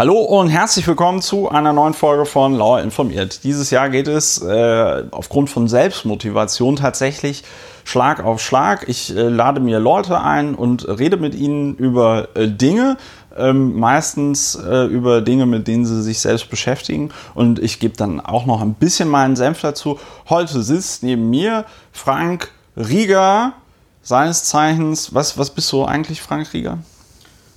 Hallo 0.00 0.16
und 0.16 0.48
herzlich 0.48 0.86
willkommen 0.86 1.20
zu 1.20 1.50
einer 1.50 1.74
neuen 1.74 1.92
Folge 1.92 2.24
von 2.24 2.54
Lauer 2.54 2.80
informiert. 2.80 3.44
Dieses 3.44 3.68
Jahr 3.68 3.90
geht 3.90 4.08
es 4.08 4.40
äh, 4.40 5.04
aufgrund 5.10 5.50
von 5.50 5.68
Selbstmotivation 5.68 6.76
tatsächlich 6.76 7.44
Schlag 7.84 8.24
auf 8.24 8.40
Schlag. 8.40 8.88
Ich 8.88 9.14
äh, 9.14 9.28
lade 9.28 9.60
mir 9.60 9.78
Leute 9.78 10.18
ein 10.18 10.54
und 10.54 10.88
rede 10.88 11.18
mit 11.18 11.34
ihnen 11.34 11.74
über 11.74 12.28
äh, 12.32 12.48
Dinge, 12.48 12.96
ähm, 13.36 13.78
meistens 13.78 14.54
äh, 14.54 14.86
über 14.86 15.20
Dinge, 15.20 15.44
mit 15.44 15.68
denen 15.68 15.84
sie 15.84 16.02
sich 16.02 16.20
selbst 16.20 16.48
beschäftigen. 16.48 17.10
Und 17.34 17.58
ich 17.58 17.78
gebe 17.78 17.94
dann 17.94 18.20
auch 18.20 18.46
noch 18.46 18.62
ein 18.62 18.72
bisschen 18.72 19.06
meinen 19.06 19.36
Senf 19.36 19.60
dazu. 19.60 19.98
Heute 20.30 20.62
sitzt 20.62 21.02
neben 21.02 21.28
mir 21.28 21.66
Frank 21.92 22.50
Rieger, 22.74 23.52
seines 24.00 24.44
Zeichens. 24.44 25.14
Was, 25.14 25.36
was 25.36 25.50
bist 25.50 25.70
du 25.72 25.84
eigentlich, 25.84 26.22
Frank 26.22 26.54
Rieger? 26.54 26.78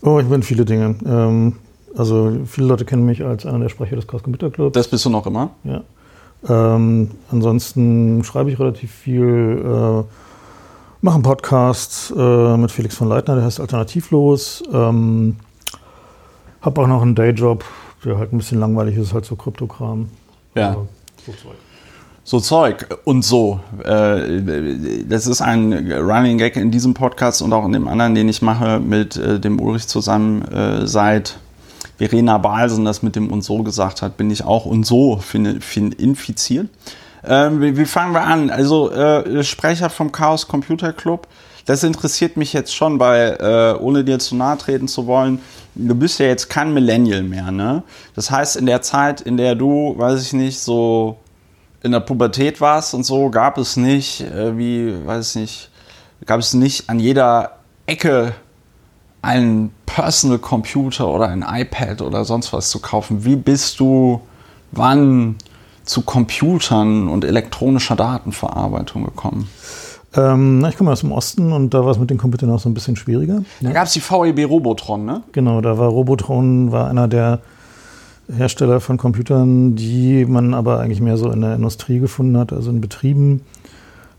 Oh, 0.02 0.20
ich 0.20 0.28
bin 0.28 0.44
viele 0.44 0.66
Dinge. 0.66 0.98
Ähm, 1.06 1.56
also 1.96 2.40
viele 2.46 2.68
Leute 2.68 2.86
kennen 2.86 3.06
mich 3.06 3.24
als 3.24 3.46
einer 3.46 3.60
der 3.60 3.70
Sprecher 3.70 3.96
des 3.96 4.08
Chaos 4.08 4.24
Computer 4.24 4.50
Clubs. 4.50 4.74
Das 4.74 4.88
bist 4.88 5.06
du 5.06 5.10
noch 5.10 5.26
immer? 5.28 5.52
Ja. 5.64 5.82
Ähm, 6.48 7.12
ansonsten 7.32 8.24
schreibe 8.24 8.52
ich 8.52 8.60
relativ 8.60 8.92
viel, 8.92 9.62
äh, 9.64 10.04
mache 11.02 11.16
einen 11.16 11.24
Podcast 11.24 12.14
äh, 12.16 12.58
mit 12.58 12.72
Felix 12.72 12.96
von 12.96 13.08
Leitner, 13.08 13.36
der 13.36 13.46
heißt 13.46 13.60
Alternativlos. 13.60 14.64
Ähm, 14.72 15.38
habe 16.62 16.82
auch 16.82 16.88
noch 16.88 17.02
einen 17.02 17.16
Dayjob, 17.16 17.64
der 18.04 18.18
halt 18.18 18.34
ein 18.34 18.38
bisschen 18.38 18.60
langweilig 18.60 18.98
ist, 18.98 19.14
halt 19.14 19.26
so 19.26 19.36
Kryptokram. 19.36 20.10
Ja. 20.56 20.78
so 21.26 21.32
Zeug. 21.32 21.56
So 22.26 22.40
Zeug 22.40 22.88
und 23.04 23.24
so. 23.24 23.60
Äh, 23.84 25.04
das 25.08 25.28
ist 25.28 25.42
ein 25.42 25.92
Running 25.92 26.38
Gag 26.38 26.56
in 26.56 26.72
diesem 26.72 26.94
Podcast 26.94 27.42
und 27.42 27.52
auch 27.52 27.66
in 27.66 27.74
dem 27.74 27.88
anderen, 27.88 28.16
den 28.16 28.30
ich 28.30 28.42
mache 28.42 28.80
mit 28.80 29.18
äh, 29.18 29.40
dem 29.40 29.60
Ulrich 29.60 29.88
zusammen 29.88 30.42
äh, 30.44 30.88
seit 30.88 31.38
Verena 32.10 32.38
Balsen 32.38 32.86
das 32.86 33.04
mit 33.04 33.16
dem 33.16 33.32
und 33.32 33.44
so 33.44 33.64
gesagt 33.64 34.02
hat, 34.02 34.18
bin 34.18 34.32
ich 34.32 34.44
auch 34.44 34.66
und 34.66 34.86
so 34.86 35.22
infiziert. 35.34 36.70
Ähm, 37.26 37.62
wie, 37.62 37.78
wie, 37.78 37.86
fangen 37.86 38.14
wir 38.14 38.24
an? 38.24 38.50
Also 38.50 38.92
äh, 38.92 39.44
Sprecher 39.44 39.90
vom 39.90 40.12
Chaos 40.12 40.48
Computer 40.48 40.92
Club. 40.92 41.28
Das 41.66 41.84
interessiert 41.84 42.36
mich 42.36 42.52
jetzt 42.52 42.76
schon, 42.76 43.00
weil 43.00 43.38
äh, 43.40 43.82
ohne 43.82 44.04
dir 44.04 44.20
zu 44.20 44.36
nahe 44.36 44.58
treten 44.58 44.90
zu 44.90 45.08
wollen, 45.08 45.40
du 45.76 45.96
bist 45.96 46.20
ja 46.20 46.26
jetzt 46.26 46.50
kein 46.50 46.74
Millennial 46.74 47.24
mehr, 47.24 47.52
ne? 47.52 47.84
Das 48.16 48.30
heißt, 48.30 48.58
in 48.58 48.66
der 48.66 48.82
Zeit, 48.82 49.22
in 49.22 49.38
der 49.38 49.56
du, 49.56 49.96
weiß 49.98 50.22
ich 50.22 50.34
nicht, 50.34 50.60
so 50.60 51.18
in 51.82 51.94
der 51.94 52.02
Pubertät 52.02 52.60
warst 52.60 52.94
und 52.94 53.06
so, 53.06 53.30
gab 53.30 53.58
es 53.58 53.78
nicht, 53.78 54.22
äh, 54.22 54.58
wie, 54.58 54.94
weiß 55.06 55.36
ich 55.36 55.42
nicht, 55.42 55.70
gab 56.26 56.42
es 56.42 56.54
nicht 56.54 56.90
an 56.90 57.00
jeder 57.00 57.60
Ecke 57.86 58.34
einen 59.24 59.72
Personal 59.86 60.38
Computer 60.38 61.08
oder 61.08 61.30
ein 61.30 61.44
iPad 61.48 62.02
oder 62.02 62.26
sonst 62.26 62.54
was 62.54 62.70
zu 62.70 62.80
kaufen. 62.80 63.26
Wie 63.26 63.38
bist 63.38 63.80
du 63.80 64.22
wann 64.72 65.38
zu 65.86 66.02
Computern 66.02 67.08
und 67.08 67.26
elektronischer 67.26 67.96
Datenverarbeitung 67.96 69.06
gekommen? 69.06 69.50
Ähm, 70.16 70.66
ich 70.70 70.78
komme 70.78 70.92
aus 70.92 71.00
dem 71.00 71.12
Osten 71.12 71.54
und 71.54 71.74
da 71.74 71.86
war 71.86 71.92
es 71.92 72.00
mit 72.00 72.10
den 72.10 72.18
Computern 72.18 72.52
auch 72.52 72.60
so 72.60 72.70
ein 72.70 72.74
bisschen 72.74 72.96
schwieriger. 72.98 73.44
Da 73.62 73.72
gab 73.72 73.88
es 73.88 73.94
die 73.94 74.02
VEB 74.02 74.48
Robotron, 74.48 75.06
ne? 75.06 75.24
Genau, 75.32 75.62
da 75.62 75.78
war 75.78 75.88
Robotron 75.88 76.72
war 76.72 76.90
einer 76.90 77.08
der 77.08 77.40
Hersteller 78.32 78.82
von 78.82 78.98
Computern, 78.98 79.76
die 79.76 80.26
man 80.26 80.54
aber 80.54 80.80
eigentlich 80.80 81.02
mehr 81.02 81.18
so 81.18 81.32
in 81.32 81.42
der 81.42 81.56
Industrie 81.56 82.00
gefunden 82.00 82.38
hat, 82.38 82.52
also 82.52 82.70
in 82.70 82.82
Betrieben. 82.82 83.42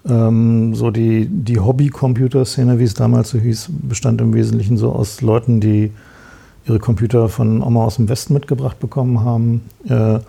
Ähm, 0.06 0.74
so 0.74 0.90
die, 0.90 1.26
die 1.26 1.60
Hobby-Computer-Szene, 1.60 2.78
wie 2.78 2.84
es 2.84 2.92
damals 2.94 3.30
so 3.30 3.38
hieß, 3.38 3.70
bestand 3.82 4.20
im 4.20 4.34
Wesentlichen 4.34 4.76
so 4.76 4.92
aus 4.92 5.22
Leuten, 5.22 5.60
die 5.60 5.92
ihre 6.66 6.78
Computer 6.78 7.28
von 7.28 7.62
Oma 7.62 7.84
aus 7.84 7.96
dem 7.96 8.08
Westen 8.08 8.32
mitgebracht 8.34 8.78
bekommen 8.80 9.20
haben. 9.20 9.62
Äh, 9.88 10.20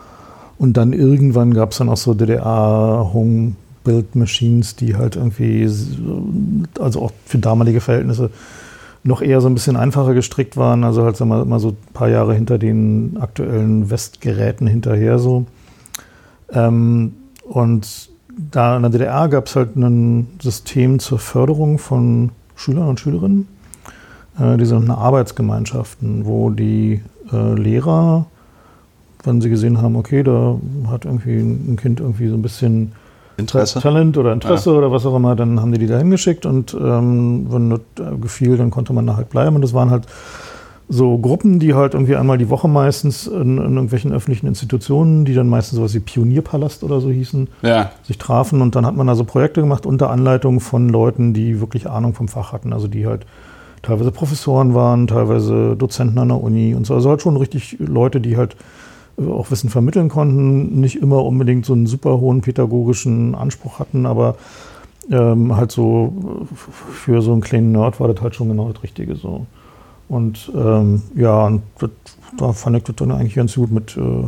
und 0.57 0.77
dann 0.77 0.93
irgendwann 0.93 1.53
gab 1.53 1.71
es 1.71 1.79
dann 1.79 1.89
auch 1.89 1.97
so 1.97 2.13
DDR-Home-Build-Machines, 2.13 4.77
die 4.77 4.95
halt 4.95 5.17
irgendwie, 5.17 5.69
also 6.79 7.01
auch 7.01 7.11
für 7.25 7.39
damalige 7.39 7.81
Verhältnisse, 7.81 8.29
noch 9.03 9.21
eher 9.21 9.41
so 9.41 9.47
ein 9.47 9.53
bisschen 9.53 9.75
einfacher 9.75 10.13
gestrickt 10.13 10.55
waren. 10.57 10.85
Also 10.85 11.03
halt 11.03 11.17
sagen 11.17 11.29
wir 11.29 11.45
mal 11.45 11.59
so 11.59 11.69
ein 11.69 11.77
paar 11.93 12.09
Jahre 12.09 12.33
hinter 12.33 12.57
den 12.57 13.17
aktuellen 13.19 13.89
Westgeräten 13.89 14.67
hinterher 14.67 15.19
so. 15.19 15.45
Ähm, 16.51 17.13
und 17.43 18.09
da 18.37 18.75
in 18.75 18.83
der 18.83 18.91
DDR 18.91 19.27
gab 19.29 19.47
es 19.47 19.55
halt 19.55 19.75
ein 19.75 20.27
System 20.41 20.99
zur 20.99 21.19
Förderung 21.19 21.77
von 21.77 22.31
Schülern 22.55 22.87
und 22.87 22.99
Schülerinnen. 22.99 23.47
Äh, 24.39 24.57
die 24.57 24.65
sind 24.65 24.89
Arbeitsgemeinschaften, 24.89 26.25
wo 26.25 26.49
die 26.49 27.01
äh, 27.31 27.53
Lehrer, 27.53 28.25
wenn 29.23 29.41
sie 29.41 29.49
gesehen 29.49 29.81
haben, 29.81 29.95
okay, 29.95 30.23
da 30.23 30.57
hat 30.87 31.05
irgendwie 31.05 31.39
ein 31.39 31.77
Kind 31.81 31.99
irgendwie 31.99 32.27
so 32.27 32.35
ein 32.35 32.41
bisschen 32.41 32.91
Interesse. 33.37 33.81
Talent 33.81 34.17
oder 34.17 34.31
Interesse 34.31 34.71
ja. 34.71 34.77
oder 34.77 34.91
was 34.91 35.05
auch 35.05 35.15
immer, 35.15 35.35
dann 35.35 35.59
haben 35.59 35.71
die 35.71 35.79
die 35.79 35.87
da 35.87 35.97
hingeschickt 35.97 36.45
und 36.45 36.73
ähm, 36.73 37.47
wenn 37.49 37.69
das 37.69 37.81
äh, 37.99 38.15
gefiel, 38.17 38.57
dann 38.57 38.71
konnte 38.71 38.93
man 38.93 39.05
da 39.05 39.17
halt 39.17 39.29
bleiben. 39.29 39.55
Und 39.55 39.61
das 39.61 39.73
waren 39.73 39.89
halt 39.89 40.05
so 40.87 41.17
Gruppen, 41.17 41.59
die 41.59 41.73
halt 41.73 41.93
irgendwie 41.93 42.15
einmal 42.15 42.37
die 42.37 42.49
Woche 42.49 42.67
meistens 42.67 43.25
in, 43.25 43.57
in, 43.57 43.73
irgendwelchen 43.73 44.13
öffentlichen 44.13 44.45
Institutionen, 44.45 45.25
die 45.25 45.33
dann 45.33 45.47
meistens 45.47 45.77
sowas 45.77 45.95
wie 45.95 45.99
Pionierpalast 45.99 46.83
oder 46.83 47.01
so 47.01 47.09
hießen, 47.09 47.47
ja. 47.63 47.91
sich 48.03 48.17
trafen 48.17 48.61
und 48.61 48.75
dann 48.75 48.85
hat 48.85 48.95
man 48.95 49.09
also 49.09 49.23
Projekte 49.23 49.61
gemacht 49.61 49.85
unter 49.85 50.11
Anleitung 50.11 50.59
von 50.59 50.89
Leuten, 50.89 51.33
die 51.33 51.59
wirklich 51.59 51.89
Ahnung 51.89 52.13
vom 52.13 52.27
Fach 52.27 52.51
hatten, 52.51 52.71
also 52.71 52.87
die 52.87 53.07
halt 53.07 53.25
teilweise 53.81 54.11
Professoren 54.11 54.75
waren, 54.75 55.07
teilweise 55.07 55.75
Dozenten 55.75 56.19
an 56.19 56.27
der 56.27 56.41
Uni 56.41 56.75
und 56.75 56.85
so, 56.85 56.93
also 56.93 57.09
halt 57.09 57.21
schon 57.21 57.37
richtig 57.37 57.77
Leute, 57.79 58.21
die 58.21 58.37
halt 58.37 58.55
auch 59.17 59.49
Wissen 59.49 59.69
vermitteln 59.69 60.09
konnten, 60.09 60.79
nicht 60.79 60.97
immer 60.97 61.23
unbedingt 61.23 61.65
so 61.65 61.73
einen 61.73 61.87
super 61.87 62.19
hohen 62.19 62.41
pädagogischen 62.41 63.33
Anspruch 63.33 63.79
hatten, 63.79 64.05
aber 64.05 64.35
ähm, 65.09 65.55
halt 65.55 65.71
so 65.71 66.47
für 66.55 67.21
so 67.21 67.31
einen 67.31 67.41
kleinen 67.41 67.71
Nerd 67.71 67.99
war 67.99 68.07
das 68.07 68.21
halt 68.21 68.35
schon 68.35 68.49
genau 68.49 68.71
das 68.71 68.83
Richtige 68.83 69.15
so. 69.15 69.45
Und 70.07 70.51
ähm, 70.55 71.01
ja, 71.15 71.45
und 71.45 71.63
das, 71.79 71.89
da 72.37 72.53
fand 72.53 72.77
ich 72.77 72.83
das 72.83 72.95
dann 72.95 73.11
eigentlich 73.11 73.35
ganz 73.35 73.55
gut 73.55 73.71
mit 73.71 73.97
äh, 73.97 74.27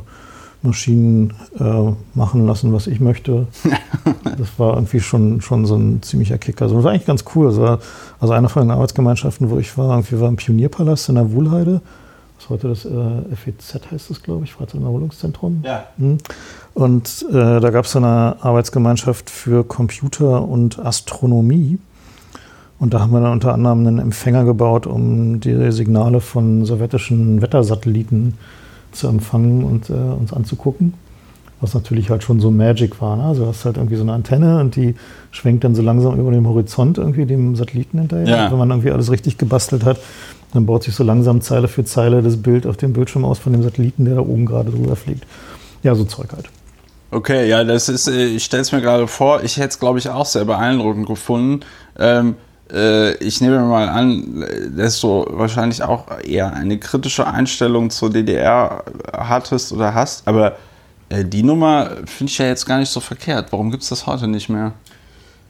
Maschinen 0.63 1.33
äh, 1.59 1.91
machen 2.15 2.47
lassen, 2.47 2.73
was 2.73 2.87
ich 2.87 2.99
möchte. 2.99 3.47
das 4.37 4.57
war 4.57 4.73
irgendwie 4.75 4.99
schon, 4.99 5.41
schon 5.41 5.65
so 5.65 5.75
ein 5.75 6.01
ziemlicher 6.01 6.37
Kicker. 6.37 6.63
Also 6.63 6.75
das 6.75 6.83
war 6.83 6.91
eigentlich 6.91 7.05
ganz 7.05 7.25
cool. 7.35 7.47
Also, 7.47 7.77
also 8.19 8.33
eine 8.33 8.49
von 8.49 8.63
den 8.63 8.71
Arbeitsgemeinschaften, 8.71 9.49
wo 9.49 9.57
ich 9.59 9.77
war, 9.77 9.91
irgendwie 9.91 10.19
war 10.19 10.29
im 10.29 10.35
Pionierpalast 10.35 11.09
in 11.09 11.15
der 11.15 11.31
Wuhlheide. 11.31 11.81
Was 12.39 12.49
heute 12.49 12.69
das 12.69 12.85
äh, 12.85 13.35
FEZ 13.35 13.79
heißt 13.91 14.11
es, 14.11 14.21
glaube 14.21 14.45
ich, 14.45 14.53
Freizeit- 14.53 14.81
Ja. 15.63 15.85
Mhm. 15.97 16.17
Und 16.73 17.25
äh, 17.29 17.59
da 17.59 17.69
gab 17.71 17.85
es 17.85 17.95
eine 17.95 18.35
Arbeitsgemeinschaft 18.41 19.29
für 19.29 19.63
Computer 19.63 20.47
und 20.47 20.77
Astronomie. 20.79 21.79
Und 22.79 22.93
da 22.93 22.99
haben 22.99 23.11
wir 23.11 23.21
dann 23.21 23.31
unter 23.31 23.53
anderem 23.53 23.79
einen 23.79 23.99
Empfänger 23.99 24.45
gebaut, 24.45 24.85
um 24.85 25.39
die 25.39 25.71
Signale 25.71 26.21
von 26.21 26.63
sowjetischen 26.65 27.41
Wettersatelliten 27.41 28.35
zu 28.91 29.07
empfangen 29.07 29.63
und 29.63 29.89
äh, 29.89 29.93
uns 29.93 30.31
anzugucken. 30.31 30.93
Was 31.59 31.73
natürlich 31.73 32.11
halt 32.11 32.21
schon 32.21 32.39
so 32.39 32.51
Magic 32.51 33.01
war. 33.01 33.15
Ne? 33.15 33.23
Also 33.23 33.43
du 33.43 33.49
hast 33.49 33.65
halt 33.65 33.77
irgendwie 33.77 33.95
so 33.95 34.03
eine 34.03 34.13
Antenne 34.13 34.59
und 34.59 34.75
die 34.75 34.93
schwenkt 35.31 35.63
dann 35.63 35.73
so 35.73 35.81
langsam 35.81 36.19
über 36.19 36.29
dem 36.29 36.47
Horizont 36.47 36.99
irgendwie 36.99 37.25
dem 37.25 37.55
Satelliten 37.55 37.97
hinterher. 37.97 38.27
Ja. 38.27 38.51
Wenn 38.51 38.59
man 38.59 38.69
irgendwie 38.69 38.91
alles 38.91 39.09
richtig 39.11 39.39
gebastelt 39.39 39.83
hat, 39.83 39.97
dann 40.53 40.67
baut 40.67 40.83
sich 40.83 40.93
so 40.93 41.03
langsam 41.03 41.41
Zeile 41.41 41.67
für 41.67 41.83
Zeile 41.83 42.21
das 42.21 42.37
Bild 42.37 42.67
auf 42.67 42.77
dem 42.77 42.93
Bildschirm 42.93 43.25
aus 43.25 43.39
von 43.39 43.53
dem 43.53 43.63
Satelliten, 43.63 44.05
der 44.05 44.15
da 44.15 44.21
oben 44.21 44.45
gerade 44.45 44.69
drüber 44.69 44.95
fliegt. 44.95 45.25
Ja, 45.81 45.95
so 45.95 46.05
Zeug 46.05 46.31
halt. 46.31 46.49
Okay, 47.09 47.47
ja, 47.49 47.63
das 47.63 47.89
ist, 47.89 48.07
äh, 48.07 48.25
ich 48.25 48.43
stelle 48.43 48.61
es 48.61 48.71
mir 48.71 48.81
gerade 48.81 49.07
vor, 49.07 49.43
ich 49.43 49.57
hätte 49.57 49.69
es, 49.69 49.79
glaube 49.79 49.97
ich, 49.97 50.09
auch 50.09 50.25
sehr 50.25 50.45
beeindruckend 50.45 51.07
gefunden. 51.07 51.61
Ähm, 51.97 52.31
äh, 52.31 52.33
ich 52.69 53.39
nehme 53.39 53.61
mal 53.61 53.87
an, 53.87 54.45
dass 54.75 54.99
du 54.99 55.25
wahrscheinlich 55.29 55.83
auch 55.83 56.05
eher 56.21 56.53
eine 56.53 56.77
kritische 56.77 57.25
Einstellung 57.25 57.89
zur 57.89 58.09
DDR 58.09 58.83
hattest 59.13 59.71
oder 59.71 59.93
hast, 59.93 60.27
aber 60.27 60.57
äh, 61.09 61.25
die 61.25 61.43
Nummer 61.43 61.91
finde 62.05 62.31
ich 62.31 62.37
ja 62.37 62.45
jetzt 62.47 62.65
gar 62.65 62.79
nicht 62.79 62.89
so 62.89 62.99
verkehrt. 62.99 63.51
Warum 63.51 63.71
gibt 63.71 63.83
es 63.83 63.89
das 63.89 64.05
heute 64.05 64.27
nicht 64.27 64.49
mehr? 64.49 64.73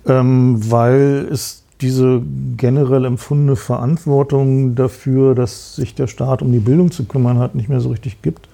Ähm, 0.06 0.58
weil 0.72 1.28
es 1.32 1.64
diese 1.82 2.22
generell 2.58 3.06
empfundene 3.06 3.56
Verantwortung 3.56 4.76
dafür, 4.76 5.36
dass 5.36 5.76
sich 5.76 5.94
der 5.94 6.08
Staat 6.08 6.42
um 6.42 6.52
die 6.52 6.60
Bildung 6.60 6.92
zu 6.92 7.06
kümmern 7.06 7.38
hat, 7.38 7.56
nicht 7.56 7.70
mehr 7.70 7.82
so 7.82 7.90
richtig 7.90 8.22
gibt. 8.22 8.48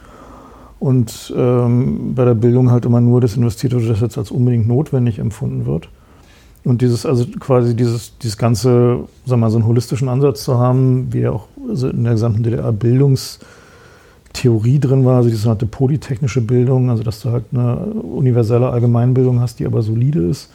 Und 0.80 1.34
ähm, 1.38 2.14
bei 2.16 2.26
der 2.26 2.34
Bildung 2.34 2.70
halt 2.70 2.84
immer 2.84 3.00
nur 3.00 3.22
das 3.22 3.38
investiert 3.38 3.74
oder 3.74 3.88
das 3.88 4.02
jetzt 4.02 4.18
als 4.18 4.32
unbedingt 4.32 4.68
notwendig 4.68 5.20
empfunden 5.20 5.66
wird. 5.66 5.88
Und 6.66 6.82
dieses, 6.82 7.06
also 7.06 7.26
quasi 7.40 7.76
dieses, 7.76 8.18
dieses 8.20 8.38
ganze, 8.38 9.00
wir 9.26 9.38
mal, 9.38 9.50
so 9.50 9.58
einen 9.58 9.68
holistischen 9.68 10.08
Ansatz 10.08 10.44
zu 10.44 10.58
haben, 10.58 11.12
wie 11.12 11.22
er 11.22 11.34
auch 11.34 11.48
also 11.70 11.90
in 11.90 12.04
der 12.04 12.14
gesamten 12.14 12.44
DDR-Bildungstheorie 12.44 14.80
drin 14.80 15.04
war, 15.04 15.18
also 15.18 15.30
diese 15.30 15.42
sogenannte 15.42 15.66
polytechnische 15.66 16.42
Bildung, 16.42 16.90
also 16.90 17.04
dass 17.04 17.20
du 17.22 17.32
halt 17.32 17.46
eine 17.52 17.76
universelle 17.78 18.70
Allgemeinbildung 18.70 19.42
hast, 19.42 19.60
die 19.60 19.66
aber 19.66 19.82
solide 19.82 20.22
ist, 20.22 20.50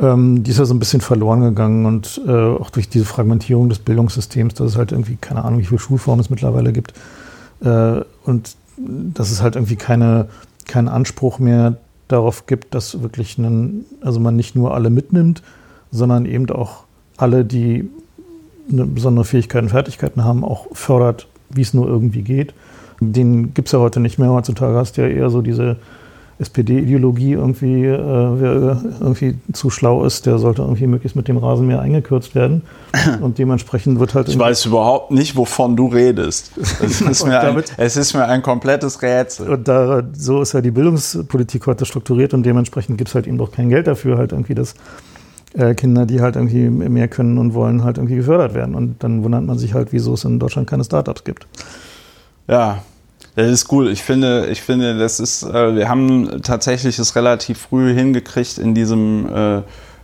ähm, 0.00 0.42
die 0.42 0.52
ist 0.52 0.58
ja 0.58 0.64
so 0.64 0.72
ein 0.72 0.78
bisschen 0.78 1.02
verloren 1.02 1.42
gegangen 1.42 1.84
und 1.84 2.22
äh, 2.26 2.30
auch 2.30 2.70
durch 2.70 2.88
diese 2.88 3.04
Fragmentierung 3.04 3.68
des 3.68 3.80
Bildungssystems, 3.80 4.54
dass 4.54 4.68
es 4.68 4.78
halt 4.78 4.92
irgendwie, 4.92 5.18
keine 5.20 5.44
Ahnung, 5.44 5.60
wie 5.60 5.66
viele 5.66 5.80
Schulformen 5.80 6.20
es 6.20 6.30
mittlerweile 6.30 6.72
gibt, 6.72 6.94
Äh, 7.62 8.00
und 8.24 8.56
dass 9.14 9.30
es 9.30 9.42
halt 9.42 9.56
irgendwie 9.56 9.76
keine, 9.76 10.28
keinen 10.66 10.88
Anspruch 10.88 11.38
mehr 11.38 11.76
darauf 12.12 12.46
gibt, 12.46 12.74
dass 12.74 13.02
wirklich 13.02 13.38
einen, 13.38 13.84
also 14.00 14.20
man 14.20 14.36
nicht 14.36 14.56
nur 14.56 14.74
alle 14.74 14.90
mitnimmt, 14.90 15.42
sondern 15.90 16.26
eben 16.26 16.48
auch 16.50 16.84
alle, 17.16 17.44
die 17.44 17.88
eine 18.70 18.86
besondere 18.86 19.24
Fähigkeiten 19.24 19.66
und 19.66 19.70
Fertigkeiten 19.70 20.24
haben, 20.24 20.44
auch 20.44 20.66
fördert, 20.72 21.26
wie 21.48 21.62
es 21.62 21.74
nur 21.74 21.88
irgendwie 21.88 22.22
geht. 22.22 22.54
Den 23.00 23.54
gibt 23.54 23.68
es 23.68 23.72
ja 23.72 23.78
heute 23.78 23.98
nicht 24.00 24.18
mehr. 24.18 24.30
Heutzutage 24.30 24.76
hast 24.76 24.96
du 24.96 25.02
ja 25.02 25.08
eher 25.08 25.30
so 25.30 25.42
diese 25.42 25.76
SPD-Ideologie 26.40 27.32
irgendwie, 27.32 27.84
äh, 27.84 27.98
wer 27.98 28.82
irgendwie 29.00 29.36
zu 29.52 29.68
schlau 29.68 30.04
ist, 30.04 30.24
der 30.24 30.38
sollte 30.38 30.62
irgendwie 30.62 30.86
möglichst 30.86 31.14
mit 31.14 31.28
dem 31.28 31.36
Rasenmäher 31.36 31.80
eingekürzt 31.80 32.34
werden. 32.34 32.62
Und 33.20 33.38
dementsprechend 33.38 34.00
wird 34.00 34.14
halt. 34.14 34.28
Ich 34.28 34.38
weiß 34.38 34.64
überhaupt 34.66 35.10
nicht, 35.10 35.36
wovon 35.36 35.76
du 35.76 35.88
redest. 35.88 36.52
Es 36.56 37.00
ist, 37.00 37.26
mir, 37.26 37.40
ein, 37.40 37.62
es 37.76 37.96
ist 37.96 38.14
mir 38.14 38.24
ein 38.24 38.42
komplettes 38.42 39.02
Rätsel. 39.02 39.50
Und 39.50 39.68
da, 39.68 40.02
so 40.14 40.40
ist 40.40 40.54
ja 40.54 40.62
die 40.62 40.70
Bildungspolitik 40.70 41.66
heute 41.66 41.84
strukturiert 41.84 42.32
und 42.32 42.44
dementsprechend 42.44 42.96
gibt 42.96 43.08
es 43.08 43.14
halt 43.14 43.26
eben 43.26 43.38
auch 43.40 43.52
kein 43.52 43.68
Geld 43.68 43.86
dafür, 43.86 44.16
halt 44.16 44.32
irgendwie 44.32 44.54
das. 44.54 44.74
Äh, 45.52 45.74
Kinder, 45.74 46.06
die 46.06 46.20
halt 46.20 46.36
irgendwie 46.36 46.70
mehr 46.70 47.08
können 47.08 47.36
und 47.36 47.54
wollen, 47.54 47.82
halt 47.82 47.98
irgendwie 47.98 48.14
gefördert 48.14 48.54
werden. 48.54 48.76
Und 48.76 49.02
dann 49.02 49.24
wundert 49.24 49.42
man 49.42 49.58
sich 49.58 49.74
halt, 49.74 49.92
wieso 49.92 50.14
es 50.14 50.22
in 50.22 50.38
Deutschland 50.38 50.70
keine 50.70 50.84
Startups 50.84 51.24
gibt. 51.24 51.48
Ja, 52.46 52.82
das 53.42 53.50
ist 53.50 53.72
cool. 53.72 53.90
Ich 53.90 54.02
finde, 54.02 54.46
ich 54.46 54.62
finde, 54.62 54.98
das 54.98 55.20
ist, 55.20 55.42
äh, 55.42 55.74
wir 55.74 55.88
haben 55.88 56.42
tatsächlich 56.42 56.98
es 56.98 57.16
relativ 57.16 57.58
früh 57.58 57.94
hingekriegt 57.94 58.58
in 58.58 58.74
diesem 58.74 59.28
äh, 59.34 59.62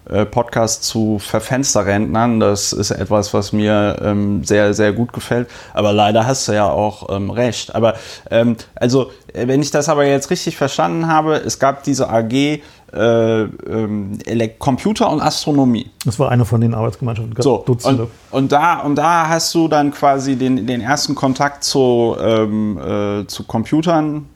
äh, 0.08 0.24
Podcast 0.24 0.84
zu 0.84 1.18
Verfensterrentnern. 1.18 2.38
Das 2.38 2.72
ist 2.72 2.92
etwas, 2.92 3.34
was 3.34 3.52
mir 3.52 3.96
ähm, 4.00 4.44
sehr, 4.44 4.72
sehr 4.72 4.92
gut 4.92 5.12
gefällt. 5.12 5.48
Aber 5.74 5.92
leider 5.92 6.26
hast 6.26 6.46
du 6.46 6.52
ja 6.52 6.70
auch 6.70 7.14
ähm, 7.14 7.30
recht. 7.30 7.74
Aber 7.74 7.94
ähm, 8.30 8.56
also, 8.76 9.10
wenn 9.34 9.60
ich 9.62 9.72
das 9.72 9.88
aber 9.88 10.06
jetzt 10.06 10.30
richtig 10.30 10.56
verstanden 10.56 11.08
habe, 11.08 11.34
es 11.34 11.58
gab 11.58 11.82
diese 11.82 12.08
AG 12.08 12.60
äh, 12.92 13.42
ähm, 13.42 14.18
Computer 14.58 15.10
und 15.10 15.20
Astronomie. 15.20 15.90
Das 16.04 16.18
war 16.18 16.30
eine 16.30 16.44
von 16.44 16.60
den 16.60 16.74
Arbeitsgemeinschaften. 16.74 17.34
So, 17.42 17.64
und, 17.64 18.08
und, 18.30 18.52
da, 18.52 18.80
und 18.80 18.96
da 18.96 19.28
hast 19.28 19.54
du 19.54 19.68
dann 19.68 19.90
quasi 19.90 20.36
den, 20.36 20.66
den 20.66 20.80
ersten 20.80 21.14
Kontakt 21.14 21.64
zu, 21.64 22.16
ähm, 22.20 22.78
äh, 22.78 23.26
zu 23.26 23.44
Computern 23.44 24.26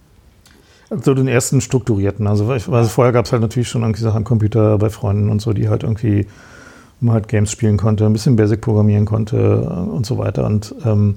so 1.02 1.14
den 1.14 1.29
ersten 1.29 1.61
strukturierten. 1.61 2.26
Also, 2.26 2.50
also 2.50 2.88
vorher 2.88 3.12
gab 3.12 3.25
es 3.25 3.32
halt 3.32 3.43
natürlich 3.43 3.69
schon 3.69 3.82
irgendwie 3.82 4.02
Sachen 4.02 4.25
Computer 4.25 4.76
bei 4.76 4.91
Freunden 4.91 5.31
und 5.31 5.41
so, 5.41 5.52
die 5.52 5.69
halt 5.69 5.85
irgendwie 5.85 6.26
man 7.00 7.14
halt 7.14 7.29
Games 7.29 7.50
spielen 7.50 7.76
konnte, 7.76 8.05
ein 8.05 8.12
bisschen 8.12 8.37
Basic 8.37 8.61
programmieren 8.61 9.06
konnte 9.06 9.61
und 9.62 10.05
so 10.05 10.19
weiter. 10.19 10.44
Und 10.44 10.75
ähm, 10.85 11.17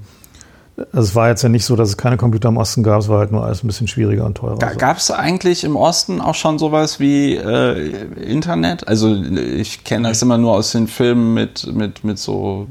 es 0.92 1.14
war 1.14 1.28
jetzt 1.28 1.42
ja 1.42 1.48
nicht 1.48 1.64
so, 1.64 1.76
dass 1.76 1.90
es 1.90 1.96
keine 1.96 2.16
Computer 2.16 2.48
im 2.48 2.56
Osten 2.56 2.82
gab, 2.82 3.00
es 3.00 3.08
war 3.08 3.20
halt 3.20 3.30
nur 3.30 3.44
alles 3.44 3.62
ein 3.62 3.66
bisschen 3.68 3.86
schwieriger 3.86 4.24
und 4.24 4.36
teurer. 4.36 4.56
Gab 4.56 4.96
es 4.96 5.10
eigentlich 5.10 5.62
im 5.62 5.76
Osten 5.76 6.20
auch 6.20 6.34
schon 6.34 6.58
sowas 6.58 6.98
wie 6.98 7.36
äh, 7.36 8.06
Internet? 8.16 8.88
Also 8.88 9.14
ich 9.14 9.84
kenne 9.84 10.08
das 10.08 10.20
immer 10.22 10.36
nur 10.36 10.52
aus 10.52 10.72
den 10.72 10.88
Filmen 10.88 11.34
mit, 11.34 11.72
mit, 11.72 12.02
mit 12.02 12.18
so, 12.18 12.66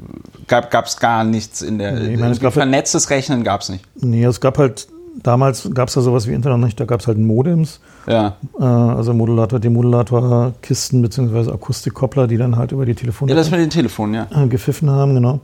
gab 0.48 0.74
es 0.86 0.98
gar 0.98 1.24
nichts 1.24 1.62
in 1.62 1.78
der, 1.78 1.94
nee, 1.94 2.14
ich 2.14 2.20
meine, 2.20 2.38
halt 2.38 2.54
vernetztes 2.54 3.10
Rechnen 3.10 3.44
gab 3.44 3.62
es 3.62 3.70
nicht. 3.70 3.86
Nee, 3.96 4.26
es 4.26 4.42
gab 4.42 4.58
halt, 4.58 4.88
damals 5.22 5.70
gab 5.74 5.88
es 5.88 5.96
ja 5.96 6.02
sowas 6.02 6.28
wie 6.28 6.34
Internet 6.34 6.60
nicht, 6.60 6.80
da 6.80 6.86
gab 6.86 7.00
es 7.00 7.08
halt 7.08 7.18
Modems. 7.18 7.80
Ja. 8.06 8.36
Äh, 8.60 8.64
also 8.64 9.14
Modulator, 9.14 9.60
Demodulator, 9.60 10.54
Kisten 10.62 11.02
beziehungsweise 11.02 11.54
Akustikkoppler, 11.54 12.28
die 12.28 12.38
dann 12.38 12.58
halt 12.58 12.74
über 12.74 12.86
die 12.86 12.96
Telefone... 12.96 13.32
Ja, 13.32 13.38
das 13.38 13.50
mit 13.50 13.62
den 13.62 13.70
Telefonen, 13.70 14.14
ja. 14.14 14.28
Äh, 14.44 14.48
gepfiffen 14.48 14.90
haben, 14.90 15.14
genau. 15.14 15.40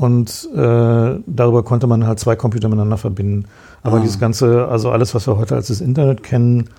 Und 0.00 0.48
äh, 0.54 1.20
darüber 1.26 1.62
konnte 1.62 1.86
man 1.86 2.06
halt 2.06 2.18
zwei 2.18 2.34
Computer 2.34 2.70
miteinander 2.70 2.96
verbinden. 2.96 3.44
Aber 3.82 3.98
ah. 3.98 4.00
dieses 4.00 4.18
ganze, 4.18 4.66
also 4.66 4.90
alles, 4.90 5.14
was 5.14 5.26
wir 5.26 5.36
heute 5.36 5.54
als 5.54 5.66
das 5.66 5.82
Internet 5.82 6.22
kennen, 6.22 6.70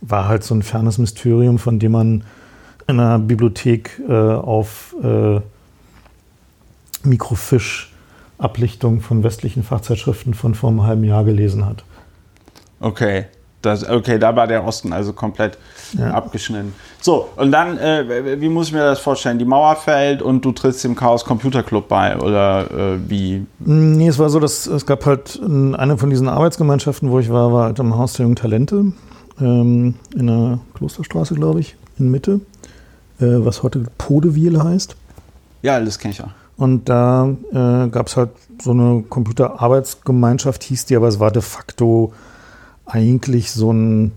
war 0.00 0.26
halt 0.26 0.42
so 0.42 0.56
ein 0.56 0.62
fernes 0.62 0.98
Mysterium, 0.98 1.60
von 1.60 1.78
dem 1.78 1.92
man 1.92 2.24
in 2.88 2.98
einer 2.98 3.20
Bibliothek 3.20 4.02
äh, 4.08 4.12
auf 4.12 4.96
äh, 5.00 5.40
Mikrofisch-Ablichtung 7.04 9.02
von 9.02 9.22
westlichen 9.22 9.62
Fachzeitschriften 9.62 10.34
von 10.34 10.56
vor 10.56 10.70
einem 10.70 10.82
halben 10.82 11.04
Jahr 11.04 11.22
gelesen 11.22 11.64
hat. 11.64 11.84
Okay. 12.80 13.26
Das, 13.62 13.88
okay, 13.88 14.18
da 14.18 14.36
war 14.36 14.46
der 14.46 14.64
Osten 14.64 14.92
also 14.92 15.12
komplett 15.12 15.58
ja. 15.98 16.12
abgeschnitten. 16.12 16.74
So, 17.00 17.28
und 17.36 17.50
dann, 17.50 17.76
äh, 17.78 18.40
wie 18.40 18.48
muss 18.48 18.68
ich 18.68 18.72
mir 18.72 18.84
das 18.84 19.00
vorstellen? 19.00 19.38
Die 19.38 19.44
Mauer 19.44 19.74
fällt 19.74 20.22
und 20.22 20.44
du 20.44 20.52
trittst 20.52 20.84
dem 20.84 20.94
Chaos 20.94 21.24
Computer 21.24 21.64
Club 21.64 21.88
bei 21.88 22.16
oder 22.16 22.70
äh, 22.70 22.98
wie? 23.08 23.46
Nee, 23.58 24.08
es 24.08 24.18
war 24.18 24.30
so, 24.30 24.38
dass 24.38 24.66
es 24.66 24.86
gab 24.86 25.04
halt 25.06 25.40
eine 25.42 25.98
von 25.98 26.10
diesen 26.10 26.28
Arbeitsgemeinschaften, 26.28 27.10
wo 27.10 27.18
ich 27.18 27.30
war, 27.30 27.52
war 27.52 27.64
halt 27.64 27.80
am 27.80 27.96
Haus 27.96 28.12
der 28.12 28.24
Jungen 28.24 28.36
Talente 28.36 28.92
ähm, 29.40 29.94
in 30.14 30.26
der 30.26 30.60
Klosterstraße, 30.74 31.34
glaube 31.34 31.60
ich, 31.60 31.76
in 31.98 32.10
Mitte, 32.10 32.40
äh, 33.20 33.26
was 33.26 33.64
heute 33.64 33.84
Podewiele 33.98 34.62
heißt. 34.62 34.94
Ja, 35.62 35.80
das 35.80 35.98
kenne 35.98 36.12
ich 36.12 36.22
auch. 36.22 36.30
Und 36.56 36.88
da 36.88 37.28
äh, 37.52 37.88
gab 37.88 38.08
es 38.08 38.16
halt 38.16 38.30
so 38.60 38.72
eine 38.72 39.04
Computerarbeitsgemeinschaft, 39.08 40.64
hieß 40.64 40.86
die, 40.86 40.96
aber 40.96 41.08
es 41.08 41.20
war 41.20 41.30
de 41.30 41.42
facto 41.42 42.12
eigentlich 42.88 43.52
so 43.52 43.72
ein, 43.72 44.12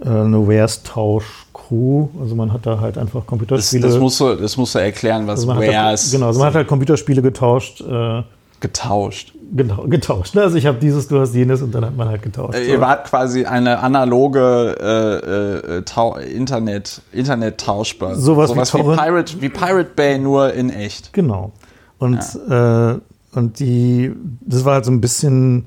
äh, 0.00 0.08
eine 0.08 0.46
Wares-Tausch-Crew. 0.46 2.08
Also 2.20 2.34
man 2.34 2.52
hat 2.52 2.66
da 2.66 2.80
halt 2.80 2.98
einfach 2.98 3.26
Computerspiele. 3.26 3.82
Das, 3.82 3.92
das, 3.92 4.00
musst, 4.00 4.20
du, 4.20 4.34
das 4.34 4.56
musst 4.56 4.74
du 4.74 4.78
erklären, 4.80 5.26
was 5.26 5.40
also 5.40 5.48
Wares 5.48 6.10
Genau, 6.10 6.26
also 6.26 6.40
man 6.40 6.48
hat 6.48 6.54
halt 6.54 6.68
Computerspiele 6.68 7.22
getauscht. 7.22 7.80
Äh, 7.82 8.22
getauscht. 8.60 9.34
Genau, 9.54 9.82
getauscht. 9.88 10.36
Also 10.36 10.56
ich 10.56 10.66
habe 10.66 10.78
dieses, 10.78 11.08
du 11.08 11.20
hast 11.20 11.34
jenes 11.34 11.60
und 11.60 11.74
dann 11.74 11.84
hat 11.84 11.96
man 11.96 12.08
halt 12.08 12.22
getauscht. 12.22 12.54
Äh, 12.54 12.70
ihr 12.70 12.80
wart 12.80 13.06
quasi 13.08 13.44
eine 13.44 13.80
analoge 13.80 14.76
äh, 14.80 15.78
äh, 15.78 16.34
Internet, 16.34 17.02
Internet 17.12 17.58
tauschbar. 17.58 18.14
Sowas, 18.14 18.50
Sowas 18.50 18.72
wie, 18.74 18.78
wie, 18.78 18.96
Pirate, 18.96 19.42
wie 19.42 19.48
Pirate 19.50 19.90
Bay, 19.94 20.18
nur 20.18 20.54
in 20.54 20.70
echt. 20.70 21.12
Genau. 21.12 21.52
Und, 21.98 22.20
ja. 22.48 22.92
äh, 22.92 23.00
und 23.34 23.60
die, 23.60 24.12
das 24.40 24.64
war 24.64 24.74
halt 24.74 24.86
so 24.86 24.90
ein 24.90 25.00
bisschen 25.00 25.66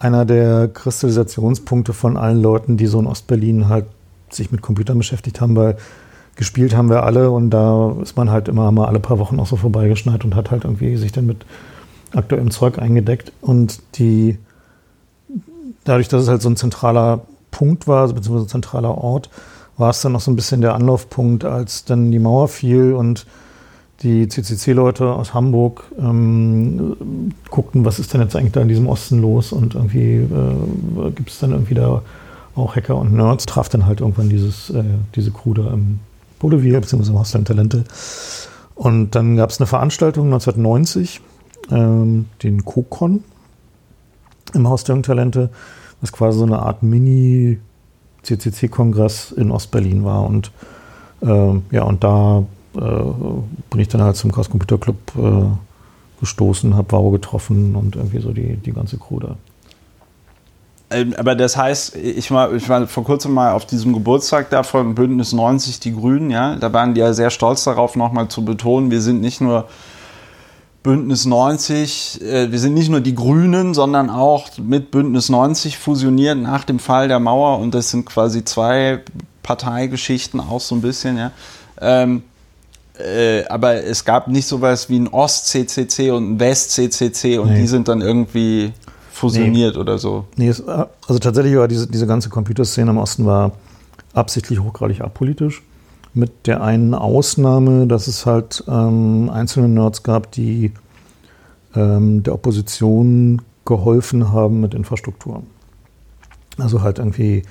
einer 0.00 0.24
der 0.24 0.68
Kristallisationspunkte 0.68 1.92
von 1.92 2.16
allen 2.16 2.42
Leuten, 2.42 2.76
die 2.76 2.86
so 2.86 2.98
in 2.98 3.06
Ostberlin 3.06 3.68
halt 3.68 3.84
sich 4.30 4.50
mit 4.50 4.62
Computern 4.62 4.98
beschäftigt 4.98 5.40
haben, 5.40 5.54
weil 5.54 5.76
gespielt 6.36 6.74
haben 6.74 6.88
wir 6.88 7.02
alle 7.02 7.30
und 7.30 7.50
da 7.50 7.94
ist 8.02 8.16
man 8.16 8.30
halt 8.30 8.48
immer 8.48 8.72
mal 8.72 8.86
alle 8.86 8.98
paar 8.98 9.18
Wochen 9.18 9.38
auch 9.38 9.46
so 9.46 9.56
vorbeigeschneit 9.56 10.24
und 10.24 10.34
hat 10.34 10.50
halt 10.50 10.64
irgendwie 10.64 10.96
sich 10.96 11.12
dann 11.12 11.26
mit 11.26 11.44
aktuellem 12.12 12.50
Zeug 12.50 12.78
eingedeckt. 12.78 13.32
Und 13.42 13.82
die 13.96 14.38
dadurch, 15.84 16.08
dass 16.08 16.22
es 16.22 16.28
halt 16.28 16.40
so 16.40 16.48
ein 16.48 16.56
zentraler 16.56 17.20
Punkt 17.50 17.86
war, 17.86 18.08
beziehungsweise 18.08 18.46
ein 18.46 18.48
zentraler 18.48 18.96
Ort, 18.96 19.28
war 19.76 19.90
es 19.90 20.00
dann 20.00 20.12
noch 20.12 20.20
so 20.20 20.30
ein 20.30 20.36
bisschen 20.36 20.62
der 20.62 20.74
Anlaufpunkt, 20.74 21.44
als 21.44 21.84
dann 21.84 22.10
die 22.10 22.18
Mauer 22.18 22.48
fiel 22.48 22.94
und 22.94 23.26
die 24.02 24.28
CCC-Leute 24.28 25.12
aus 25.12 25.34
Hamburg 25.34 25.84
ähm, 25.98 27.32
guckten, 27.50 27.84
was 27.84 27.98
ist 27.98 28.14
denn 28.14 28.22
jetzt 28.22 28.34
eigentlich 28.34 28.52
da 28.52 28.62
in 28.62 28.68
diesem 28.68 28.88
Osten 28.88 29.20
los 29.20 29.52
und 29.52 29.74
irgendwie 29.74 30.16
äh, 30.16 31.10
gibt 31.14 31.30
es 31.30 31.38
dann 31.38 31.52
irgendwie 31.52 31.74
da 31.74 32.02
auch 32.54 32.76
Hacker 32.76 32.96
und 32.96 33.12
Nerds, 33.12 33.44
traf 33.46 33.68
dann 33.68 33.86
halt 33.86 34.00
irgendwann 34.00 34.28
dieses, 34.28 34.70
äh, 34.70 34.82
diese 35.14 35.30
Crew 35.30 35.54
da 35.54 35.72
im 35.72 36.00
Bodeville, 36.38 36.80
beziehungsweise 36.80 37.12
im 37.12 37.18
Hostel 37.18 37.44
Talente. 37.44 37.84
Und 38.74 39.14
dann 39.14 39.36
gab 39.36 39.50
es 39.50 39.60
eine 39.60 39.66
Veranstaltung 39.66 40.24
1990, 40.26 41.20
ähm, 41.70 42.26
den 42.42 42.64
CoCon 42.64 43.22
im 44.54 44.68
Haus 44.68 44.84
der 44.84 45.02
Talente, 45.02 45.50
was 46.00 46.12
quasi 46.12 46.38
so 46.38 46.44
eine 46.44 46.60
Art 46.60 46.82
Mini-CCC-Kongress 46.82 49.32
in 49.32 49.50
Ostberlin 49.50 50.04
war. 50.04 50.24
Und 50.24 50.50
äh, 51.20 51.52
ja, 51.70 51.82
und 51.82 52.02
da 52.02 52.44
bin 52.72 53.80
ich 53.80 53.88
dann 53.88 54.02
halt 54.02 54.16
zum 54.16 54.32
Chaos 54.32 54.48
Computer 54.48 54.78
Club 54.78 54.96
äh, 55.16 56.20
gestoßen, 56.20 56.76
habe 56.76 56.92
Wow 56.92 57.12
getroffen 57.12 57.74
und 57.74 57.96
irgendwie 57.96 58.20
so 58.20 58.32
die, 58.32 58.56
die 58.56 58.72
ganze 58.72 58.98
Crew 58.98 59.20
da. 59.20 59.36
Ähm, 60.90 61.14
aber 61.16 61.34
das 61.34 61.56
heißt, 61.56 61.96
ich 61.96 62.30
war, 62.30 62.52
ich 62.52 62.68
war 62.68 62.86
vor 62.86 63.04
kurzem 63.04 63.32
mal 63.32 63.52
auf 63.52 63.64
diesem 63.64 63.92
Geburtstag 63.92 64.50
da 64.50 64.62
von 64.62 64.94
Bündnis 64.94 65.32
90 65.32 65.80
Die 65.80 65.94
Grünen, 65.94 66.30
ja, 66.30 66.56
da 66.56 66.72
waren 66.72 66.94
die 66.94 67.00
ja 67.00 67.12
sehr 67.12 67.30
stolz 67.30 67.64
darauf, 67.64 67.96
nochmal 67.96 68.28
zu 68.28 68.44
betonen, 68.44 68.90
wir 68.90 69.00
sind 69.00 69.20
nicht 69.20 69.40
nur 69.40 69.68
Bündnis 70.82 71.26
90, 71.26 72.22
äh, 72.22 72.50
wir 72.50 72.58
sind 72.58 72.74
nicht 72.74 72.88
nur 72.88 73.00
die 73.00 73.14
Grünen, 73.14 73.72
sondern 73.72 74.10
auch 74.10 74.48
mit 74.58 74.90
Bündnis 74.90 75.28
90 75.28 75.78
fusioniert 75.78 76.38
nach 76.38 76.64
dem 76.64 76.80
Fall 76.80 77.06
der 77.06 77.20
Mauer 77.20 77.58
und 77.58 77.72
das 77.74 77.90
sind 77.90 78.06
quasi 78.06 78.44
zwei 78.44 79.00
Parteigeschichten 79.42 80.40
auch 80.40 80.60
so 80.60 80.74
ein 80.74 80.80
bisschen, 80.80 81.16
ja. 81.16 81.30
Ähm, 81.80 82.24
äh, 83.00 83.44
aber 83.48 83.84
es 83.84 84.04
gab 84.04 84.28
nicht 84.28 84.46
sowas 84.46 84.88
wie 84.88 84.98
ein 84.98 85.08
Ost-CCC 85.08 86.10
und 86.10 86.32
ein 86.32 86.40
West-CCC 86.40 87.38
und 87.38 87.50
nee. 87.50 87.60
die 87.60 87.66
sind 87.66 87.88
dann 87.88 88.00
irgendwie 88.00 88.72
fusioniert 89.12 89.74
nee. 89.74 89.80
oder 89.80 89.98
so. 89.98 90.26
Nee, 90.36 90.48
es, 90.48 90.62
also 90.66 91.18
tatsächlich 91.18 91.56
war 91.56 91.68
diese, 91.68 91.86
diese 91.86 92.06
ganze 92.06 92.28
Computerszene 92.28 92.90
im 92.90 92.98
Osten 92.98 93.26
war 93.26 93.52
absichtlich 94.14 94.60
hochgradig 94.60 95.00
apolitisch. 95.00 95.62
Mit 96.12 96.46
der 96.46 96.62
einen 96.62 96.94
Ausnahme, 96.94 97.86
dass 97.86 98.08
es 98.08 98.26
halt 98.26 98.64
ähm, 98.66 99.30
einzelne 99.32 99.68
Nerds 99.68 100.02
gab, 100.02 100.32
die 100.32 100.72
ähm, 101.76 102.22
der 102.24 102.34
Opposition 102.34 103.42
geholfen 103.64 104.32
haben 104.32 104.60
mit 104.60 104.74
Infrastruktur. 104.74 105.42
Also 106.58 106.82
halt 106.82 106.98
irgendwie, 106.98 107.44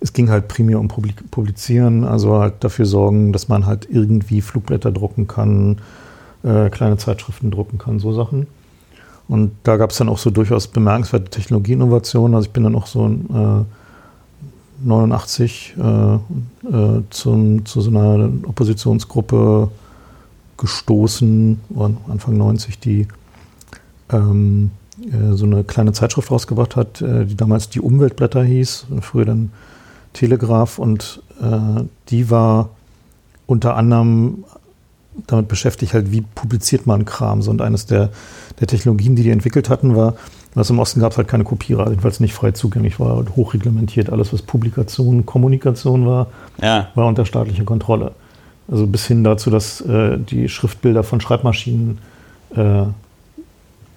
es 0.00 0.12
ging 0.12 0.30
halt 0.30 0.48
primär 0.48 0.78
um 0.78 0.88
Publizieren, 0.88 2.04
also 2.04 2.38
halt 2.38 2.62
dafür 2.64 2.86
sorgen, 2.86 3.32
dass 3.32 3.48
man 3.48 3.66
halt 3.66 3.88
irgendwie 3.90 4.40
Flugblätter 4.40 4.92
drucken 4.92 5.26
kann, 5.26 5.78
äh, 6.44 6.70
kleine 6.70 6.96
Zeitschriften 6.98 7.50
drucken 7.50 7.78
kann, 7.78 7.98
so 7.98 8.12
Sachen. 8.12 8.46
Und 9.28 9.52
da 9.64 9.76
gab 9.76 9.90
es 9.90 9.98
dann 9.98 10.08
auch 10.08 10.18
so 10.18 10.30
durchaus 10.30 10.68
bemerkenswerte 10.68 11.30
Technologieinnovationen. 11.30 12.34
Also 12.34 12.46
ich 12.46 12.52
bin 12.52 12.64
dann 12.64 12.74
auch 12.74 12.86
so 12.86 13.06
äh, 13.06 13.64
89 14.86 15.74
äh, 15.76 16.14
äh, 16.14 17.02
zum, 17.10 17.66
zu 17.66 17.80
so 17.80 17.90
einer 17.90 18.30
Oppositionsgruppe 18.46 19.68
gestoßen, 20.56 21.60
Anfang 22.08 22.36
90, 22.36 22.78
die 22.78 23.06
ähm, 24.10 24.70
äh, 25.02 25.34
so 25.34 25.44
eine 25.44 25.64
kleine 25.64 25.92
Zeitschrift 25.92 26.30
rausgebracht 26.30 26.76
hat, 26.76 27.02
äh, 27.02 27.26
die 27.26 27.36
damals 27.36 27.68
die 27.68 27.80
Umweltblätter 27.80 28.42
hieß, 28.42 28.86
früher 29.00 29.24
dann 29.24 29.50
Telegraph 30.12 30.78
und 30.78 31.22
äh, 31.40 31.82
die 32.08 32.30
war 32.30 32.70
unter 33.46 33.76
anderem 33.76 34.44
damit 35.26 35.48
beschäftigt, 35.48 35.94
halt, 35.94 36.12
wie 36.12 36.20
publiziert 36.20 36.86
man 36.86 37.04
Kram. 37.04 37.40
und 37.40 37.60
eines 37.60 37.86
der, 37.86 38.10
der 38.60 38.66
Technologien, 38.66 39.16
die 39.16 39.22
die 39.22 39.30
entwickelt 39.30 39.68
hatten, 39.68 39.96
war, 39.96 40.14
was 40.54 40.70
im 40.70 40.78
Osten 40.78 41.00
gab 41.00 41.12
es 41.12 41.18
halt 41.18 41.28
keine 41.28 41.44
Kopierer, 41.44 41.88
jedenfalls 41.88 42.20
nicht 42.20 42.34
frei 42.34 42.52
zugänglich, 42.52 43.00
war 43.00 43.16
halt 43.16 43.36
hochreglementiert. 43.36 44.10
Alles, 44.10 44.32
was 44.32 44.42
Publikation, 44.42 45.26
Kommunikation 45.26 46.06
war, 46.06 46.28
ja. 46.62 46.88
war 46.94 47.06
unter 47.06 47.26
staatlicher 47.26 47.64
Kontrolle. 47.64 48.12
Also 48.70 48.86
bis 48.86 49.06
hin 49.06 49.24
dazu, 49.24 49.50
dass 49.50 49.80
äh, 49.80 50.18
die 50.18 50.48
Schriftbilder 50.48 51.02
von 51.02 51.20
Schreibmaschinen 51.20 51.98
äh, 52.54 52.84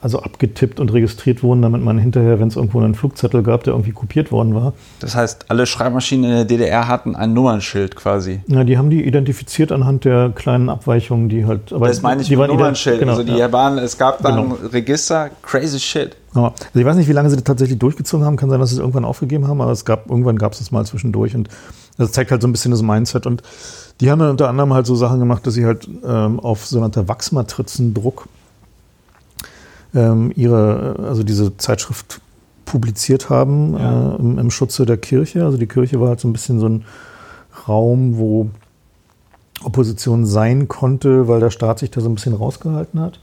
also 0.02 0.20
abgetippt 0.20 0.80
und 0.80 0.92
registriert 0.92 1.44
wurden, 1.44 1.62
damit 1.62 1.82
man 1.84 2.00
hinterher, 2.00 2.40
wenn 2.40 2.48
es 2.48 2.56
irgendwo 2.56 2.80
einen 2.80 2.96
Flugzettel 2.96 3.44
gab, 3.44 3.64
der 3.64 3.74
irgendwie 3.74 3.92
kopiert 3.92 4.32
worden 4.32 4.56
war. 4.56 4.74
Das 5.00 5.16
heißt, 5.16 5.46
alle 5.50 5.68
Schreibmaschinen 5.68 6.30
in 6.30 6.36
der 6.36 6.46
DDR 6.46 6.88
hatten 6.88 7.16
ein 7.16 7.34
Nummernschild 7.34 7.96
quasi. 7.96 8.42
Ja, 8.48 8.64
die 8.64 8.78
haben 8.78 8.90
die 8.90 9.04
identifiziert 9.04 9.72
anhand 9.72 10.06
der 10.06 10.32
kleinen 10.34 10.70
Abweichungen, 10.70 11.30
die 11.30 11.46
halt. 11.46 11.72
Aber 11.72 11.88
das 11.88 12.02
meine 12.02 12.22
ich 12.22 12.28
die 12.28 12.36
mit 12.36 12.48
Nummernschild. 12.48 13.00
Genau, 13.00 13.12
also 13.12 13.24
die 13.24 13.38
ja. 13.38 13.52
waren, 13.52 13.78
es 13.78 13.98
gab 13.98 14.24
dann 14.24 14.50
genau. 14.50 14.58
Register, 14.72 15.30
crazy 15.44 15.80
shit. 15.80 16.18
Also 16.34 16.54
ich 16.74 16.86
weiß 16.86 16.96
nicht, 16.96 17.10
wie 17.10 17.14
lange 17.14 17.30
sie 17.30 17.36
das 17.36 17.44
tatsächlich 17.44 17.78
durchgezogen 17.78 18.26
haben. 18.26 18.38
Kann 18.38 18.50
sein, 18.50 18.60
dass 18.60 18.70
sie 18.70 18.76
es 18.76 18.80
irgendwann 18.80 19.06
aufgegeben 19.06 19.48
haben, 19.48 19.62
aber 19.62 19.72
es 19.72 19.86
gab 19.86 20.10
irgendwann 20.10 20.38
gab 20.38 20.54
es 20.54 20.60
das 20.60 20.72
mal 20.72 20.86
zwischendurch 20.86 21.36
und 21.36 21.50
das 21.98 22.12
zeigt 22.12 22.32
halt 22.32 22.42
so 22.42 22.48
ein 22.48 22.52
bisschen 22.52 22.72
das 22.72 22.82
Mindset 22.82 23.28
und 23.28 23.44
die 24.00 24.10
haben 24.10 24.20
dann 24.20 24.32
unter 24.32 24.50
anderem 24.50 24.74
halt 24.74 24.88
so 24.88 24.96
Sachen 24.96 25.20
gemacht, 25.20 25.46
dass 25.46 25.54
sie 25.54 25.66
halt 25.66 25.88
ähm, 26.04 26.40
auf 26.40 26.66
sogenannter 26.66 27.08
Wachsmatrizendruck 27.08 28.28
ähm, 29.94 30.32
ihre, 30.36 30.96
also 31.08 31.24
diese 31.24 31.58
Zeitschrift 31.58 32.22
publiziert 32.66 33.30
haben 33.30 33.74
ja. 33.78 34.14
äh, 34.14 34.16
im, 34.18 34.40
im, 34.40 34.52
Schutze 34.52 34.86
der 34.86 34.98
Kirche. 34.98 35.44
Also 35.44 35.58
die 35.58 35.68
Kirche 35.68 36.00
war 36.00 36.10
halt 36.10 36.20
so 36.20 36.28
ein 36.28 36.34
bisschen 36.34 36.60
so 36.60 36.68
ein 36.68 36.86
Raum, 37.68 38.18
wo 38.18 38.50
Opposition 39.64 40.26
sein 40.26 40.68
konnte, 40.68 41.28
weil 41.28 41.40
der 41.40 41.50
Staat 41.50 41.80
sich 41.80 41.92
da 41.92 42.02
so 42.02 42.10
ein 42.10 42.16
bisschen 42.16 42.34
rausgehalten 42.34 43.00
hat. 43.00 43.20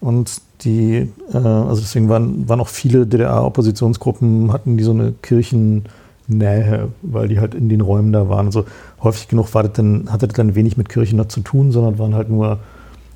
Und 0.00 0.40
die, 0.62 1.08
äh, 1.32 1.36
also 1.36 1.80
deswegen 1.80 2.08
waren, 2.08 2.48
waren 2.48 2.60
auch 2.60 2.68
viele 2.68 3.06
DDR-Oppositionsgruppen, 3.06 4.52
hatten 4.52 4.76
die 4.76 4.84
so 4.84 4.90
eine 4.90 5.12
Kirchennähe, 5.22 6.88
weil 7.02 7.28
die 7.28 7.40
halt 7.40 7.54
in 7.54 7.68
den 7.68 7.80
Räumen 7.80 8.12
da 8.12 8.28
waren. 8.28 8.46
Also 8.46 8.64
häufig 9.02 9.28
genug 9.28 9.54
war 9.54 9.62
das 9.62 9.72
dann, 9.72 10.12
hatte 10.12 10.28
das 10.28 10.36
dann 10.36 10.54
wenig 10.54 10.76
mit 10.76 10.88
Kirchen 10.88 11.16
noch 11.16 11.28
zu 11.28 11.40
tun, 11.40 11.72
sondern 11.72 11.98
waren 11.98 12.14
halt 12.14 12.28
nur 12.28 12.58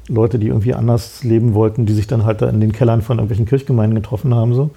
Leute, 0.09 0.39
die 0.39 0.49
irgendwie 0.49 0.75
anders 0.75 1.25
leben 1.25 1.55
wollten, 1.55 1.87
die 1.87 1.95
sich 1.95 2.07
dann 2.07 2.25
halt 2.25 2.43
da 2.43 2.49
in 2.49 2.61
den 2.61 2.73
Kellern 2.73 3.03
von 3.03 3.19
irgendwelchen 3.19 3.47
Kirchgemeinden 3.47 4.01
getroffen 4.01 4.35
haben. 4.35 4.55
So. 4.55 4.71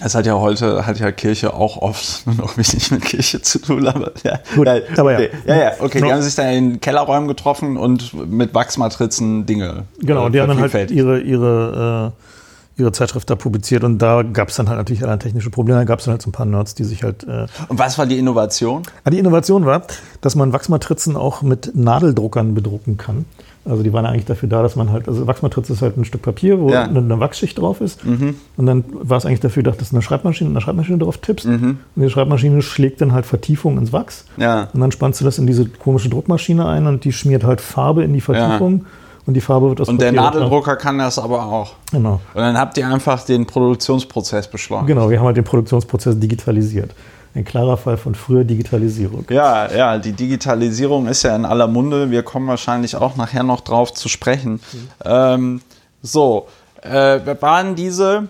Es 0.00 0.14
hat 0.14 0.26
ja 0.26 0.34
heute, 0.34 0.86
hat 0.86 1.00
ja 1.00 1.10
Kirche 1.10 1.54
auch 1.54 1.76
oft 1.78 2.26
noch 2.38 2.56
wenig 2.56 2.90
mit 2.90 3.02
Kirche 3.02 3.42
zu 3.42 3.58
tun, 3.60 3.86
aber 3.86 4.12
ja. 4.22 4.38
Gut, 4.54 4.66
ja, 4.66 4.80
aber 4.96 5.20
ja. 5.20 5.28
ja, 5.46 5.56
ja, 5.56 5.72
okay, 5.80 6.00
die 6.00 6.12
haben 6.12 6.22
sich 6.22 6.34
dann 6.34 6.48
in 6.50 6.80
Kellerräumen 6.80 7.26
getroffen 7.26 7.76
und 7.76 8.14
mit 8.28 8.54
Wachsmatrizen 8.54 9.46
Dinge. 9.46 9.84
Genau, 10.00 10.28
äh, 10.28 10.30
die 10.30 10.40
haben 10.40 10.48
dann 10.48 10.60
halt 10.60 10.90
ihre, 10.90 11.20
ihre, 11.20 12.12
äh, 12.12 12.80
ihre 12.80 12.92
Zeitschrift 12.92 13.28
da 13.28 13.34
publiziert 13.34 13.82
und 13.82 13.98
da 13.98 14.22
gab 14.22 14.50
es 14.50 14.56
dann 14.56 14.68
halt 14.68 14.78
natürlich 14.78 15.04
alle 15.04 15.18
technische 15.18 15.50
Probleme. 15.50 15.80
Da 15.80 15.84
gab 15.84 15.98
es 15.98 16.04
dann 16.04 16.12
halt 16.12 16.22
so 16.22 16.28
ein 16.28 16.32
paar 16.32 16.46
Nerds, 16.46 16.76
die 16.76 16.84
sich 16.84 17.02
halt. 17.02 17.24
Äh 17.24 17.46
und 17.66 17.80
was 17.80 17.98
war 17.98 18.06
die 18.06 18.18
Innovation? 18.18 18.84
Ah, 19.02 19.10
die 19.10 19.18
Innovation 19.18 19.66
war, 19.66 19.82
dass 20.20 20.36
man 20.36 20.52
Wachsmatrizen 20.52 21.16
auch 21.16 21.42
mit 21.42 21.74
Nadeldruckern 21.74 22.54
bedrucken 22.54 22.96
kann. 22.98 23.24
Also 23.68 23.82
die 23.82 23.92
waren 23.92 24.06
eigentlich 24.06 24.24
dafür 24.24 24.48
da, 24.48 24.62
dass 24.62 24.76
man 24.76 24.90
halt, 24.90 25.08
also 25.08 25.26
Wachsmatrize 25.26 25.72
ist 25.72 25.82
halt 25.82 25.96
ein 25.96 26.04
Stück 26.04 26.22
Papier, 26.22 26.60
wo 26.60 26.70
ja. 26.70 26.84
eine, 26.84 26.98
eine, 26.98 27.20
Wachsschicht 27.20 27.58
drauf 27.58 27.80
ist. 27.80 28.04
Mhm. 28.04 28.36
Und 28.56 28.66
dann 28.66 28.84
war 28.90 29.18
es 29.18 29.26
eigentlich 29.26 29.40
dafür 29.40 29.62
gedacht, 29.62 29.80
dass 29.80 29.90
du 29.90 29.96
eine 29.96 30.02
Schreibmaschine, 30.02 30.50
eine 30.50 30.60
Schreibmaschine 30.60 30.98
drauf 30.98 31.18
tippst. 31.18 31.46
Mhm. 31.46 31.78
Und 31.94 32.02
die 32.02 32.08
Schreibmaschine 32.08 32.62
schlägt 32.62 33.00
dann 33.00 33.12
halt 33.12 33.26
Vertiefung 33.26 33.76
ins 33.78 33.92
Wachs. 33.92 34.24
Ja. 34.36 34.68
Und 34.72 34.80
dann 34.80 34.90
spannst 34.90 35.20
du 35.20 35.24
das 35.24 35.38
in 35.38 35.46
diese 35.46 35.66
komische 35.66 36.08
Druckmaschine 36.08 36.66
ein 36.66 36.86
und 36.86 37.04
die 37.04 37.12
schmiert 37.12 37.44
halt 37.44 37.60
Farbe 37.60 38.04
in 38.04 38.12
die 38.12 38.20
Vertiefung. 38.20 38.78
Ja. 38.78 38.84
Und 39.26 39.34
die 39.34 39.42
Farbe 39.42 39.68
wird 39.68 39.82
aus 39.82 39.88
Und 39.88 39.98
Papier 39.98 40.12
der 40.12 40.22
Nadeldrucker 40.22 40.76
kann 40.76 40.96
das 40.96 41.18
aber 41.18 41.44
auch. 41.44 41.74
Genau. 41.92 42.20
Und 42.32 42.40
dann 42.40 42.56
habt 42.56 42.78
ihr 42.78 42.88
einfach 42.88 43.22
den 43.24 43.44
Produktionsprozess 43.44 44.48
beschleunigt. 44.48 44.88
Genau, 44.88 45.10
wir 45.10 45.18
haben 45.18 45.26
halt 45.26 45.36
den 45.36 45.44
Produktionsprozess 45.44 46.18
digitalisiert 46.18 46.94
ein 47.34 47.44
klarer 47.44 47.76
Fall 47.76 47.96
von 47.96 48.14
früher 48.14 48.44
Digitalisierung. 48.44 49.24
Ja, 49.30 49.72
ja, 49.72 49.98
die 49.98 50.12
Digitalisierung 50.12 51.06
ist 51.06 51.22
ja 51.22 51.36
in 51.36 51.44
aller 51.44 51.66
Munde. 51.66 52.10
Wir 52.10 52.22
kommen 52.22 52.48
wahrscheinlich 52.48 52.96
auch 52.96 53.16
nachher 53.16 53.42
noch 53.42 53.60
drauf 53.60 53.92
zu 53.92 54.08
sprechen. 54.08 54.60
Mhm. 54.72 54.88
Ähm, 55.04 55.60
so, 56.02 56.48
äh, 56.82 57.20
waren 57.40 57.74
diese 57.74 58.28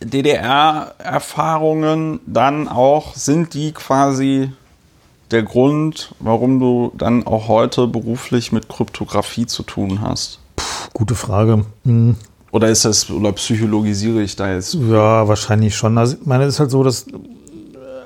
DDR-Erfahrungen 0.00 2.20
dann 2.26 2.68
auch, 2.68 3.14
sind 3.14 3.54
die 3.54 3.72
quasi 3.72 4.52
der 5.30 5.42
Grund, 5.42 6.14
warum 6.20 6.60
du 6.60 6.92
dann 6.96 7.26
auch 7.26 7.48
heute 7.48 7.86
beruflich 7.86 8.52
mit 8.52 8.68
Kryptographie 8.68 9.46
zu 9.46 9.62
tun 9.62 10.02
hast? 10.02 10.40
Puh, 10.56 10.90
gute 10.92 11.14
Frage. 11.14 11.64
Hm. 11.84 12.16
Oder 12.52 12.68
ist 12.68 12.84
das, 12.84 13.08
oder 13.10 13.32
psychologisiere 13.32 14.20
ich 14.22 14.36
da 14.36 14.52
jetzt? 14.52 14.74
Ja, 14.74 15.26
wahrscheinlich 15.26 15.74
schon. 15.74 15.96
Also, 15.98 16.16
ich 16.20 16.26
meine, 16.26 16.44
es 16.44 16.54
ist 16.54 16.60
halt 16.60 16.70
so, 16.70 16.84
dass 16.84 17.06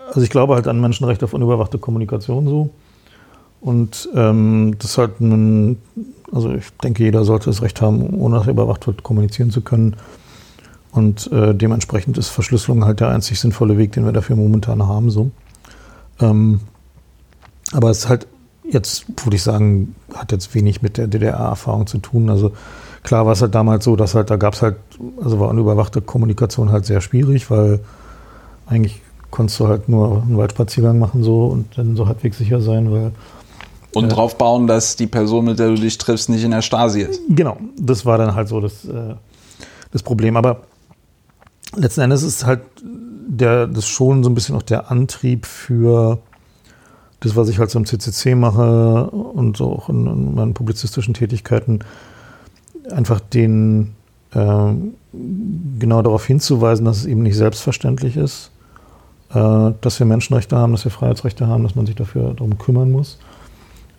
also 0.09 0.23
ich 0.23 0.31
glaube 0.31 0.55
halt 0.55 0.67
an 0.67 0.81
Menschenrechte 0.81 1.25
auf 1.25 1.35
unüberwachte 1.35 1.79
Kommunikation 1.79 2.47
so. 2.49 2.71
Und 3.61 4.09
ähm, 4.15 4.77
das 4.79 4.93
ist 4.93 4.99
halt 4.99 5.21
ein, 5.21 5.79
also 6.33 6.53
ich 6.55 6.71
denke, 6.83 7.03
jeder 7.03 7.25
sollte 7.25 7.47
das 7.47 7.63
Recht 7.63 7.81
haben, 7.81 8.15
ohne 8.21 8.37
dass 8.37 8.47
er 8.47 8.53
überwacht 8.53 8.87
wird, 8.87 9.03
kommunizieren 9.03 9.51
zu 9.51 9.63
können. 9.63 9.97
Und 10.93 11.31
äh, 11.33 11.55
dementsprechend 11.55 12.19
ist 12.19 12.29
Verschlüsselung 12.29 12.85
halt 12.85 13.01
der 13.01 13.09
einzig 13.09 13.39
sinnvolle 13.41 13.77
Weg, 13.77 13.93
den 13.93 14.05
wir 14.05 14.13
dafür 14.13 14.37
momentan 14.37 14.87
haben. 14.87 15.11
So. 15.11 15.31
Ähm, 16.21 16.61
aber 17.73 17.91
es 17.91 17.99
ist 17.99 18.09
halt 18.09 18.27
jetzt, 18.65 19.07
würde 19.25 19.37
ich 19.37 19.43
sagen, 19.43 19.95
hat 20.15 20.33
jetzt 20.33 20.55
wenig 20.55 20.83
mit 20.83 20.97
der 20.97 21.07
DDR-Erfahrung 21.07 21.87
zu 21.87 21.99
tun. 21.99 22.31
Also 22.31 22.53
klar 23.03 23.27
war 23.27 23.33
es 23.33 23.43
halt 23.43 23.55
damals 23.55 23.85
so, 23.85 23.97
dass 23.97 24.15
halt, 24.15 24.31
da 24.31 24.37
gab 24.37 24.55
es 24.55 24.63
halt, 24.63 24.77
also 25.23 25.41
war 25.41 25.49
unüberwachte 25.49 26.01
Kommunikation 26.01 26.71
halt 26.71 26.87
sehr 26.87 27.01
schwierig, 27.01 27.51
weil 27.51 27.81
eigentlich 28.67 29.01
konntest 29.31 29.61
du 29.61 29.69
halt 29.69 29.89
nur 29.89 30.23
einen 30.23 30.37
Waldspaziergang 30.37 30.99
machen 30.99 31.23
so 31.23 31.47
und 31.47 31.77
dann 31.77 31.97
so 31.97 32.07
halbwegs 32.07 32.39
sicher 32.39 32.61
sein, 32.61 32.91
weil 32.91 33.13
und 33.95 34.05
äh, 34.05 34.09
drauf 34.09 34.37
bauen, 34.37 34.67
dass 34.67 34.97
die 34.97 35.07
Person, 35.07 35.47
mit 35.47 35.59
der 35.59 35.69
du 35.69 35.75
dich 35.75 35.99
triffst, 35.99 36.29
nicht 36.29 36.45
in 36.45 36.51
der 36.51 36.63
Stasi 36.63 37.03
ist. 37.03 37.21
Genau, 37.29 37.57
das 37.79 38.05
war 38.05 38.19
dann 38.19 38.35
halt 38.35 38.49
so 38.49 38.61
das, 38.61 38.85
äh, 38.85 39.15
das 39.93 40.03
Problem. 40.03 40.37
Aber 40.37 40.63
letzten 41.75 42.03
Endes 42.03 42.23
ist 42.23 42.45
halt 42.45 42.61
der, 42.83 43.67
das 43.67 43.87
schon 43.87 44.23
so 44.25 44.31
ein 44.31 44.35
bisschen 44.35 44.57
auch 44.57 44.63
der 44.63 44.91
Antrieb 44.91 45.47
für 45.47 46.19
das, 47.21 47.35
was 47.35 47.49
ich 47.49 47.59
halt 47.59 47.71
so 47.71 47.79
im 47.79 47.87
CCC 47.87 48.35
mache 48.35 49.11
und 49.11 49.57
so 49.57 49.73
auch 49.73 49.89
in, 49.89 50.07
in 50.07 50.35
meinen 50.35 50.55
publizistischen 50.55 51.15
Tätigkeiten, 51.15 51.81
einfach 52.91 53.21
den 53.21 53.95
äh, 54.33 54.73
genau 55.79 56.03
darauf 56.03 56.25
hinzuweisen, 56.27 56.85
dass 56.85 56.99
es 56.99 57.07
eben 57.07 57.23
nicht 57.23 57.37
selbstverständlich 57.37 58.17
ist, 58.17 58.51
dass 59.31 59.99
wir 59.99 60.07
Menschenrechte 60.07 60.57
haben, 60.57 60.73
dass 60.73 60.85
wir 60.85 60.91
Freiheitsrechte 60.91 61.47
haben, 61.47 61.63
dass 61.63 61.75
man 61.75 61.85
sich 61.85 61.95
dafür 61.95 62.33
darum 62.35 62.57
kümmern 62.57 62.91
muss. 62.91 63.19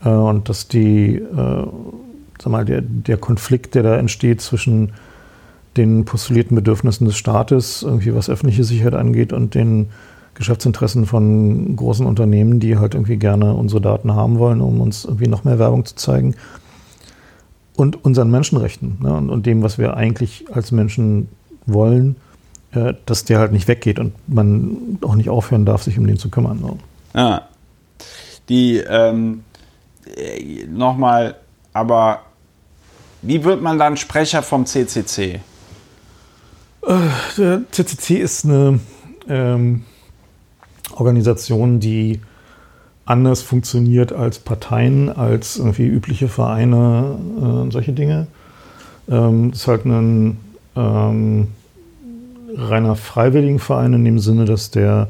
Äh, 0.03 0.09
und 0.09 0.49
dass 0.49 0.67
die, 0.67 1.15
äh, 1.15 1.67
sag 2.41 2.51
mal, 2.51 2.65
der, 2.65 2.81
der 2.81 3.17
Konflikt, 3.17 3.75
der 3.75 3.83
da 3.83 3.97
entsteht 3.97 4.41
zwischen 4.41 4.93
den 5.77 6.05
postulierten 6.05 6.55
Bedürfnissen 6.55 7.05
des 7.05 7.17
Staates, 7.17 7.83
irgendwie 7.83 8.15
was 8.15 8.29
öffentliche 8.29 8.63
Sicherheit 8.63 8.95
angeht, 8.95 9.33
und 9.33 9.55
den 9.55 9.89
Geschäftsinteressen 10.33 11.05
von 11.05 11.75
großen 11.75 12.05
Unternehmen, 12.05 12.59
die 12.59 12.77
halt 12.77 12.95
irgendwie 12.95 13.17
gerne 13.17 13.53
unsere 13.53 13.81
Daten 13.81 14.15
haben 14.15 14.39
wollen, 14.39 14.61
um 14.61 14.81
uns 14.81 15.05
irgendwie 15.05 15.27
noch 15.27 15.43
mehr 15.43 15.59
Werbung 15.59 15.85
zu 15.85 15.95
zeigen. 15.95 16.35
Und 17.75 18.03
unseren 18.03 18.31
Menschenrechten 18.31 18.97
ne, 19.01 19.13
und, 19.13 19.29
und, 19.29 19.45
dem, 19.45 19.61
was 19.63 19.77
wir 19.77 19.95
eigentlich 19.95 20.45
als 20.51 20.71
Menschen 20.71 21.29
wollen, 21.65 22.15
äh, 22.15 22.28
dass 22.71 23.25
der 23.25 23.39
halt 23.39 23.51
nicht 23.51 23.67
weggeht 23.67 23.99
und 23.99 24.13
man 24.27 24.99
auch 25.01 25.15
nicht 25.15 25.29
aufhören 25.29 25.65
darf, 25.65 25.83
sich 25.83 25.97
um 25.97 26.05
den 26.05 26.17
zu 26.17 26.29
kümmern. 26.29 26.59
So. 26.59 26.77
Ja. 27.15 27.47
Die, 28.47 28.77
ähm, 28.77 29.43
nochmal, 30.67 31.35
aber 31.73 32.21
wie 33.21 33.43
wird 33.43 33.61
man 33.61 33.77
dann 33.79 33.97
Sprecher 33.97 34.43
vom 34.43 34.65
CCC? 34.65 35.39
Der 37.37 37.61
CCC 37.71 38.17
ist 38.17 38.45
eine 38.45 38.79
ähm, 39.27 39.83
Organisation, 40.91 41.79
die 41.79 42.21
anders 43.05 43.41
funktioniert 43.41 44.13
als 44.13 44.39
Parteien, 44.39 45.09
als 45.09 45.57
irgendwie 45.57 45.87
übliche 45.87 46.27
Vereine 46.27 47.17
äh, 47.37 47.43
und 47.43 47.71
solche 47.71 47.91
Dinge. 47.91 48.27
Ähm, 49.09 49.51
ist 49.51 49.67
halt 49.67 49.85
ein 49.85 50.37
ähm, 50.75 51.47
reiner 52.55 52.95
Freiwilligenverein 52.95 53.93
in 53.93 54.05
dem 54.05 54.19
Sinne, 54.19 54.45
dass 54.45 54.71
der 54.71 55.07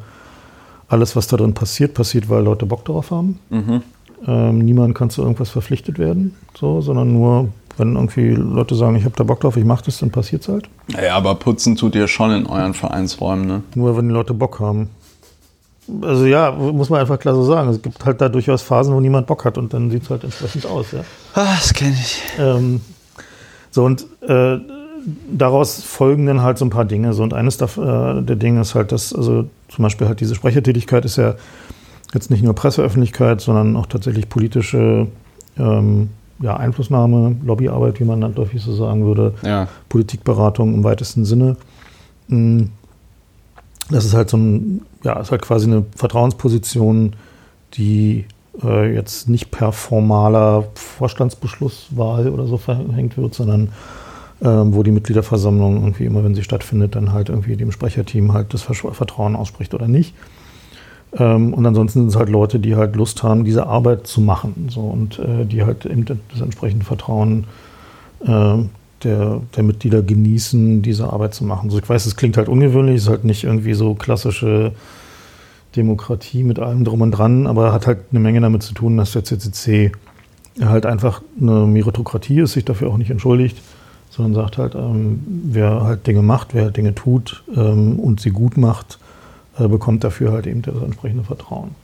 alles, 0.87 1.15
was 1.15 1.27
da 1.27 1.37
drin 1.37 1.53
passiert, 1.53 1.93
passiert, 1.93 2.29
weil 2.29 2.43
Leute 2.43 2.65
Bock 2.65 2.85
darauf 2.85 3.11
haben. 3.11 3.39
Mhm. 3.49 3.81
Ähm, 4.27 4.59
niemand 4.59 4.95
kann 4.95 5.09
zu 5.09 5.21
irgendwas 5.21 5.49
verpflichtet 5.49 5.97
werden, 5.97 6.35
so, 6.57 6.81
sondern 6.81 7.13
nur, 7.13 7.49
wenn 7.77 7.95
irgendwie 7.95 8.31
Leute 8.31 8.75
sagen, 8.75 8.95
ich 8.95 9.05
habe 9.05 9.15
da 9.15 9.23
Bock 9.23 9.39
drauf, 9.39 9.55
ich 9.55 9.63
mache 9.63 9.85
das, 9.85 9.99
dann 9.99 10.11
passiert 10.11 10.41
es 10.41 10.49
halt. 10.49 10.69
Naja, 10.91 11.15
aber 11.15 11.35
putzen 11.35 11.77
tut 11.77 11.95
ihr 11.95 12.07
schon 12.07 12.31
in 12.31 12.45
euren 12.45 12.73
Vereinsräumen, 12.73 13.47
ne? 13.47 13.63
Nur 13.75 13.95
wenn 13.95 14.09
die 14.09 14.13
Leute 14.13 14.33
Bock 14.33 14.59
haben. 14.59 14.89
Also 16.01 16.25
ja, 16.25 16.51
muss 16.51 16.89
man 16.89 16.99
einfach 16.99 17.17
klar 17.17 17.33
so 17.33 17.43
sagen. 17.43 17.69
Es 17.69 17.81
gibt 17.81 18.03
halt 18.05 18.19
da 18.21 18.29
durchaus 18.29 18.61
Phasen, 18.61 18.93
wo 18.93 18.99
niemand 18.99 19.25
Bock 19.25 19.45
hat 19.45 19.57
und 19.57 19.73
dann 19.73 19.89
sieht 19.89 20.03
es 20.03 20.09
halt 20.09 20.23
entsprechend 20.23 20.65
aus. 20.65 20.91
Ja? 20.91 20.99
Ah, 21.33 21.55
das 21.55 21.73
kenne 21.73 21.95
ich. 21.99 22.21
Ähm, 22.37 22.81
so 23.71 23.85
und 23.85 24.05
äh, 24.21 24.57
daraus 25.31 25.81
folgen 25.83 26.25
dann 26.25 26.41
halt 26.41 26.57
so 26.57 26.65
ein 26.65 26.69
paar 26.69 26.85
Dinge. 26.85 27.13
So 27.13 27.23
und 27.23 27.33
eines 27.33 27.57
der, 27.57 27.67
äh, 27.77 28.23
der 28.23 28.35
Dinge 28.35 28.61
ist 28.61 28.75
halt, 28.75 28.91
dass 28.91 29.13
also 29.13 29.45
zum 29.67 29.83
Beispiel 29.83 30.07
halt 30.07 30.19
diese 30.19 30.35
Sprechertätigkeit 30.35 31.05
ist 31.05 31.17
ja 31.17 31.35
jetzt 32.13 32.31
nicht 32.31 32.43
nur 32.43 32.55
Presseöffentlichkeit, 32.55 33.41
sondern 33.41 33.75
auch 33.75 33.85
tatsächlich 33.85 34.29
politische 34.29 35.07
ähm, 35.57 36.09
ja, 36.41 36.55
Einflussnahme, 36.57 37.35
Lobbyarbeit, 37.43 37.99
wie 37.99 38.05
man 38.05 38.21
dann 38.21 38.35
häufig 38.35 38.61
so 38.61 38.73
sagen 38.73 39.05
würde, 39.05 39.33
ja. 39.43 39.67
Politikberatung 39.89 40.73
im 40.73 40.83
weitesten 40.83 41.25
Sinne. 41.25 41.57
Hm. 42.29 42.69
Das 43.91 44.05
ist 44.05 44.13
halt 44.13 44.29
so 44.29 44.37
ein, 44.37 44.81
ja, 45.03 45.19
ist 45.19 45.31
halt 45.31 45.41
quasi 45.41 45.65
eine 45.65 45.83
Vertrauensposition, 45.95 47.15
die 47.73 48.25
äh, 48.63 48.93
jetzt 48.93 49.27
nicht 49.29 49.51
per 49.51 49.71
formaler 49.71 50.65
Vorstandsbeschlusswahl 50.75 52.29
oder 52.29 52.45
so 52.45 52.57
verhängt 52.57 53.17
wird, 53.17 53.33
sondern 53.33 53.69
wo 54.41 54.83
die 54.83 54.91
Mitgliederversammlung 54.91 55.75
irgendwie 55.81 56.05
immer, 56.05 56.23
wenn 56.23 56.33
sie 56.33 56.43
stattfindet, 56.43 56.95
dann 56.95 57.11
halt 57.11 57.27
irgendwie 57.27 57.57
dem 57.57 57.71
Sprecherteam 57.71 58.33
halt 58.33 58.53
das 58.53 58.61
Vertrauen 58.61 59.35
ausspricht 59.35 59.73
oder 59.73 59.87
nicht. 59.87 60.13
Ähm, 61.17 61.53
und 61.53 61.65
ansonsten 61.65 61.99
sind 61.99 62.09
es 62.09 62.15
halt 62.15 62.29
Leute, 62.29 62.59
die 62.59 62.75
halt 62.75 62.95
Lust 62.95 63.23
haben, 63.23 63.43
diese 63.43 63.67
Arbeit 63.67 64.07
zu 64.07 64.21
machen. 64.21 64.67
So, 64.69 64.81
und 64.81 65.19
äh, 65.19 65.45
die 65.45 65.63
halt 65.63 65.85
eben 65.85 66.05
das 66.05 66.41
entsprechende 66.41 66.85
Vertrauen 66.85 67.45
äh, 68.25 68.57
der, 69.03 69.41
der 69.55 69.63
Mitglieder 69.63 70.01
genießen, 70.01 70.81
diese 70.81 71.11
Arbeit 71.11 71.33
zu 71.33 71.43
machen. 71.43 71.69
So, 71.69 71.79
ich 71.79 71.87
weiß, 71.87 72.05
es 72.05 72.15
klingt 72.15 72.37
halt 72.37 72.49
ungewöhnlich, 72.49 72.97
es 72.97 73.03
ist 73.03 73.09
halt 73.09 73.23
nicht 73.23 73.43
irgendwie 73.43 73.73
so 73.73 73.95
klassische 73.95 74.73
Demokratie 75.75 76.43
mit 76.43 76.59
allem 76.59 76.83
drum 76.83 77.01
und 77.01 77.11
dran, 77.11 77.47
aber 77.47 77.71
hat 77.71 77.87
halt 77.87 77.99
eine 78.11 78.19
Menge 78.19 78.41
damit 78.41 78.63
zu 78.63 78.73
tun, 78.73 78.97
dass 78.97 79.11
der 79.11 79.23
CCC 79.23 79.91
halt 80.61 80.85
einfach 80.85 81.21
eine 81.39 81.65
Meritokratie 81.65 82.41
ist, 82.41 82.53
sich 82.53 82.65
dafür 82.65 82.89
auch 82.89 82.97
nicht 82.97 83.11
entschuldigt, 83.11 83.57
sondern 84.09 84.43
sagt 84.43 84.57
halt, 84.57 84.75
ähm, 84.75 85.23
wer 85.45 85.83
halt 85.83 86.07
Dinge 86.07 86.21
macht, 86.21 86.53
wer 86.53 86.65
halt 86.65 86.77
Dinge 86.77 86.95
tut 86.95 87.43
ähm, 87.55 87.99
und 87.99 88.19
sie 88.19 88.31
gut 88.31 88.57
macht, 88.57 88.99
äh, 89.57 89.67
bekommt 89.67 90.03
dafür 90.03 90.31
halt 90.31 90.47
eben 90.47 90.61
das 90.61 90.75
entsprechende 90.81 91.23
Vertrauen. 91.23 91.75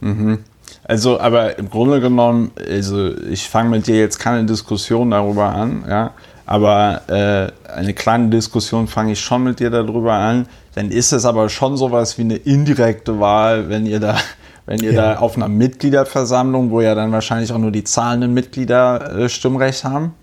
Mhm. 0.00 0.38
Also, 0.84 1.20
aber 1.20 1.58
im 1.58 1.70
Grunde 1.70 2.00
genommen, 2.00 2.50
also 2.68 3.16
ich 3.16 3.48
fange 3.48 3.70
mit 3.70 3.86
dir 3.86 3.98
jetzt 3.98 4.18
keine 4.18 4.44
Diskussion 4.44 5.10
darüber 5.10 5.54
an, 5.54 5.84
ja, 5.88 6.12
aber 6.46 7.02
äh, 7.08 7.70
eine 7.70 7.94
kleine 7.94 8.28
Diskussion 8.28 8.88
fange 8.88 9.12
ich 9.12 9.20
schon 9.20 9.44
mit 9.44 9.60
dir 9.60 9.70
darüber 9.70 10.14
an. 10.14 10.46
Dann 10.74 10.90
ist 10.90 11.12
es 11.12 11.24
aber 11.24 11.48
schon 11.48 11.76
sowas 11.76 12.18
wie 12.18 12.22
eine 12.22 12.36
indirekte 12.36 13.20
Wahl, 13.20 13.68
wenn 13.68 13.86
ihr 13.86 14.00
da, 14.00 14.16
wenn 14.66 14.80
ihr 14.80 14.92
ja. 14.92 15.14
da 15.14 15.20
auf 15.20 15.36
einer 15.36 15.48
Mitgliederversammlung, 15.48 16.70
wo 16.70 16.80
ja 16.80 16.94
dann 16.94 17.12
wahrscheinlich 17.12 17.52
auch 17.52 17.58
nur 17.58 17.70
die 17.70 17.84
zahlenden 17.84 18.34
Mitglieder 18.34 19.16
äh, 19.16 19.28
Stimmrecht 19.28 19.84
haben. 19.84 20.14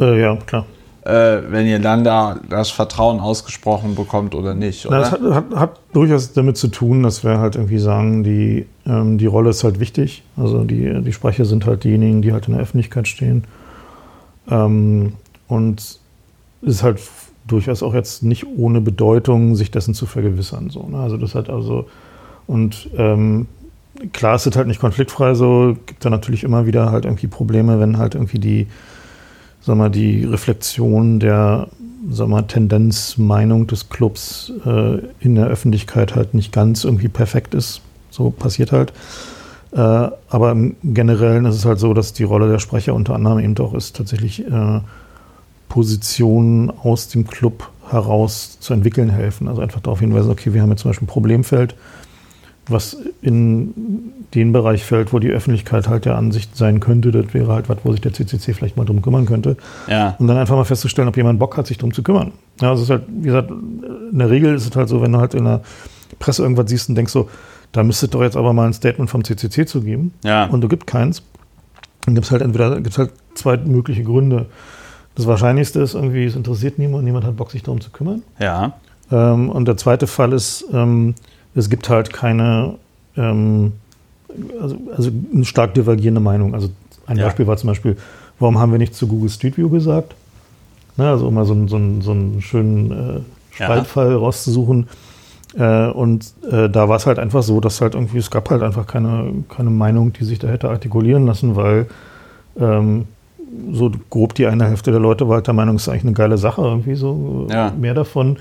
Äh, 0.00 0.20
ja, 0.20 0.36
klar 0.36 0.66
äh, 1.08 1.50
wenn 1.50 1.66
ihr 1.66 1.78
dann 1.78 2.04
da 2.04 2.38
das 2.50 2.70
Vertrauen 2.70 3.18
ausgesprochen 3.18 3.94
bekommt 3.94 4.34
oder 4.34 4.54
nicht. 4.54 4.84
Oder? 4.86 4.98
das 4.98 5.12
hat, 5.12 5.22
hat, 5.22 5.44
hat, 5.54 5.80
durchaus 5.94 6.34
damit 6.34 6.58
zu 6.58 6.68
tun, 6.68 7.02
dass 7.02 7.24
wir 7.24 7.38
halt 7.38 7.56
irgendwie 7.56 7.78
sagen, 7.78 8.24
die, 8.24 8.66
ähm, 8.84 9.16
die 9.16 9.24
Rolle 9.24 9.50
ist 9.50 9.64
halt 9.64 9.80
wichtig. 9.80 10.22
Also 10.36 10.64
die, 10.64 11.02
die 11.02 11.12
Sprecher 11.14 11.46
sind 11.46 11.64
halt 11.64 11.84
diejenigen, 11.84 12.20
die 12.20 12.32
halt 12.34 12.46
in 12.46 12.52
der 12.52 12.62
Öffentlichkeit 12.62 13.08
stehen. 13.08 13.44
Ähm, 14.50 15.14
und 15.46 15.80
es 15.80 16.00
ist 16.60 16.82
halt 16.82 17.00
durchaus 17.46 17.82
auch 17.82 17.94
jetzt 17.94 18.22
nicht 18.22 18.46
ohne 18.58 18.82
Bedeutung, 18.82 19.54
sich 19.54 19.70
dessen 19.70 19.94
zu 19.94 20.04
vergewissern. 20.04 20.68
So, 20.68 20.86
ne? 20.88 20.98
Also 20.98 21.16
das 21.16 21.34
hat 21.34 21.48
also 21.48 21.86
und 22.46 22.90
ähm, 22.98 23.46
klar 24.12 24.34
ist 24.34 24.46
es 24.46 24.56
halt 24.56 24.66
nicht 24.66 24.80
konfliktfrei 24.80 25.32
so, 25.32 25.74
gibt 25.86 26.04
da 26.04 26.10
natürlich 26.10 26.44
immer 26.44 26.66
wieder 26.66 26.92
halt 26.92 27.06
irgendwie 27.06 27.28
Probleme, 27.28 27.80
wenn 27.80 27.96
halt 27.96 28.14
irgendwie 28.14 28.38
die 28.38 28.66
sag 29.68 29.76
mal, 29.76 29.90
die 29.90 30.24
Reflexion 30.24 31.20
der 31.20 31.68
sag 32.10 32.28
mal, 32.28 32.42
Tendenz, 32.42 33.18
Meinung 33.18 33.66
des 33.66 33.90
Clubs 33.90 34.50
äh, 34.64 34.98
in 35.20 35.34
der 35.34 35.46
Öffentlichkeit 35.46 36.14
halt 36.14 36.32
nicht 36.32 36.52
ganz 36.52 36.84
irgendwie 36.84 37.08
perfekt 37.08 37.54
ist. 37.54 37.82
So 38.10 38.30
passiert 38.30 38.72
halt. 38.72 38.92
Äh, 39.72 39.78
aber 39.78 40.52
im 40.52 40.76
Generellen 40.82 41.44
ist 41.44 41.56
es 41.56 41.64
halt 41.66 41.78
so, 41.78 41.92
dass 41.92 42.14
die 42.14 42.24
Rolle 42.24 42.48
der 42.48 42.60
Sprecher 42.60 42.94
unter 42.94 43.14
anderem 43.14 43.40
eben 43.40 43.56
auch 43.58 43.74
ist, 43.74 43.94
tatsächlich 43.94 44.46
äh, 44.46 44.80
Positionen 45.68 46.70
aus 46.70 47.08
dem 47.08 47.26
Club 47.26 47.68
heraus 47.90 48.58
zu 48.60 48.72
entwickeln 48.72 49.10
helfen. 49.10 49.48
Also 49.48 49.60
einfach 49.60 49.80
darauf 49.80 50.00
hinweisen, 50.00 50.30
okay, 50.30 50.54
wir 50.54 50.62
haben 50.62 50.70
jetzt 50.70 50.80
zum 50.82 50.90
Beispiel 50.90 51.06
ein 51.06 51.10
Problemfeld, 51.10 51.74
was 52.70 52.96
in 53.22 54.12
den 54.34 54.52
Bereich 54.52 54.84
fällt, 54.84 55.12
wo 55.12 55.18
die 55.18 55.30
Öffentlichkeit 55.30 55.88
halt 55.88 56.04
der 56.04 56.16
Ansicht 56.16 56.56
sein 56.56 56.80
könnte, 56.80 57.10
das 57.10 57.32
wäre 57.32 57.52
halt 57.52 57.68
was, 57.68 57.78
wo 57.84 57.92
sich 57.92 58.00
der 58.00 58.12
CCC 58.12 58.52
vielleicht 58.52 58.76
mal 58.76 58.84
drum 58.84 59.02
kümmern 59.02 59.26
könnte. 59.26 59.56
Ja. 59.88 60.16
Und 60.18 60.26
dann 60.26 60.36
einfach 60.36 60.56
mal 60.56 60.64
festzustellen, 60.64 61.08
ob 61.08 61.16
jemand 61.16 61.38
Bock 61.38 61.56
hat, 61.56 61.66
sich 61.66 61.78
drum 61.78 61.92
zu 61.92 62.02
kümmern. 62.02 62.32
Ja, 62.60 62.70
also 62.70 62.82
es 62.82 62.88
ist 62.88 62.90
halt, 62.90 63.04
wie 63.08 63.26
gesagt, 63.26 63.50
in 63.50 64.18
der 64.18 64.30
Regel 64.30 64.54
ist 64.54 64.68
es 64.68 64.76
halt 64.76 64.88
so, 64.88 65.00
wenn 65.02 65.12
du 65.12 65.18
halt 65.18 65.34
in 65.34 65.44
der 65.44 65.62
Presse 66.18 66.42
irgendwas 66.42 66.68
siehst 66.68 66.88
und 66.88 66.94
denkst 66.94 67.12
so, 67.12 67.28
da 67.72 67.82
müsste 67.82 68.06
es 68.06 68.10
doch 68.10 68.22
jetzt 68.22 68.36
aber 68.36 68.52
mal 68.52 68.66
ein 68.66 68.72
Statement 68.72 69.10
vom 69.10 69.24
CCC 69.24 69.66
zu 69.66 69.82
geben. 69.82 70.12
Ja. 70.24 70.46
Und 70.46 70.60
du 70.60 70.68
gibst 70.68 70.86
keins. 70.86 71.22
Dann 72.04 72.14
gibt 72.14 72.26
es 72.26 72.30
halt 72.30 72.42
entweder 72.42 72.80
gibt's 72.80 72.98
halt 72.98 73.12
zwei 73.34 73.56
mögliche 73.56 74.02
Gründe. 74.02 74.46
Das 75.14 75.26
Wahrscheinlichste 75.26 75.80
ist 75.80 75.94
irgendwie, 75.94 76.24
es 76.24 76.36
interessiert 76.36 76.78
niemand, 76.78 77.04
niemand 77.04 77.26
hat 77.26 77.36
Bock, 77.36 77.50
sich 77.50 77.62
darum 77.62 77.80
zu 77.80 77.90
kümmern. 77.90 78.22
Ja. 78.38 78.74
Ähm, 79.10 79.50
und 79.50 79.66
der 79.66 79.76
zweite 79.76 80.06
Fall 80.06 80.32
ist, 80.32 80.64
ähm, 80.72 81.14
es 81.54 81.70
gibt 81.70 81.88
halt 81.88 82.12
keine, 82.12 82.74
ähm, 83.16 83.72
also, 84.60 84.76
also 84.96 85.10
eine 85.34 85.44
stark 85.44 85.74
divergierende 85.74 86.20
Meinung. 86.20 86.54
Also 86.54 86.70
ein 87.06 87.16
ja. 87.16 87.24
Beispiel 87.24 87.46
war 87.46 87.56
zum 87.56 87.68
Beispiel, 87.68 87.96
warum 88.38 88.58
haben 88.58 88.72
wir 88.72 88.78
nicht 88.78 88.94
zu 88.94 89.06
Google 89.06 89.30
Street 89.30 89.56
View 89.56 89.68
gesagt? 89.70 90.14
Ne, 90.96 91.08
also 91.08 91.28
um 91.28 91.34
mal 91.34 91.44
so, 91.44 91.54
einen, 91.54 91.68
so, 91.68 91.76
einen, 91.76 92.00
so 92.02 92.10
einen 92.10 92.40
schönen 92.42 92.90
äh, 92.90 93.20
Spaltfall 93.54 94.10
ja. 94.10 94.16
rauszusuchen. 94.16 94.88
Äh, 95.56 95.88
und 95.88 96.32
äh, 96.50 96.68
da 96.68 96.88
war 96.88 96.96
es 96.96 97.06
halt 97.06 97.18
einfach 97.18 97.42
so, 97.42 97.60
dass 97.60 97.80
halt 97.80 97.94
irgendwie, 97.94 98.18
es 98.18 98.30
gab 98.30 98.50
halt 98.50 98.62
einfach 98.62 98.86
keine, 98.86 99.44
keine 99.48 99.70
Meinung, 99.70 100.12
die 100.12 100.24
sich 100.24 100.38
da 100.38 100.48
hätte 100.48 100.68
artikulieren 100.68 101.24
lassen, 101.26 101.56
weil 101.56 101.86
ähm, 102.60 103.06
so 103.72 103.90
grob 104.10 104.34
die 104.34 104.46
eine 104.46 104.66
Hälfte 104.66 104.90
der 104.90 105.00
Leute 105.00 105.28
war 105.28 105.36
halt 105.36 105.46
der 105.46 105.54
Meinung, 105.54 105.76
es 105.76 105.82
ist 105.82 105.88
eigentlich 105.88 106.02
eine 106.02 106.12
geile 106.12 106.36
Sache, 106.36 106.62
irgendwie 106.62 106.94
so 106.94 107.46
ja. 107.50 107.72
mehr 107.78 107.94
davon. 107.94 108.36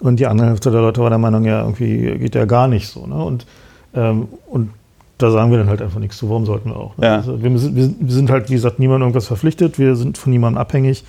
Und 0.00 0.18
die 0.18 0.26
andere 0.26 0.48
Hälfte 0.48 0.70
der 0.70 0.80
Leute 0.80 1.00
war 1.02 1.10
der 1.10 1.18
Meinung, 1.18 1.44
ja, 1.44 1.60
irgendwie 1.60 2.18
geht 2.18 2.34
ja 2.34 2.46
gar 2.46 2.68
nicht 2.68 2.88
so. 2.88 3.06
Ne? 3.06 3.22
Und, 3.22 3.46
ähm, 3.94 4.28
und 4.48 4.70
da 5.18 5.30
sagen 5.30 5.50
wir 5.50 5.58
dann 5.58 5.68
halt 5.68 5.82
einfach 5.82 6.00
nichts 6.00 6.16
zu. 6.16 6.30
Warum 6.30 6.46
sollten 6.46 6.70
wir 6.70 6.76
auch? 6.76 6.96
Ne? 6.96 7.06
Ja. 7.06 7.16
Also 7.16 7.42
wir, 7.42 7.52
wir, 7.52 7.94
sind 8.08 8.30
halt, 8.30 8.48
wie 8.48 8.54
gesagt, 8.54 8.78
niemandem 8.78 9.08
irgendwas 9.08 9.26
verpflichtet. 9.26 9.78
Wir 9.78 9.96
sind 9.96 10.16
von 10.16 10.32
niemandem 10.32 10.58
abhängig. 10.58 11.04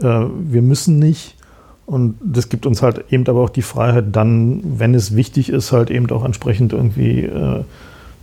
Äh, 0.00 0.04
wir 0.04 0.62
müssen 0.62 0.98
nicht. 0.98 1.36
Und 1.86 2.16
das 2.24 2.48
gibt 2.48 2.64
uns 2.64 2.82
halt 2.82 3.04
eben 3.10 3.26
aber 3.26 3.42
auch 3.42 3.50
die 3.50 3.62
Freiheit, 3.62 4.06
dann, 4.12 4.62
wenn 4.78 4.94
es 4.94 5.14
wichtig 5.14 5.50
ist, 5.50 5.72
halt 5.72 5.90
eben 5.90 6.10
auch 6.10 6.24
entsprechend 6.24 6.72
irgendwie 6.72 7.24
äh, 7.24 7.30
mal 7.30 7.64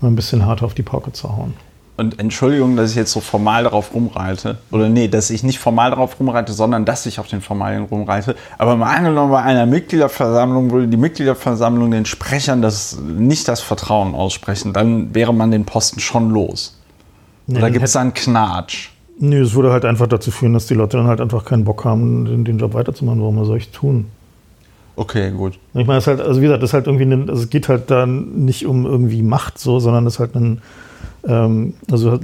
ein 0.01 0.15
bisschen 0.15 0.47
hart 0.47 0.63
auf 0.63 0.73
die 0.73 0.81
Pauke 0.81 1.11
zu 1.11 1.35
hauen. 1.37 1.53
Und 1.97 2.19
Entschuldigung, 2.19 2.77
dass 2.77 2.91
ich 2.91 2.95
jetzt 2.95 3.11
so 3.11 3.19
formal 3.19 3.63
darauf 3.63 3.93
rumreite. 3.93 4.57
Oder 4.71 4.89
nee, 4.89 5.07
dass 5.07 5.29
ich 5.29 5.43
nicht 5.43 5.59
formal 5.59 5.91
darauf 5.91 6.19
rumreite, 6.19 6.53
sondern 6.53 6.85
dass 6.85 7.05
ich 7.05 7.19
auf 7.19 7.27
den 7.27 7.41
Formalien 7.41 7.83
rumreite. 7.83 8.35
Aber 8.57 8.75
mal 8.75 8.95
angenommen, 8.95 9.31
bei 9.31 9.41
einer 9.41 9.65
Mitgliederversammlung 9.65 10.71
würde 10.71 10.87
die 10.87 10.97
Mitgliederversammlung 10.97 11.91
den 11.91 12.05
Sprechern 12.05 12.61
das, 12.61 12.97
nicht 12.99 13.47
das 13.47 13.61
Vertrauen 13.61 14.15
aussprechen, 14.15 14.73
dann 14.73 15.13
wäre 15.13 15.33
man 15.33 15.51
den 15.51 15.65
Posten 15.65 15.99
schon 15.99 16.31
los. 16.31 16.79
Nee, 17.45 17.57
Oder 17.57 17.69
gibt 17.69 17.85
es 17.85 17.91
da 17.91 18.01
einen 18.01 18.13
Knatsch? 18.13 18.89
Nee, 19.19 19.37
es 19.37 19.53
würde 19.53 19.71
halt 19.71 19.85
einfach 19.85 20.07
dazu 20.07 20.31
führen, 20.31 20.53
dass 20.53 20.65
die 20.65 20.73
Leute 20.73 20.97
dann 20.97 21.07
halt 21.07 21.21
einfach 21.21 21.45
keinen 21.45 21.65
Bock 21.65 21.85
haben, 21.85 22.25
den, 22.25 22.45
den 22.45 22.57
Job 22.57 22.73
weiterzumachen. 22.73 23.21
Warum 23.21 23.43
soll 23.45 23.57
ich 23.57 23.69
tun? 23.69 24.07
Okay, 24.95 25.31
gut. 25.31 25.59
Ich 25.73 25.85
meine, 25.85 25.99
es 25.99 26.07
halt, 26.07 26.19
also 26.19 26.41
wie 26.41 26.45
gesagt, 26.45 26.63
es 26.63 26.73
halt 26.73 26.87
irgendwie, 26.87 27.29
also 27.29 27.43
es 27.43 27.49
geht 27.49 27.69
halt 27.69 27.91
da 27.91 28.05
nicht 28.05 28.65
um 28.65 28.85
irgendwie 28.85 29.21
Macht 29.21 29.59
so, 29.59 29.79
sondern 29.79 30.07
es 30.07 30.15
ist 30.15 30.19
halt 30.19 30.35
ein 30.35 30.61
ähm, 31.27 31.73
also 31.89 32.19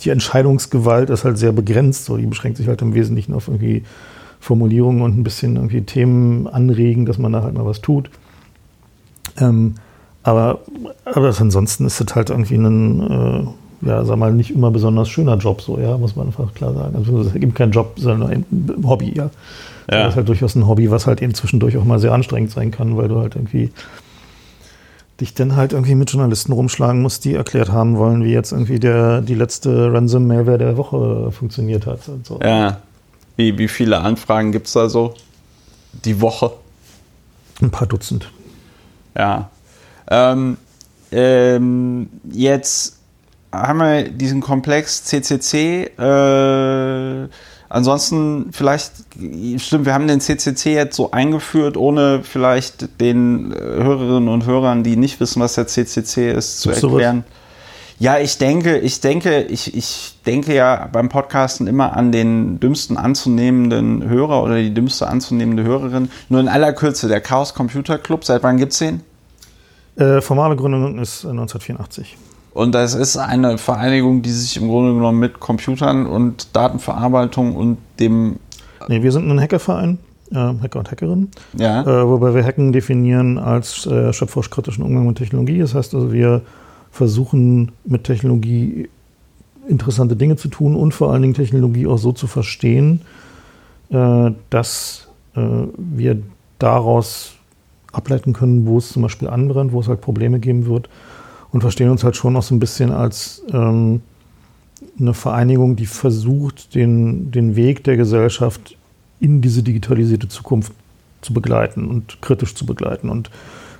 die 0.00 0.10
Entscheidungsgewalt 0.10 1.10
ist 1.10 1.24
halt 1.24 1.38
sehr 1.38 1.52
begrenzt. 1.52 2.04
So. 2.04 2.16
Die 2.16 2.26
beschränkt 2.26 2.58
sich 2.58 2.68
halt 2.68 2.82
im 2.82 2.94
Wesentlichen 2.94 3.34
auf 3.34 3.48
irgendwie 3.48 3.82
Formulierungen 4.40 5.02
und 5.02 5.18
ein 5.18 5.24
bisschen 5.24 5.56
irgendwie 5.56 5.82
Themen 5.82 6.46
anregen, 6.46 7.06
dass 7.06 7.18
man 7.18 7.32
da 7.32 7.42
halt 7.42 7.54
mal 7.54 7.66
was 7.66 7.80
tut. 7.80 8.10
Ähm, 9.40 9.74
aber, 10.22 10.60
aber 11.04 11.32
ansonsten 11.38 11.86
ist 11.86 12.00
es 12.00 12.14
halt 12.14 12.30
irgendwie 12.30 12.56
ein, 12.56 13.54
äh, 13.82 13.86
ja, 13.88 14.04
sag 14.04 14.16
mal, 14.18 14.32
nicht 14.32 14.50
immer 14.50 14.70
besonders 14.70 15.08
schöner 15.08 15.36
Job, 15.36 15.62
so, 15.62 15.78
ja, 15.78 15.96
muss 15.96 16.16
man 16.16 16.26
einfach 16.26 16.52
klar 16.54 16.74
sagen. 16.74 16.96
Also 16.96 17.20
es 17.20 17.28
ist 17.28 17.36
eben 17.36 17.54
kein 17.54 17.70
Job, 17.70 17.94
sondern 17.96 18.30
ein 18.30 18.84
Hobby, 18.84 19.12
ja. 19.14 19.30
ja. 19.90 20.04
Das 20.04 20.10
ist 20.10 20.16
halt 20.16 20.28
durchaus 20.28 20.54
ein 20.54 20.66
Hobby, 20.66 20.90
was 20.90 21.06
halt 21.06 21.22
eben 21.22 21.34
zwischendurch 21.34 21.76
auch 21.76 21.84
mal 21.84 21.98
sehr 21.98 22.12
anstrengend 22.12 22.50
sein 22.50 22.70
kann, 22.70 22.96
weil 22.96 23.08
du 23.08 23.18
halt 23.18 23.36
irgendwie 23.36 23.70
dich 25.20 25.34
dann 25.34 25.56
halt 25.56 25.72
irgendwie 25.72 25.94
mit 25.94 26.10
Journalisten 26.10 26.52
rumschlagen 26.52 27.02
musst, 27.02 27.24
die 27.24 27.34
erklärt 27.34 27.72
haben 27.72 27.96
wollen, 27.96 28.22
wie 28.24 28.32
jetzt 28.32 28.52
irgendwie 28.52 28.78
der, 28.78 29.20
die 29.20 29.34
letzte 29.34 29.92
Ransom-Malware 29.92 30.58
der 30.58 30.76
Woche 30.76 31.32
funktioniert 31.32 31.86
hat. 31.86 32.00
So. 32.22 32.38
Ja. 32.40 32.80
Wie, 33.36 33.58
wie 33.58 33.68
viele 33.68 34.00
Anfragen 34.00 34.52
gibt 34.52 34.68
es 34.68 34.74
da 34.74 34.88
so 34.88 35.14
die 35.92 36.20
Woche? 36.20 36.52
Ein 37.60 37.70
paar 37.70 37.88
Dutzend. 37.88 38.30
Ja. 39.16 39.50
Ähm, 40.08 40.56
ähm, 41.10 42.08
jetzt 42.30 42.98
haben 43.50 43.78
wir 43.78 44.08
diesen 44.08 44.40
Komplex 44.40 45.04
CCC. 45.04 45.90
Äh, 45.98 47.28
ansonsten 47.68 48.50
vielleicht, 48.52 48.92
stimmt, 49.58 49.86
wir 49.86 49.94
haben 49.94 50.08
den 50.08 50.20
CCC 50.20 50.74
jetzt 50.74 50.96
so 50.96 51.10
eingeführt, 51.10 51.76
ohne 51.76 52.22
vielleicht 52.22 53.00
den 53.00 53.52
äh, 53.52 53.56
Hörerinnen 53.56 54.28
und 54.28 54.46
Hörern, 54.46 54.82
die 54.82 54.96
nicht 54.96 55.20
wissen, 55.20 55.40
was 55.40 55.54
der 55.54 55.66
CCC 55.66 56.32
ist, 56.32 56.60
zu 56.60 56.70
erklären. 56.70 57.24
Ja, 58.00 58.18
ich 58.18 58.38
denke, 58.38 58.78
ich 58.78 59.00
denke, 59.00 59.42
ich, 59.42 59.74
ich 59.74 60.14
denke 60.24 60.54
ja 60.54 60.88
beim 60.92 61.08
Podcasten 61.08 61.66
immer 61.66 61.96
an 61.96 62.12
den 62.12 62.60
dümmsten 62.60 62.96
anzunehmenden 62.96 64.08
Hörer 64.08 64.44
oder 64.44 64.56
die 64.56 64.72
dümmste 64.72 65.08
anzunehmende 65.08 65.64
Hörerin. 65.64 66.08
Nur 66.28 66.38
in 66.40 66.48
aller 66.48 66.72
Kürze, 66.72 67.08
der 67.08 67.20
Chaos 67.20 67.54
Computer 67.54 67.98
Club, 67.98 68.24
seit 68.24 68.44
wann 68.44 68.56
gibt 68.56 68.72
es 68.72 68.78
den? 68.78 69.00
Äh, 69.96 70.20
formale 70.20 70.54
Gründung 70.54 71.00
ist 71.00 71.24
1984. 71.24 72.16
Und 72.52 72.74
das 72.74 72.94
ist 72.94 73.16
eine 73.16 73.58
Vereinigung, 73.58 74.22
die 74.22 74.30
sich 74.30 74.56
im 74.56 74.68
Grunde 74.68 74.94
genommen 74.94 75.18
mit 75.18 75.38
Computern 75.38 76.06
und 76.06 76.56
Datenverarbeitung 76.56 77.54
und 77.54 77.78
dem. 78.00 78.36
Nee, 78.88 79.02
wir 79.02 79.12
sind 79.12 79.30
ein 79.30 79.40
Hackerverein, 79.40 79.98
äh, 80.32 80.34
Hacker 80.34 80.80
und 80.80 80.90
Hackerinnen. 80.90 81.30
Ja. 81.56 81.82
Äh, 81.82 82.08
wobei 82.08 82.34
wir 82.34 82.44
Hacken 82.44 82.72
definieren 82.72 83.38
als 83.38 83.86
äh, 83.86 84.12
schöpferisch-kritischen 84.12 84.82
Umgang 84.82 85.06
mit 85.06 85.18
Technologie. 85.18 85.58
Das 85.58 85.74
heißt 85.74 85.94
also, 85.94 86.12
wir 86.12 86.42
versuchen 86.90 87.72
mit 87.84 88.04
Technologie 88.04 88.88
interessante 89.68 90.16
Dinge 90.16 90.36
zu 90.36 90.48
tun 90.48 90.74
und 90.74 90.94
vor 90.94 91.12
allen 91.12 91.22
Dingen 91.22 91.34
Technologie 91.34 91.86
auch 91.86 91.98
so 91.98 92.12
zu 92.12 92.26
verstehen, 92.26 93.02
äh, 93.90 94.30
dass 94.50 95.08
äh, 95.36 95.40
wir 95.76 96.22
daraus 96.58 97.34
ableiten 97.92 98.32
können, 98.32 98.66
wo 98.66 98.78
es 98.78 98.88
zum 98.90 99.02
Beispiel 99.02 99.28
anbrennt, 99.28 99.72
wo 99.72 99.80
es 99.80 99.88
halt 99.88 100.00
Probleme 100.00 100.40
geben 100.40 100.66
wird 100.66 100.88
und 101.52 101.60
verstehen 101.60 101.90
uns 101.90 102.04
halt 102.04 102.16
schon 102.16 102.36
auch 102.36 102.42
so 102.42 102.54
ein 102.54 102.60
bisschen 102.60 102.92
als 102.92 103.42
ähm, 103.52 104.00
eine 104.98 105.14
Vereinigung, 105.14 105.76
die 105.76 105.86
versucht, 105.86 106.74
den, 106.74 107.30
den 107.30 107.56
Weg 107.56 107.84
der 107.84 107.96
Gesellschaft 107.96 108.76
in 109.20 109.40
diese 109.40 109.62
digitalisierte 109.62 110.28
Zukunft 110.28 110.72
zu 111.20 111.32
begleiten 111.32 111.88
und 111.88 112.20
kritisch 112.22 112.54
zu 112.54 112.66
begleiten 112.66 113.08
und 113.08 113.30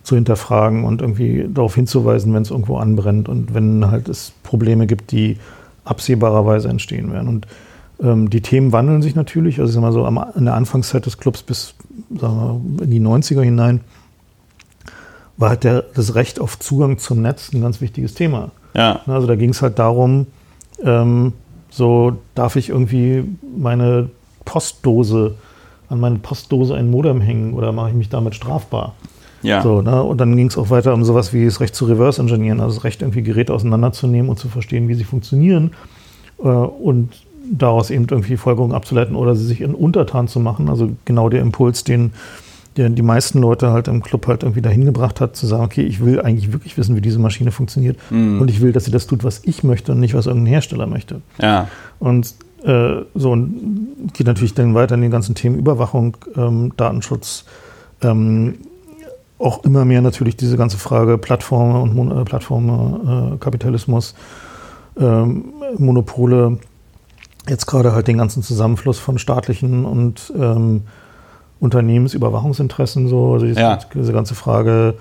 zu 0.02 0.14
hinterfragen 0.14 0.84
und 0.84 1.02
irgendwie 1.02 1.46
darauf 1.52 1.74
hinzuweisen, 1.74 2.32
wenn 2.34 2.42
es 2.42 2.50
irgendwo 2.50 2.78
anbrennt 2.78 3.28
und 3.28 3.54
wenn 3.54 3.90
halt 3.90 4.08
es 4.08 4.32
Probleme 4.42 4.86
gibt, 4.86 5.12
die 5.12 5.36
absehbarerweise 5.84 6.68
entstehen 6.68 7.12
werden. 7.12 7.28
Und 7.28 7.46
ähm, 8.00 8.30
die 8.30 8.40
Themen 8.40 8.72
wandeln 8.72 9.02
sich 9.02 9.14
natürlich. 9.14 9.60
Also 9.60 9.70
ich 9.70 9.74
sag 9.74 9.82
mal 9.82 9.92
so 9.92 10.06
am, 10.06 10.24
in 10.34 10.46
der 10.46 10.54
Anfangszeit 10.54 11.06
des 11.06 11.18
Clubs 11.18 11.42
bis 11.42 11.74
sagen 12.18 12.76
wir, 12.78 12.84
in 12.84 12.90
die 12.90 13.00
90er 13.00 13.42
hinein 13.42 13.80
war 15.38 15.50
halt 15.50 15.64
der, 15.64 15.84
das 15.94 16.14
Recht 16.14 16.40
auf 16.40 16.58
Zugang 16.58 16.98
zum 16.98 17.22
Netz 17.22 17.52
ein 17.52 17.62
ganz 17.62 17.80
wichtiges 17.80 18.14
Thema. 18.14 18.50
Ja. 18.74 19.00
Also 19.06 19.26
da 19.26 19.36
ging 19.36 19.50
es 19.50 19.62
halt 19.62 19.78
darum, 19.78 20.26
ähm, 20.84 21.32
so 21.70 22.18
darf 22.34 22.56
ich 22.56 22.68
irgendwie 22.68 23.24
meine 23.56 24.10
Postdose 24.44 25.36
an 25.88 26.00
meine 26.00 26.18
Postdose 26.18 26.74
ein 26.74 26.90
Modem 26.90 27.20
hängen 27.20 27.54
oder 27.54 27.72
mache 27.72 27.90
ich 27.90 27.94
mich 27.94 28.08
damit 28.08 28.34
strafbar? 28.34 28.94
Ja. 29.42 29.62
So, 29.62 29.82
ne? 29.82 30.02
Und 30.02 30.20
dann 30.20 30.36
ging 30.36 30.48
es 30.48 30.58
auch 30.58 30.70
weiter 30.70 30.92
um 30.92 31.04
sowas 31.04 31.32
wie 31.32 31.44
das 31.44 31.60
Recht 31.60 31.74
zu 31.74 31.86
reverse 31.86 32.20
engineeren, 32.20 32.60
also 32.60 32.74
das 32.74 32.84
Recht, 32.84 33.02
irgendwie 33.02 33.22
Geräte 33.22 33.54
auseinanderzunehmen 33.54 34.28
und 34.28 34.38
zu 34.38 34.48
verstehen, 34.48 34.88
wie 34.88 34.94
sie 34.94 35.04
funktionieren 35.04 35.70
äh, 36.40 36.48
und 36.48 37.12
daraus 37.50 37.90
eben 37.90 38.06
irgendwie 38.10 38.36
Folgerungen 38.36 38.74
abzuleiten 38.74 39.16
oder 39.16 39.34
sie 39.34 39.46
sich 39.46 39.60
in 39.60 39.74
Untertan 39.74 40.28
zu 40.28 40.40
machen. 40.40 40.68
Also 40.68 40.90
genau 41.04 41.28
der 41.28 41.40
Impuls, 41.40 41.84
den 41.84 42.12
der 42.78 42.88
die 42.88 43.02
meisten 43.02 43.40
Leute 43.40 43.70
halt 43.70 43.88
im 43.88 44.02
Club 44.02 44.26
halt 44.26 44.42
irgendwie 44.42 44.62
dahin 44.62 44.84
gebracht 44.84 45.20
hat, 45.20 45.36
zu 45.36 45.46
sagen, 45.46 45.64
okay, 45.64 45.82
ich 45.82 46.02
will 46.02 46.20
eigentlich 46.20 46.52
wirklich 46.52 46.78
wissen, 46.78 46.96
wie 46.96 47.00
diese 47.00 47.18
Maschine 47.18 47.50
funktioniert 47.50 47.98
mhm. 48.10 48.40
und 48.40 48.48
ich 48.50 48.60
will, 48.60 48.72
dass 48.72 48.84
sie 48.84 48.90
das 48.90 49.06
tut, 49.06 49.24
was 49.24 49.42
ich 49.44 49.64
möchte 49.64 49.92
und 49.92 50.00
nicht, 50.00 50.14
was 50.14 50.26
irgendein 50.26 50.52
Hersteller 50.52 50.86
möchte. 50.86 51.20
Ja. 51.40 51.68
Und 51.98 52.34
äh, 52.64 53.02
so 53.14 53.32
und 53.32 54.10
geht 54.14 54.26
natürlich 54.26 54.54
dann 54.54 54.74
weiter 54.74 54.94
in 54.94 55.02
den 55.02 55.10
ganzen 55.10 55.34
Themen 55.34 55.58
Überwachung, 55.58 56.16
ähm, 56.36 56.72
Datenschutz, 56.76 57.44
ähm, 58.02 58.54
auch 59.38 59.64
immer 59.64 59.84
mehr 59.84 60.02
natürlich 60.02 60.36
diese 60.36 60.56
ganze 60.56 60.78
Frage 60.78 61.18
Plattformen 61.18 61.82
und 61.82 61.94
Mon 61.94 62.10
äh, 62.10 62.24
Plattformen, 62.24 63.34
äh, 63.34 63.36
Kapitalismus, 63.38 64.14
ähm, 64.98 65.52
Monopole, 65.76 66.58
jetzt 67.48 67.66
gerade 67.66 67.92
halt 67.92 68.08
den 68.08 68.18
ganzen 68.18 68.42
Zusammenfluss 68.42 68.98
von 68.98 69.18
staatlichen 69.18 69.84
und 69.84 70.32
ähm, 70.36 70.82
Unternehmensüberwachungsinteressen, 71.60 73.08
so, 73.08 73.34
also 73.34 73.46
diese, 73.46 73.60
ja. 73.60 73.78
diese 73.94 74.12
ganze 74.12 74.34
Frage, 74.34 74.94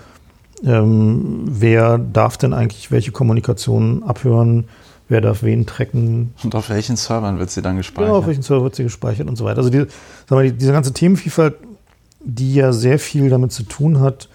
ähm, 0.64 1.44
wer 1.46 1.98
darf 1.98 2.38
denn 2.38 2.54
eigentlich 2.54 2.92
welche 2.92 3.12
Kommunikation 3.12 4.04
abhören, 4.04 4.66
wer 5.08 5.22
darf 5.22 5.44
wen 5.44 5.66
tracken. 5.66 6.34
Und 6.44 6.56
auf 6.56 6.70
welchen 6.70 6.96
Servern 6.96 7.38
wird 7.40 7.52
sie 7.52 7.62
dann 7.62 7.78
gespeichert? 7.78 8.10
Ja, 8.10 8.18
auf 8.18 8.28
welchen 8.28 8.42
Server 8.42 8.64
wird 8.64 8.76
sie 8.76 8.84
gespeichert 8.84 9.28
und 9.28 9.36
so 9.36 9.46
weiter. 9.46 9.60
Also 9.60 9.70
die, 9.70 9.86
mal, 10.30 10.52
diese 10.52 10.72
ganze 10.72 10.94
Themenvielfalt, 10.94 11.56
die 12.22 12.56
ja 12.56 12.74
sehr 12.74 12.98
viel 12.98 13.30
damit 13.30 13.52
zu 13.52 13.64
tun 13.64 14.00
hat, 14.00 14.28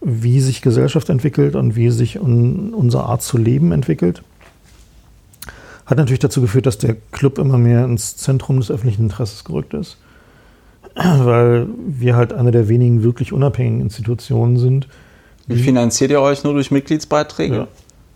wie 0.00 0.40
sich 0.40 0.62
Gesellschaft 0.62 1.10
entwickelt 1.10 1.56
und 1.56 1.76
wie 1.76 1.90
sich 1.90 2.18
un, 2.18 2.72
unsere 2.72 3.04
Art 3.04 3.22
zu 3.22 3.36
leben 3.36 3.72
entwickelt, 3.72 4.22
hat 5.84 5.98
natürlich 5.98 6.20
dazu 6.20 6.40
geführt, 6.40 6.64
dass 6.64 6.78
der 6.78 6.96
Club 7.12 7.38
immer 7.38 7.58
mehr 7.58 7.84
ins 7.84 8.16
Zentrum 8.16 8.58
des 8.60 8.70
öffentlichen 8.70 9.02
Interesses 9.02 9.44
gerückt 9.44 9.74
ist 9.74 9.98
weil 11.24 11.66
wir 11.86 12.16
halt 12.16 12.32
eine 12.32 12.50
der 12.50 12.68
wenigen 12.68 13.02
wirklich 13.02 13.32
unabhängigen 13.32 13.80
Institutionen 13.80 14.56
sind. 14.56 14.88
Wie 15.46 15.56
finanziert 15.56 16.10
ihr 16.10 16.20
euch 16.20 16.44
nur 16.44 16.52
durch 16.52 16.70
Mitgliedsbeiträge? 16.70 17.54
Ja. 17.54 17.68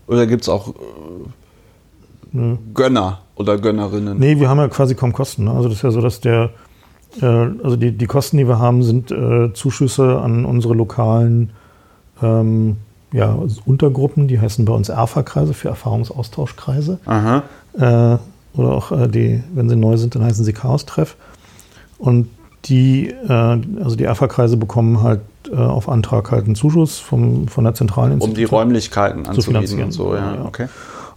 Oder 0.07 0.27
gibt 0.27 0.43
es 0.43 0.49
auch 0.49 0.69
äh, 0.69 2.37
ne. 2.37 2.57
Gönner 2.73 3.19
oder 3.35 3.57
Gönnerinnen? 3.57 4.17
Nee, 4.17 4.39
wir 4.39 4.49
haben 4.49 4.59
ja 4.59 4.67
quasi 4.67 4.95
kaum 4.95 5.11
Kosten. 5.11 5.45
Ne? 5.45 5.51
Also 5.51 5.67
das 5.67 5.77
ist 5.77 5.83
ja 5.83 5.91
so, 5.91 6.01
dass 6.01 6.21
der, 6.21 6.51
äh, 7.21 7.25
also 7.25 7.75
die, 7.75 7.91
die 7.91 8.05
Kosten, 8.05 8.37
die 8.37 8.47
wir 8.47 8.59
haben, 8.59 8.83
sind 8.83 9.11
äh, 9.11 9.51
Zuschüsse 9.53 10.19
an 10.19 10.45
unsere 10.45 10.75
lokalen 10.75 11.51
ähm, 12.21 12.77
ja, 13.11 13.37
Untergruppen, 13.65 14.27
die 14.27 14.39
heißen 14.39 14.63
bei 14.65 14.73
uns 14.73 14.89
ERFA-Kreise 14.89 15.53
für 15.53 15.69
Erfahrungsaustauschkreise. 15.69 16.99
Aha. 17.05 17.43
Äh, 17.73 18.17
oder 18.57 18.71
auch 18.71 18.91
äh, 18.91 19.07
die, 19.07 19.43
wenn 19.53 19.67
sie 19.69 19.75
neu 19.75 19.97
sind, 19.97 20.15
dann 20.15 20.23
heißen 20.23 20.45
sie 20.45 20.53
Chaos-Treff. 20.53 21.17
Und 21.97 22.27
die, 22.65 23.09
äh, 23.09 23.31
also 23.31 23.95
die 23.95 24.03
ERFA-Kreise 24.03 24.57
bekommen 24.57 25.03
halt 25.03 25.21
äh, 25.51 25.55
auf 25.55 25.89
Antrag 25.89 26.31
halt 26.31 26.45
einen 26.45 26.55
Zuschuss 26.55 26.99
vom, 26.99 27.47
von 27.47 27.63
der 27.63 27.73
zentralen 27.73 28.13
Institution. 28.13 28.31
Um 28.31 28.35
die 28.35 28.43
Räumlichkeiten 28.43 29.27
anzubieten 29.27 29.83
und 29.83 29.91
so, 29.91 30.15
ja. 30.15 30.35
ja. 30.35 30.45
Okay. 30.45 30.67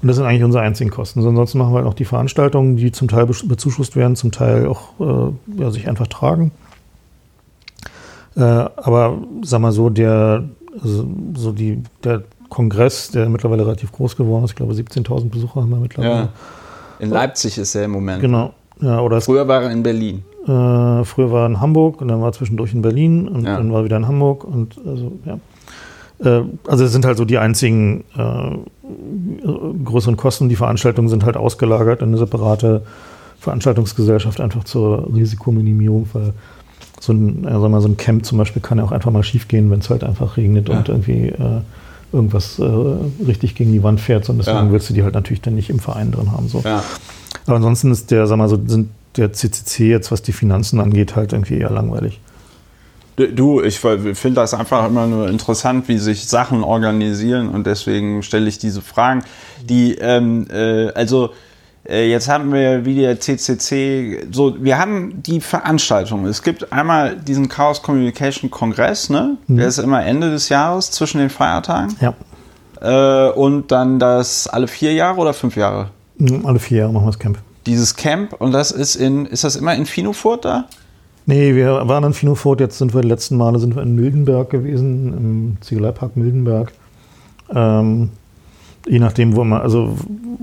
Und 0.01 0.07
das 0.07 0.17
sind 0.17 0.27
eigentlich 0.27 0.45
unsere 0.45 0.63
einzigen 0.63 0.91
Kosten. 0.91 1.27
ansonsten 1.27 1.59
machen 1.59 1.73
wir 1.73 1.79
halt 1.79 1.87
auch 1.87 1.95
die 1.95 2.05
Veranstaltungen, 2.05 2.77
die 2.77 2.93
zum 2.93 3.09
Teil 3.09 3.27
bezuschusst 3.27 3.97
werden, 3.97 4.15
zum 4.15 4.31
Teil 4.31 4.67
auch 4.69 5.01
äh, 5.01 5.61
ja, 5.61 5.71
sich 5.71 5.89
einfach 5.89 6.07
tragen. 6.07 6.53
Äh, 8.37 8.43
aber 8.43 9.19
sag 9.43 9.61
mal 9.61 9.73
so, 9.73 9.91
der, 9.91 10.45
also, 10.81 11.09
so 11.35 11.51
die, 11.51 11.83
der 12.05 12.23
Kongress, 12.49 13.11
der 13.11 13.29
mittlerweile 13.29 13.67
relativ 13.67 13.91
groß 13.91 14.17
geworden 14.17 14.45
ist, 14.45 14.51
ich 14.51 14.57
glaube 14.57 14.73
17.000 14.73 15.31
Besucher 15.31 15.63
haben 15.63 15.71
wir 15.71 15.79
mittlerweile. 15.79 16.15
Ja. 16.15 16.29
In 17.01 17.11
Leipzig 17.11 17.59
ist 17.59 17.75
er 17.75 17.85
im 17.85 17.91
Moment. 17.91 18.21
Genau. 18.21 18.55
Ja, 18.81 19.01
oder 19.01 19.21
Früher 19.21 19.49
war 19.49 19.63
er 19.63 19.73
in 19.73 19.83
Berlin. 19.83 20.23
Äh, 20.49 21.05
früher 21.05 21.31
war 21.31 21.43
er 21.43 21.47
in 21.47 21.61
Hamburg 21.61 22.01
und 22.01 22.09
dann 22.09 22.21
war 22.21 22.29
er 22.29 22.33
zwischendurch 22.33 22.73
in 22.73 22.81
Berlin 22.81 23.29
und 23.29 23.45
ja. 23.45 23.57
dann 23.57 23.71
war 23.71 23.81
er 23.81 23.85
wieder 23.85 23.99
in 23.99 24.09
Hamburg 24.09 24.45
und 24.45 24.77
also 24.87 25.13
ja. 25.27 25.39
Äh, 26.25 26.45
also 26.67 26.85
es 26.85 26.93
sind 26.93 27.05
halt 27.05 27.19
so 27.19 27.25
die 27.25 27.39
einzigen 27.39 28.05
äh, 28.17 28.57
größeren 29.85 30.17
Kosten. 30.17 30.49
Die 30.49 30.57
Veranstaltungen 30.57 31.09
sind 31.09 31.25
halt 31.25 31.37
ausgelagert 31.37 32.01
in 32.01 32.09
eine 32.09 32.19
separate 32.19 32.83
Veranstaltungsgesellschaft 33.41 34.41
einfach 34.41 34.65
zur 34.65 35.15
Risikominimierung, 35.15 36.09
weil 36.13 36.33
so 36.99 37.13
ein, 37.13 37.47
also 37.47 37.69
mal, 37.69 37.81
so 37.81 37.89
ein 37.89 37.97
Camp 37.97 38.25
zum 38.25 38.39
Beispiel 38.39 38.63
kann 38.63 38.79
ja 38.79 38.85
auch 38.85 38.93
einfach 38.93 39.13
mal 39.13 39.23
schief 39.23 39.49
gehen, 39.49 39.71
wenn 39.71 39.81
es 39.81 39.91
halt 39.91 40.03
einfach 40.03 40.37
regnet 40.37 40.69
ja. 40.69 40.79
und 40.79 40.89
irgendwie 40.89 41.29
äh, 41.29 41.61
irgendwas 42.13 42.59
äh, 42.59 42.65
richtig 43.27 43.55
gegen 43.55 43.73
die 43.73 43.83
Wand 43.83 44.01
fährt. 44.01 44.29
Und 44.29 44.39
deswegen 44.39 44.57
ja. 44.57 44.73
willst 44.73 44.89
du 44.91 44.95
die 44.95 45.03
halt 45.03 45.15
natürlich 45.15 45.43
dann 45.43 45.55
nicht 45.55 45.71
im 45.71 45.79
Verein 45.79 46.11
drin 46.11 46.33
haben. 46.33 46.49
So. 46.49 46.63
Ja. 46.65 46.83
Aber 47.47 47.57
ansonsten 47.57 47.93
ist 47.93 48.11
der, 48.11 48.27
sag 48.27 48.39
mal 48.39 48.49
so, 48.49 48.59
sind 48.67 48.89
der 49.17 49.33
CCC 49.33 49.89
jetzt, 49.89 50.13
was 50.13 50.23
die 50.23 50.33
Finanzen 50.33 50.81
angeht, 50.81 51.17
halt 51.17 51.33
irgendwie 51.33 51.59
eher 51.59 51.71
langweilig. 51.71 52.21
Du, 53.17 53.61
ich 53.61 53.81
finde 53.81 54.33
das 54.35 54.55
einfach 54.55 54.87
immer 54.87 55.09
nur 55.09 55.29
interessant, 55.29 55.89
wie 55.89 55.99
sich 55.99 56.29
Sachen 56.29 56.63
organisieren 56.63 57.49
und 57.49 57.67
deswegen 57.67 58.23
stelle 58.23 58.49
ich 58.49 58.59
diese 58.59 58.81
Fragen. 58.81 59.25
Die, 59.69 59.95
ähm, 59.95 60.47
äh, 60.53 60.91
also 60.93 61.31
äh, 61.89 62.09
jetzt 62.09 62.29
haben 62.29 62.53
wir 62.53 62.85
wie 62.85 62.95
der 62.95 63.19
CCC, 63.19 64.29
so, 64.31 64.63
wir 64.63 64.79
haben 64.79 65.21
die 65.23 65.41
Veranstaltung. 65.41 66.27
Es 66.27 66.43
gibt 66.45 66.73
einmal 66.73 67.17
diesen 67.17 67.49
Chaos 67.49 67.83
Communication 67.83 68.51
Kongress, 68.51 69.11
ne? 69.11 69.37
Mhm. 69.49 69.57
Der 69.57 69.67
ist 69.67 69.79
immer 69.79 70.05
Ende 70.05 70.31
des 70.31 70.49
Jahres 70.49 70.93
zwischen 70.93 71.19
den 71.19 71.31
Feiertagen. 71.31 71.97
Ja. 72.01 72.15
Äh, 72.81 73.33
und 73.33 73.73
dann 73.73 73.99
das 73.99 74.47
alle 74.47 74.69
vier 74.69 74.93
Jahre 74.93 75.19
oder 75.19 75.33
fünf 75.33 75.57
Jahre? 75.57 75.91
Alle 76.45 76.59
vier 76.61 76.79
Jahre 76.79 76.93
machen 76.93 77.07
wir 77.07 77.11
das 77.11 77.19
Camp. 77.19 77.39
Dieses 77.69 77.97
Camp 77.97 78.33
und 78.41 78.53
das 78.53 78.71
ist 78.71 78.97
in, 78.97 79.27
ist 79.27 79.45
das 79.45 79.55
immer 79.55 79.75
in 79.75 79.85
Finofurt 79.85 80.45
da? 80.45 80.65
Nee, 81.27 81.55
wir 81.55 81.87
waren 81.87 82.05
in 82.05 82.15
Finofurt, 82.15 82.61
jetzt 82.61 82.79
sind 82.79 82.95
wir 82.95 83.03
die 83.03 83.09
letzten 83.09 83.37
Male 83.37 83.59
sind 83.59 83.77
wir 83.77 83.83
in 83.83 83.95
Mildenberg 83.95 84.49
gewesen, 84.49 85.13
im 85.13 85.57
Ziegeleipark 85.61 86.17
Mildenberg. 86.17 86.73
Ähm, 87.55 88.09
je 88.89 88.99
nachdem, 88.99 89.37
wo 89.37 89.43
immer, 89.43 89.61
also 89.61 89.95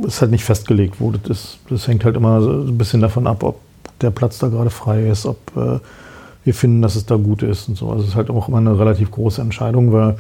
ist 0.05 0.21
halt 0.21 0.29
nicht 0.29 0.43
festgelegt, 0.43 0.97
wo 0.99 1.09
das 1.11 1.29
ist. 1.29 1.59
Das 1.69 1.87
hängt 1.87 2.05
halt 2.05 2.15
immer 2.15 2.39
so 2.41 2.51
ein 2.51 2.77
bisschen 2.77 3.01
davon 3.01 3.25
ab, 3.25 3.41
ob 3.43 3.59
der 4.01 4.11
Platz 4.11 4.37
da 4.37 4.47
gerade 4.47 4.69
frei 4.69 5.09
ist, 5.09 5.25
ob 5.25 5.39
äh, 5.57 5.79
wir 6.43 6.53
finden, 6.53 6.83
dass 6.83 6.95
es 6.95 7.07
da 7.07 7.15
gut 7.15 7.41
ist 7.41 7.67
und 7.67 7.75
so. 7.75 7.89
Also 7.89 8.03
es 8.03 8.09
ist 8.09 8.15
halt 8.15 8.29
auch 8.29 8.47
immer 8.47 8.57
eine 8.57 8.77
relativ 8.77 9.09
große 9.09 9.41
Entscheidung, 9.41 9.91
weil 9.91 10.17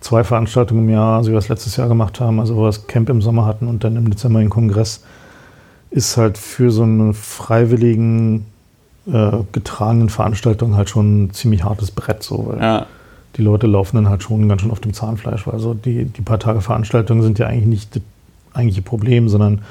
zwei 0.00 0.22
Veranstaltungen 0.22 0.84
im 0.84 0.90
Jahr, 0.90 1.16
also 1.16 1.30
wie 1.30 1.32
wir 1.32 1.40
das 1.40 1.48
letztes 1.48 1.76
Jahr 1.76 1.88
gemacht 1.88 2.20
haben, 2.20 2.40
also 2.40 2.56
wo 2.56 2.62
wir 2.62 2.66
das 2.66 2.86
Camp 2.86 3.08
im 3.08 3.22
Sommer 3.22 3.46
hatten 3.46 3.66
und 3.66 3.84
dann 3.84 3.96
im 3.96 4.10
Dezember 4.10 4.40
den 4.40 4.50
Kongress, 4.50 5.02
ist 5.94 6.16
halt 6.16 6.38
für 6.38 6.72
so 6.72 6.82
eine 6.82 7.14
freiwilligen 7.14 8.46
äh, 9.06 9.30
getragenen 9.52 10.08
Veranstaltung 10.08 10.74
halt 10.74 10.90
schon 10.90 11.24
ein 11.24 11.32
ziemlich 11.32 11.62
hartes 11.62 11.92
Brett 11.92 12.24
so, 12.24 12.48
weil 12.48 12.60
ja. 12.60 12.86
die 13.36 13.42
Leute 13.42 13.68
laufen 13.68 13.96
dann 13.96 14.08
halt 14.08 14.24
schon 14.24 14.48
ganz 14.48 14.62
schön 14.62 14.72
auf 14.72 14.80
dem 14.80 14.92
Zahnfleisch, 14.92 15.46
weil 15.46 15.54
also 15.54 15.72
die, 15.72 16.06
die 16.06 16.22
paar 16.22 16.40
Tage 16.40 16.60
Veranstaltungen 16.62 17.22
sind 17.22 17.38
ja 17.38 17.46
eigentlich 17.46 17.66
nicht 17.66 17.94
das 17.96 18.02
eigentliche 18.54 18.82
Problem, 18.82 19.28
sondern 19.28 19.62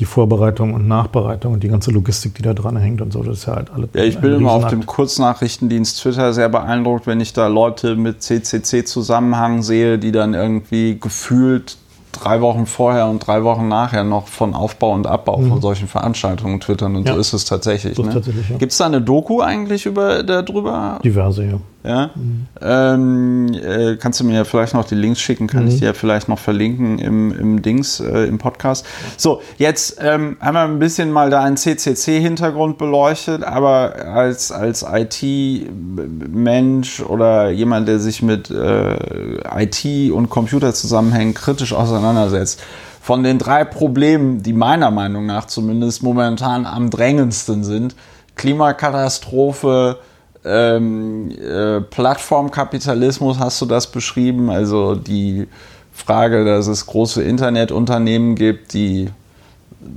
die 0.00 0.04
Vorbereitung 0.04 0.74
und 0.74 0.86
Nachbereitung 0.86 1.54
und 1.54 1.62
die 1.62 1.68
ganze 1.68 1.92
Logistik, 1.92 2.34
die 2.34 2.42
da 2.42 2.52
dran 2.52 2.76
hängt 2.76 3.00
und 3.00 3.12
so, 3.12 3.22
das 3.22 3.38
ist 3.38 3.46
ja 3.46 3.54
halt 3.54 3.70
alles. 3.70 3.88
Ja, 3.94 4.04
ich 4.04 4.18
bin 4.18 4.34
immer 4.34 4.50
auf 4.50 4.66
dem 4.66 4.84
Kurznachrichtendienst 4.84 5.98
Twitter 5.98 6.34
sehr 6.34 6.50
beeindruckt, 6.50 7.06
wenn 7.06 7.20
ich 7.20 7.32
da 7.32 7.46
Leute 7.46 7.96
mit 7.96 8.22
CCC-Zusammenhang 8.22 9.62
sehe, 9.62 9.98
die 9.98 10.12
dann 10.12 10.34
irgendwie 10.34 10.98
gefühlt 11.00 11.78
drei 12.14 12.40
Wochen 12.40 12.66
vorher 12.66 13.06
und 13.06 13.26
drei 13.26 13.44
Wochen 13.44 13.68
nachher 13.68 14.04
noch 14.04 14.28
von 14.28 14.54
Aufbau 14.54 14.92
und 14.92 15.06
Abbau 15.06 15.38
mhm. 15.38 15.48
von 15.48 15.60
solchen 15.60 15.88
Veranstaltungen 15.88 16.60
twittern 16.60 16.96
und 16.96 17.06
ja. 17.06 17.14
so 17.14 17.20
ist 17.20 17.32
es 17.32 17.44
tatsächlich. 17.44 17.98
Ne? 17.98 18.12
tatsächlich 18.12 18.48
ja. 18.48 18.56
Gibt 18.56 18.72
es 18.72 18.78
da 18.78 18.86
eine 18.86 19.00
Doku 19.00 19.40
eigentlich 19.40 19.86
über 19.86 20.22
darüber? 20.22 21.00
Diverse, 21.04 21.44
ja. 21.44 21.58
Ja? 21.84 22.10
Mhm. 22.14 22.46
Ähm, 22.62 23.54
äh, 23.54 23.96
kannst 23.96 24.18
du 24.18 24.24
mir 24.24 24.44
vielleicht 24.46 24.72
noch 24.74 24.86
die 24.86 24.94
Links 24.94 25.20
schicken, 25.20 25.46
kann 25.46 25.64
mhm. 25.64 25.68
ich 25.68 25.80
dir 25.80 25.92
vielleicht 25.94 26.28
noch 26.28 26.38
verlinken 26.38 26.98
im, 26.98 27.30
im 27.38 27.60
Dings, 27.62 28.00
äh, 28.00 28.24
im 28.24 28.38
Podcast. 28.38 28.86
So, 29.18 29.42
jetzt 29.58 29.98
ähm, 30.00 30.38
haben 30.40 30.54
wir 30.54 30.62
ein 30.62 30.78
bisschen 30.78 31.12
mal 31.12 31.28
da 31.28 31.42
einen 31.42 31.58
CCC-Hintergrund 31.58 32.78
beleuchtet, 32.78 33.44
aber 33.44 33.96
als, 34.06 34.50
als 34.50 34.84
IT-Mensch 34.90 35.80
oder 37.00 37.50
jemand, 37.50 37.86
der 37.86 37.98
sich 37.98 38.22
mit 38.22 38.50
äh, 38.50 38.94
IT 39.62 40.10
und 40.10 40.30
Computer 40.30 40.72
zusammenhängt, 40.72 41.34
kritisch 41.34 41.74
auseinandersetzt, 41.74 42.62
von 43.02 43.22
den 43.22 43.38
drei 43.38 43.64
Problemen, 43.66 44.42
die 44.42 44.54
meiner 44.54 44.90
Meinung 44.90 45.26
nach 45.26 45.44
zumindest 45.44 46.02
momentan 46.02 46.64
am 46.64 46.88
drängendsten 46.88 47.62
sind, 47.62 47.94
Klimakatastrophe, 48.36 49.98
ähm, 50.44 51.30
äh, 51.30 51.80
Plattformkapitalismus 51.80 53.38
hast 53.38 53.60
du 53.60 53.66
das 53.66 53.90
beschrieben, 53.90 54.50
also 54.50 54.94
die 54.94 55.48
Frage, 55.92 56.44
dass 56.44 56.66
es 56.66 56.86
große 56.86 57.22
Internetunternehmen 57.22 58.34
gibt, 58.34 58.74
die 58.74 59.08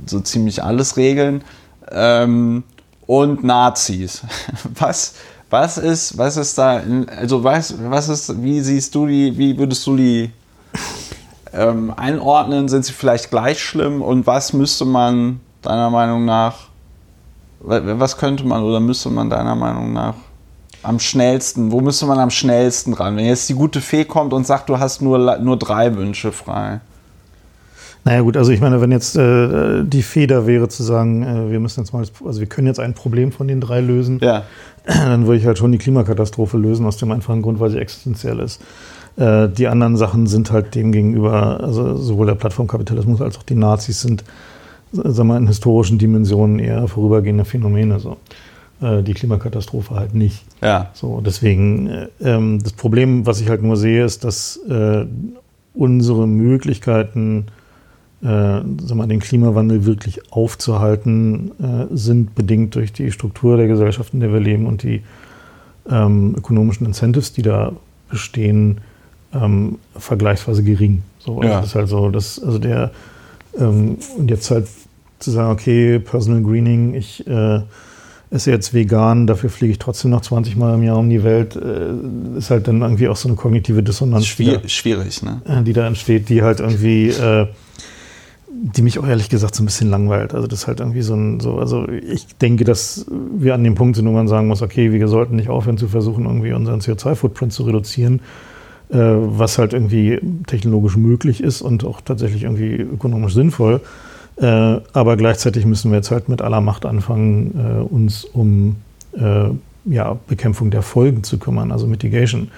so 0.06 0.20
ziemlich 0.20 0.62
alles 0.62 0.96
regeln 0.96 1.42
ähm, 1.90 2.62
und 3.06 3.44
Nazis. 3.44 4.22
Was, 4.78 5.14
was 5.50 5.78
ist, 5.78 6.18
was 6.18 6.36
ist 6.36 6.58
da, 6.58 6.82
also 7.18 7.42
was, 7.42 7.74
was 7.88 8.10
ist, 8.10 8.42
wie 8.42 8.60
siehst 8.60 8.94
du 8.94 9.06
die, 9.06 9.38
wie 9.38 9.56
würdest 9.56 9.86
du 9.86 9.96
die 9.96 10.30
ähm, 11.54 11.90
einordnen? 11.96 12.68
Sind 12.68 12.84
sie 12.84 12.92
vielleicht 12.92 13.30
gleich 13.30 13.58
schlimm 13.58 14.02
und 14.02 14.26
was 14.26 14.52
müsste 14.52 14.84
man 14.84 15.40
deiner 15.62 15.88
Meinung 15.88 16.26
nach, 16.26 16.68
was 17.60 18.18
könnte 18.18 18.44
man 18.44 18.62
oder 18.62 18.78
müsste 18.78 19.08
man 19.08 19.30
deiner 19.30 19.54
Meinung 19.54 19.94
nach 19.94 20.16
am 20.88 20.98
schnellsten? 20.98 21.70
Wo 21.70 21.80
müsste 21.80 22.06
man 22.06 22.18
am 22.18 22.30
schnellsten 22.30 22.94
ran? 22.94 23.16
Wenn 23.16 23.26
jetzt 23.26 23.48
die 23.48 23.54
gute 23.54 23.80
Fee 23.80 24.04
kommt 24.04 24.32
und 24.32 24.46
sagt, 24.46 24.68
du 24.68 24.78
hast 24.78 25.02
nur, 25.02 25.38
nur 25.38 25.58
drei 25.58 25.94
Wünsche 25.94 26.32
frei. 26.32 26.80
Naja 28.04 28.22
gut, 28.22 28.36
also 28.36 28.52
ich 28.52 28.60
meine, 28.60 28.80
wenn 28.80 28.90
jetzt 28.90 29.16
äh, 29.16 29.84
die 29.84 30.02
Feder 30.02 30.46
wäre 30.46 30.68
zu 30.68 30.82
sagen, 30.82 31.22
äh, 31.22 31.50
wir 31.50 31.60
müssen 31.60 31.80
jetzt 31.80 31.92
mal, 31.92 32.04
also 32.24 32.40
wir 32.40 32.46
können 32.46 32.66
jetzt 32.66 32.80
ein 32.80 32.94
Problem 32.94 33.32
von 33.32 33.48
den 33.48 33.60
drei 33.60 33.80
lösen, 33.80 34.18
ja. 34.22 34.44
dann 34.86 35.26
würde 35.26 35.38
ich 35.38 35.46
halt 35.46 35.58
schon 35.58 35.72
die 35.72 35.78
Klimakatastrophe 35.78 36.56
lösen, 36.56 36.86
aus 36.86 36.96
dem 36.96 37.12
einfachen 37.12 37.42
Grund, 37.42 37.60
weil 37.60 37.70
sie 37.70 37.78
existenziell 37.78 38.38
ist. 38.38 38.62
Äh, 39.16 39.48
die 39.48 39.66
anderen 39.66 39.96
Sachen 39.96 40.26
sind 40.26 40.50
halt 40.52 40.74
dem 40.74 40.92
gegenüber, 40.92 41.60
also 41.60 41.96
sowohl 41.96 42.26
der 42.26 42.34
Plattformkapitalismus 42.36 43.20
als 43.20 43.36
auch 43.36 43.42
die 43.42 43.56
Nazis 43.56 44.00
sind, 44.00 44.24
sagen 44.92 45.16
wir 45.16 45.24
mal, 45.24 45.36
in 45.36 45.46
historischen 45.48 45.98
Dimensionen 45.98 46.60
eher 46.60 46.88
vorübergehende 46.88 47.44
Phänomene. 47.44 47.98
So. 47.98 48.16
Äh, 48.80 49.02
die 49.02 49.14
Klimakatastrophe 49.14 49.96
halt 49.96 50.14
nicht. 50.14 50.44
Ja. 50.62 50.90
So, 50.94 51.20
deswegen, 51.20 51.88
äh, 51.88 52.08
ähm, 52.20 52.62
das 52.62 52.72
Problem, 52.72 53.26
was 53.26 53.40
ich 53.40 53.48
halt 53.48 53.62
nur 53.62 53.76
sehe, 53.76 54.04
ist, 54.04 54.22
dass 54.22 54.56
äh, 54.68 55.04
unsere 55.74 56.28
Möglichkeiten, 56.28 57.46
äh, 58.22 58.26
sag 58.26 58.94
mal, 58.94 59.08
den 59.08 59.18
Klimawandel 59.18 59.84
wirklich 59.84 60.32
aufzuhalten, 60.32 61.50
äh, 61.60 61.86
sind 61.90 62.36
bedingt 62.36 62.76
durch 62.76 62.92
die 62.92 63.10
Struktur 63.10 63.56
der 63.56 63.66
Gesellschaft, 63.66 64.14
in 64.14 64.20
der 64.20 64.32
wir 64.32 64.40
leben 64.40 64.66
und 64.66 64.84
die 64.84 65.02
ähm, 65.90 66.36
ökonomischen 66.36 66.86
Incentives, 66.86 67.32
die 67.32 67.42
da 67.42 67.72
bestehen, 68.08 68.80
ähm, 69.34 69.78
vergleichsweise 69.96 70.62
gering. 70.62 71.02
So, 71.18 71.40
also 71.40 71.48
ja. 71.48 71.60
das 71.60 71.70
ist 71.70 71.74
halt 71.74 71.88
so, 71.88 72.10
dass, 72.10 72.40
also 72.40 72.58
der, 72.60 72.92
ähm, 73.58 73.98
und 74.16 74.30
jetzt 74.30 74.50
halt 74.52 74.68
zu 75.18 75.32
sagen, 75.32 75.50
okay, 75.50 75.98
Personal 75.98 76.42
Greening, 76.42 76.94
ich 76.94 77.26
äh, 77.26 77.60
ist 78.30 78.46
jetzt 78.46 78.74
vegan, 78.74 79.26
dafür 79.26 79.48
fliege 79.48 79.72
ich 79.72 79.78
trotzdem 79.78 80.10
noch 80.10 80.20
20 80.20 80.56
Mal 80.56 80.74
im 80.74 80.82
Jahr 80.82 80.98
um 80.98 81.08
die 81.08 81.24
Welt, 81.24 81.56
äh, 81.56 82.36
ist 82.36 82.50
halt 82.50 82.68
dann 82.68 82.82
irgendwie 82.82 83.08
auch 83.08 83.16
so 83.16 83.28
eine 83.28 83.36
kognitive 83.36 83.82
Dissonanz. 83.82 84.26
Schwier 84.26 84.58
da, 84.58 84.68
schwierig, 84.68 85.22
ne? 85.22 85.40
Äh, 85.46 85.62
die 85.62 85.72
da 85.72 85.86
entsteht, 85.86 86.28
die 86.28 86.42
halt 86.42 86.60
irgendwie, 86.60 87.08
äh, 87.08 87.46
die 88.50 88.82
mich 88.82 88.98
auch 88.98 89.06
ehrlich 89.06 89.30
gesagt 89.30 89.54
so 89.54 89.62
ein 89.62 89.66
bisschen 89.66 89.88
langweilt. 89.88 90.34
Also 90.34 90.46
das 90.46 90.60
ist 90.60 90.66
halt 90.66 90.80
irgendwie 90.80 91.02
so 91.02 91.14
ein, 91.14 91.40
so, 91.40 91.58
also 91.58 91.88
ich 91.88 92.26
denke, 92.36 92.64
dass 92.64 93.06
wir 93.08 93.54
an 93.54 93.64
dem 93.64 93.74
Punkt 93.74 93.96
sind, 93.96 94.06
wo 94.06 94.12
man 94.12 94.28
sagen 94.28 94.48
muss, 94.48 94.60
okay, 94.60 94.92
wir 94.92 95.08
sollten 95.08 95.36
nicht 95.36 95.48
aufhören 95.48 95.78
zu 95.78 95.88
versuchen, 95.88 96.26
irgendwie 96.26 96.52
unseren 96.52 96.80
CO2-Footprint 96.80 97.52
zu 97.52 97.62
reduzieren, 97.62 98.20
äh, 98.90 98.98
was 98.98 99.56
halt 99.56 99.72
irgendwie 99.72 100.20
technologisch 100.46 100.98
möglich 100.98 101.42
ist 101.42 101.62
und 101.62 101.84
auch 101.84 102.02
tatsächlich 102.02 102.42
irgendwie 102.42 102.74
ökonomisch 102.74 103.32
sinnvoll. 103.32 103.80
Äh, 104.40 104.80
aber 104.92 105.16
gleichzeitig 105.16 105.66
müssen 105.66 105.90
wir 105.90 105.96
jetzt 105.96 106.10
halt 106.10 106.28
mit 106.28 106.42
aller 106.42 106.60
Macht 106.60 106.86
anfangen, 106.86 107.58
äh, 107.58 107.82
uns 107.82 108.24
um 108.24 108.76
äh, 109.12 109.48
ja, 109.84 110.16
Bekämpfung 110.28 110.70
der 110.70 110.82
Folgen 110.82 111.24
zu 111.24 111.38
kümmern, 111.38 111.72
also 111.72 111.86
Mitigation. 111.86 112.50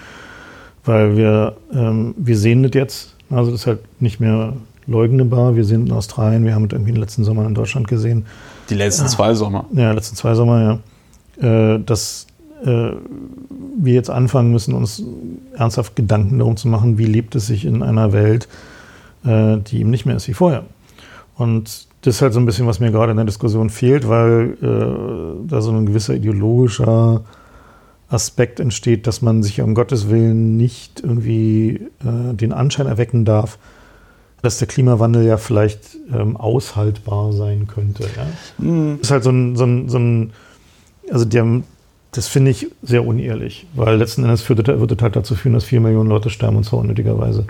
Weil 0.84 1.16
wir, 1.16 1.56
ähm, 1.72 2.14
wir 2.16 2.36
sehen 2.36 2.62
das 2.62 2.72
jetzt, 2.74 3.14
also 3.30 3.50
das 3.50 3.60
ist 3.60 3.66
halt 3.66 3.80
nicht 4.00 4.20
mehr 4.20 4.54
leugnbar. 4.86 5.56
Wir 5.56 5.64
sind 5.64 5.88
in 5.88 5.92
Australien, 5.92 6.44
wir 6.44 6.54
haben 6.54 6.64
es 6.64 6.72
irgendwie 6.72 6.90
in 6.90 6.96
den 6.96 7.02
letzten 7.02 7.24
Sommer 7.24 7.46
in 7.46 7.54
Deutschland 7.54 7.88
gesehen. 7.88 8.26
Die 8.68 8.74
letzten 8.74 9.08
zwei 9.08 9.34
Sommer. 9.34 9.64
Ja, 9.72 9.92
letzten 9.92 10.16
zwei 10.16 10.34
Sommer, 10.34 10.80
ja. 11.40 11.74
Äh, 11.74 11.80
dass 11.84 12.26
äh, 12.64 12.90
wir 13.78 13.94
jetzt 13.94 14.10
anfangen 14.10 14.52
müssen, 14.52 14.74
uns 14.74 15.02
ernsthaft 15.56 15.96
Gedanken 15.96 16.38
darum 16.38 16.56
zu 16.56 16.68
machen, 16.68 16.98
wie 16.98 17.06
lebt 17.06 17.34
es 17.34 17.46
sich 17.46 17.64
in 17.64 17.82
einer 17.82 18.12
Welt, 18.12 18.48
die 19.22 19.80
eben 19.80 19.90
nicht 19.90 20.06
mehr 20.06 20.16
ist 20.16 20.28
wie 20.28 20.32
vorher. 20.32 20.64
Und 21.40 21.88
das 22.02 22.16
ist 22.16 22.22
halt 22.22 22.34
so 22.34 22.38
ein 22.38 22.44
bisschen, 22.44 22.66
was 22.66 22.80
mir 22.80 22.90
gerade 22.90 23.12
in 23.12 23.16
der 23.16 23.24
Diskussion 23.24 23.70
fehlt, 23.70 24.06
weil 24.06 24.58
äh, 24.60 25.48
da 25.48 25.62
so 25.62 25.70
ein 25.70 25.86
gewisser 25.86 26.14
ideologischer 26.14 27.22
Aspekt 28.10 28.60
entsteht, 28.60 29.06
dass 29.06 29.22
man 29.22 29.42
sich 29.42 29.62
um 29.62 29.74
Gottes 29.74 30.10
Willen 30.10 30.58
nicht 30.58 31.00
irgendwie 31.00 31.80
äh, 32.04 32.34
den 32.34 32.52
Anschein 32.52 32.86
erwecken 32.86 33.24
darf, 33.24 33.58
dass 34.42 34.58
der 34.58 34.68
Klimawandel 34.68 35.24
ja 35.24 35.38
vielleicht 35.38 35.96
ähm, 36.12 36.36
aushaltbar 36.36 37.32
sein 37.32 37.66
könnte. 37.66 38.02
Ja? 38.02 38.26
Mhm. 38.58 38.98
Das 38.98 39.06
ist 39.06 39.10
halt 39.10 39.24
so 39.24 39.30
ein, 39.30 39.56
so 39.56 39.64
ein, 39.64 39.88
so 39.88 39.98
ein 39.98 40.32
also 41.10 41.24
der, 41.24 41.62
das 42.12 42.28
finde 42.28 42.50
ich 42.50 42.66
sehr 42.82 43.06
unehrlich, 43.06 43.66
weil 43.74 43.96
letzten 43.96 44.24
Endes 44.24 44.42
führt, 44.42 44.66
wird 44.66 44.92
es 44.92 45.02
halt 45.02 45.16
dazu 45.16 45.34
führen, 45.34 45.54
dass 45.54 45.64
vier 45.64 45.80
Millionen 45.80 46.10
Leute 46.10 46.28
sterben 46.28 46.58
und 46.58 46.64
zwar 46.64 46.80
unnötigerweise. 46.80 47.46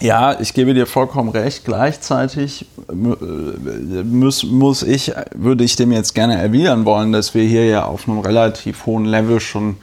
Ja, 0.00 0.38
ich 0.40 0.54
gebe 0.54 0.74
dir 0.74 0.86
vollkommen 0.86 1.30
recht. 1.30 1.64
Gleichzeitig 1.64 2.66
muss, 2.92 4.42
muss 4.42 4.82
ich, 4.82 5.12
würde 5.34 5.64
ich 5.64 5.76
dem 5.76 5.92
jetzt 5.92 6.14
gerne 6.14 6.36
erwidern 6.36 6.84
wollen, 6.84 7.12
dass 7.12 7.34
wir 7.34 7.44
hier 7.44 7.66
ja 7.66 7.84
auf 7.84 8.08
einem 8.08 8.18
relativ 8.18 8.86
hohen 8.86 9.04
Level 9.04 9.40
schon 9.40 9.76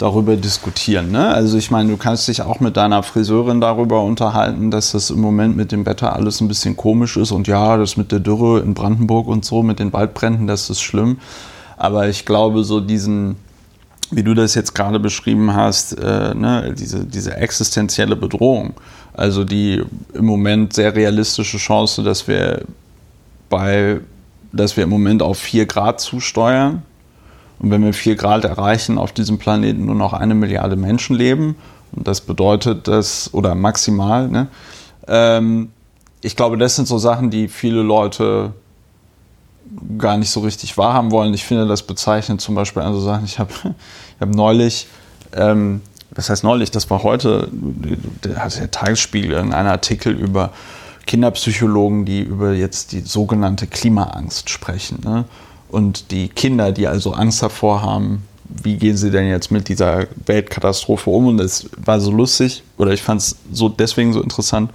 darüber 0.00 0.36
diskutieren. 0.36 1.10
Ne? 1.10 1.28
Also 1.28 1.58
ich 1.58 1.70
meine, 1.70 1.90
du 1.90 1.98
kannst 1.98 2.26
dich 2.26 2.40
auch 2.40 2.60
mit 2.60 2.78
deiner 2.78 3.02
Friseurin 3.02 3.60
darüber 3.60 4.02
unterhalten, 4.02 4.70
dass 4.70 4.92
das 4.92 5.10
im 5.10 5.20
Moment 5.20 5.56
mit 5.56 5.72
dem 5.72 5.84
Wetter 5.84 6.14
alles 6.16 6.40
ein 6.40 6.48
bisschen 6.48 6.74
komisch 6.76 7.18
ist 7.18 7.32
und 7.32 7.46
ja, 7.46 7.76
das 7.76 7.98
mit 7.98 8.10
der 8.10 8.20
Dürre 8.20 8.60
in 8.60 8.72
Brandenburg 8.72 9.28
und 9.28 9.44
so, 9.44 9.62
mit 9.62 9.78
den 9.78 9.92
Waldbränden, 9.92 10.46
das 10.46 10.70
ist 10.70 10.80
schlimm. 10.80 11.18
Aber 11.76 12.08
ich 12.08 12.24
glaube, 12.24 12.64
so 12.64 12.80
diesen, 12.80 13.36
wie 14.10 14.22
du 14.22 14.32
das 14.32 14.54
jetzt 14.54 14.74
gerade 14.74 14.98
beschrieben 14.98 15.54
hast, 15.54 15.92
äh, 15.92 16.34
ne, 16.34 16.74
diese, 16.76 17.04
diese 17.04 17.36
existenzielle 17.36 18.16
Bedrohung, 18.16 18.72
also 19.14 19.44
die 19.44 19.82
im 20.14 20.24
Moment 20.24 20.72
sehr 20.72 20.94
realistische 20.94 21.58
Chance, 21.58 22.02
dass 22.02 22.28
wir 22.28 22.64
bei, 23.48 24.00
dass 24.52 24.76
wir 24.76 24.84
im 24.84 24.90
Moment 24.90 25.22
auf 25.22 25.38
4 25.38 25.66
Grad 25.66 26.00
zusteuern. 26.00 26.82
Und 27.58 27.70
wenn 27.70 27.84
wir 27.84 27.92
4 27.92 28.16
Grad 28.16 28.44
erreichen, 28.44 28.98
auf 28.98 29.12
diesem 29.12 29.38
Planeten 29.38 29.86
nur 29.86 29.94
noch 29.94 30.12
eine 30.12 30.34
Milliarde 30.34 30.76
Menschen 30.76 31.16
leben. 31.16 31.56
Und 31.92 32.06
das 32.06 32.20
bedeutet 32.20 32.88
dass, 32.88 33.34
oder 33.34 33.54
maximal, 33.54 34.28
ne? 34.28 34.46
Ähm, 35.08 35.70
ich 36.22 36.36
glaube, 36.36 36.56
das 36.58 36.76
sind 36.76 36.86
so 36.86 36.98
Sachen, 36.98 37.30
die 37.30 37.48
viele 37.48 37.82
Leute 37.82 38.52
gar 39.98 40.16
nicht 40.16 40.30
so 40.30 40.40
richtig 40.40 40.76
wahrhaben 40.76 41.10
wollen. 41.10 41.32
Ich 41.34 41.44
finde 41.44 41.66
das 41.66 41.82
bezeichnend 41.82 42.40
zum 42.40 42.54
Beispiel 42.54 42.82
an 42.82 42.92
so 42.94 43.00
Sachen. 43.00 43.24
Ich 43.24 43.38
habe 43.38 43.52
ich 43.64 44.20
hab 44.20 44.28
neulich 44.28 44.86
ähm, 45.34 45.80
das 46.14 46.30
heißt 46.30 46.44
neulich, 46.44 46.70
das 46.70 46.90
war 46.90 47.02
heute, 47.02 47.48
da 48.22 48.36
hat 48.36 48.58
der 48.58 48.70
Tagesspiegel 48.70 49.36
einen 49.36 49.52
Artikel 49.52 50.12
über 50.12 50.50
Kinderpsychologen, 51.06 52.04
die 52.04 52.20
über 52.20 52.52
jetzt 52.52 52.92
die 52.92 53.00
sogenannte 53.00 53.66
Klimaangst 53.66 54.50
sprechen. 54.50 55.00
Ne? 55.04 55.24
Und 55.68 56.10
die 56.10 56.28
Kinder, 56.28 56.72
die 56.72 56.88
also 56.88 57.12
Angst 57.12 57.42
davor 57.42 57.82
haben, 57.82 58.22
wie 58.44 58.76
gehen 58.76 58.96
sie 58.96 59.10
denn 59.10 59.28
jetzt 59.28 59.50
mit 59.50 59.68
dieser 59.68 60.08
Weltkatastrophe 60.26 61.10
um? 61.10 61.28
Und 61.28 61.38
das 61.38 61.68
war 61.76 62.00
so 62.00 62.10
lustig, 62.10 62.62
oder 62.78 62.92
ich 62.92 63.02
fand 63.02 63.20
es 63.20 63.36
so 63.52 63.68
deswegen 63.68 64.12
so 64.12 64.20
interessant, 64.20 64.72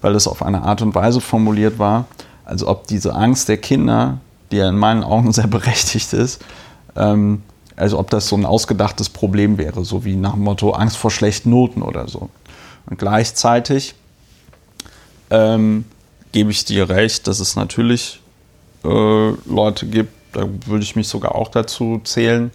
weil 0.00 0.14
das 0.14 0.26
auf 0.26 0.42
eine 0.42 0.62
Art 0.62 0.80
und 0.80 0.94
Weise 0.94 1.20
formuliert 1.20 1.78
war, 1.78 2.06
als 2.44 2.64
ob 2.64 2.86
diese 2.86 3.14
Angst 3.14 3.48
der 3.48 3.58
Kinder, 3.58 4.18
die 4.50 4.56
ja 4.56 4.68
in 4.70 4.78
meinen 4.78 5.04
Augen 5.04 5.32
sehr 5.34 5.46
berechtigt 5.46 6.12
ist, 6.14 6.42
ähm, 6.96 7.42
also 7.78 7.98
ob 7.98 8.10
das 8.10 8.28
so 8.28 8.36
ein 8.36 8.44
ausgedachtes 8.44 9.08
Problem 9.08 9.58
wäre, 9.58 9.84
so 9.84 10.04
wie 10.04 10.16
nach 10.16 10.32
dem 10.32 10.42
Motto 10.42 10.72
Angst 10.72 10.96
vor 10.96 11.10
schlechten 11.10 11.50
Noten 11.50 11.82
oder 11.82 12.08
so. 12.08 12.28
Und 12.86 12.98
gleichzeitig 12.98 13.94
ähm, 15.30 15.84
gebe 16.32 16.50
ich 16.50 16.64
dir 16.64 16.88
recht, 16.88 17.26
dass 17.26 17.40
es 17.40 17.56
natürlich 17.56 18.20
äh, 18.84 19.30
Leute 19.46 19.86
gibt, 19.86 20.12
da 20.32 20.48
würde 20.66 20.84
ich 20.84 20.96
mich 20.96 21.08
sogar 21.08 21.34
auch 21.34 21.48
dazu 21.48 22.00
zählen, 22.04 22.50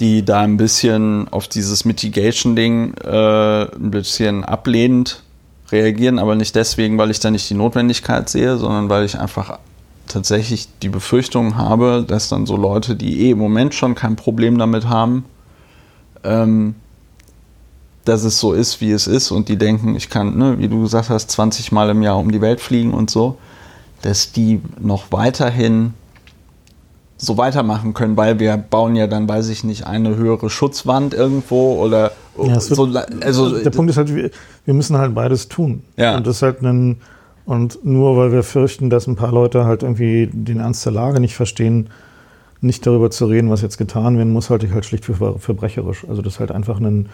die 0.00 0.24
da 0.24 0.40
ein 0.40 0.56
bisschen 0.56 1.28
auf 1.28 1.48
dieses 1.48 1.84
Mitigation-Ding 1.84 2.94
äh, 2.94 3.62
ein 3.62 3.90
bisschen 3.90 4.44
ablehnend 4.44 5.22
reagieren, 5.70 6.18
aber 6.18 6.34
nicht 6.34 6.54
deswegen, 6.54 6.98
weil 6.98 7.10
ich 7.10 7.20
da 7.20 7.30
nicht 7.30 7.48
die 7.50 7.54
Notwendigkeit 7.54 8.28
sehe, 8.28 8.56
sondern 8.56 8.88
weil 8.88 9.04
ich 9.04 9.18
einfach 9.18 9.58
tatsächlich 10.08 10.68
die 10.82 10.88
Befürchtung 10.88 11.56
habe, 11.56 12.04
dass 12.06 12.28
dann 12.28 12.46
so 12.46 12.56
Leute, 12.56 12.96
die 12.96 13.26
eh 13.26 13.30
im 13.32 13.38
Moment 13.38 13.74
schon 13.74 13.94
kein 13.94 14.16
Problem 14.16 14.58
damit 14.58 14.88
haben, 14.88 15.24
ähm, 16.24 16.74
dass 18.04 18.24
es 18.24 18.40
so 18.40 18.52
ist, 18.52 18.80
wie 18.80 18.90
es 18.90 19.06
ist 19.06 19.30
und 19.30 19.48
die 19.48 19.56
denken, 19.56 19.94
ich 19.94 20.08
kann, 20.08 20.36
ne, 20.36 20.58
wie 20.58 20.68
du 20.68 20.82
gesagt 20.82 21.10
hast, 21.10 21.30
20 21.30 21.72
Mal 21.72 21.90
im 21.90 22.02
Jahr 22.02 22.18
um 22.18 22.32
die 22.32 22.40
Welt 22.40 22.60
fliegen 22.60 22.94
und 22.94 23.10
so, 23.10 23.36
dass 24.02 24.32
die 24.32 24.60
noch 24.80 25.12
weiterhin 25.12 25.92
so 27.18 27.36
weitermachen 27.36 27.94
können, 27.94 28.16
weil 28.16 28.38
wir 28.38 28.56
bauen 28.56 28.94
ja 28.94 29.08
dann, 29.08 29.28
weiß 29.28 29.48
ich 29.48 29.64
nicht, 29.64 29.86
eine 29.86 30.16
höhere 30.16 30.48
Schutzwand 30.48 31.14
irgendwo 31.14 31.82
oder 31.82 32.12
ja, 32.40 32.60
so. 32.60 32.88
Also 33.20 33.58
der 33.58 33.70
Punkt 33.70 33.90
ist 33.90 33.96
halt, 33.96 34.14
wir, 34.14 34.30
wir 34.64 34.74
müssen 34.74 34.96
halt 34.96 35.14
beides 35.14 35.48
tun. 35.48 35.82
Ja. 35.96 36.16
Und 36.16 36.26
das 36.26 36.36
ist 36.36 36.42
halt 36.42 36.62
ein 36.62 37.00
und 37.48 37.82
nur 37.82 38.18
weil 38.18 38.30
wir 38.30 38.42
fürchten, 38.42 38.90
dass 38.90 39.06
ein 39.06 39.16
paar 39.16 39.32
Leute 39.32 39.64
halt 39.64 39.82
irgendwie 39.82 40.28
den 40.30 40.60
Ernst 40.60 40.84
der 40.84 40.92
Lage 40.92 41.18
nicht 41.18 41.34
verstehen, 41.34 41.88
nicht 42.60 42.86
darüber 42.86 43.10
zu 43.10 43.24
reden, 43.24 43.48
was 43.48 43.62
jetzt 43.62 43.78
getan 43.78 44.18
werden 44.18 44.34
muss, 44.34 44.50
halte 44.50 44.66
ich 44.66 44.72
halt 44.72 44.84
schlicht 44.84 45.06
für 45.06 45.38
verbrecherisch. 45.38 46.04
Also 46.06 46.20
das 46.20 46.34
ist 46.34 46.40
halt 46.40 46.52
einfach 46.52 46.78
ein, 46.78 47.08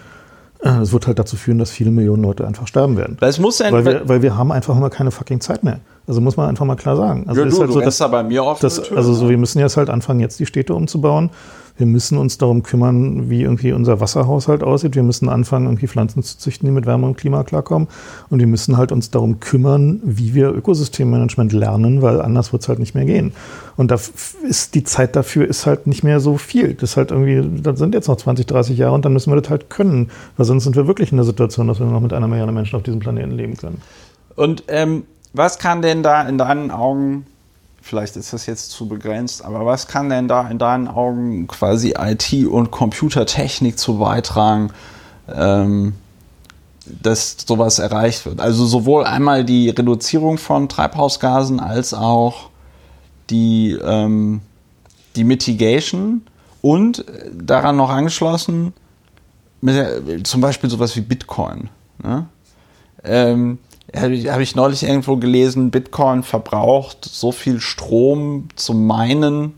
äh, 0.61 0.71
es 0.71 0.93
wird 0.93 1.07
halt 1.07 1.21
dazu 1.21 1.37
führen, 1.37 1.61
dass 1.61 1.71
viele 1.71 1.93
Millionen 1.93 2.25
Leute 2.25 2.49
einfach 2.49 2.67
sterben 2.67 2.97
werden. 2.97 3.17
Weil, 3.21 3.29
es 3.29 3.39
muss 3.39 3.61
weil, 3.61 3.85
wir, 3.85 4.09
weil 4.09 4.23
wir 4.23 4.37
haben 4.37 4.51
einfach 4.51 4.77
immer 4.77 4.91
keine 4.91 5.13
fucking 5.13 5.41
Zeit 5.41 5.63
mehr. 5.63 5.79
Also 6.09 6.21
muss 6.21 6.37
man 6.37 6.49
einfach 6.49 6.67
mal 6.67 6.75
klar 6.75 6.97
sagen. 6.97 7.29
Also 7.29 7.41
ja, 7.41 7.47
ist 7.47 7.55
du, 7.55 7.61
halt 7.61 7.69
du 7.69 7.75
so, 7.75 7.81
dass, 7.81 7.99
da 7.99 8.09
bei 8.09 8.25
mir. 8.25 8.57
Das, 8.61 8.91
also 8.91 9.15
so, 9.15 9.29
wir 9.29 9.39
müssen 9.39 9.61
jetzt 9.61 9.77
halt 9.77 9.89
anfangen, 9.89 10.19
jetzt 10.19 10.41
die 10.41 10.47
Städte 10.47 10.75
umzubauen. 10.75 11.31
Wir 11.77 11.87
müssen 11.87 12.19
uns 12.19 12.39
darum 12.39 12.63
kümmern, 12.63 13.31
wie 13.31 13.43
irgendwie 13.43 13.73
unser 13.73 14.01
Wasserhaushalt 14.01 14.63
aussieht. 14.63 14.95
Wir 14.95 15.03
müssen 15.03 15.29
anfangen, 15.29 15.67
irgendwie 15.67 15.89
Pflanzen 15.89 16.23
zu 16.23 16.39
züchten, 16.39 16.69
die 16.69 16.73
mit 16.73 16.87
Wärme 16.87 17.07
und 17.07 17.17
Klima 17.17 17.43
klarkommen. 17.43 17.89
Und 18.31 18.39
wir 18.39 18.47
müssen 18.47 18.77
halt 18.77 18.93
uns 18.93 19.11
darum 19.11 19.41
kümmern, 19.41 20.01
wie 20.05 20.35
wir 20.35 20.55
Ökosystemmanagement 20.55 21.53
lernen, 21.53 22.01
weil 22.01 22.23
anders 22.23 22.53
wird 22.53 22.63
es 22.63 22.69
halt 22.69 22.79
nicht 22.79 22.95
mehr 22.95 23.05
gehen. 23.05 23.33
Und 23.77 23.91
da 23.91 23.97
ist 24.49 24.75
die 24.77 24.85
Zeit 24.85 25.17
dafür 25.17 25.49
ist 25.49 25.67
halt 25.67 25.89
nicht 25.89 26.05
mehr 26.05 26.21
so 26.21 26.37
viel. 26.37 26.75
Das 26.75 26.91
ist 26.91 26.97
halt 26.97 27.11
irgendwie, 27.11 27.61
das 27.63 27.79
sind 27.79 27.95
jetzt 27.95 28.07
noch 28.07 28.17
20, 28.17 28.47
30 28.47 28.79
Jahre 28.79 28.95
und 28.95 29.05
dann 29.05 29.13
müssen 29.13 29.33
wir 29.33 29.41
das 29.41 29.51
halt 29.51 29.69
können. 29.69 30.11
Weil 30.37 30.47
sonst 30.47 30.65
sind 30.65 30.77
wir 30.77 30.87
wirklich 30.87 31.11
in 31.11 31.17
der 31.17 31.25
Situation, 31.25 31.67
dass 31.67 31.81
wir 31.81 31.87
noch 31.87 32.01
mit 32.01 32.13
einer 32.13 32.29
Milliarde 32.29 32.53
Menschen 32.53 32.77
auf 32.77 32.85
diesem 32.85 33.01
Planeten 33.01 33.33
leben 33.33 33.57
können. 33.57 33.83
Und 34.37 34.63
ähm, 34.69 35.05
was 35.33 35.59
kann 35.59 35.83
denn 35.83 36.05
da 36.05 36.23
in 36.23 36.39
deinen 36.39 36.71
Augen 36.71 37.27
vielleicht 37.85 38.17
ist 38.17 38.33
das 38.33 38.47
jetzt 38.47 38.71
zu 38.71 38.89
begrenzt, 38.89 39.45
aber 39.45 39.67
was 39.67 39.87
kann 39.87 40.09
denn 40.09 40.27
da 40.27 40.49
in 40.49 40.59
deinen 40.59 40.89
Augen 40.89 41.47
quasi 41.47 41.95
IT 41.99 42.47
und 42.47 42.71
Computertechnik 42.71 43.79
zu 43.79 43.99
beitragen, 43.99 44.73
ähm, 45.29 45.93
dass 46.87 47.37
sowas 47.47 47.79
erreicht 47.79 48.25
wird? 48.25 48.41
Also 48.41 48.65
sowohl 48.65 49.05
einmal 49.05 49.45
die 49.45 49.69
Reduzierung 49.69 50.39
von 50.39 50.69
Treibhausgasen 50.71 51.61
als 51.61 51.93
auch 51.93 52.49
die, 53.29 53.73
ähm, 53.73 54.41
die 55.15 55.25
Mitigation 55.25 56.23
und 56.63 57.05
daran 57.33 57.77
noch 57.77 57.91
angeschlossen 57.91 58.73
der, 59.61 60.25
zum 60.25 60.41
Beispiel 60.41 60.71
sowas 60.71 60.97
wie 60.97 61.01
Bitcoin. 61.03 61.69
Ne? 62.03 62.27
Ähm, 63.03 63.59
habe 63.97 64.43
ich 64.43 64.55
neulich 64.55 64.83
irgendwo 64.83 65.17
gelesen, 65.17 65.71
Bitcoin 65.71 66.23
verbraucht 66.23 67.05
so 67.05 67.33
viel 67.33 67.61
Strom 67.61 68.49
zum 68.57 68.87
Meinen 68.87 69.55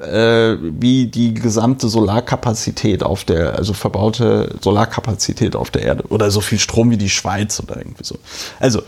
äh, 0.00 0.56
wie 0.60 1.06
die 1.06 1.34
gesamte 1.34 1.88
Solarkapazität 1.88 3.02
auf 3.02 3.24
der, 3.24 3.56
also 3.56 3.72
verbaute 3.72 4.54
Solarkapazität 4.60 5.56
auf 5.56 5.70
der 5.70 5.82
Erde. 5.82 6.04
Oder 6.08 6.30
so 6.30 6.40
viel 6.40 6.58
Strom 6.58 6.90
wie 6.90 6.96
die 6.96 7.10
Schweiz 7.10 7.60
oder 7.60 7.78
irgendwie 7.78 8.04
so. 8.04 8.18
Also, 8.60 8.82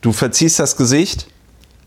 du 0.00 0.12
verziehst 0.12 0.58
das 0.58 0.76
Gesicht. 0.76 1.26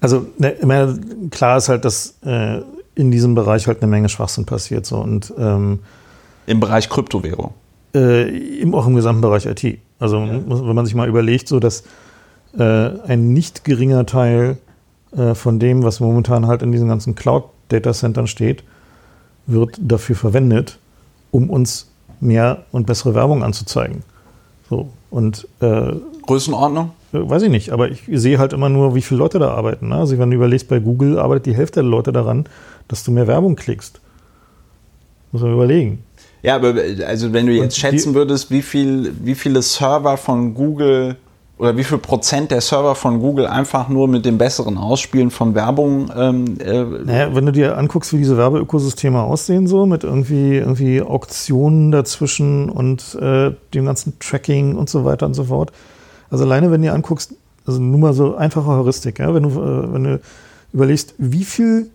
Also, 0.02 0.28
ne, 0.38 1.00
klar 1.32 1.58
ist 1.58 1.70
halt, 1.70 1.86
dass 1.86 2.16
äh, 2.26 2.62
in 2.96 3.12
diesem 3.12 3.36
Bereich 3.36 3.68
halt 3.68 3.82
eine 3.82 3.90
Menge 3.92 4.10
Schwachsinn 4.10 4.46
passiert. 4.46 4.86
So, 4.86 4.98
und, 4.98 5.34
ähm, 5.38 5.80
Im 6.48 6.60
Bereich 6.60 6.90
Kryptowährung. 6.90 7.54
Äh, 7.94 8.66
auch 8.72 8.88
im 8.88 8.96
gesamten 8.96 9.22
Bereich 9.22 9.46
IT. 9.46 9.80
Also 10.00 10.18
ja. 10.18 10.42
wenn 10.48 10.76
man 10.76 10.86
sich 10.86 10.96
mal 10.96 11.08
überlegt, 11.08 11.48
so 11.48 11.60
dass 11.60 11.84
äh, 12.58 12.64
ein 12.64 13.34
nicht 13.34 13.64
geringer 13.64 14.06
Teil 14.06 14.58
äh, 15.16 15.36
von 15.36 15.60
dem, 15.60 15.84
was 15.84 16.00
momentan 16.00 16.48
halt 16.48 16.62
in 16.62 16.72
diesen 16.72 16.88
ganzen 16.88 17.16
Cloud-Data-Centern 17.16 18.28
steht, 18.28 18.64
wird 19.46 19.80
dafür 19.82 20.16
verwendet, 20.16 20.80
um 21.32 21.50
uns 21.50 21.90
mehr 22.20 22.66
und 22.72 22.86
bessere 22.86 23.16
Werbung 23.16 23.44
anzuzeigen. 23.44 24.04
So 24.70 24.90
und 25.10 25.48
äh, 25.62 25.94
Größenordnung? 26.26 26.92
Äh, 27.12 27.30
weiß 27.30 27.44
ich 27.44 27.50
nicht, 27.50 27.72
aber 27.72 27.90
ich 27.90 28.04
sehe 28.08 28.38
halt 28.38 28.54
immer 28.54 28.70
nur, 28.70 28.96
wie 28.96 29.02
viele 29.02 29.20
Leute 29.20 29.40
da 29.40 29.52
arbeiten. 29.52 29.90
Ne? 29.90 29.96
Also 29.96 30.18
wenn 30.18 30.30
du 30.30 30.36
überlegst, 30.36 30.68
bei 30.68 30.80
Google 30.80 31.18
arbeitet 31.18 31.48
die 31.48 31.56
Hälfte 31.56 31.82
der 31.82 31.90
Leute 31.90 32.12
daran, 32.12 32.46
dass 32.88 33.04
du 33.04 33.12
mehr 33.12 33.28
Werbung 33.28 33.56
klickst. 33.56 34.00
Muss 35.32 35.42
man 35.42 35.54
überlegen. 35.54 36.04
Ja, 36.42 36.56
aber 36.56 36.74
also 37.06 37.34
wenn 37.34 37.48
du 37.48 37.54
jetzt 37.54 37.64
und 37.64 37.74
schätzen 37.74 38.14
würdest, 38.14 38.50
wie 38.50 38.62
viel, 38.62 39.14
wie 39.22 39.36
viele 39.36 39.62
Server 39.62 40.18
von 40.18 40.54
Google 40.54 41.18
oder 41.58 41.76
wie 41.76 41.84
viel 41.84 41.98
Prozent 41.98 42.52
der 42.52 42.62
Server 42.62 42.96
von 42.96 43.20
Google 43.20 43.46
einfach 43.46 43.90
nur 43.90 44.08
mit 44.08 44.26
dem 44.26 44.38
besseren 44.38 44.78
Ausspielen 44.78 45.30
von 45.30 45.56
Werbung. 45.56 46.10
Ähm, 46.16 46.58
äh 46.60 46.84
naja, 47.04 47.36
wenn 47.36 47.46
du 47.46 47.52
dir 47.52 47.78
anguckst, 47.78 48.14
wie 48.14 48.18
diese 48.18 48.38
Werbeökosysteme 48.38 49.22
aussehen, 49.22 49.68
so 49.68 49.86
mit 49.86 50.06
irgendwie, 50.06 50.56
irgendwie 50.56 51.02
Auktionen 51.02 51.92
dazwischen 51.92 52.70
und 52.70 53.16
äh, 53.16 53.52
dem 53.74 53.86
ganzen 53.86 54.18
Tracking 54.20 54.78
und 54.78 54.90
so 54.90 55.04
weiter 55.04 55.26
und 55.26 55.34
so 55.34 55.46
fort. 55.46 55.74
Also 56.30 56.46
alleine, 56.46 56.72
wenn 56.72 56.82
du 56.82 56.88
dir 56.88 56.94
anguckst, 56.94 57.34
also 57.68 57.82
nur 57.82 58.00
mal 58.00 58.14
so 58.14 58.36
einfache 58.36 58.68
Heuristik, 58.68 59.20
ja, 59.20 59.34
wenn 59.34 59.44
du, 59.44 59.50
äh, 59.50 59.94
wenn 59.94 60.04
du 60.06 60.22
überlegst, 60.72 61.16
wie 61.18 61.44
viel 61.44 61.90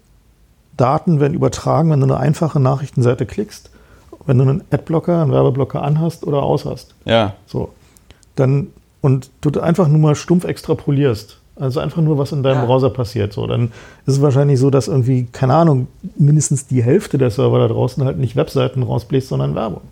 Daten 0.77 1.21
werden 1.21 1.33
übertragen, 1.33 1.91
wenn 1.91 2.01
du 2.01 2.07
eine 2.07 2.19
einfache 2.19 2.61
Nachrichtenseite 2.61 3.25
klickst 3.25 3.71
wenn 4.27 4.39
du 4.39 4.45
einen 4.45 4.65
Adblocker, 4.71 5.23
einen 5.23 5.33
Werbeblocker 5.33 5.83
anhast 5.83 6.27
oder 6.27 6.43
aushast. 6.43 6.95
Ja. 7.05 7.35
So. 7.47 7.71
Dann, 8.37 8.69
und 9.01 9.31
du 9.41 9.61
einfach 9.61 9.89
nur 9.89 9.99
mal 9.99 10.15
stumpf 10.15 10.45
extrapolierst, 10.45 11.39
also 11.57 11.79
einfach 11.81 12.03
nur, 12.03 12.19
was 12.19 12.33
in 12.33 12.43
deinem 12.43 12.61
ja. 12.61 12.65
Browser 12.65 12.91
passiert, 12.91 13.33
so, 13.33 13.47
dann 13.47 13.67
ist 14.07 14.15
es 14.15 14.23
wahrscheinlich 14.23 14.59
so, 14.59 14.71
dass 14.71 14.89
irgendwie, 14.89 15.29
keine 15.31 15.55
Ahnung, 15.55 15.87
mindestens 16.17 16.67
die 16.67 16.83
Hälfte 16.83 17.17
der 17.17 17.31
Server 17.31 17.61
da 17.61 17.69
draußen 17.69 18.05
halt 18.05 18.19
nicht 18.19 18.35
Webseiten 18.35 18.83
rausbläst, 18.83 19.29
sondern 19.29 19.55
Werbung. 19.55 19.83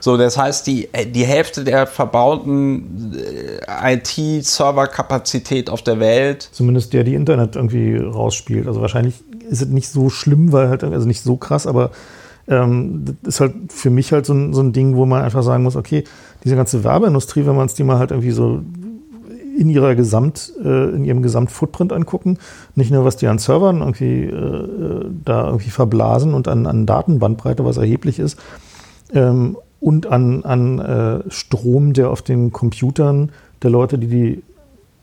So, 0.00 0.16
das 0.16 0.38
heißt, 0.38 0.66
die, 0.66 0.88
die 1.08 1.26
Hälfte 1.26 1.62
der 1.62 1.86
verbauten 1.86 3.14
äh, 3.14 3.94
IT-Server-Kapazität 3.94 5.68
auf 5.68 5.82
der 5.82 6.00
Welt. 6.00 6.48
Zumindest 6.52 6.94
der, 6.94 7.04
die 7.04 7.14
Internet 7.14 7.54
irgendwie 7.54 7.96
rausspielt. 7.96 8.66
Also 8.66 8.80
wahrscheinlich 8.80 9.16
ist 9.50 9.60
es 9.60 9.68
nicht 9.68 9.88
so 9.88 10.08
schlimm, 10.08 10.52
weil 10.52 10.70
halt, 10.70 10.84
also 10.84 11.06
nicht 11.06 11.22
so 11.22 11.36
krass, 11.36 11.66
aber 11.66 11.90
ähm, 12.50 13.04
das 13.04 13.36
ist 13.36 13.40
halt 13.40 13.54
für 13.68 13.90
mich 13.90 14.12
halt 14.12 14.26
so 14.26 14.34
ein, 14.34 14.52
so 14.52 14.60
ein 14.60 14.72
Ding, 14.72 14.96
wo 14.96 15.06
man 15.06 15.22
einfach 15.22 15.42
sagen 15.42 15.62
muss, 15.62 15.76
okay, 15.76 16.04
diese 16.44 16.56
ganze 16.56 16.84
Werbeindustrie, 16.84 17.46
wenn 17.46 17.56
man 17.56 17.66
es 17.66 17.74
die 17.74 17.84
mal 17.84 17.98
halt 17.98 18.10
irgendwie 18.10 18.32
so 18.32 18.60
in 19.56 19.68
ihrer 19.68 19.94
Gesamt, 19.94 20.52
äh, 20.62 20.90
in 20.90 21.04
ihrem 21.04 21.22
Gesamtfootprint 21.22 21.92
angucken, 21.92 22.38
nicht 22.74 22.90
nur 22.90 23.04
was 23.04 23.16
die 23.16 23.28
an 23.28 23.38
Servern 23.38 23.80
irgendwie 23.80 24.24
äh, 24.24 25.10
da 25.24 25.46
irgendwie 25.46 25.70
verblasen 25.70 26.34
und 26.34 26.48
an, 26.48 26.66
an 26.66 26.86
Datenbandbreite, 26.86 27.64
was 27.64 27.76
erheblich 27.76 28.18
ist, 28.18 28.38
ähm, 29.12 29.56
und 29.78 30.06
an, 30.06 30.44
an 30.44 30.78
äh, 30.78 31.30
Strom, 31.30 31.92
der 31.92 32.10
auf 32.10 32.22
den 32.22 32.52
Computern 32.52 33.30
der 33.62 33.70
Leute, 33.70 33.98
die 33.98 34.08
die 34.08 34.42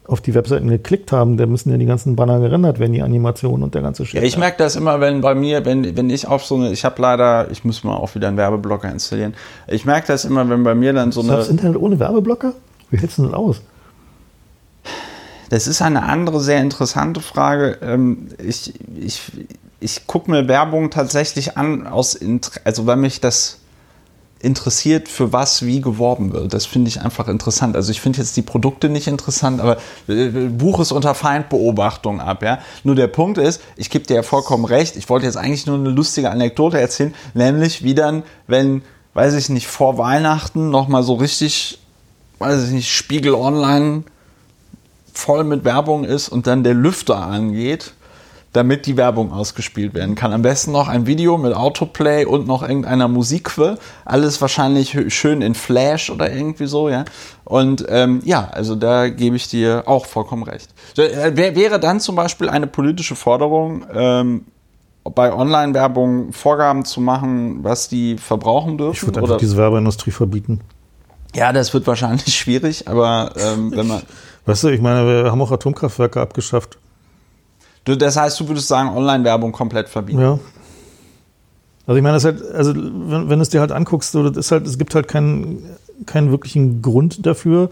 auf 0.08 0.22
die 0.22 0.34
Webseiten 0.34 0.70
geklickt 0.70 1.12
haben, 1.12 1.38
da 1.38 1.46
müssen 1.46 1.70
ja 1.70 1.78
die 1.78 1.86
ganzen 1.86 2.16
Banner 2.16 2.40
gerendert 2.40 2.80
werden, 2.80 2.94
die 2.94 3.02
Animationen 3.02 3.64
und 3.64 3.76
der 3.76 3.82
ganze 3.82 4.06
Shit. 4.06 4.22
Ja, 4.22 4.26
ich 4.26 4.38
merke 4.38 4.58
das 4.58 4.76
immer, 4.76 5.02
wenn 5.02 5.22
bei 5.22 5.36
mir, 5.36 5.66
wenn, 5.66 5.98
wenn 5.98 6.10
ich 6.10 6.28
auf 6.28 6.46
so 6.46 6.56
eine, 6.56 6.72
ich 6.72 6.86
habe 6.86 7.02
leider, 7.02 7.52
ich 7.52 7.66
muss 7.66 7.84
mal 7.84 7.96
auch 7.96 8.16
wieder 8.16 8.30
einen 8.30 8.38
Werbeblocker 8.38 8.90
installieren. 8.90 9.34
Ich 9.68 9.86
merke 9.86 10.08
das 10.08 10.26
immer, 10.26 10.50
wenn 10.50 10.64
bei 10.64 10.76
mir 10.76 10.94
dann 10.94 11.12
so 11.12 11.22
eine. 11.22 11.34
Das 11.34 11.50
Internet 11.50 11.78
ohne 11.78 12.00
Werbeblocker? 12.00 12.54
Wie 12.90 12.98
hältst 12.98 13.18
du 13.18 13.24
das 13.24 13.34
aus? 13.34 13.62
Das 15.50 15.68
ist 15.68 15.82
eine 15.82 16.04
andere 16.04 16.40
sehr 16.40 16.62
interessante 16.62 17.22
Frage. 17.22 17.78
Ähm, 17.82 18.28
ich, 18.44 18.74
ich, 19.00 19.22
ich 19.80 20.08
gucke 20.08 20.32
mir 20.32 20.48
Werbung 20.48 20.90
tatsächlich 20.90 21.58
an, 21.58 21.88
aus, 21.88 22.20
also 22.64 22.86
weil 22.86 22.98
mich 22.98 23.22
das 23.22 23.60
interessiert, 24.40 25.08
für 25.08 25.34
was 25.34 25.66
wie 25.66 25.82
geworben 25.82 26.32
wird. 26.32 26.54
Das 26.54 26.66
finde 26.66 26.90
ich 26.90 27.02
einfach 27.02 27.28
interessant. 27.28 27.76
Also 27.76 27.92
ich 27.92 28.02
finde 28.02 28.20
jetzt 28.20 28.38
die 28.38 28.42
Produkte 28.42 28.90
nicht 28.90 29.08
interessant, 29.08 29.60
aber 29.60 29.78
äh, 30.08 30.28
Buch 30.28 30.80
ist 30.80 30.92
unter 30.92 31.16
Feindbeobachtung 31.16 32.22
ab. 32.22 32.44
Ja? 32.44 32.60
Nur 32.84 32.96
der 32.96 33.08
Punkt 33.08 33.38
ist, 33.38 33.62
ich 33.76 33.90
gebe 33.90 34.06
dir 34.06 34.18
ja 34.18 34.24
vollkommen 34.24 34.66
recht, 34.66 34.96
ich 34.96 35.10
wollte 35.10 35.26
jetzt 35.26 35.38
eigentlich 35.38 35.66
nur 35.66 35.78
eine 35.78 35.90
lustige 35.90 36.30
Anekdote 36.30 36.80
erzählen, 36.80 37.14
nämlich 37.34 37.84
wie 37.84 37.96
dann, 37.96 38.24
wenn, 38.46 38.84
weiß 39.14 39.34
ich 39.34 39.50
nicht, 39.50 39.68
vor 39.68 39.98
Weihnachten 39.98 40.70
nochmal 40.70 41.04
so 41.04 41.16
richtig, 41.16 41.80
weiß 42.40 42.66
ich 42.66 42.72
nicht, 42.72 42.92
Spiegel 42.92 43.34
Online 43.34 44.04
voll 45.14 45.44
mit 45.44 45.66
Werbung 45.66 46.04
ist 46.04 46.30
und 46.30 46.46
dann 46.46 46.64
der 46.64 46.76
Lüfter 46.76 47.18
angeht 47.18 47.94
damit 48.58 48.88
die 48.88 48.98
Werbung 48.98 49.32
ausgespielt 49.32 49.94
werden 49.94 50.16
kann. 50.16 50.34
Am 50.34 50.42
besten 50.42 50.72
noch 50.72 50.88
ein 50.88 51.06
Video 51.06 51.38
mit 51.38 51.54
Autoplay 51.54 52.26
und 52.26 52.48
noch 52.48 52.64
irgendeiner 52.64 53.08
Musikquelle. 53.08 53.78
Alles 54.04 54.42
wahrscheinlich 54.42 54.98
schön 55.14 55.44
in 55.44 55.54
Flash 55.54 56.10
oder 56.10 56.34
irgendwie 56.34 56.66
so, 56.66 56.90
ja. 56.90 57.06
Und 57.44 57.86
ähm, 57.88 58.22
ja, 58.26 58.50
also 58.52 58.74
da 58.74 59.10
gebe 59.10 59.36
ich 59.36 59.48
dir 59.48 59.84
auch 59.86 60.08
vollkommen 60.08 60.42
recht. 60.42 60.70
Äh, 60.98 61.38
wäre 61.56 61.80
dann 61.80 62.00
zum 62.00 62.16
Beispiel 62.16 62.50
eine 62.50 62.66
politische 62.66 63.16
Forderung, 63.16 63.86
ähm, 63.94 64.46
bei 65.14 65.32
Online-Werbung 65.32 66.34
Vorgaben 66.34 66.84
zu 66.84 67.00
machen, 67.00 67.64
was 67.64 67.90
die 67.90 68.18
verbrauchen 68.18 68.80
dürfen? 68.80 68.96
Ich 68.96 69.06
würde 69.06 69.22
einfach 69.22 69.38
diese 69.38 69.56
Werbeindustrie 69.56 70.12
verbieten. 70.12 70.62
Ja, 71.36 71.54
das 71.54 71.76
wird 71.76 71.86
wahrscheinlich 71.86 72.36
schwierig, 72.36 72.88
aber 72.88 73.34
ähm, 73.38 73.72
wenn 73.76 73.88
man. 73.88 74.02
Weißt 74.48 74.64
du, 74.64 74.70
ich 74.70 74.82
meine, 74.82 75.06
wir 75.06 75.32
haben 75.32 75.42
auch 75.42 75.52
Atomkraftwerke 75.52 76.20
abgeschafft. 76.20 76.80
Das 77.96 78.18
heißt, 78.18 78.40
du 78.40 78.48
würdest 78.48 78.68
sagen, 78.68 78.90
Online-Werbung 78.90 79.52
komplett 79.52 79.90
verbieten. 79.90 80.20
Ja. 80.20 80.40
Also 81.86 81.98
ich 81.98 82.04
meine, 82.04 82.16
das 82.16 82.26
halt, 82.26 82.42
also 82.54 82.76
wenn, 82.76 83.30
wenn 83.30 83.40
du 83.40 83.42
es 83.42 83.50
dir 83.50 83.62
halt 83.62 83.72
anguckst, 83.72 84.12
so, 84.12 84.28
das 84.30 84.38
ist 84.38 84.52
halt, 84.52 84.68
es 84.68 84.78
gibt 84.78 84.94
halt 84.94 85.08
keinen, 85.08 85.64
keinen 86.06 86.32
wirklichen 86.32 86.82
Grund 86.82 87.26
dafür, 87.26 87.70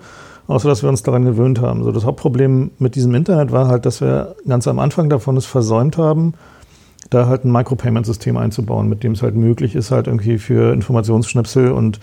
außer 0.47 0.69
dass 0.69 0.83
wir 0.83 0.89
uns 0.89 1.03
daran 1.03 1.25
gewöhnt 1.25 1.59
haben. 1.59 1.83
So, 1.83 1.91
das 1.91 2.05
Hauptproblem 2.05 2.71
mit 2.79 2.95
diesem 2.95 3.13
Internet 3.13 3.51
war 3.51 3.67
halt, 3.67 3.85
dass 3.85 3.99
wir 3.99 4.35
ganz 4.47 4.67
am 4.67 4.79
Anfang 4.79 5.09
davon 5.09 5.35
es 5.35 5.45
versäumt 5.45 5.97
haben, 5.97 6.33
da 7.09 7.27
halt 7.27 7.43
ein 7.43 7.51
Micropayment-System 7.51 8.37
einzubauen, 8.37 8.87
mit 8.87 9.03
dem 9.03 9.11
es 9.11 9.21
halt 9.21 9.35
möglich 9.35 9.75
ist, 9.75 9.91
halt 9.91 10.07
irgendwie 10.07 10.37
für 10.37 10.73
Informationsschnipsel 10.73 11.71
und 11.71 11.99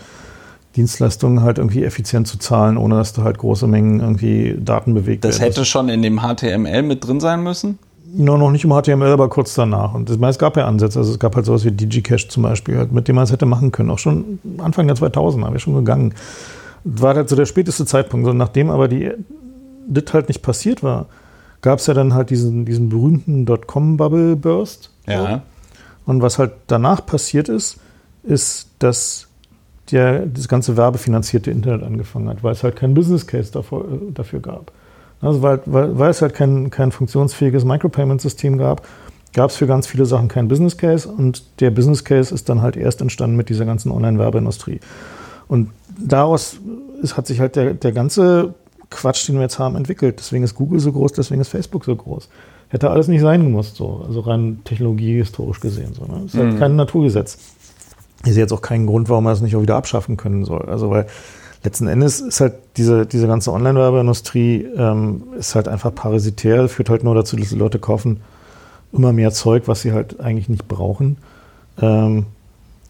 Dienstleistungen 0.75 1.41
halt 1.41 1.57
irgendwie 1.57 1.83
effizient 1.83 2.27
zu 2.27 2.37
zahlen, 2.37 2.77
ohne 2.77 2.95
dass 2.95 3.13
du 3.13 3.23
halt 3.23 3.37
große 3.37 3.67
Mengen 3.67 3.99
irgendwie 3.99 4.55
Daten 4.59 4.93
bewegt 4.93 5.23
Das 5.23 5.39
hätte 5.39 5.65
schon 5.65 5.89
in 5.89 6.01
dem 6.01 6.21
HTML 6.21 6.83
mit 6.83 7.05
drin 7.05 7.19
sein 7.19 7.43
müssen? 7.43 7.79
No, 8.15 8.37
noch 8.37 8.51
nicht 8.51 8.63
im 8.63 8.69
HTML, 8.69 9.11
aber 9.11 9.27
kurz 9.27 9.55
danach. 9.55 9.95
Und 9.95 10.07
es 10.07 10.37
gab 10.37 10.55
ja 10.55 10.67
Ansätze. 10.67 10.99
Also 10.99 11.13
es 11.13 11.19
gab 11.19 11.35
halt 11.35 11.47
sowas 11.47 11.65
wie 11.65 11.71
DigiCache 11.71 12.27
zum 12.27 12.43
Beispiel, 12.43 12.77
halt, 12.77 12.91
mit 12.91 13.07
dem 13.07 13.15
man 13.15 13.23
es 13.23 13.31
hätte 13.31 13.47
machen 13.47 13.71
können. 13.71 13.89
Auch 13.89 13.97
schon 13.97 14.39
Anfang 14.59 14.85
der 14.85 14.95
2000er, 14.95 15.51
wir 15.51 15.59
schon 15.59 15.73
gegangen. 15.73 16.13
Das 16.83 17.01
war 17.01 17.15
halt 17.15 17.27
so 17.27 17.35
der 17.35 17.47
späteste 17.47 17.87
Zeitpunkt. 17.87 18.27
So, 18.27 18.33
nachdem 18.33 18.69
aber 18.69 18.87
die, 18.87 19.11
das 19.87 20.13
halt 20.13 20.27
nicht 20.27 20.43
passiert 20.43 20.83
war, 20.83 21.07
gab 21.61 21.79
es 21.79 21.87
ja 21.87 21.95
dann 21.95 22.13
halt 22.13 22.29
diesen, 22.29 22.65
diesen 22.65 22.89
berühmten 22.89 23.45
Dotcom-Bubble-Burst. 23.47 24.91
Ja. 25.07 25.41
Und 26.05 26.21
was 26.21 26.37
halt 26.37 26.51
danach 26.67 27.03
passiert 27.03 27.49
ist, 27.49 27.79
ist, 28.23 28.67
dass 28.77 29.27
der, 29.91 30.27
das 30.27 30.47
ganze 30.47 30.77
werbefinanzierte 30.77 31.49
Internet 31.49 31.83
angefangen 31.83 32.29
hat, 32.29 32.43
weil 32.43 32.51
es 32.51 32.63
halt 32.63 32.75
keinen 32.75 32.93
Business 32.93 33.25
Case 33.25 33.51
davor, 33.51 33.85
äh, 33.85 34.11
dafür 34.13 34.39
gab. 34.39 34.71
Also 35.23 35.41
weil, 35.41 35.61
weil, 35.65 35.97
weil 35.97 36.11
es 36.11 36.21
halt 36.21 36.33
kein, 36.33 36.69
kein 36.69 36.91
funktionsfähiges 36.91 37.63
Micropayment-System 37.65 38.57
gab, 38.57 38.85
gab 39.33 39.49
es 39.49 39.55
für 39.55 39.67
ganz 39.67 39.87
viele 39.87 40.05
Sachen 40.05 40.27
keinen 40.27 40.47
Business 40.47 40.77
Case 40.77 41.07
und 41.07 41.43
der 41.59 41.71
Business 41.71 42.03
Case 42.03 42.33
ist 42.33 42.49
dann 42.49 42.61
halt 42.61 42.77
erst 42.77 43.01
entstanden 43.01 43.35
mit 43.35 43.49
dieser 43.49 43.65
ganzen 43.65 43.91
Online-Werbeindustrie. 43.91 44.79
Und 45.47 45.69
daraus 45.97 46.57
ist, 47.01 47.17
hat 47.17 47.27
sich 47.27 47.39
halt 47.39 47.55
der, 47.55 47.73
der 47.73 47.91
ganze 47.91 48.53
Quatsch, 48.89 49.27
den 49.27 49.35
wir 49.35 49.41
jetzt 49.43 49.59
haben, 49.59 49.75
entwickelt. 49.75 50.19
Deswegen 50.19 50.43
ist 50.43 50.55
Google 50.55 50.79
so 50.79 50.91
groß, 50.91 51.13
deswegen 51.13 51.41
ist 51.41 51.49
Facebook 51.49 51.85
so 51.85 51.95
groß. 51.95 52.29
Hätte 52.69 52.89
alles 52.89 53.07
nicht 53.07 53.21
sein 53.21 53.43
gemusst, 53.43 53.75
so. 53.75 54.03
Also 54.05 54.21
rein 54.21 54.61
technologiehistorisch 54.63 55.59
gesehen. 55.59 55.93
So, 55.93 56.05
ne? 56.05 56.25
Ist 56.25 56.35
halt 56.35 56.53
mhm. 56.53 56.59
kein 56.59 56.75
Naturgesetz. 56.75 57.37
Ist 58.25 58.37
jetzt 58.37 58.53
auch 58.53 58.61
kein 58.61 58.85
Grund, 58.87 59.09
warum 59.09 59.25
man 59.25 59.33
es 59.33 59.41
nicht 59.41 59.55
auch 59.55 59.61
wieder 59.61 59.75
abschaffen 59.75 60.17
können 60.17 60.45
soll. 60.45 60.63
Also 60.69 60.89
weil 60.89 61.07
letzten 61.63 61.87
Endes 61.87 62.21
ist 62.21 62.41
halt 62.41 62.53
diese, 62.77 63.05
diese 63.05 63.27
ganze 63.27 63.51
Online-Werbeindustrie 63.51 64.67
ähm, 64.75 65.23
ist 65.37 65.55
halt 65.55 65.67
einfach 65.67 65.93
parasitär, 65.93 66.67
führt 66.69 66.89
halt 66.89 67.03
nur 67.03 67.15
dazu, 67.15 67.35
dass 67.35 67.49
die 67.49 67.55
Leute 67.55 67.79
kaufen 67.79 68.21
immer 68.91 69.13
mehr 69.13 69.31
Zeug, 69.31 69.63
was 69.67 69.81
sie 69.81 69.91
halt 69.91 70.19
eigentlich 70.19 70.49
nicht 70.49 70.67
brauchen. 70.67 71.17
Ähm, 71.81 72.25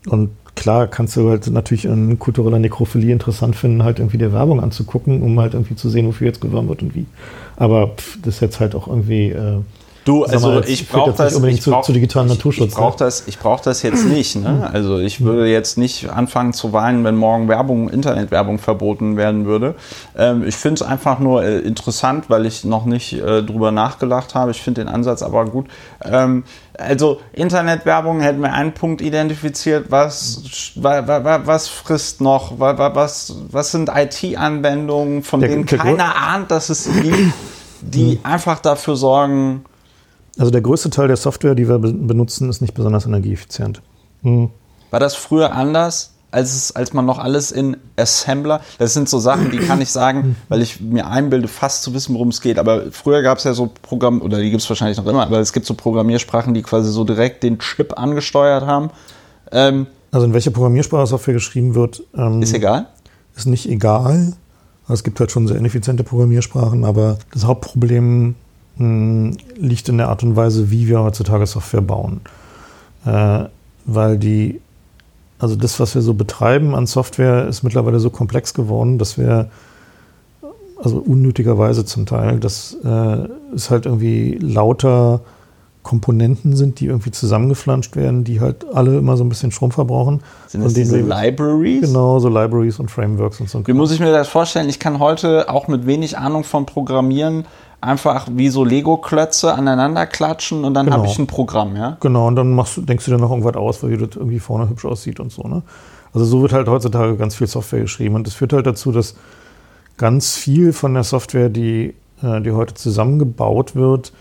und 0.07 0.31
klar 0.55 0.87
kannst 0.87 1.15
du 1.15 1.29
halt 1.29 1.47
natürlich 1.47 1.85
in 1.85 2.19
kultureller 2.19 2.59
Nekrophilie 2.59 3.13
interessant 3.13 3.55
finden, 3.55 3.83
halt 3.83 3.99
irgendwie 3.99 4.17
der 4.17 4.33
Werbung 4.33 4.61
anzugucken, 4.61 5.21
um 5.21 5.39
halt 5.39 5.53
irgendwie 5.53 5.75
zu 5.75 5.89
sehen, 5.89 6.07
wofür 6.07 6.27
jetzt 6.27 6.41
geworben 6.41 6.67
wird 6.67 6.81
und 6.81 6.95
wie. 6.95 7.05
Aber 7.55 7.87
pff, 7.95 8.19
das 8.21 8.35
ist 8.35 8.41
jetzt 8.41 8.59
halt 8.59 8.75
auch 8.75 8.87
irgendwie 8.87 9.29
äh, 9.29 9.59
Du, 10.05 10.25
also 10.25 10.49
mal, 10.49 10.63
ich 10.67 10.89
brauche 10.89 11.13
das 11.13 11.35
unbedingt 11.35 11.59
ich 11.59 11.65
brauch, 11.65 11.81
zu, 11.81 11.87
zu 11.87 11.93
digitalen 11.93 12.27
Naturschutz. 12.27 12.69
Ich, 12.69 12.75
brauche 12.75 12.97
das, 12.97 13.23
ich 13.27 13.39
brauch 13.39 13.61
das 13.61 13.81
jetzt 13.83 14.05
nicht. 14.05 14.35
Ne? 14.35 14.69
Also 14.71 14.99
ich 14.99 15.21
würde 15.21 15.47
jetzt 15.47 15.77
nicht 15.77 16.09
anfangen 16.09 16.51
zu 16.51 16.73
weinen, 16.73 17.03
wenn 17.05 17.15
morgen 17.15 17.47
Werbung, 17.47 17.89
Internetwerbung 17.89 18.59
verboten 18.59 19.15
werden 19.15 19.45
würde. 19.45 19.75
Ähm, 20.17 20.43
ich 20.45 20.55
finde 20.55 20.83
es 20.83 20.89
einfach 20.89 21.19
nur 21.19 21.43
äh, 21.43 21.59
interessant, 21.59 22.29
weil 22.29 22.45
ich 22.45 22.65
noch 22.65 22.85
nicht 22.85 23.13
äh, 23.13 23.43
drüber 23.43 23.71
nachgedacht 23.71 24.35
habe. 24.35 24.51
Ich 24.51 24.61
finde 24.61 24.83
den 24.83 24.89
Ansatz 24.89 25.21
aber 25.21 25.45
gut. 25.45 25.67
Ähm, 26.03 26.43
also 26.77 27.21
Internetwerbung 27.31 28.19
hätten 28.19 28.41
wir 28.41 28.51
einen 28.51 28.73
Punkt 28.73 29.01
identifiziert, 29.01 29.85
was, 29.89 30.73
was 30.75 31.67
frisst 31.67 32.19
noch, 32.19 32.59
was, 32.59 33.35
was 33.51 33.71
sind 33.71 33.89
IT-Anwendungen, 33.93 35.23
von 35.23 35.39
der, 35.39 35.49
denen 35.49 35.65
keiner 35.65 36.15
ahnt, 36.15 36.51
dass 36.51 36.69
es 36.69 36.85
sie 36.85 37.01
gibt, 37.01 37.33
die 37.81 38.19
einfach 38.23 38.59
dafür 38.59 38.95
sorgen, 38.95 39.65
also 40.37 40.51
der 40.51 40.61
größte 40.61 40.89
Teil 40.89 41.07
der 41.07 41.17
Software, 41.17 41.55
die 41.55 41.67
wir 41.67 41.79
benutzen, 41.79 42.49
ist 42.49 42.61
nicht 42.61 42.73
besonders 42.73 43.05
energieeffizient. 43.05 43.81
Mhm. 44.21 44.49
War 44.89 44.99
das 44.99 45.15
früher 45.15 45.53
anders? 45.53 46.11
Als, 46.31 46.55
es, 46.55 46.75
als 46.75 46.93
man 46.93 47.05
noch 47.05 47.19
alles 47.19 47.51
in 47.51 47.77
Assembler, 47.95 48.61
das 48.79 48.95
sind 48.95 49.07
so 49.07 49.19
Sachen, 49.19 49.51
die 49.51 49.59
kann 49.59 49.79
ich 49.81 49.91
sagen, 49.91 50.35
weil 50.49 50.63
ich 50.63 50.81
mir 50.81 51.05
einbilde, 51.05 51.47
fast 51.47 51.83
zu 51.83 51.93
wissen, 51.93 52.15
worum 52.15 52.29
es 52.29 52.41
geht. 52.41 52.57
Aber 52.57 52.91
früher 52.91 53.21
gab 53.21 53.37
es 53.37 53.43
ja 53.43 53.53
so 53.53 53.69
Programm, 53.83 54.19
oder 54.19 54.39
die 54.39 54.49
gibt 54.49 54.63
es 54.63 54.67
wahrscheinlich 54.67 54.97
noch 54.97 55.05
immer, 55.05 55.21
aber 55.21 55.39
es 55.39 55.53
gibt 55.53 55.67
so 55.67 55.75
Programmiersprachen, 55.75 56.55
die 56.55 56.63
quasi 56.63 56.91
so 56.91 57.03
direkt 57.03 57.43
den 57.43 57.59
Chip 57.59 57.99
angesteuert 57.99 58.65
haben. 58.65 58.89
Ähm, 59.51 59.85
also 60.09 60.25
in 60.25 60.33
welcher 60.33 60.49
Programmiersprache 60.49 61.05
Software 61.05 61.35
geschrieben 61.35 61.75
wird, 61.75 62.01
ähm, 62.15 62.41
ist 62.41 62.55
egal? 62.55 62.87
Ist 63.35 63.45
nicht 63.45 63.69
egal. 63.69 64.33
Es 64.89 65.03
gibt 65.03 65.19
halt 65.19 65.31
schon 65.31 65.47
sehr 65.47 65.57
ineffiziente 65.57 66.03
Programmiersprachen, 66.03 66.83
aber 66.83 67.19
das 67.31 67.45
Hauptproblem 67.45 68.33
hm, 68.77 69.37
liegt 69.55 69.89
in 69.89 69.97
der 69.97 70.09
Art 70.09 70.23
und 70.23 70.35
Weise, 70.35 70.71
wie 70.71 70.87
wir 70.87 71.01
heutzutage 71.01 71.45
Software 71.45 71.81
bauen. 71.81 72.21
Äh, 73.05 73.45
weil 73.85 74.17
die, 74.17 74.61
also 75.39 75.55
das, 75.55 75.79
was 75.79 75.95
wir 75.95 76.01
so 76.01 76.13
betreiben 76.13 76.73
an 76.73 76.87
Software, 76.87 77.47
ist 77.47 77.63
mittlerweile 77.63 77.99
so 77.99 78.09
komplex 78.09 78.53
geworden, 78.53 78.97
dass 78.97 79.17
wir 79.17 79.49
also 80.81 80.97
unnötigerweise 80.97 81.85
zum 81.85 82.05
Teil, 82.05 82.39
dass 82.39 82.75
äh, 82.83 83.27
es 83.55 83.69
halt 83.69 83.85
irgendwie 83.85 84.37
lauter 84.41 85.21
Komponenten 85.83 86.55
sind, 86.55 86.79
die 86.79 86.87
irgendwie 86.87 87.11
zusammengeflanscht 87.11 87.95
werden, 87.95 88.23
die 88.23 88.39
halt 88.39 88.65
alle 88.73 88.97
immer 88.97 89.17
so 89.17 89.23
ein 89.23 89.29
bisschen 89.29 89.51
Strom 89.51 89.71
verbrauchen. 89.71 90.21
Sind 90.47 90.63
das 90.63 90.73
diese 90.73 90.99
Libraries? 91.01 91.81
Genau, 91.81 92.19
so 92.19 92.29
Libraries 92.29 92.79
und 92.79 92.89
Frameworks 92.89 93.41
und 93.41 93.49
so. 93.49 93.67
Wie 93.67 93.73
muss 93.73 93.91
ich 93.91 93.99
mir 93.99 94.11
das 94.11 94.29
vorstellen? 94.29 94.69
Ich 94.69 94.79
kann 94.79 94.99
heute 94.99 95.49
auch 95.49 95.67
mit 95.67 95.85
wenig 95.85 96.17
Ahnung 96.17 96.45
von 96.45 96.65
Programmieren 96.65 97.45
einfach 97.81 98.27
wie 98.31 98.47
so 98.47 98.63
Lego-Klötze 98.63 99.53
aneinander 99.53 100.05
klatschen 100.05 100.63
und 100.63 100.73
dann 100.73 100.85
genau. 100.85 100.97
habe 100.97 101.07
ich 101.07 101.19
ein 101.19 101.27
Programm, 101.27 101.75
ja? 101.75 101.97
Genau, 101.99 102.27
und 102.27 102.37
dann 102.37 102.53
machst 102.53 102.79
denkst 102.87 103.05
du 103.05 103.11
dir 103.11 103.17
noch 103.17 103.29
irgendwas 103.29 103.55
aus, 103.55 103.83
weil 103.83 103.97
das 103.97 104.15
irgendwie 104.15 104.39
vorne 104.39 104.69
hübsch 104.69 104.85
aussieht 104.85 105.19
und 105.19 105.31
so, 105.31 105.43
ne? 105.43 105.63
Also 106.13 106.25
so 106.25 106.41
wird 106.41 106.53
halt 106.53 106.67
heutzutage 106.67 107.17
ganz 107.17 107.35
viel 107.35 107.47
Software 107.47 107.81
geschrieben 107.81 108.15
und 108.15 108.25
das 108.25 108.35
führt 108.35 108.53
halt 108.53 108.67
dazu, 108.67 108.91
dass 108.91 109.15
ganz 109.97 110.35
viel 110.35 110.71
von 110.71 110.93
der 110.93 111.03
Software, 111.03 111.49
die, 111.49 111.93
äh, 112.21 112.41
die 112.41 112.51
heute 112.51 112.73
zusammengebaut 112.73 113.75
wird, 113.75 114.13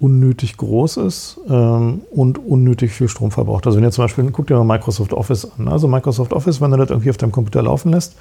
unnötig 0.00 0.56
groß 0.56 0.98
ist 0.98 1.40
ähm, 1.48 2.02
und 2.10 2.38
unnötig 2.38 2.92
viel 2.92 3.08
Strom 3.08 3.30
verbraucht. 3.30 3.66
Also 3.66 3.76
wenn 3.76 3.84
ihr 3.84 3.90
zum 3.90 4.04
Beispiel, 4.04 4.30
guck 4.30 4.46
dir 4.46 4.56
mal 4.62 4.76
Microsoft 4.76 5.12
Office 5.12 5.48
an. 5.58 5.68
Also 5.68 5.88
Microsoft 5.88 6.32
Office, 6.32 6.60
wenn 6.60 6.70
du 6.70 6.76
das 6.76 6.90
irgendwie 6.90 7.10
auf 7.10 7.16
deinem 7.16 7.32
Computer 7.32 7.62
laufen 7.62 7.90
lässt, 7.92 8.14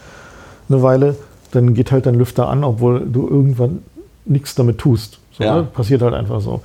eine 0.69 0.81
Weile, 0.81 1.15
dann 1.51 1.73
geht 1.73 1.91
halt 1.91 2.05
dein 2.05 2.15
Lüfter 2.15 2.49
an, 2.49 2.63
obwohl 2.63 3.01
du 3.01 3.27
irgendwann 3.27 3.83
nichts 4.25 4.55
damit 4.55 4.79
tust. 4.79 5.19
So, 5.31 5.43
ja. 5.43 5.57
ne? 5.57 5.63
Passiert 5.63 6.01
halt 6.01 6.13
einfach 6.13 6.41
so. 6.41 6.61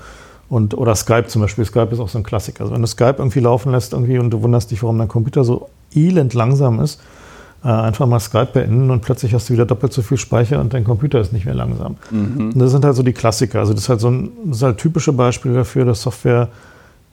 Und, 0.48 0.76
oder 0.76 0.94
Skype 0.94 1.26
zum 1.28 1.42
Beispiel. 1.42 1.64
Skype 1.64 1.88
ist 1.92 2.00
auch 2.00 2.08
so 2.08 2.18
ein 2.18 2.24
Klassiker. 2.24 2.62
Also 2.62 2.74
wenn 2.74 2.82
du 2.82 2.86
Skype 2.86 3.16
irgendwie 3.18 3.40
laufen 3.40 3.72
lässt 3.72 3.92
irgendwie 3.92 4.18
und 4.18 4.30
du 4.30 4.42
wunderst 4.42 4.70
dich, 4.70 4.82
warum 4.82 4.98
dein 4.98 5.08
Computer 5.08 5.44
so 5.44 5.68
elend 5.94 6.34
langsam 6.34 6.80
ist, 6.80 7.00
einfach 7.70 8.06
mal 8.06 8.18
Skype 8.18 8.50
beenden 8.52 8.90
und 8.90 9.02
plötzlich 9.02 9.34
hast 9.34 9.48
du 9.48 9.52
wieder 9.52 9.66
doppelt 9.66 9.92
so 9.92 10.02
viel 10.02 10.18
Speicher 10.18 10.60
und 10.60 10.74
dein 10.74 10.84
Computer 10.84 11.20
ist 11.20 11.32
nicht 11.32 11.44
mehr 11.44 11.54
langsam. 11.54 11.96
Mhm. 12.10 12.52
das 12.56 12.72
sind 12.72 12.84
halt 12.84 12.96
so 12.96 13.02
die 13.02 13.12
Klassiker. 13.12 13.60
Also 13.60 13.72
das 13.72 13.84
ist 13.84 13.88
halt 13.88 14.00
so 14.00 14.10
ein 14.10 14.30
das 14.46 14.58
ist 14.58 14.62
halt 14.62 14.78
typische 14.78 15.12
Beispiel 15.12 15.54
dafür, 15.54 15.84
dass 15.84 16.02
Software 16.02 16.48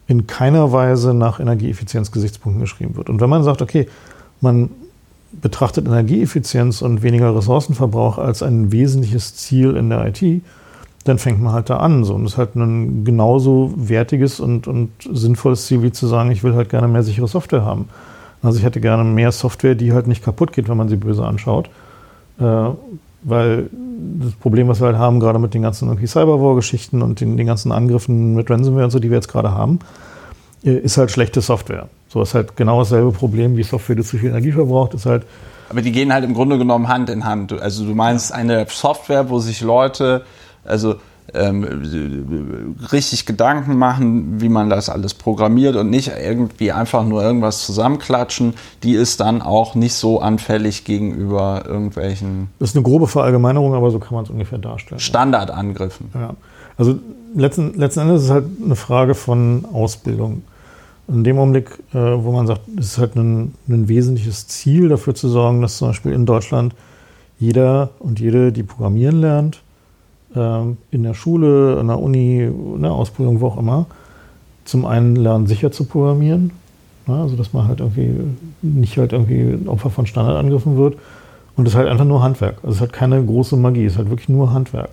in 0.07 0.25
keiner 0.25 0.71
Weise 0.71 1.13
nach 1.13 1.39
Energieeffizienzgesichtspunkten 1.39 2.61
geschrieben 2.61 2.95
wird. 2.95 3.09
Und 3.09 3.21
wenn 3.21 3.29
man 3.29 3.43
sagt, 3.43 3.61
okay, 3.61 3.87
man 4.41 4.71
betrachtet 5.31 5.85
Energieeffizienz 5.85 6.81
und 6.81 7.03
weniger 7.03 7.35
Ressourcenverbrauch 7.35 8.17
als 8.17 8.41
ein 8.41 8.71
wesentliches 8.71 9.35
Ziel 9.35 9.75
in 9.75 9.91
der 9.91 10.07
IT, 10.07 10.41
dann 11.03 11.19
fängt 11.19 11.41
man 11.41 11.53
halt 11.53 11.69
da 11.69 11.77
an. 11.77 12.03
So. 12.03 12.15
Und 12.15 12.23
das 12.23 12.33
ist 12.33 12.37
halt 12.39 12.55
ein 12.55 13.05
genauso 13.05 13.73
wertiges 13.75 14.39
und, 14.39 14.67
und 14.67 14.89
sinnvolles 15.11 15.67
Ziel, 15.67 15.83
wie 15.83 15.91
zu 15.91 16.07
sagen, 16.07 16.31
ich 16.31 16.43
will 16.43 16.55
halt 16.55 16.69
gerne 16.69 16.87
mehr 16.87 17.03
sichere 17.03 17.27
Software 17.27 17.63
haben. 17.63 17.87
Also 18.41 18.59
ich 18.59 18.63
hätte 18.63 18.79
gerne 18.79 19.03
mehr 19.03 19.31
Software, 19.31 19.75
die 19.75 19.93
halt 19.93 20.07
nicht 20.07 20.23
kaputt 20.23 20.53
geht, 20.53 20.69
wenn 20.69 20.77
man 20.77 20.89
sie 20.89 20.95
böse 20.95 21.25
anschaut. 21.25 21.69
Äh, 22.39 22.69
weil 23.21 23.69
das 24.19 24.31
Problem, 24.33 24.67
was 24.69 24.79
wir 24.79 24.87
halt 24.87 24.97
haben, 24.97 25.19
gerade 25.19 25.39
mit 25.39 25.53
den 25.53 25.61
ganzen 25.61 25.95
Cyberwar-Geschichten 26.07 27.01
und 27.01 27.19
den, 27.19 27.35
den, 27.35 27.47
ganzen 27.47 27.71
Angriffen 27.71 28.33
mit 28.33 28.49
Ransomware 28.49 28.85
und 28.85 28.91
so, 28.91 28.99
die 28.99 29.09
wir 29.09 29.17
jetzt 29.17 29.27
gerade 29.27 29.51
haben, 29.51 29.79
äh, 30.63 30.71
ist 30.71 30.97
halt 30.97 31.11
schlechte 31.11 31.41
Software. 31.41 31.89
So 32.07 32.21
ist 32.21 32.33
halt 32.33 32.55
genau 32.55 32.79
dasselbe 32.79 33.11
Problem 33.11 33.57
wie 33.57 33.63
Software, 33.63 33.97
die 33.97 34.03
zu 34.03 34.17
viel 34.17 34.29
Energie 34.29 34.51
verbraucht, 34.51 34.93
ist 34.93 35.05
halt. 35.05 35.23
Aber 35.69 35.81
die 35.81 35.91
gehen 35.91 36.11
halt 36.11 36.23
im 36.23 36.33
Grunde 36.33 36.57
genommen 36.57 36.87
Hand 36.87 37.09
in 37.09 37.25
Hand. 37.25 37.53
Also 37.53 37.85
du 37.85 37.93
meinst 37.93 38.31
eine 38.33 38.65
Software, 38.67 39.29
wo 39.29 39.39
sich 39.39 39.61
Leute, 39.61 40.23
also 40.65 40.95
ähm, 41.33 42.75
richtig 42.91 43.25
Gedanken 43.25 43.77
machen, 43.77 44.41
wie 44.41 44.49
man 44.49 44.69
das 44.69 44.89
alles 44.89 45.13
programmiert 45.13 45.75
und 45.75 45.89
nicht 45.89 46.11
irgendwie 46.21 46.71
einfach 46.71 47.05
nur 47.05 47.23
irgendwas 47.23 47.65
zusammenklatschen, 47.65 48.53
die 48.83 48.93
ist 48.93 49.19
dann 49.19 49.41
auch 49.41 49.75
nicht 49.75 49.93
so 49.93 50.19
anfällig 50.19 50.83
gegenüber 50.83 51.63
irgendwelchen. 51.65 52.49
Das 52.59 52.69
ist 52.69 52.75
eine 52.75 52.83
grobe 52.83 53.07
Verallgemeinerung, 53.07 53.73
aber 53.73 53.91
so 53.91 53.99
kann 53.99 54.15
man 54.15 54.23
es 54.23 54.29
ungefähr 54.29 54.57
darstellen. 54.59 54.99
Standardangriffen. 54.99 56.09
Ja. 56.13 56.35
Also 56.77 56.99
letzten, 57.35 57.73
letzten 57.73 58.01
Endes 58.01 58.21
ist 58.21 58.25
es 58.25 58.31
halt 58.31 58.45
eine 58.63 58.75
Frage 58.75 59.15
von 59.15 59.65
Ausbildung. 59.71 60.43
In 61.07 61.23
dem 61.23 61.39
Augenblick, 61.39 61.71
äh, 61.93 61.97
wo 61.97 62.31
man 62.31 62.45
sagt, 62.47 62.61
es 62.77 62.87
ist 62.87 62.97
halt 62.97 63.15
ein, 63.15 63.55
ein 63.67 63.87
wesentliches 63.87 64.47
Ziel, 64.47 64.89
dafür 64.89 65.15
zu 65.15 65.27
sorgen, 65.27 65.61
dass 65.61 65.77
zum 65.77 65.89
Beispiel 65.89 66.11
in 66.11 66.25
Deutschland 66.25 66.73
jeder 67.39 67.89
und 67.99 68.19
jede, 68.19 68.51
die 68.51 68.63
programmieren 68.63 69.21
lernt, 69.21 69.61
in 70.35 71.03
der 71.03 71.13
Schule, 71.15 71.79
in 71.79 71.87
der 71.87 71.99
Uni, 71.99 72.43
in 72.43 72.81
der 72.81 72.91
Ausbildung, 72.91 73.41
wo 73.41 73.47
auch 73.47 73.57
immer, 73.57 73.87
zum 74.63 74.85
einen 74.85 75.15
lernen, 75.15 75.47
sicher 75.47 75.71
zu 75.71 75.85
programmieren. 75.85 76.51
Ne? 77.07 77.15
Also, 77.15 77.35
dass 77.35 77.53
man 77.53 77.67
halt 77.67 77.79
irgendwie 77.79 78.13
nicht 78.61 78.97
halt 78.97 79.13
irgendwie 79.13 79.67
Opfer 79.67 79.89
von 79.89 80.05
Standardangriffen 80.05 80.77
wird. 80.77 80.95
Und 81.55 81.67
es 81.67 81.73
ist 81.73 81.77
halt 81.77 81.89
einfach 81.89 82.05
nur 82.05 82.21
Handwerk. 82.21 82.57
Also, 82.61 82.75
es 82.75 82.81
halt 82.81 82.93
keine 82.93 83.23
große 83.23 83.57
Magie, 83.57 83.85
es 83.85 83.93
ist 83.93 83.97
halt 83.97 84.09
wirklich 84.09 84.29
nur 84.29 84.53
Handwerk. 84.53 84.91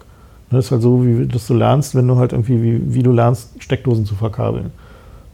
Das 0.48 0.52
ne? 0.52 0.58
ist 0.60 0.70
halt 0.70 0.82
so, 0.82 1.04
wie 1.04 1.26
das 1.26 1.46
du 1.46 1.54
lernst, 1.54 1.94
wenn 1.94 2.08
du 2.08 2.16
halt 2.16 2.32
irgendwie, 2.32 2.62
wie, 2.62 2.94
wie 2.94 3.02
du 3.02 3.12
lernst, 3.12 3.62
Steckdosen 3.62 4.06
zu 4.06 4.14
verkabeln. 4.14 4.70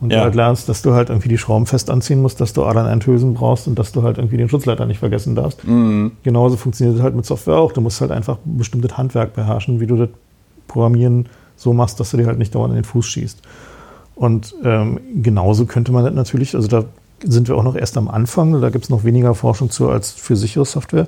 Und 0.03 0.11
ja. 0.11 0.19
du 0.19 0.25
halt 0.25 0.35
lernst, 0.35 0.69
dass 0.69 0.83
du 0.83 0.95
halt 0.95 1.11
irgendwie 1.11 1.29
die 1.29 1.39
Schrauben 1.39 1.65
fest 1.65 1.89
anziehen 1.89 2.21
musst, 2.21 2.41
dass 2.41 2.53
du 2.53 2.65
Adern-Enthülsen 2.65 3.35
brauchst 3.35 3.69
und 3.69 3.79
dass 3.79 3.93
du 3.93 4.03
halt 4.03 4.19
irgendwie 4.19 4.37
den 4.37 4.49
Schutzleiter 4.49 4.85
nicht 4.85 4.99
vergessen 4.99 5.37
darfst. 5.37 5.65
Mhm. 5.65 6.11
Genauso 6.25 6.57
funktioniert 6.57 6.97
es 6.97 7.03
halt 7.05 7.15
mit 7.15 7.25
Software 7.25 7.57
auch. 7.57 7.71
Du 7.71 7.81
musst 7.81 8.01
halt 8.01 8.11
einfach 8.11 8.39
ein 8.45 8.59
bestimmtes 8.59 8.99
Handwerk 8.99 9.33
beherrschen, 9.33 9.79
wie 9.79 9.87
du 9.87 9.95
das 9.95 10.09
Programmieren 10.67 11.27
so 11.57 11.73
machst, 11.73 12.01
dass 12.01 12.11
du 12.11 12.17
dir 12.17 12.27
halt 12.27 12.39
nicht 12.39 12.53
dauernd 12.53 12.73
in 12.73 12.81
den 12.81 12.85
Fuß 12.85 13.07
schießt. 13.07 13.43
Und 14.17 14.57
ähm, 14.65 14.99
genauso 15.23 15.67
könnte 15.67 15.93
man 15.93 16.05
das 16.05 16.15
natürlich, 16.15 16.57
also 16.57 16.67
da 16.67 16.85
sind 17.23 17.47
wir 17.47 17.57
auch 17.57 17.63
noch 17.63 17.77
erst 17.77 17.97
am 17.97 18.09
Anfang, 18.09 18.61
da 18.61 18.71
gibt 18.71 18.85
es 18.85 18.91
noch 18.91 19.05
weniger 19.05 19.37
Forschung 19.37 19.71
zu 19.71 19.89
als 19.89 20.11
für 20.11 20.35
sichere 20.35 20.65
Software. 20.65 21.07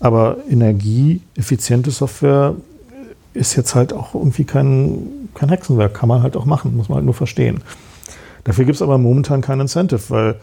Aber 0.00 0.38
energieeffiziente 0.48 1.90
Software 1.90 2.54
ist 3.34 3.54
jetzt 3.54 3.74
halt 3.74 3.92
auch 3.92 4.14
irgendwie 4.14 4.44
kein, 4.44 5.28
kein 5.34 5.50
Hexenwerk, 5.50 5.92
kann 5.92 6.08
man 6.08 6.22
halt 6.22 6.38
auch 6.38 6.46
machen, 6.46 6.74
muss 6.74 6.88
man 6.88 6.96
halt 6.96 7.04
nur 7.04 7.12
verstehen. 7.12 7.60
Dafür 8.44 8.64
gibt 8.64 8.76
es 8.76 8.82
aber 8.82 8.98
momentan 8.98 9.40
kein 9.40 9.60
Incentive, 9.60 10.02
weil 10.08 10.36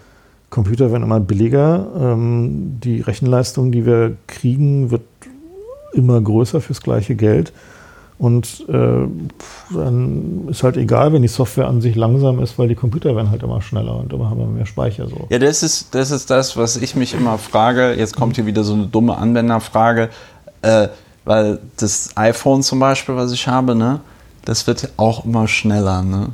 Computer 0.49 0.91
werden 0.91 1.03
immer 1.03 1.19
billiger. 1.19 1.87
Ähm, 1.99 2.79
die 2.83 3.01
Rechenleistung, 3.01 3.71
die 3.71 3.85
wir 3.85 4.15
kriegen, 4.27 4.91
wird 4.91 5.03
immer 5.93 6.21
größer 6.21 6.61
fürs 6.61 6.81
gleiche 6.81 7.15
Geld. 7.15 7.51
Und 8.19 8.65
äh, 8.67 9.07
dann 9.73 10.47
ist 10.49 10.63
halt 10.63 10.75
egal, 10.75 11.13
wenn 11.13 11.21
die 11.21 11.27
Software 11.27 11.67
an 11.67 11.81
sich 11.81 11.95
langsam 11.95 12.39
ist, 12.39 12.57
weil 12.57 12.67
die 12.67 12.75
Computer 12.75 13.15
werden 13.15 13.29
halt 13.29 13.43
immer 13.43 13.61
schneller 13.61 13.95
und 13.95 14.11
immer 14.11 14.29
haben 14.29 14.39
wir 14.39 14.47
mehr 14.47 14.65
Speicher. 14.65 15.07
So. 15.07 15.27
Ja, 15.29 15.37
das 15.37 15.61
ist, 15.61 15.93
das 15.93 16.09
ist 16.09 16.31
das, 16.31 16.57
was 16.57 16.77
ich 16.77 16.95
mich 16.95 17.13
immer 17.13 17.37
frage. 17.37 17.93
Jetzt 17.93 18.15
kommt 18.15 18.35
hier 18.35 18.47
wieder 18.47 18.63
so 18.63 18.73
eine 18.73 18.87
dumme 18.87 19.17
Anwenderfrage, 19.17 20.09
äh, 20.63 20.87
weil 21.25 21.59
das 21.77 22.09
iPhone 22.15 22.63
zum 22.63 22.79
Beispiel, 22.79 23.15
was 23.15 23.31
ich 23.31 23.47
habe, 23.47 23.75
ne, 23.75 23.99
das 24.45 24.65
wird 24.65 24.89
auch 24.97 25.23
immer 25.25 25.47
schneller. 25.47 26.01
Ne? 26.01 26.29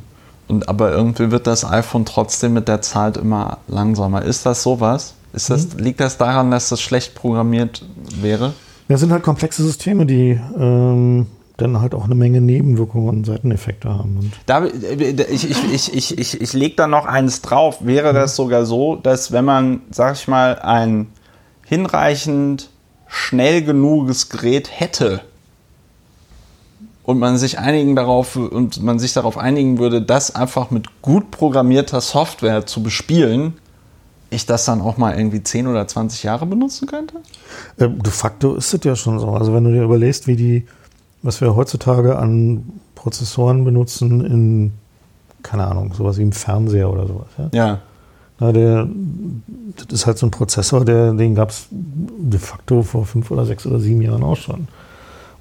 Und 0.48 0.68
aber 0.68 0.92
irgendwie 0.92 1.30
wird 1.30 1.46
das 1.46 1.64
iPhone 1.64 2.04
trotzdem 2.04 2.52
mit 2.52 2.68
der 2.68 2.82
Zeit 2.82 3.16
immer 3.16 3.58
langsamer. 3.66 4.22
Ist 4.22 4.44
das 4.46 4.62
sowas? 4.62 5.14
Ist 5.32 5.50
das, 5.50 5.74
mhm. 5.74 5.80
Liegt 5.80 6.00
das 6.00 6.16
daran, 6.16 6.50
dass 6.50 6.68
das 6.68 6.80
schlecht 6.80 7.14
programmiert 7.14 7.84
wäre? 8.20 8.54
Ja, 8.88 8.94
es 8.94 9.00
sind 9.00 9.12
halt 9.12 9.22
komplexe 9.22 9.62
Systeme, 9.62 10.06
die 10.06 10.38
ähm, 10.58 11.26
dann 11.56 11.80
halt 11.80 11.94
auch 11.94 12.04
eine 12.04 12.14
Menge 12.14 12.40
Nebenwirkungen 12.40 13.08
und 13.08 13.26
Seiteneffekte 13.26 13.88
haben. 13.88 14.18
Und 14.18 14.32
da, 14.46 14.64
ich 14.64 15.50
ich, 15.50 15.72
ich, 15.72 15.94
ich, 15.94 16.18
ich, 16.18 16.40
ich 16.40 16.52
lege 16.52 16.76
da 16.76 16.86
noch 16.86 17.06
eins 17.06 17.40
drauf. 17.40 17.78
Wäre 17.80 18.12
mhm. 18.12 18.16
das 18.16 18.36
sogar 18.36 18.66
so, 18.66 18.96
dass 18.96 19.32
wenn 19.32 19.44
man, 19.44 19.80
sag 19.90 20.14
ich 20.16 20.28
mal, 20.28 20.58
ein 20.58 21.08
hinreichend 21.64 22.70
schnell 23.06 23.62
genuges 23.62 24.28
Gerät 24.28 24.70
hätte, 24.72 25.22
und 27.04 27.18
man 27.18 27.36
sich 27.36 27.58
einigen 27.58 27.94
darauf 27.94 28.34
und 28.34 28.82
man 28.82 28.98
sich 28.98 29.12
darauf 29.12 29.38
einigen 29.38 29.78
würde, 29.78 30.02
das 30.02 30.34
einfach 30.34 30.70
mit 30.70 31.02
gut 31.02 31.30
programmierter 31.30 32.00
Software 32.00 32.66
zu 32.66 32.82
bespielen, 32.82 33.54
ich 34.30 34.46
das 34.46 34.64
dann 34.64 34.80
auch 34.80 34.96
mal 34.96 35.16
irgendwie 35.16 35.42
10 35.42 35.66
oder 35.66 35.86
20 35.86 36.22
Jahre 36.22 36.46
benutzen 36.46 36.88
könnte? 36.88 37.16
Äh, 37.76 37.88
de 37.88 38.12
facto 38.12 38.54
ist 38.54 38.72
es 38.72 38.84
ja 38.84 38.96
schon 38.96 39.18
so. 39.18 39.28
Also 39.28 39.54
wenn 39.54 39.64
du 39.64 39.70
dir 39.70 39.82
überlegst, 39.82 40.26
wie 40.26 40.34
die, 40.34 40.66
was 41.22 41.40
wir 41.40 41.54
heutzutage 41.54 42.18
an 42.18 42.64
Prozessoren 42.94 43.64
benutzen 43.64 44.24
in, 44.24 44.72
keine 45.42 45.66
Ahnung, 45.66 45.92
sowas 45.92 46.16
wie 46.16 46.22
im 46.22 46.32
Fernseher 46.32 46.90
oder 46.90 47.06
sowas. 47.06 47.28
Ja. 47.38 47.50
ja. 47.52 47.78
Na, 48.40 48.50
der, 48.50 48.88
das 49.76 50.00
ist 50.00 50.06
halt 50.06 50.18
so 50.18 50.26
ein 50.26 50.30
Prozessor, 50.30 50.84
der, 50.84 51.12
den 51.12 51.34
gab 51.34 51.50
es 51.50 51.68
de 51.70 52.40
facto 52.40 52.82
vor 52.82 53.04
fünf 53.04 53.30
oder 53.30 53.44
sechs 53.44 53.66
oder 53.66 53.78
sieben 53.78 54.02
Jahren 54.02 54.24
auch 54.24 54.36
schon. 54.36 54.66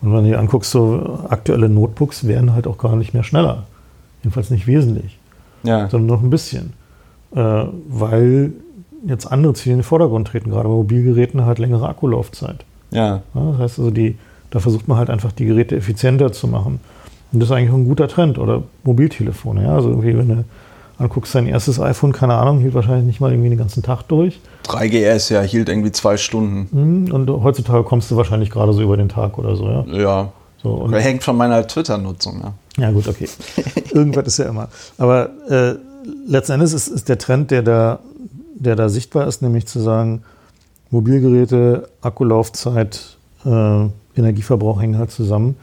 Und 0.03 0.11
wenn 0.11 0.25
du 0.25 0.31
dir 0.31 0.39
anguckst, 0.39 0.69
so 0.69 1.19
aktuelle 1.29 1.69
Notebooks 1.69 2.27
werden 2.27 2.53
halt 2.53 2.67
auch 2.67 2.77
gar 2.77 2.97
nicht 2.97 3.13
mehr 3.13 3.23
schneller. 3.23 3.63
Jedenfalls 4.21 4.49
nicht 4.49 4.67
wesentlich. 4.67 5.17
Ja. 5.63 5.89
Sondern 5.89 6.07
noch 6.07 6.21
ein 6.21 6.29
bisschen. 6.29 6.73
Äh, 7.33 7.63
weil 7.87 8.51
jetzt 9.07 9.25
andere 9.31 9.53
Ziele 9.53 9.73
in 9.73 9.79
den 9.79 9.85
Vordergrund 9.85 10.27
treten. 10.27 10.49
Gerade 10.49 10.67
bei 10.67 10.75
Mobilgeräten 10.75 11.45
halt 11.45 11.57
längere 11.57 11.87
Akkulaufzeit. 11.87 12.65
Ja. 12.91 13.21
ja. 13.33 13.51
Das 13.51 13.59
heißt 13.59 13.79
also, 13.79 13.91
die, 13.91 14.17
da 14.49 14.59
versucht 14.59 14.89
man 14.89 14.97
halt 14.97 15.09
einfach 15.09 15.31
die 15.31 15.45
Geräte 15.45 15.77
effizienter 15.77 16.33
zu 16.33 16.49
machen. 16.49 16.81
Und 17.31 17.39
das 17.39 17.49
ist 17.49 17.55
eigentlich 17.55 17.73
ein 17.73 17.85
guter 17.85 18.09
Trend. 18.09 18.37
Oder 18.37 18.63
Mobiltelefone. 18.83 19.63
Ja? 19.63 19.75
Also 19.75 19.89
irgendwie, 19.89 20.17
wenn 20.17 20.27
du 20.27 20.43
Dann 20.99 21.09
guckst 21.09 21.33
dein 21.33 21.47
erstes 21.47 21.79
iPhone, 21.79 22.13
keine 22.13 22.35
Ahnung, 22.35 22.59
hielt 22.59 22.73
wahrscheinlich 22.73 23.05
nicht 23.05 23.19
mal 23.19 23.31
irgendwie 23.31 23.49
den 23.49 23.57
ganzen 23.57 23.83
Tag 23.83 24.03
durch. 24.03 24.39
3GS, 24.67 25.33
ja, 25.33 25.41
hielt 25.41 25.67
irgendwie 25.69 25.91
zwei 25.91 26.17
Stunden. 26.17 26.67
Mhm, 26.71 27.11
und 27.11 27.29
heutzutage 27.29 27.83
kommst 27.83 28.11
du 28.11 28.15
wahrscheinlich 28.15 28.51
gerade 28.51 28.73
so 28.73 28.81
über 28.81 28.95
den 28.95 29.09
Tag 29.09 29.37
oder 29.37 29.55
so, 29.55 29.67
ja? 29.67 29.85
Ja. 29.87 30.31
So, 30.61 30.89
Hängt 30.91 31.23
von 31.23 31.35
meiner 31.35 31.67
Twitter-Nutzung, 31.67 32.41
ja. 32.41 32.53
Ja, 32.77 32.91
gut, 32.91 33.07
okay. 33.07 33.27
Irgendwas 33.91 34.27
ist 34.27 34.37
ja 34.37 34.45
immer. 34.45 34.69
Aber 34.97 35.29
äh, 35.49 35.75
letzten 36.25 36.53
Endes 36.53 36.73
ist, 36.73 36.87
ist 36.87 37.09
der 37.09 37.17
Trend, 37.17 37.51
der 37.51 37.63
da, 37.63 37.99
der 38.55 38.75
da 38.75 38.87
sichtbar 38.87 39.27
ist, 39.27 39.41
nämlich 39.41 39.67
zu 39.67 39.79
sagen, 39.79 40.23
Mobilgeräte, 40.89 41.89
Akkulaufzeit, 42.01 43.17
äh, 43.45 43.87
Energieverbrauch 44.15 44.81
hängen 44.81 44.97
halt 44.97 45.11
zusammen. 45.11 45.57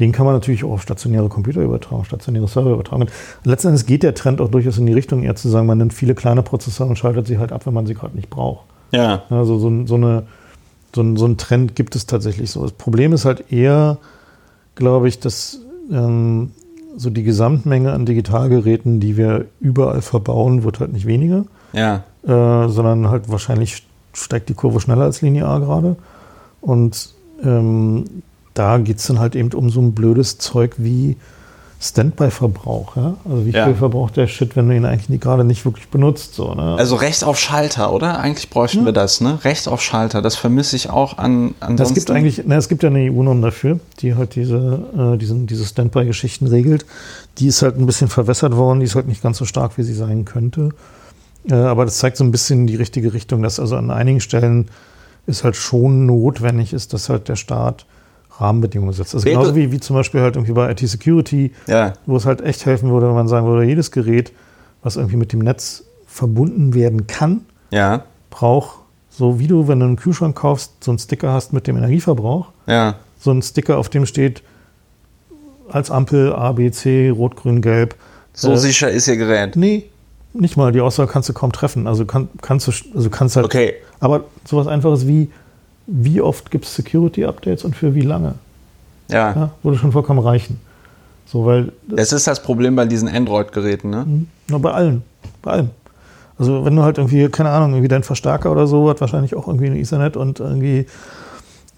Den 0.00 0.10
kann 0.10 0.26
man 0.26 0.34
natürlich 0.34 0.64
auch 0.64 0.72
auf 0.72 0.82
stationäre 0.82 1.28
Computer 1.28 1.60
übertragen, 1.62 2.04
stationäre 2.04 2.48
Server 2.48 2.72
übertragen. 2.72 3.02
Und 3.02 3.10
letzten 3.44 3.68
Endes 3.68 3.86
geht 3.86 4.02
der 4.02 4.14
Trend 4.14 4.40
auch 4.40 4.48
durchaus 4.50 4.78
in 4.78 4.86
die 4.86 4.92
Richtung, 4.92 5.22
eher 5.22 5.36
zu 5.36 5.48
sagen, 5.48 5.66
man 5.66 5.78
nimmt 5.78 5.94
viele 5.94 6.14
kleine 6.14 6.42
Prozessoren 6.42 6.90
und 6.90 6.96
schaltet 6.96 7.26
sie 7.26 7.38
halt 7.38 7.52
ab, 7.52 7.66
wenn 7.66 7.74
man 7.74 7.86
sie 7.86 7.94
gerade 7.94 8.16
nicht 8.16 8.28
braucht. 8.28 8.64
Ja. 8.90 9.22
Also 9.30 9.58
so, 9.58 9.86
so, 9.86 9.94
eine, 9.94 10.24
so, 10.94 11.02
ein, 11.02 11.16
so 11.16 11.26
ein 11.26 11.36
Trend 11.36 11.76
gibt 11.76 11.94
es 11.94 12.06
tatsächlich 12.06 12.50
so. 12.50 12.62
Das 12.62 12.72
Problem 12.72 13.12
ist 13.12 13.24
halt 13.24 13.52
eher, 13.52 13.98
glaube 14.74 15.06
ich, 15.06 15.20
dass 15.20 15.60
ähm, 15.92 16.50
so 16.96 17.10
die 17.10 17.22
Gesamtmenge 17.22 17.92
an 17.92 18.06
Digitalgeräten, 18.06 18.98
die 18.98 19.16
wir 19.16 19.46
überall 19.60 20.02
verbauen, 20.02 20.64
wird 20.64 20.80
halt 20.80 20.92
nicht 20.92 21.06
weniger. 21.06 21.44
Ja. 21.72 22.04
Äh, 22.24 22.68
sondern 22.68 23.10
halt 23.10 23.30
wahrscheinlich 23.30 23.84
steigt 24.12 24.48
die 24.48 24.54
Kurve 24.54 24.80
schneller 24.80 25.04
als 25.04 25.22
linear 25.22 25.60
gerade. 25.60 25.96
Und 26.60 27.10
ähm, 27.42 28.04
da 28.54 28.78
geht 28.78 28.98
es 28.98 29.06
dann 29.06 29.18
halt 29.18 29.34
eben 29.36 29.52
um 29.52 29.70
so 29.70 29.80
ein 29.80 29.92
blödes 29.92 30.38
Zeug 30.38 30.74
wie 30.78 31.16
Standby-Verbrauch. 31.80 32.96
Ja? 32.96 33.16
Also 33.28 33.44
wie 33.44 33.50
ja. 33.50 33.66
viel 33.66 33.74
verbraucht 33.74 34.16
der 34.16 34.26
Shit, 34.26 34.56
wenn 34.56 34.68
du 34.68 34.74
ihn 34.74 34.86
eigentlich 34.86 35.20
gerade 35.20 35.44
nicht 35.44 35.66
wirklich 35.66 35.88
benutzt? 35.88 36.34
So, 36.34 36.54
ne? 36.54 36.76
Also 36.78 36.96
Recht 36.96 37.24
auf 37.24 37.38
Schalter, 37.38 37.92
oder? 37.92 38.18
Eigentlich 38.20 38.48
bräuchten 38.48 38.80
ja. 38.80 38.84
wir 38.86 38.92
das, 38.92 39.20
ne? 39.20 39.38
Recht 39.44 39.68
auf 39.68 39.82
Schalter, 39.82 40.22
das 40.22 40.36
vermisse 40.36 40.76
ich 40.76 40.88
auch 40.88 41.18
an 41.18 41.54
Das 41.76 41.92
gibt 41.92 42.10
eigentlich, 42.10 42.46
ne, 42.46 42.56
es 42.56 42.68
gibt 42.68 42.82
ja 42.82 42.88
eine 42.88 43.10
EU-Norm 43.10 43.42
dafür, 43.42 43.80
die 44.00 44.14
halt 44.14 44.34
diese, 44.34 45.14
äh, 45.14 45.18
diesen, 45.18 45.46
diese 45.46 45.66
Standby-Geschichten 45.66 46.46
regelt. 46.46 46.86
Die 47.38 47.48
ist 47.48 47.60
halt 47.60 47.76
ein 47.76 47.84
bisschen 47.84 48.08
verwässert 48.08 48.56
worden, 48.56 48.80
die 48.80 48.86
ist 48.86 48.94
halt 48.94 49.08
nicht 49.08 49.22
ganz 49.22 49.36
so 49.36 49.44
stark, 49.44 49.76
wie 49.76 49.82
sie 49.82 49.94
sein 49.94 50.24
könnte. 50.24 50.70
Äh, 51.50 51.54
aber 51.54 51.84
das 51.84 51.98
zeigt 51.98 52.16
so 52.16 52.24
ein 52.24 52.30
bisschen 52.30 52.66
die 52.66 52.76
richtige 52.76 53.12
Richtung, 53.12 53.42
dass 53.42 53.60
also 53.60 53.76
an 53.76 53.90
einigen 53.90 54.20
Stellen 54.20 54.70
ist 55.26 55.44
halt 55.44 55.56
schon 55.56 56.06
notwendig 56.06 56.72
ist, 56.72 56.94
dass 56.94 57.10
halt 57.10 57.28
der 57.28 57.36
Staat 57.36 57.84
Rahmenbedingungen 58.40 58.92
setzt. 58.92 59.14
Also 59.14 59.28
genauso 59.28 59.54
wie, 59.54 59.70
wie 59.72 59.80
zum 59.80 59.96
Beispiel 59.96 60.20
halt 60.20 60.36
irgendwie 60.36 60.52
bei 60.52 60.70
IT-Security, 60.70 61.52
ja. 61.66 61.92
wo 62.06 62.16
es 62.16 62.26
halt 62.26 62.40
echt 62.40 62.66
helfen 62.66 62.90
würde, 62.90 63.08
wenn 63.08 63.14
man 63.14 63.28
sagen 63.28 63.46
würde, 63.46 63.64
jedes 63.64 63.90
Gerät, 63.90 64.32
was 64.82 64.96
irgendwie 64.96 65.16
mit 65.16 65.32
dem 65.32 65.40
Netz 65.40 65.84
verbunden 66.06 66.74
werden 66.74 67.06
kann, 67.06 67.46
ja. 67.70 68.04
braucht, 68.30 68.78
so 69.10 69.38
wie 69.38 69.46
du, 69.46 69.68
wenn 69.68 69.80
du 69.80 69.86
einen 69.86 69.96
Kühlschrank 69.96 70.36
kaufst, 70.36 70.82
so 70.82 70.90
einen 70.90 70.98
Sticker 70.98 71.32
hast 71.32 71.52
mit 71.52 71.66
dem 71.66 71.76
Energieverbrauch, 71.76 72.48
ja. 72.66 72.96
so 73.20 73.30
einen 73.30 73.42
Sticker, 73.42 73.78
auf 73.78 73.88
dem 73.88 74.06
steht 74.06 74.42
als 75.70 75.90
Ampel 75.90 76.32
A, 76.32 76.52
B, 76.52 76.70
C, 76.70 77.10
Rot, 77.10 77.36
Grün, 77.36 77.62
Gelb. 77.62 77.94
So 78.32 78.52
äh, 78.52 78.56
sicher 78.56 78.90
ist 78.90 79.08
ihr 79.08 79.16
Gerät. 79.16 79.56
Nee, 79.56 79.86
nicht 80.32 80.56
mal. 80.56 80.72
Die 80.72 80.80
Aussage 80.80 81.10
kannst 81.10 81.28
du 81.28 81.32
kaum 81.32 81.52
treffen. 81.52 81.86
Also 81.86 82.04
kann, 82.04 82.28
kannst 82.42 82.66
du, 82.66 82.72
also 82.94 83.08
kannst 83.10 83.36
halt. 83.36 83.46
Okay. 83.46 83.74
Aber 84.00 84.24
sowas 84.44 84.66
Einfaches 84.66 85.06
wie, 85.06 85.30
wie 85.86 86.20
oft 86.20 86.50
gibt 86.50 86.64
es 86.64 86.74
Security-Updates 86.74 87.64
und 87.64 87.76
für 87.76 87.94
wie 87.94 88.02
lange? 88.02 88.34
Ja. 89.08 89.32
ja. 89.32 89.50
Würde 89.62 89.78
schon 89.78 89.92
vollkommen 89.92 90.20
reichen. 90.20 90.60
So, 91.26 91.44
weil 91.46 91.72
das, 91.88 92.10
das 92.10 92.12
ist 92.12 92.26
das 92.26 92.42
Problem 92.42 92.76
bei 92.76 92.84
diesen 92.84 93.08
Android-Geräten, 93.08 93.90
ne? 93.90 94.04
Mhm. 94.06 94.28
Na, 94.48 94.58
bei 94.58 94.72
allen. 94.72 95.02
Bei 95.42 95.52
allem. 95.52 95.70
Also 96.38 96.64
wenn 96.64 96.74
du 96.74 96.82
halt 96.82 96.98
irgendwie, 96.98 97.28
keine 97.28 97.50
Ahnung, 97.50 97.72
irgendwie 97.72 97.88
dein 97.88 98.02
Verstärker 98.02 98.50
oder 98.50 98.66
so 98.66 98.88
hat 98.88 99.00
wahrscheinlich 99.00 99.34
auch 99.34 99.46
irgendwie 99.46 99.66
ein 99.66 99.76
Ethernet 99.76 100.16
und 100.16 100.40
irgendwie, 100.40 100.86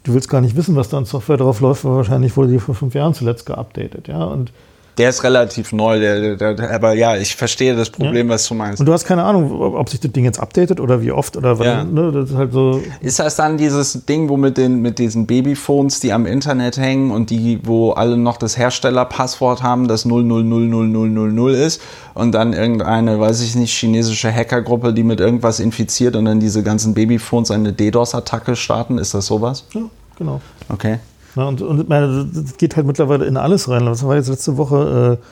du 0.04 0.14
willst 0.14 0.28
gar 0.28 0.40
nicht 0.40 0.57
wissen, 0.57 0.76
was 0.76 0.88
da 0.88 0.96
an 0.96 1.04
Software 1.04 1.36
drauf 1.36 1.61
läuft, 1.61 1.84
weil 1.84 1.94
wahrscheinlich 1.94 2.36
wurde 2.36 2.52
die 2.52 2.59
vor 2.59 2.74
fünf 2.74 2.94
Jahren 2.94 3.12
zuletzt 3.12 3.44
geupdatet, 3.46 4.09
ja. 4.09 4.24
Und 4.24 4.52
der 4.99 5.11
ist 5.11 5.24
relativ 5.24 5.72
neu, 5.72 6.01
der, 6.01 6.36
der, 6.36 6.55
der, 6.55 6.74
aber 6.74 6.94
ja, 6.94 7.16
ich 7.16 7.36
verstehe 7.36 7.76
das 7.76 7.90
Problem, 7.90 8.28
ja. 8.28 8.34
was 8.34 8.49
du 8.49 8.55
meinst. 8.55 8.80
Und 8.80 8.86
du 8.86 8.92
hast 8.92 9.05
keine 9.05 9.24
Ahnung, 9.24 9.51
ob 9.61 9.88
sich 9.90 10.01
das 10.01 10.11
Ding 10.12 10.24
jetzt 10.24 10.40
updatet 10.40 10.80
oder 10.80 11.03
wie 11.03 11.12
oft 11.12 11.36
oder 11.36 11.59
wann. 11.59 11.66
Ja. 11.66 11.84
Ne, 11.84 12.12
das 12.12 12.30
ist, 12.30 12.36
halt 12.36 12.53
so 12.53 12.82
ist 13.01 13.18
das 13.18 13.36
dann 13.36 13.59
dieses 13.59 14.07
Ding, 14.07 14.28
wo 14.30 14.38
mit, 14.38 14.57
den, 14.57 14.80
mit 14.80 14.99
diesen 14.99 15.26
Babyphones, 15.26 16.01
die 16.01 16.12
am 16.12 16.24
Internet 16.24 16.78
hängen 16.78 17.11
und 17.11 17.28
die, 17.28 17.61
wo 17.64 17.90
alle 17.90 18.16
noch 18.16 18.38
das 18.38 18.57
Herstellerpasswort 18.57 19.62
haben, 19.62 19.86
das 19.86 20.07
000000 20.07 21.55
ist 21.55 21.82
und 22.14 22.32
dann 22.32 22.55
irgendeine, 22.55 23.20
weiß 23.20 23.42
ich 23.42 23.55
nicht, 23.55 23.76
chinesische 23.76 24.32
Hackergruppe, 24.32 24.94
die 24.94 25.03
mit 25.03 25.20
irgendwas 25.20 25.61
infiziert 25.61 26.16
und 26.16 26.24
dann 26.24 26.40
diese 26.40 26.62
ganzen 26.62 26.94
Babyphones 26.94 27.51
eine 27.51 27.74
DDoS-Attacke 27.74 28.57
starten? 28.57 28.97
Ist 28.97 29.12
das 29.12 29.26
sowas? 29.26 29.64
Ja, 29.74 29.82
genau. 30.16 30.40
Okay. 30.70 30.99
Ja, 31.37 31.45
und, 31.45 31.62
und 31.62 31.89
meine, 31.89 32.26
das 32.32 32.57
geht 32.57 32.76
halt 32.76 32.87
mittlerweile 32.87 33.26
in 33.26 33.37
alles 33.37 33.68
rein. 33.68 33.87
Was 33.87 34.05
war 34.05 34.16
jetzt 34.16 34.28
letzte 34.28 34.57
Woche? 34.57 35.18
Äh, 35.20 35.24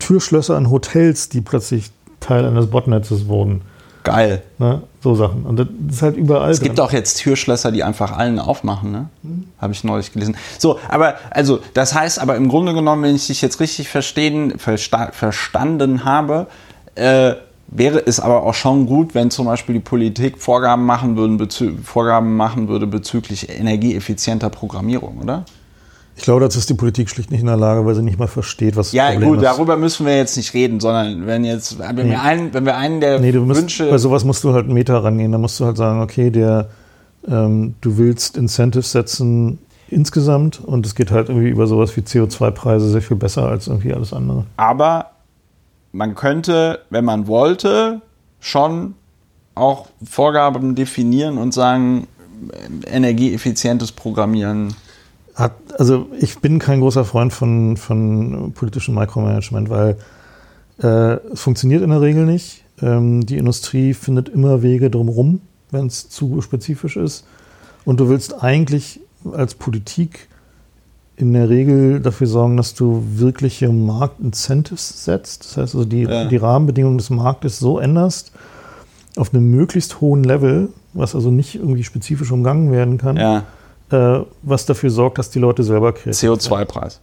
Türschlösser 0.00 0.56
an 0.56 0.70
Hotels, 0.70 1.28
die 1.28 1.40
plötzlich 1.40 1.90
Teil 2.20 2.44
eines 2.44 2.66
Botnetzes 2.66 3.28
wurden. 3.28 3.62
Geil. 4.02 4.42
Ne? 4.58 4.82
So 5.02 5.14
Sachen. 5.14 5.44
Und 5.44 5.58
das 5.58 5.66
ist 5.90 6.02
halt 6.02 6.16
überall. 6.16 6.50
Es 6.50 6.60
gibt 6.60 6.78
drin. 6.78 6.86
auch 6.86 6.92
jetzt 6.92 7.18
Türschlösser, 7.18 7.70
die 7.70 7.84
einfach 7.84 8.12
allen 8.12 8.38
aufmachen, 8.38 8.90
ne? 8.90 9.08
Mhm. 9.22 9.44
Habe 9.58 9.72
ich 9.72 9.84
neulich 9.84 10.12
gelesen. 10.12 10.36
So, 10.58 10.78
aber, 10.88 11.16
also, 11.30 11.60
das 11.74 11.94
heißt 11.94 12.18
aber 12.18 12.36
im 12.36 12.48
Grunde 12.48 12.72
genommen, 12.72 13.02
wenn 13.02 13.14
ich 13.14 13.26
dich 13.26 13.42
jetzt 13.42 13.60
richtig 13.60 13.88
verstehen, 13.88 14.58
versta 14.58 15.10
verstanden 15.12 16.04
habe, 16.04 16.46
äh, 16.94 17.34
wäre 17.70 18.04
es 18.04 18.20
aber 18.20 18.42
auch 18.42 18.54
schon 18.54 18.86
gut, 18.86 19.14
wenn 19.14 19.30
zum 19.30 19.46
Beispiel 19.46 19.74
die 19.74 19.80
Politik 19.80 20.38
Vorgaben 20.38 20.84
machen, 20.84 21.16
würden, 21.16 21.48
Vorgaben 21.82 22.36
machen 22.36 22.68
würde 22.68 22.86
bezüglich 22.86 23.48
energieeffizienter 23.48 24.50
Programmierung, 24.50 25.18
oder? 25.22 25.44
Ich 26.16 26.24
glaube, 26.24 26.40
dazu 26.40 26.58
ist 26.58 26.68
die 26.68 26.74
Politik 26.74 27.08
schlicht 27.08 27.30
nicht 27.30 27.40
in 27.40 27.46
der 27.46 27.56
Lage, 27.56 27.86
weil 27.86 27.94
sie 27.94 28.02
nicht 28.02 28.18
mal 28.18 28.26
versteht, 28.26 28.76
was 28.76 28.92
ja, 28.92 29.04
das 29.04 29.12
Problem 29.14 29.28
gut, 29.30 29.38
ist. 29.38 29.44
Ja, 29.44 29.50
gut, 29.52 29.58
darüber 29.58 29.76
müssen 29.76 30.04
wir 30.04 30.16
jetzt 30.16 30.36
nicht 30.36 30.52
reden, 30.52 30.80
sondern 30.80 31.26
wenn 31.26 31.44
jetzt, 31.44 31.78
wenn, 31.78 31.94
nee. 31.94 32.10
wir, 32.10 32.22
einen, 32.22 32.52
wenn 32.52 32.66
wir 32.66 32.76
einen 32.76 33.00
der 33.00 33.20
nee, 33.20 33.32
du 33.32 33.42
musst, 33.46 33.62
Wünsche... 33.62 33.88
Bei 33.88 33.98
sowas 33.98 34.24
musst 34.24 34.44
du 34.44 34.52
halt 34.52 34.64
einen 34.64 34.74
Meter 34.74 35.02
rangehen, 35.02 35.32
da 35.32 35.38
musst 35.38 35.58
du 35.60 35.64
halt 35.64 35.76
sagen, 35.76 36.02
okay, 36.02 36.30
der, 36.30 36.68
ähm, 37.26 37.74
du 37.80 37.96
willst 37.96 38.36
Incentives 38.36 38.92
setzen 38.92 39.60
insgesamt 39.88 40.60
und 40.62 40.84
es 40.84 40.94
geht 40.94 41.10
halt 41.10 41.28
irgendwie 41.28 41.48
über 41.48 41.66
sowas 41.66 41.96
wie 41.96 42.00
CO2-Preise 42.00 42.90
sehr 42.90 43.02
viel 43.02 43.16
besser 43.16 43.48
als 43.48 43.68
irgendwie 43.68 43.94
alles 43.94 44.12
andere. 44.12 44.44
Aber 44.56 45.12
man 45.92 46.14
könnte, 46.14 46.80
wenn 46.90 47.04
man 47.04 47.26
wollte, 47.26 48.00
schon 48.38 48.94
auch 49.54 49.88
Vorgaben 50.02 50.74
definieren 50.74 51.38
und 51.38 51.52
sagen, 51.52 52.06
energieeffizientes 52.86 53.92
Programmieren. 53.92 54.74
Hat, 55.34 55.52
also 55.78 56.08
ich 56.18 56.38
bin 56.38 56.58
kein 56.58 56.80
großer 56.80 57.04
Freund 57.04 57.32
von, 57.32 57.76
von 57.76 58.52
politischem 58.54 58.94
Micromanagement, 58.94 59.68
weil 59.68 59.96
äh, 60.82 61.18
es 61.32 61.40
funktioniert 61.40 61.82
in 61.82 61.90
der 61.90 62.00
Regel 62.00 62.24
nicht. 62.24 62.64
Ähm, 62.80 63.26
die 63.26 63.36
Industrie 63.36 63.94
findet 63.94 64.28
immer 64.28 64.62
Wege 64.62 64.90
drumherum, 64.90 65.40
wenn 65.70 65.86
es 65.86 66.08
zu 66.08 66.40
spezifisch 66.40 66.96
ist. 66.96 67.26
Und 67.84 68.00
du 68.00 68.08
willst 68.08 68.42
eigentlich 68.42 69.00
als 69.32 69.54
Politik 69.54 70.28
in 71.20 71.32
der 71.32 71.48
Regel 71.48 72.00
dafür 72.00 72.26
sorgen, 72.26 72.56
dass 72.56 72.74
du 72.74 73.04
wirkliche 73.14 73.68
Marktincentives 73.68 75.04
setzt. 75.04 75.44
Das 75.44 75.56
heißt 75.56 75.74
also, 75.74 75.84
die, 75.84 76.02
ja. 76.02 76.24
die 76.26 76.36
Rahmenbedingungen 76.36 76.98
des 76.98 77.10
Marktes 77.10 77.58
so 77.58 77.78
änderst, 77.78 78.32
auf 79.16 79.34
einem 79.34 79.50
möglichst 79.50 80.00
hohen 80.00 80.24
Level, 80.24 80.68
was 80.92 81.14
also 81.14 81.30
nicht 81.30 81.56
irgendwie 81.56 81.84
spezifisch 81.84 82.30
umgangen 82.30 82.72
werden 82.72 82.98
kann, 82.98 83.16
ja. 83.16 83.44
äh, 83.90 84.24
was 84.42 84.66
dafür 84.66 84.90
sorgt, 84.90 85.18
dass 85.18 85.30
die 85.30 85.38
Leute 85.38 85.62
selber 85.62 85.92
kreativ 85.92 86.30
CO2-Preis. 86.30 87.00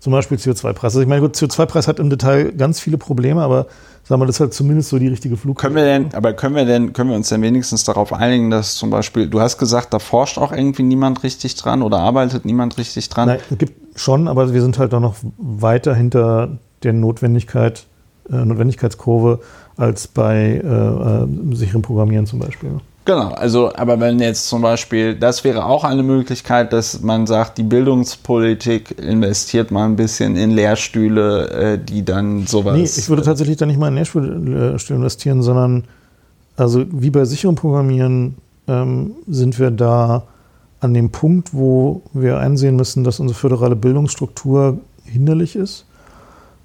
Zum 0.00 0.12
Beispiel 0.12 0.38
CO2-Preis. 0.38 0.84
Also 0.84 1.00
ich 1.00 1.08
meine, 1.08 1.26
CO2-Preis 1.26 1.88
hat 1.88 1.98
im 1.98 2.08
Detail 2.08 2.52
ganz 2.52 2.78
viele 2.78 2.98
Probleme, 2.98 3.42
aber 3.42 3.66
sagen 4.04 4.20
wir, 4.20 4.26
das 4.26 4.36
ist 4.36 4.40
halt 4.40 4.54
zumindest 4.54 4.90
so 4.90 4.98
die 4.98 5.08
richtige 5.08 5.36
Flug. 5.36 5.58
Können 5.58 5.74
wir 5.74 5.84
denn, 5.84 6.14
aber 6.14 6.32
können 6.34 6.54
wir 6.54 6.64
denn, 6.64 6.92
können 6.92 7.10
wir 7.10 7.16
uns 7.16 7.28
denn 7.28 7.42
wenigstens 7.42 7.84
darauf 7.84 8.12
einigen, 8.12 8.50
dass 8.50 8.76
zum 8.76 8.90
Beispiel, 8.90 9.28
du 9.28 9.40
hast 9.40 9.58
gesagt, 9.58 9.92
da 9.92 9.98
forscht 9.98 10.38
auch 10.38 10.52
irgendwie 10.52 10.84
niemand 10.84 11.24
richtig 11.24 11.56
dran 11.56 11.82
oder 11.82 11.98
arbeitet 11.98 12.44
niemand 12.44 12.78
richtig 12.78 13.08
dran? 13.08 13.28
Nein, 13.28 13.40
es 13.50 13.58
gibt 13.58 13.98
schon, 13.98 14.28
aber 14.28 14.52
wir 14.54 14.62
sind 14.62 14.78
halt 14.78 14.94
auch 14.94 15.00
noch 15.00 15.16
weiter 15.36 15.94
hinter 15.94 16.58
der 16.84 16.92
Notwendigkeit, 16.92 17.86
äh, 18.30 18.36
Notwendigkeitskurve 18.36 19.40
als 19.76 20.06
bei 20.06 20.60
äh, 20.64 21.24
äh, 21.24 21.56
sicherem 21.56 21.82
Programmieren 21.82 22.26
zum 22.26 22.38
Beispiel. 22.38 22.70
Genau, 23.08 23.30
also, 23.30 23.72
aber 23.74 23.98
wenn 24.00 24.18
jetzt 24.18 24.50
zum 24.50 24.60
Beispiel, 24.60 25.14
das 25.14 25.42
wäre 25.42 25.64
auch 25.64 25.82
eine 25.82 26.02
Möglichkeit, 26.02 26.74
dass 26.74 27.00
man 27.00 27.26
sagt, 27.26 27.56
die 27.56 27.62
Bildungspolitik 27.62 28.98
investiert 28.98 29.70
mal 29.70 29.86
ein 29.86 29.96
bisschen 29.96 30.36
in 30.36 30.50
Lehrstühle, 30.50 31.48
äh, 31.48 31.78
die 31.82 32.04
dann 32.04 32.46
sowas. 32.46 32.76
Nee, 32.76 32.82
ich 32.82 33.08
würde 33.08 33.22
tatsächlich 33.22 33.56
da 33.56 33.64
nicht 33.64 33.80
mal 33.80 33.88
in 33.88 33.94
Lehrstühle 33.94 34.76
investieren, 34.90 35.40
sondern, 35.40 35.84
also 36.58 36.84
wie 36.90 37.08
bei 37.08 37.24
sicherem 37.24 37.54
Programmieren 37.54 38.36
ähm, 38.66 39.12
sind 39.26 39.58
wir 39.58 39.70
da 39.70 40.24
an 40.80 40.92
dem 40.92 41.08
Punkt, 41.08 41.54
wo 41.54 42.02
wir 42.12 42.36
einsehen 42.36 42.76
müssen, 42.76 43.04
dass 43.04 43.20
unsere 43.20 43.38
föderale 43.38 43.74
Bildungsstruktur 43.74 44.80
hinderlich 45.06 45.56
ist. 45.56 45.86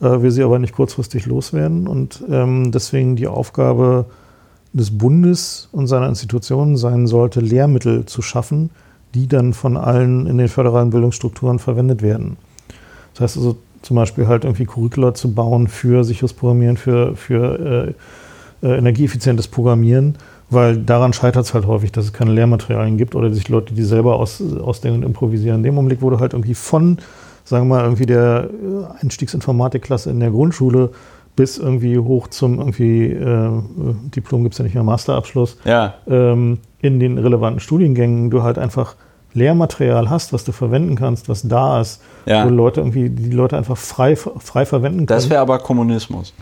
äh, 0.01 0.21
wir 0.21 0.29
sie 0.29 0.43
aber 0.43 0.59
nicht 0.59 0.75
kurzfristig 0.75 1.25
loswerden. 1.25 1.87
Und 1.87 2.21
ähm, 2.29 2.73
deswegen 2.73 3.15
die 3.15 3.27
Aufgabe 3.27 4.07
des 4.73 4.97
Bundes 4.97 5.69
und 5.71 5.87
seiner 5.87 6.09
Institutionen 6.09 6.77
sein 6.77 7.07
sollte, 7.07 7.39
Lehrmittel 7.39 8.05
zu 8.05 8.21
schaffen, 8.21 8.71
die 9.13 9.27
dann 9.27 9.53
von 9.53 9.77
allen 9.77 10.25
in 10.25 10.37
den 10.37 10.47
föderalen 10.47 10.89
Bildungsstrukturen 10.89 11.59
verwendet 11.59 12.01
werden. 12.01 12.37
Das 13.13 13.21
heißt 13.21 13.37
also 13.37 13.57
zum 13.83 13.95
Beispiel 13.95 14.27
halt 14.27 14.45
irgendwie 14.45 14.65
Curricula 14.65 15.13
zu 15.13 15.33
bauen 15.33 15.67
für 15.67 16.03
sicheres 16.03 16.33
Programmieren, 16.33 16.77
für, 16.77 17.15
für 17.15 17.93
äh, 18.61 18.67
äh, 18.67 18.77
energieeffizientes 18.77 19.47
Programmieren, 19.47 20.15
weil 20.49 20.77
daran 20.77 21.13
scheitert 21.13 21.45
es 21.45 21.53
halt 21.53 21.67
häufig, 21.67 21.91
dass 21.91 22.05
es 22.05 22.13
keine 22.13 22.31
Lehrmaterialien 22.31 22.97
gibt 22.97 23.13
oder 23.13 23.31
sich 23.31 23.49
Leute, 23.49 23.73
die 23.73 23.83
selber 23.83 24.15
aus, 24.15 24.41
ausdenken 24.41 24.99
und 24.99 25.05
improvisieren. 25.05 25.57
In 25.57 25.63
dem 25.63 25.77
Augenblick 25.77 26.01
wurde 26.01 26.19
halt 26.19 26.33
irgendwie 26.33 26.55
von, 26.55 26.97
sagen 27.43 27.67
wir 27.67 27.75
mal, 27.75 27.83
irgendwie 27.83 28.05
der 28.05 28.49
Einstiegsinformatikklasse 29.01 30.09
in 30.09 30.19
der 30.19 30.31
Grundschule 30.31 30.91
bis 31.35 31.57
irgendwie 31.57 31.97
hoch 31.97 32.27
zum 32.27 32.59
irgendwie 32.59 33.05
äh, 33.05 33.49
Diplom 34.15 34.43
gibt 34.43 34.53
es 34.53 34.59
ja 34.59 34.63
nicht 34.63 34.75
mehr, 34.75 34.83
Masterabschluss, 34.83 35.57
ja. 35.65 35.95
ähm, 36.07 36.59
in 36.81 36.99
den 36.99 37.17
relevanten 37.17 37.59
Studiengängen 37.59 38.29
du 38.29 38.43
halt 38.43 38.57
einfach 38.57 38.95
Lehrmaterial 39.33 40.09
hast, 40.09 40.31
was 40.31 40.43
du 40.43 40.51
verwenden 40.51 40.95
kannst, 40.95 41.27
was 41.27 41.41
da 41.47 41.81
ist, 41.81 42.01
ja. 42.25 42.45
wo 42.45 42.49
Leute 42.49 42.81
irgendwie 42.81 43.09
die 43.09 43.31
Leute 43.31 43.57
einfach 43.57 43.77
frei, 43.77 44.15
frei 44.15 44.65
verwenden 44.65 44.99
können. 44.99 45.07
Das 45.07 45.29
wäre 45.29 45.41
aber 45.41 45.57
Kommunismus. 45.59 46.33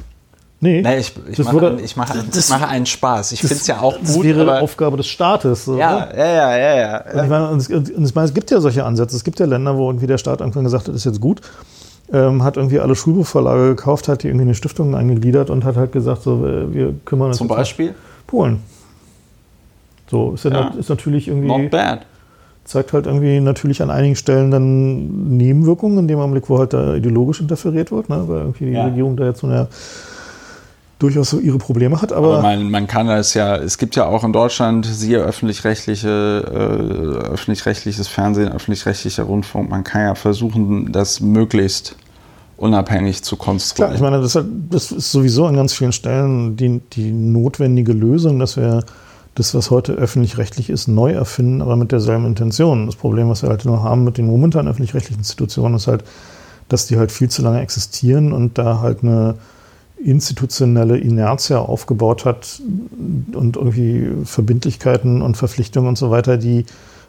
Nee, 0.63 0.81
nee 0.81 0.97
ich, 0.97 1.13
ich, 1.27 1.39
mache, 1.39 1.53
würde, 1.53 1.81
ich, 1.81 1.95
mache, 1.95 2.23
das, 2.29 2.45
ich 2.45 2.49
mache 2.51 2.67
einen 2.67 2.85
Spaß. 2.85 3.31
Ich 3.31 3.39
finde 3.39 3.55
es 3.55 3.65
ja 3.65 3.79
auch 3.79 3.97
gut. 3.97 4.03
Das 4.03 4.23
wäre 4.23 4.41
aber, 4.41 4.61
Aufgabe 4.61 4.97
des 4.97 5.07
Staates. 5.07 5.65
So, 5.65 5.75
ja, 5.75 6.07
ja, 6.15 6.25
ja, 6.25 6.57
ja, 6.57 6.75
ja. 6.75 7.13
Und 7.13 7.23
ich 7.23 7.29
meine, 7.29 7.49
und 7.49 7.57
es, 7.57 7.69
und 7.69 8.05
ich 8.05 8.13
meine, 8.13 8.27
es 8.27 8.33
gibt 8.33 8.51
ja 8.51 8.59
solche 8.61 8.85
Ansätze. 8.85 9.15
Es 9.15 9.23
gibt 9.23 9.39
ja 9.39 9.47
Länder, 9.47 9.75
wo 9.75 9.89
irgendwie 9.89 10.05
der 10.05 10.19
Staat 10.19 10.41
irgendwann 10.41 10.65
gesagt 10.65 10.83
hat, 10.83 10.89
das 10.89 10.97
ist 10.97 11.05
jetzt 11.05 11.21
gut 11.21 11.41
ähm, 12.13 12.43
hat 12.43 12.57
irgendwie 12.57 12.79
alle 12.79 12.95
Schulbuchverlage 12.95 13.69
gekauft, 13.69 14.07
hat 14.07 14.23
die 14.23 14.27
irgendwie 14.27 14.43
in 14.43 14.49
eine 14.49 14.55
Stiftung 14.55 14.95
eingegliedert 14.95 15.49
und 15.49 15.63
hat 15.63 15.77
halt 15.77 15.91
gesagt, 15.91 16.23
so, 16.23 16.43
wir 16.43 16.93
kümmern 17.05 17.29
uns. 17.29 17.37
Zum 17.37 17.47
Beispiel? 17.47 17.95
Polen. 18.27 18.61
So, 20.09 20.33
ist, 20.33 20.43
ja, 20.43 20.73
ist 20.77 20.89
natürlich 20.89 21.27
irgendwie. 21.27 21.47
Not 21.47 21.71
bad. 21.71 22.05
Zeigt 22.65 22.93
halt 22.93 23.05
irgendwie 23.05 23.39
natürlich 23.39 23.81
an 23.81 23.89
einigen 23.89 24.15
Stellen 24.15 24.51
dann 24.51 25.37
Nebenwirkungen, 25.37 25.99
in 25.99 26.07
dem 26.07 26.19
Augenblick, 26.19 26.49
wo 26.49 26.59
halt 26.59 26.73
da 26.73 26.95
ideologisch 26.95 27.41
interferiert 27.41 27.91
wird, 27.91 28.07
ne? 28.07 28.23
weil 28.27 28.39
irgendwie 28.39 28.65
die 28.65 28.71
ja. 28.71 28.85
Regierung 28.85 29.17
da 29.17 29.25
jetzt 29.25 29.39
so 29.39 29.47
eine 29.47 29.67
durchaus 30.99 31.31
so 31.31 31.39
ihre 31.39 31.57
Probleme 31.57 32.01
hat. 32.01 32.13
Aber, 32.13 32.37
aber 32.37 32.41
man, 32.43 32.69
man, 32.69 32.87
kann 32.87 33.07
das 33.07 33.33
ja, 33.33 33.55
es 33.55 33.77
gibt 33.77 33.95
ja 33.95 34.05
auch 34.05 34.23
in 34.23 34.33
Deutschland, 34.33 34.85
siehe 34.85 35.17
öffentlich-rechtliche, 35.17 36.07
äh, 36.07 37.29
öffentlich-rechtliches 37.31 38.07
Fernsehen, 38.07 38.51
öffentlich-rechtlicher 38.51 39.23
Rundfunk, 39.23 39.69
man 39.69 39.83
kann 39.83 40.01
ja 40.01 40.15
versuchen, 40.15 40.91
das 40.91 41.19
möglichst 41.19 41.95
unabhängig 42.61 43.23
zu 43.23 43.35
konstruieren. 43.35 43.95
Klar, 43.95 43.95
ich 43.95 44.01
meine, 44.01 44.21
das, 44.21 44.37
das 44.69 44.91
ist 44.91 45.11
sowieso 45.11 45.45
an 45.45 45.55
ganz 45.55 45.73
vielen 45.73 45.91
Stellen 45.91 46.55
die, 46.55 46.79
die 46.93 47.11
notwendige 47.11 47.91
Lösung, 47.91 48.39
dass 48.39 48.55
wir 48.55 48.83
das, 49.35 49.55
was 49.55 49.71
heute 49.71 49.93
öffentlich-rechtlich 49.93 50.69
ist, 50.69 50.87
neu 50.87 51.11
erfinden, 51.11 51.61
aber 51.61 51.75
mit 51.75 51.91
derselben 51.91 52.25
Intention. 52.25 52.85
Das 52.85 52.95
Problem, 52.95 53.29
was 53.29 53.41
wir 53.41 53.49
halt 53.49 53.65
nur 53.65 53.81
haben 53.81 54.03
mit 54.03 54.17
den 54.17 54.27
momentan 54.27 54.67
öffentlich-rechtlichen 54.67 55.19
Institutionen, 55.19 55.75
ist 55.75 55.87
halt, 55.87 56.03
dass 56.69 56.85
die 56.85 56.97
halt 56.97 57.11
viel 57.11 57.29
zu 57.29 57.41
lange 57.41 57.61
existieren 57.61 58.31
und 58.33 58.57
da 58.57 58.79
halt 58.81 59.03
eine 59.03 59.35
institutionelle 60.03 60.97
Inertia 60.97 61.59
aufgebaut 61.59 62.25
hat 62.25 62.61
und 63.33 63.55
irgendwie 63.55 64.25
Verbindlichkeiten 64.25 65.21
und 65.21 65.37
Verpflichtungen 65.37 65.87
und 65.87 65.97
so 65.97 66.11
weiter, 66.11 66.37
die 66.37 66.65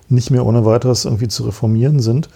nicht 0.09 0.30
mehr 0.30 0.46
ohne 0.46 0.64
weiteres 0.64 1.05
irgendwie 1.05 1.28
zu 1.28 1.44
reformieren 1.44 2.00
sind. 2.00 2.28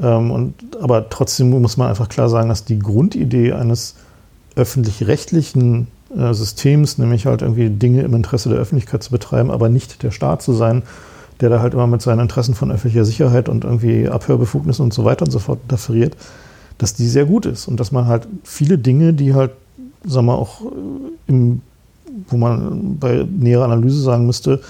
Ähm, 0.00 0.30
und, 0.30 0.54
aber 0.80 1.08
trotzdem 1.08 1.50
muss 1.50 1.76
man 1.76 1.88
einfach 1.88 2.08
klar 2.08 2.28
sagen, 2.28 2.48
dass 2.48 2.64
die 2.64 2.78
Grundidee 2.78 3.52
eines 3.52 3.96
öffentlich-rechtlichen 4.56 5.88
äh, 6.16 6.34
Systems, 6.34 6.98
nämlich 6.98 7.26
halt 7.26 7.42
irgendwie 7.42 7.70
Dinge 7.70 8.02
im 8.02 8.14
Interesse 8.14 8.48
der 8.48 8.58
Öffentlichkeit 8.58 9.02
zu 9.02 9.10
betreiben, 9.10 9.50
aber 9.50 9.68
nicht 9.68 10.02
der 10.02 10.10
Staat 10.10 10.42
zu 10.42 10.52
sein, 10.52 10.82
der 11.40 11.48
da 11.48 11.60
halt 11.60 11.74
immer 11.74 11.86
mit 11.86 12.02
seinen 12.02 12.20
Interessen 12.20 12.54
von 12.54 12.70
öffentlicher 12.70 13.04
Sicherheit 13.04 13.48
und 13.48 13.64
irgendwie 13.64 14.08
Abhörbefugnissen 14.08 14.84
und 14.84 14.94
so 14.94 15.04
weiter 15.04 15.24
und 15.24 15.30
so 15.30 15.38
fort 15.38 15.60
interferiert, 15.64 16.16
dass 16.78 16.94
die 16.94 17.08
sehr 17.08 17.24
gut 17.24 17.46
ist 17.46 17.68
und 17.68 17.80
dass 17.80 17.92
man 17.92 18.06
halt 18.06 18.28
viele 18.44 18.78
Dinge, 18.78 19.12
die 19.12 19.34
halt 19.34 19.52
sagen 20.04 20.26
wir 20.26 20.34
auch 20.38 20.62
äh, 20.62 20.66
im, 21.28 21.62
wo 22.28 22.36
man 22.36 22.98
bei 22.98 23.26
näherer 23.28 23.64
Analyse 23.64 24.00
sagen 24.00 24.26
müsste, 24.26 24.60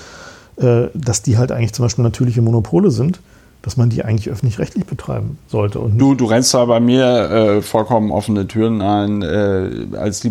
äh, 0.57 0.85
dass 0.95 1.23
die 1.23 1.39
halt 1.39 1.53
eigentlich 1.53 1.73
zum 1.73 1.85
Beispiel 1.85 2.05
natürliche 2.05 2.43
Monopole 2.43 2.91
sind, 2.91 3.21
dass 3.63 3.77
man 3.77 3.91
die 3.91 4.05
eigentlich 4.05 4.29
öffentlich-rechtlich 4.29 4.85
betreiben 4.85 5.39
sollte. 5.49 5.79
Und 5.79 5.97
du, 5.99 6.15
du 6.15 6.25
rennst 6.27 6.53
da 6.53 6.65
bei 6.65 6.81
mir 6.81 7.07
äh, 7.07 7.63
vollkommen 7.63 8.11
offene 8.11 8.47
Türen 8.47 8.83
ein. 8.83 9.23
Äh, 9.23 9.97
als, 9.97 10.27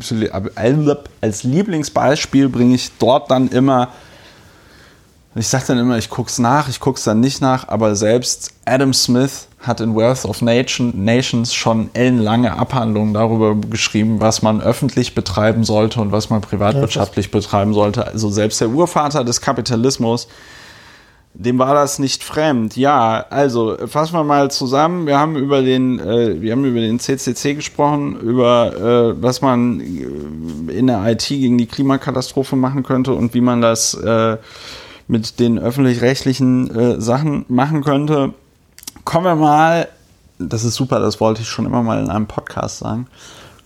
als 1.22 1.44
Lieblingsbeispiel 1.44 2.50
bringe 2.50 2.76
ich 2.76 2.92
dort 3.00 3.32
dann 3.32 3.48
immer 3.48 3.90
ich 5.34 5.48
sage 5.48 5.64
dann 5.68 5.78
immer, 5.78 5.98
ich 5.98 6.10
gucke 6.10 6.30
es 6.30 6.40
nach, 6.40 6.68
ich 6.68 6.82
gucke 6.82 6.98
es 6.98 7.06
dann 7.06 7.22
nicht 7.22 7.42
nach, 7.42 7.70
aber 7.70 7.96
selbst 7.96 8.52
Adam 8.66 8.94
Smith 8.94 9.48
hat 9.60 9.80
in 9.80 9.96
Wealth 9.96 10.26
of 10.26 10.42
Nation, 10.42 10.92
Nations 11.06 11.54
schon 11.54 11.90
ellenlange 11.94 12.58
Abhandlungen 12.58 13.14
darüber 13.14 13.56
geschrieben, 13.56 14.20
was 14.20 14.42
man 14.42 14.60
öffentlich 14.60 15.16
betreiben 15.16 15.64
sollte 15.64 16.02
und 16.02 16.12
was 16.12 16.30
man 16.30 16.42
privatwirtschaftlich 16.42 17.28
ja, 17.28 17.32
betreiben 17.32 17.74
sollte. 17.74 18.08
Also 18.08 18.30
selbst 18.30 18.60
der 18.60 18.70
Urvater 18.70 19.24
des 19.24 19.40
Kapitalismus, 19.40 20.28
dem 21.34 21.60
war 21.60 21.74
das 21.74 21.98
nicht 21.98 22.24
fremd. 22.24 22.76
Ja, 22.76 23.26
also 23.30 23.78
fassen 23.88 24.14
wir 24.14 24.24
mal 24.24 24.52
zusammen. 24.52 25.08
Wir 25.08 25.18
haben 25.18 25.36
über 25.36 25.62
den, 25.62 26.00
äh, 26.00 26.42
wir 26.42 26.52
haben 26.52 26.66
über 26.66 26.82
den 26.82 27.00
CCC 27.00 27.56
gesprochen, 27.56 28.20
über 28.20 28.76
äh, 29.16 29.22
was 29.22 29.42
man 29.42 29.80
in 29.80 30.88
der 30.88 31.06
IT 31.06 31.28
gegen 31.28 31.58
die 31.58 31.68
Klimakatastrophe 31.68 32.56
machen 32.56 32.84
könnte 32.84 33.14
und 33.14 33.34
wie 33.34 33.42
man 33.42 33.62
das 33.62 33.94
äh, 33.94 34.38
mit 35.08 35.40
den 35.40 35.58
öffentlich-rechtlichen 35.58 36.70
äh, 36.76 37.02
Sachen 37.02 37.46
machen 37.48 37.84
könnte. 37.84 38.34
Kommen 39.06 39.26
wir 39.26 39.36
mal, 39.36 39.88
das 40.38 40.64
ist 40.64 40.76
super, 40.76 41.00
das 41.00 41.20
wollte 41.20 41.42
ich 41.42 41.50
schon 41.50 41.66
immer 41.66 41.82
mal 41.82 42.02
in 42.04 42.10
einem 42.10 42.28
Podcast 42.28 42.80
sagen. 42.80 43.08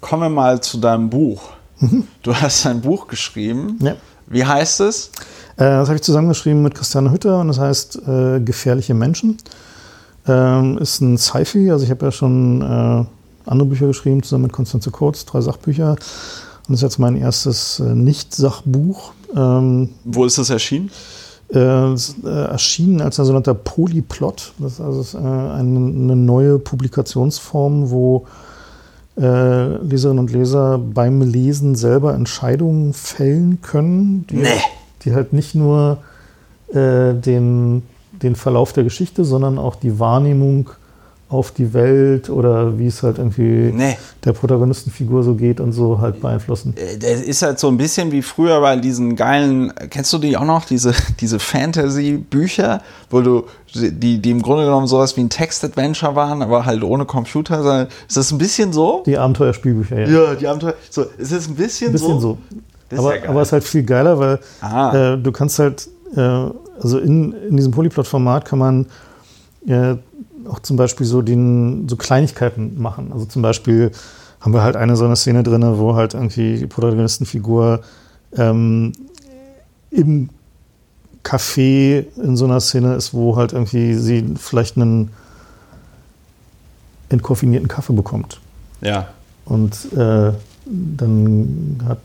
Kommen 0.01 0.21
wir 0.21 0.29
mal 0.29 0.61
zu 0.61 0.77
deinem 0.77 1.09
Buch. 1.09 1.49
Mhm. 1.79 2.07
Du 2.21 2.33
hast 2.35 2.65
ein 2.67 2.81
Buch 2.81 3.07
geschrieben. 3.07 3.79
Ja. 3.81 3.95
Wie 4.27 4.45
heißt 4.45 4.81
es? 4.81 5.11
Äh, 5.57 5.63
das 5.63 5.87
habe 5.87 5.95
ich 5.95 6.01
zusammengeschrieben 6.01 6.61
mit 6.61 6.75
Christiane 6.75 7.11
Hütter 7.11 7.39
und 7.39 7.47
das 7.47 7.59
heißt 7.59 8.01
äh, 8.07 8.39
Gefährliche 8.41 8.93
Menschen. 8.93 9.37
Ähm, 10.27 10.77
ist 10.79 11.01
ein 11.01 11.17
Sci-Fi, 11.17 11.71
also 11.71 11.83
ich 11.83 11.91
habe 11.91 12.05
ja 12.05 12.11
schon 12.11 12.61
äh, 12.61 13.05
andere 13.49 13.69
Bücher 13.69 13.87
geschrieben, 13.87 14.23
zusammen 14.23 14.43
mit 14.43 14.53
Konstanze 14.53 14.91
Kurz, 14.91 15.25
drei 15.25 15.41
Sachbücher. 15.41 15.91
Und 15.91 15.99
das 16.69 16.77
ist 16.77 16.81
jetzt 16.81 16.99
mein 16.99 17.15
erstes 17.15 17.79
Nicht-Sachbuch. 17.79 19.11
Ähm, 19.35 19.89
Wo 20.03 20.25
ist 20.25 20.37
das 20.37 20.49
erschienen? 20.49 20.89
äh, 21.53 21.93
erschienen 22.25 23.01
als 23.01 23.19
ein 23.19 23.25
sogenannter 23.25 23.53
Polyplot. 23.53 24.53
Das 24.57 24.73
ist 24.73 24.81
also 24.81 25.19
eine, 25.19 26.15
neue 26.15 26.57
Publikationsform, 26.57 27.91
wo 27.91 28.25
Leserinnen 29.15 30.19
und 30.19 30.31
Leser 30.31 30.79
beim 30.79 31.21
Lesen 31.21 31.75
selber 31.75 32.15
Entscheidungen 32.15 32.93
fällen 32.93 33.61
können, 33.61 34.25
die, 34.27 34.37
nee. 34.37 34.49
Die 35.05 35.13
halt 35.13 35.33
nicht 35.33 35.55
nur 35.55 35.99
äh, 36.69 37.13
den, 37.13 37.83
den 38.11 38.35
Verlauf 38.35 38.73
der 38.73 38.83
Geschichte, 38.83 39.23
sondern 39.23 39.57
auch 39.57 39.75
die 39.75 39.99
Wahrnehmung 39.99 40.69
auf 41.27 41.51
die 41.51 41.73
Welt 41.73 42.29
oder 42.29 42.77
wie 42.77 42.85
es 42.85 43.01
halt 43.01 43.17
irgendwie 43.17 43.71
nee. 43.73 43.97
der 44.23 44.33
Protagonistenfigur 44.33 45.23
so 45.23 45.33
geht 45.33 45.59
und 45.59 45.71
so 45.71 45.99
halt 45.99 46.21
beeinflussen. 46.21 46.75
Äh, 46.77 46.97
der 46.97 47.23
ist 47.23 47.41
halt 47.41 47.57
so 47.57 47.67
ein 47.67 47.77
bisschen 47.77 48.11
wie 48.11 48.21
früher 48.21 48.61
bei 48.61 48.75
diesen 48.75 49.15
geilen, 49.15 49.73
kennst 49.89 50.13
du 50.13 50.19
die 50.19 50.37
auch 50.37 50.45
noch, 50.45 50.65
diese, 50.65 50.93
diese 51.19 51.39
Fantasy-Bücher, 51.39 52.81
wo 53.09 53.21
du, 53.21 53.45
die, 53.73 54.19
die 54.19 54.31
im 54.31 54.41
Grunde 54.41 54.65
genommen 54.65 54.85
sowas 54.85 55.17
wie 55.17 55.21
ein 55.21 55.29
Text-Adventure 55.29 56.15
waren, 56.15 56.43
aber 56.43 56.65
halt 56.65 56.83
ohne 56.83 57.05
Computer. 57.05 57.87
Ist 58.07 58.17
das 58.17 58.31
ein 58.31 58.37
bisschen 58.37 58.71
so? 58.71 59.01
Die 59.05 59.17
Abenteuerspielbücher, 59.17 60.01
ja. 60.01 60.07
Ja, 60.07 60.35
die 60.35 60.47
Abenteuer. 60.47 60.75
So, 60.91 61.05
ist 61.17 61.31
es 61.31 61.47
ein 61.47 61.55
bisschen, 61.55 61.89
ein 61.89 61.93
bisschen 61.93 62.19
so? 62.19 62.37
so. 62.51 62.57
Aber, 62.91 63.17
ja 63.17 63.29
aber 63.29 63.41
es 63.41 63.49
ist 63.49 63.53
halt 63.53 63.63
viel 63.63 63.83
geiler, 63.83 64.19
weil 64.19 64.39
äh, 64.61 65.17
du 65.17 65.31
kannst 65.31 65.59
halt, 65.59 65.89
äh, 66.15 66.19
also 66.19 66.99
in, 66.99 67.33
in 67.33 67.57
diesem 67.57 67.71
Polyplot-Format 67.71 68.45
kann 68.45 68.59
man 68.59 68.85
äh, 69.67 69.95
auch 70.47 70.59
zum 70.59 70.77
Beispiel 70.77 71.05
so, 71.05 71.21
den, 71.21 71.87
so 71.89 71.95
Kleinigkeiten 71.95 72.79
machen. 72.79 73.11
Also 73.11 73.25
zum 73.25 73.41
Beispiel 73.41 73.91
haben 74.39 74.53
wir 74.53 74.61
halt 74.61 74.75
eine 74.75 74.95
so 74.95 75.05
eine 75.05 75.15
Szene 75.15 75.43
drin, 75.43 75.63
wo 75.77 75.95
halt 75.95 76.13
irgendwie 76.13 76.57
die 76.57 76.67
Protagonistenfigur 76.67 77.81
ähm, 78.37 78.93
im 79.89 80.29
Café 81.23 82.05
in 82.21 82.37
so 82.37 82.45
einer 82.45 82.59
Szene 82.59 82.95
ist, 82.95 83.13
wo 83.13 83.35
halt 83.35 83.53
irgendwie 83.53 83.95
sie 83.95 84.35
vielleicht 84.37 84.77
einen 84.77 85.11
entkoffinierten 87.09 87.67
Kaffee 87.67 87.93
bekommt. 87.93 88.39
Ja. 88.81 89.07
Und 89.45 89.91
äh, 89.93 90.31
dann 90.65 91.83
hat 91.87 91.99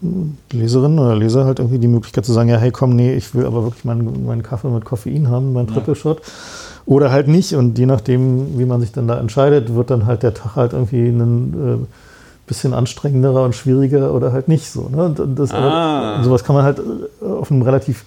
die 0.00 0.58
Leserin 0.58 0.98
oder 0.98 1.16
Leser 1.16 1.44
halt 1.44 1.58
irgendwie 1.58 1.78
die 1.78 1.88
Möglichkeit 1.88 2.24
zu 2.24 2.32
sagen, 2.32 2.48
ja, 2.48 2.58
hey, 2.58 2.70
komm, 2.70 2.96
nee, 2.96 3.14
ich 3.14 3.34
will 3.34 3.46
aber 3.46 3.64
wirklich 3.64 3.84
meinen, 3.84 4.26
meinen 4.26 4.42
Kaffee 4.42 4.68
mit 4.68 4.84
Koffein 4.84 5.28
haben, 5.28 5.52
meinen 5.52 5.68
Triple 5.68 5.94
Shot. 5.94 6.20
Ja 6.20 6.32
oder 6.86 7.10
halt 7.10 7.28
nicht. 7.28 7.54
Und 7.54 7.78
je 7.78 7.86
nachdem, 7.86 8.58
wie 8.58 8.64
man 8.64 8.80
sich 8.80 8.92
dann 8.92 9.08
da 9.08 9.18
entscheidet, 9.18 9.74
wird 9.74 9.90
dann 9.90 10.06
halt 10.06 10.22
der 10.22 10.32
Tag 10.32 10.56
halt 10.56 10.72
irgendwie 10.72 11.08
einen, 11.08 11.88
bisschen 12.46 12.74
anstrengenderer 12.74 13.42
und 13.42 13.56
schwieriger 13.56 14.14
oder 14.14 14.32
halt 14.32 14.46
nicht 14.46 14.70
so. 14.70 14.88
Ne? 14.88 15.12
Das, 15.34 15.52
ah. 15.52 16.22
Sowas 16.22 16.44
kann 16.44 16.54
man 16.54 16.64
halt 16.64 16.78
äh, 16.78 17.24
auf 17.24 17.50
einem 17.50 17.62
relativ 17.62 18.04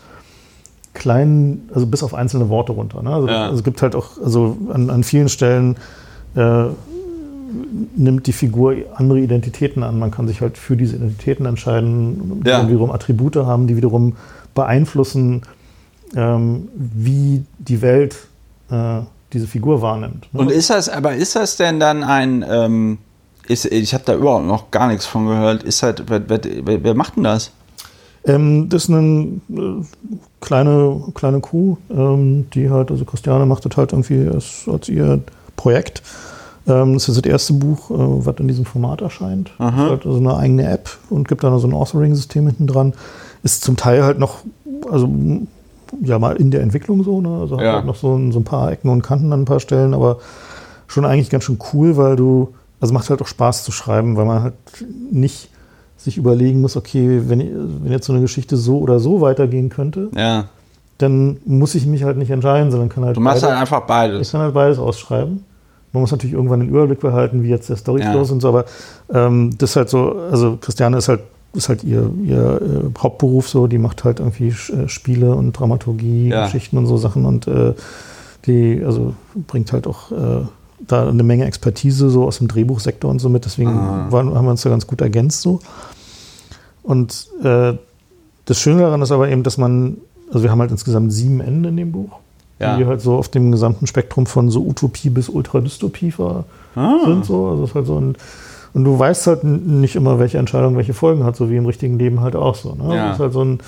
kleinen, 0.94 1.70
also 1.74 1.86
bis 1.86 2.04
auf 2.04 2.14
einzelne 2.14 2.48
Worte 2.48 2.72
runter. 2.72 3.04
Ne? 3.04 3.10
Also, 3.10 3.28
ja. 3.28 3.48
also, 3.48 3.58
es 3.58 3.64
gibt 3.66 3.82
halt 3.82 3.96
auch, 3.96 4.12
also 4.24 4.56
an, 4.72 4.90
an 4.90 5.04
vielen 5.04 5.28
Stellen 5.28 5.76
äh, 6.36 6.68
nimmt 7.96 8.28
die 8.28 8.34
Figur 8.34 8.76
andere 8.96 9.20
Identitäten 9.20 9.84
an. 9.84 10.00
Man 10.00 10.12
kann 10.12 10.28
sich 10.28 10.42
halt 10.42 10.58
für 10.58 10.76
diese 10.76 10.98
Identitäten 10.98 11.46
entscheiden, 11.46 12.42
die 12.44 12.50
ja. 12.50 12.68
wiederum 12.68 12.92
Attribute 12.92 13.38
haben, 13.38 13.68
die 13.68 13.78
wiederum 13.78 14.16
beeinflussen, 14.56 15.44
ähm, 16.16 16.70
wie 16.76 17.44
die 17.60 17.82
Welt 17.82 18.16
äh, 18.70 19.02
diese 19.34 19.48
Figur 19.48 19.82
wahrnimmt. 19.82 20.28
Ne? 20.34 20.42
Und 20.42 20.52
ist 20.52 20.70
das, 20.70 20.90
aber 20.90 21.16
ist 21.16 21.36
das 21.36 21.58
denn 21.58 21.80
dann 21.80 22.04
ein, 22.04 22.46
ähm, 22.48 22.98
ist, 23.48 23.66
ich 23.66 23.94
habe 23.94 24.04
da 24.06 24.16
überhaupt 24.16 24.46
noch 24.46 24.72
gar 24.72 24.88
nichts 24.88 25.06
von 25.06 25.28
gehört, 25.28 25.64
ist 25.64 25.84
halt, 25.84 26.04
wer, 26.08 26.22
wer, 26.28 26.84
wer 26.84 26.94
macht 26.94 27.16
denn 27.16 27.24
das? 27.24 27.52
Ähm, 28.26 28.70
das 28.70 28.84
ist 28.84 28.90
eine 28.90 29.40
äh, 29.50 29.84
kleine, 30.42 31.04
kleine 31.14 31.40
Kuh, 31.40 31.78
ähm, 31.90 32.50
die 32.54 32.70
halt, 32.70 32.92
also 32.92 33.06
Christiane 33.06 33.46
macht 33.46 33.66
das 33.66 33.78
halt 33.78 33.94
irgendwie 33.94 34.28
als, 34.28 34.66
als 34.68 34.90
ihr 34.90 35.22
Projekt. 35.56 36.02
Ähm, 36.68 36.94
das 36.94 37.08
ist 37.10 37.18
das 37.18 37.30
erste 37.30 37.54
Buch, 37.54 37.92
äh, 37.92 37.96
was 38.26 38.36
in 38.38 38.48
diesem 38.48 38.66
Format 38.66 39.02
erscheint. 39.02 39.52
Ist 39.86 39.90
halt 39.90 40.06
also 40.06 40.18
eine 40.18 40.38
eigene 40.38 40.68
App 40.70 40.90
und 41.10 41.28
gibt 41.28 41.44
dann 41.44 41.58
so 41.60 41.68
ein 41.68 41.74
Authoring-System 41.74 42.48
hinten 42.48 42.68
dran. 42.68 42.94
Ist 43.44 43.64
zum 43.64 43.78
Teil 43.78 44.04
halt 44.04 44.20
noch, 44.20 44.40
also 44.92 45.10
ja 46.02 46.20
mal 46.20 46.36
in 46.36 46.52
der 46.52 46.62
Entwicklung 46.62 47.04
so, 47.04 47.22
ne? 47.22 47.40
Also 47.42 47.60
ja. 47.60 47.68
hat 47.68 47.76
halt 47.76 47.86
noch 47.86 47.96
so 47.96 48.16
ein, 48.16 48.32
so 48.32 48.40
ein 48.40 48.44
paar 48.44 48.72
Ecken 48.72 48.90
und 48.90 49.02
Kanten 49.02 49.32
an 49.34 49.42
ein 49.42 49.46
paar 49.46 49.60
Stellen, 49.60 49.94
aber 49.94 50.20
schon 50.88 51.06
eigentlich 51.06 51.30
ganz 51.30 51.44
schön 51.44 51.60
cool, 51.74 51.98
weil 51.98 52.16
du, 52.16 52.54
also 52.80 52.94
macht 52.94 53.10
halt 53.10 53.22
auch 53.22 53.28
Spaß 53.28 53.64
zu 53.64 53.72
schreiben, 53.72 54.18
weil 54.18 54.26
man 54.26 54.44
halt 54.44 54.54
nicht 55.12 55.50
sich 55.98 56.18
überlegen 56.18 56.62
muss, 56.62 56.78
okay, 56.78 57.24
wenn, 57.26 57.40
wenn 57.84 57.92
jetzt 57.92 58.06
so 58.06 58.14
eine 58.14 58.22
Geschichte 58.22 58.56
so 58.56 58.80
oder 58.80 59.00
so 59.00 59.22
weitergehen 59.22 59.70
könnte, 59.70 60.10
ja. 60.16 60.46
dann 60.98 61.38
muss 61.46 61.76
ich 61.76 61.86
mich 61.86 62.04
halt 62.04 62.18
nicht 62.18 62.32
entscheiden, 62.32 62.72
sondern 62.72 62.90
kann 62.90 63.04
halt. 63.04 63.18
Du 63.18 63.22
machst 63.22 63.42
beide, 63.42 63.54
halt 63.54 63.62
einfach 63.62 63.82
beides. 63.82 64.28
Ich 64.28 64.32
kann 64.32 64.42
halt 64.42 64.54
beides 64.54 64.80
ausschreiben. 64.80 65.44
Man 65.92 66.02
muss 66.02 66.12
natürlich 66.12 66.34
irgendwann 66.34 66.60
den 66.60 66.70
Überblick 66.70 67.00
behalten, 67.00 67.44
wie 67.44 67.50
jetzt 67.50 67.70
der 67.70 67.76
Storyflow 67.76 68.24
ja. 68.24 68.32
und 68.32 68.42
so, 68.42 68.48
aber 68.48 68.66
ähm, 69.12 69.52
das 69.58 69.72
ist 69.72 69.76
halt 69.76 69.90
so, 69.90 70.18
also 70.32 70.58
Christiane 70.62 70.98
ist 70.98 71.10
halt 71.10 71.22
ist 71.54 71.70
halt 71.70 71.84
ihr, 71.84 72.12
ihr 72.24 72.62
äh, 72.62 73.00
Hauptberuf 73.00 73.50
so, 73.50 73.68
die 73.68 73.80
macht 73.80 74.04
halt 74.04 74.20
irgendwie 74.20 74.50
äh, 74.50 74.88
Spiele 74.88 75.34
und 75.34 75.54
Dramaturgie, 75.54 76.30
ja. 76.30 76.46
Geschichten 76.46 76.78
und 76.78 76.86
so 76.86 76.98
Sachen 76.98 77.26
und 77.26 77.48
äh, 77.48 77.74
die, 78.46 78.84
also 78.86 79.16
bringt 79.48 79.74
halt 79.74 79.88
auch 79.88 80.12
äh, 80.12 80.46
da 80.80 81.10
eine 81.10 81.24
Menge 81.24 81.46
Expertise 81.46 82.10
so 82.10 82.26
aus 82.26 82.38
dem 82.38 82.48
Drehbuchsektor 82.48 83.10
und 83.10 83.20
so 83.20 83.30
mit, 83.30 83.46
deswegen 83.46 83.72
ah. 83.72 84.08
waren, 84.12 84.34
haben 84.34 84.46
wir 84.46 84.52
uns 84.52 84.62
da 84.62 84.70
ganz 84.70 84.88
gut 84.88 85.02
ergänzt 85.02 85.42
so. 85.42 85.60
Und 86.84 87.28
äh, 87.44 87.74
das 88.46 88.60
Schöne 88.60 88.82
daran 88.82 89.02
ist 89.02 89.12
aber 89.12 89.30
eben, 89.30 89.44
dass 89.44 89.58
man, 89.58 89.98
also 90.28 90.44
wir 90.44 90.52
haben 90.52 90.60
halt 90.60 90.72
insgesamt 90.72 91.12
sieben 91.12 91.42
Enden 91.42 91.66
in 91.66 91.78
dem 91.78 91.92
Buch, 91.92 92.20
ja. 92.60 92.78
die 92.78 92.86
halt 92.86 93.02
so 93.02 93.16
auf 93.16 93.30
dem 93.30 93.52
gesamten 93.52 93.88
Spektrum 93.88 94.26
von 94.26 94.50
so 94.50 94.62
Utopie 94.62 95.10
bis 95.10 95.30
Ultradystopie 95.30 96.14
ah. 96.76 96.96
sind 97.06 97.26
so, 97.26 97.48
also 97.48 97.64
ist 97.64 97.76
halt 97.76 97.86
so 97.86 98.00
ein 98.00 98.16
und 98.74 98.84
du 98.84 98.98
weißt 98.98 99.28
halt 99.28 99.44
nicht 99.44 99.96
immer, 99.96 100.20
welche 100.20 100.38
Entscheidung 100.38 100.78
welche 100.78 100.94
Folgen 100.94 101.24
hat, 101.24 101.36
so 101.36 101.50
wie 101.50 101.58
im 101.58 101.66
richtigen 101.66 101.98
Leben 101.98 102.22
halt 102.22 102.36
auch 102.36 102.56
so. 102.56 102.76
Ne? 102.76 102.96
Ja. 102.96 103.08
Das 103.08 103.16
ist 103.16 103.20
halt 103.22 103.34
so 103.34 103.44
ein, 103.44 103.60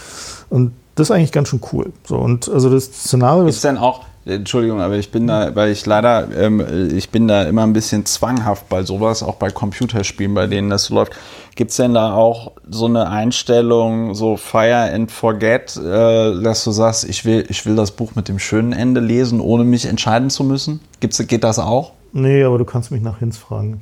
und 0.49 0.73
das 0.95 1.07
ist 1.07 1.11
eigentlich 1.11 1.31
ganz 1.31 1.47
schön 1.47 1.61
cool. 1.73 1.91
So, 2.03 2.17
und 2.17 2.49
also 2.49 2.69
das 2.69 2.85
Szenario 2.85 3.47
ist. 3.47 3.63
dann 3.65 3.77
auch, 3.77 4.01
Entschuldigung, 4.26 4.82
aber 4.82 4.97
ich 4.97 5.11
bin 5.11 5.26
da, 5.26 5.55
weil 5.55 5.72
ich 5.72 5.86
leider, 5.86 6.28
ähm, 6.38 6.63
ich 6.95 7.09
bin 7.09 7.28
da 7.28 7.43
immer 7.43 7.63
ein 7.63 7.74
bisschen 7.74 8.05
zwanghaft 8.05 8.69
bei 8.69 8.84
sowas, 8.84 9.24
auch 9.24 9.36
bei 9.36 9.49
Computerspielen, 9.49 10.36
bei 10.36 10.45
denen 10.45 10.69
das 10.69 10.86
so 10.86 10.95
läuft. 10.95 11.13
Gibt 11.55 11.72
es 11.72 11.78
denn 11.78 11.95
da 11.95 12.13
auch 12.13 12.51
so 12.69 12.86
eine 12.86 13.09
Einstellung, 13.09 14.13
so 14.13 14.38
Fire 14.38 14.91
and 14.93 15.11
Forget, 15.11 15.76
äh, 15.76 16.41
dass 16.41 16.63
du 16.63 16.72
sagst, 16.72 17.03
ich 17.09 17.26
will, 17.26 17.45
ich 17.49 17.65
will 17.65 17.76
das 17.76 17.91
Buch 17.91 18.11
mit 18.13 18.28
dem 18.28 18.38
schönen 18.38 18.74
Ende 18.74 19.01
lesen, 19.01 19.41
ohne 19.41 19.63
mich 19.63 19.86
entscheiden 19.86 20.30
zu 20.30 20.43
müssen? 20.43 20.82
Gibt's, 20.99 21.17
geht 21.28 21.43
das 21.43 21.57
auch? 21.57 21.93
Nee, 22.13 22.43
aber 22.43 22.59
du 22.59 22.65
kannst 22.65 22.91
mich 22.91 23.01
nach 23.01 23.19
Hinz 23.19 23.38
fragen. 23.38 23.82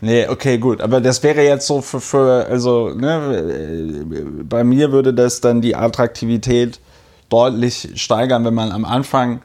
Nee, 0.00 0.26
okay, 0.28 0.58
gut. 0.58 0.80
Aber 0.80 1.00
das 1.00 1.22
wäre 1.22 1.42
jetzt 1.42 1.66
so 1.66 1.80
für, 1.80 2.00
für 2.00 2.46
also, 2.48 2.90
ne, 2.94 4.04
bei 4.48 4.64
mir 4.64 4.92
würde 4.92 5.12
das 5.12 5.40
dann 5.40 5.60
die 5.60 5.74
Attraktivität 5.74 6.80
deutlich 7.28 7.90
steigern, 7.96 8.44
wenn 8.44 8.54
man 8.54 8.72
am 8.72 8.84
Anfang, 8.84 9.42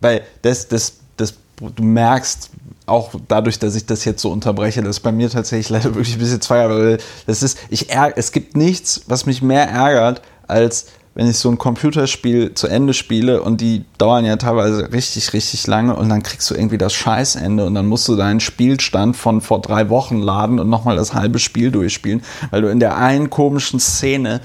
weil 0.00 0.22
das, 0.42 0.68
das, 0.68 0.94
das, 1.16 1.34
du 1.58 1.82
merkst, 1.82 2.50
auch 2.86 3.12
dadurch, 3.28 3.58
dass 3.58 3.74
ich 3.74 3.86
das 3.86 4.04
jetzt 4.04 4.22
so 4.22 4.30
unterbreche, 4.30 4.82
das 4.82 4.96
ist 4.96 5.00
bei 5.00 5.12
mir 5.12 5.30
tatsächlich 5.30 5.68
leider 5.70 5.94
wirklich 5.94 6.14
ein 6.14 6.20
bisschen 6.20 6.40
zweier, 6.40 6.70
weil 6.70 6.98
das 7.26 7.42
ist, 7.42 7.58
ich 7.68 7.88
es 7.90 8.32
gibt 8.32 8.56
nichts, 8.56 9.02
was 9.06 9.26
mich 9.26 9.42
mehr 9.42 9.68
ärgert, 9.68 10.22
als 10.46 10.86
wenn 11.18 11.28
ich 11.28 11.36
so 11.36 11.50
ein 11.50 11.58
Computerspiel 11.58 12.54
zu 12.54 12.68
Ende 12.68 12.94
spiele 12.94 13.42
und 13.42 13.60
die 13.60 13.84
dauern 13.98 14.24
ja 14.24 14.36
teilweise 14.36 14.92
richtig, 14.92 15.32
richtig 15.32 15.66
lange 15.66 15.96
und 15.96 16.08
dann 16.08 16.22
kriegst 16.22 16.48
du 16.48 16.54
irgendwie 16.54 16.78
das 16.78 16.94
Scheißende 16.94 17.66
und 17.66 17.74
dann 17.74 17.86
musst 17.86 18.06
du 18.06 18.14
deinen 18.14 18.38
Spielstand 18.38 19.16
von 19.16 19.40
vor 19.40 19.60
drei 19.60 19.88
Wochen 19.88 20.18
laden 20.18 20.60
und 20.60 20.70
nochmal 20.70 20.94
das 20.94 21.14
halbe 21.14 21.40
Spiel 21.40 21.72
durchspielen, 21.72 22.22
weil 22.50 22.62
du 22.62 22.68
in 22.68 22.78
der 22.78 22.96
einen 22.96 23.30
komischen 23.30 23.80
Szene 23.80 24.40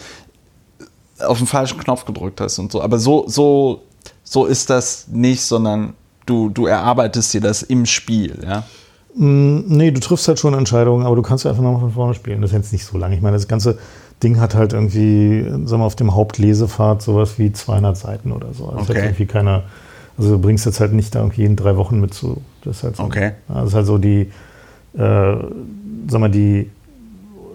auf 1.19 1.37
den 1.37 1.45
falschen 1.45 1.77
Knopf 1.77 2.05
gedrückt 2.05 2.41
hast 2.41 2.57
und 2.57 2.71
so. 2.71 2.81
Aber 2.81 2.97
so, 2.97 3.25
so, 3.27 3.83
so 4.33 4.47
ist 4.47 4.71
das 4.71 5.07
nicht, 5.09 5.43
sondern 5.43 5.93
du, 6.25 6.49
du 6.49 6.65
erarbeitest 6.65 7.35
dir 7.35 7.41
das 7.41 7.61
im 7.61 7.85
Spiel, 7.85 8.39
ja. 8.43 8.63
Mm, 9.15 9.65
nee, 9.67 9.91
du 9.91 9.99
triffst 9.99 10.27
halt 10.27 10.39
schon 10.39 10.55
Entscheidungen, 10.55 11.05
aber 11.05 11.15
du 11.15 11.21
kannst 11.21 11.45
einfach 11.45 11.61
nochmal 11.61 11.81
von 11.81 11.91
vorne 11.91 12.13
spielen. 12.15 12.41
Das 12.41 12.49
ist 12.49 12.55
jetzt 12.55 12.73
nicht 12.73 12.83
so 12.83 12.97
lange. 12.97 13.15
Ich 13.15 13.21
meine, 13.21 13.35
das 13.35 13.47
ganze 13.47 13.77
Ding 14.23 14.39
hat 14.39 14.55
halt 14.55 14.73
irgendwie, 14.73 15.43
sagen 15.43 15.81
wir, 15.81 15.85
auf 15.85 15.95
dem 15.95 16.15
Hauptlesepfad 16.15 17.03
sowas 17.03 17.37
wie 17.37 17.53
200 17.53 17.95
Seiten 17.95 18.31
oder 18.31 18.55
so. 18.55 18.69
Also 18.69 18.91
okay. 18.91 19.03
irgendwie 19.03 19.27
keiner, 19.27 19.65
also 20.17 20.31
du 20.31 20.39
bringst 20.39 20.65
jetzt 20.65 20.79
halt 20.79 20.93
nicht 20.93 21.13
da 21.13 21.19
irgendwie 21.19 21.45
in 21.45 21.55
drei 21.55 21.77
Wochen 21.77 22.01
mit 22.01 22.15
zu. 22.15 22.41
Das 22.63 22.77
ist 22.77 22.83
halt 22.83 22.95
so, 22.95 23.03
okay. 23.03 23.33
Das 23.49 23.67
ist 23.67 23.75
halt 23.75 23.85
so 23.85 23.99
die, 23.99 24.31
äh, 24.97 25.35
sag 26.07 26.19
mal, 26.19 26.31
die, 26.31 26.71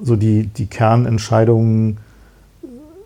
so 0.04 0.14
die, 0.14 0.46
die 0.46 0.66
Kernentscheidungen, 0.66 1.98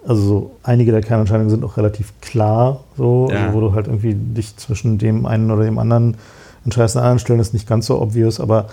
also 0.07 0.23
so 0.23 0.51
einige 0.63 0.93
der 0.93 1.01
Kernentscheidungen 1.01 1.51
sind 1.51 1.65
auch 1.65 1.77
relativ 1.77 2.13
klar, 2.21 2.81
so, 2.97 3.29
ja. 3.31 3.47
also 3.47 3.55
wo 3.55 3.61
du 3.61 3.75
halt 3.75 3.87
irgendwie 3.87 4.15
dich 4.15 4.57
zwischen 4.57 4.99
dem 4.99 5.27
einen 5.27 5.51
oder 5.51 5.65
dem 5.65 5.79
anderen 5.79 6.17
entscheidest. 6.65 6.97
An 6.97 7.03
anderen 7.03 7.19
Stellen 7.19 7.41
ist 7.41 7.53
nicht 7.53 7.69
ganz 7.69 7.87
so 7.87 8.01
obvious, 8.01 8.41
aber 8.41 8.67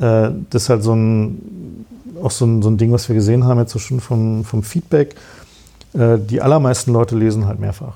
äh, 0.00 0.30
das 0.50 0.64
ist 0.64 0.68
halt 0.68 0.82
so 0.82 0.94
ein 0.94 1.86
auch 2.22 2.30
so 2.32 2.46
ein, 2.46 2.62
so 2.62 2.70
ein 2.70 2.78
Ding, 2.78 2.92
was 2.92 3.08
wir 3.08 3.14
gesehen 3.14 3.44
haben 3.44 3.60
jetzt 3.60 3.72
so 3.72 3.78
schon 3.78 4.00
vom, 4.00 4.44
vom 4.44 4.64
Feedback. 4.64 5.14
Äh, 5.94 6.18
die 6.18 6.42
allermeisten 6.42 6.92
Leute 6.92 7.16
lesen 7.16 7.46
halt 7.46 7.60
mehrfach 7.60 7.94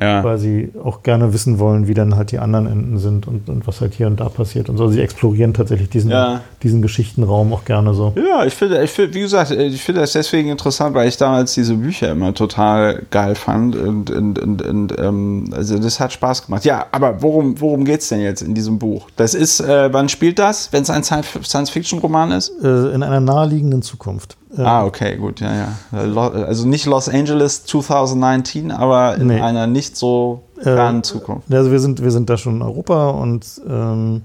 ja. 0.00 0.24
weil 0.24 0.38
sie 0.38 0.72
auch 0.82 1.02
gerne 1.02 1.32
wissen 1.32 1.58
wollen, 1.58 1.86
wie 1.86 1.94
dann 1.94 2.16
halt 2.16 2.32
die 2.32 2.38
anderen 2.38 2.66
Enden 2.66 2.98
sind 2.98 3.28
und, 3.28 3.48
und 3.48 3.66
was 3.66 3.80
halt 3.80 3.94
hier 3.94 4.06
und 4.06 4.20
da 4.20 4.28
passiert 4.28 4.68
und 4.68 4.76
so. 4.76 4.88
Sie 4.88 5.00
explorieren 5.00 5.54
tatsächlich 5.54 5.88
diesen, 5.88 6.10
ja. 6.10 6.40
diesen 6.62 6.82
Geschichtenraum 6.82 7.52
auch 7.52 7.64
gerne 7.64 7.94
so. 7.94 8.12
Ja, 8.16 8.44
ich 8.44 8.54
finde, 8.54 8.82
ich 8.82 8.90
find, 8.90 9.14
wie 9.14 9.20
gesagt, 9.20 9.52
ich 9.52 9.82
finde 9.82 10.00
das 10.00 10.12
deswegen 10.12 10.48
interessant, 10.48 10.94
weil 10.94 11.08
ich 11.08 11.16
damals 11.16 11.54
diese 11.54 11.74
Bücher 11.74 12.10
immer 12.10 12.34
total 12.34 13.02
geil 13.10 13.34
fand 13.34 13.76
und, 13.76 14.10
und, 14.10 14.38
und, 14.38 14.62
und 14.62 14.98
ähm, 14.98 15.50
also 15.52 15.78
das 15.78 16.00
hat 16.00 16.12
Spaß 16.12 16.46
gemacht. 16.46 16.64
Ja, 16.64 16.86
aber 16.90 17.22
worum, 17.22 17.60
worum 17.60 17.84
geht 17.84 18.00
es 18.00 18.08
denn 18.08 18.20
jetzt 18.20 18.42
in 18.42 18.54
diesem 18.54 18.78
Buch? 18.78 19.08
Das 19.16 19.34
ist, 19.34 19.60
äh, 19.60 19.92
wann 19.92 20.08
spielt 20.08 20.38
das, 20.38 20.72
wenn 20.72 20.82
es 20.82 20.90
ein 20.90 21.04
Science-Fiction-Roman 21.04 22.32
ist? 22.32 22.52
Äh, 22.62 22.94
in 22.94 23.02
einer 23.02 23.20
naheliegenden 23.20 23.82
Zukunft. 23.82 24.36
Ah, 24.56 24.84
okay, 24.84 25.16
gut, 25.16 25.40
ja, 25.40 25.52
ja. 25.54 25.68
Also 25.92 26.66
nicht 26.66 26.86
Los 26.86 27.08
Angeles 27.08 27.64
2019, 27.64 28.70
aber 28.70 29.16
in 29.16 29.28
nee. 29.28 29.40
einer 29.40 29.66
nicht 29.66 29.96
so 29.96 30.42
fernen 30.60 31.00
äh, 31.00 31.02
Zukunft. 31.02 31.52
Also 31.52 31.70
wir 31.70 31.80
sind, 31.80 32.02
wir 32.02 32.10
sind 32.10 32.30
da 32.30 32.36
schon 32.36 32.56
in 32.56 32.62
Europa 32.62 33.10
und 33.10 33.60
ähm, 33.68 34.22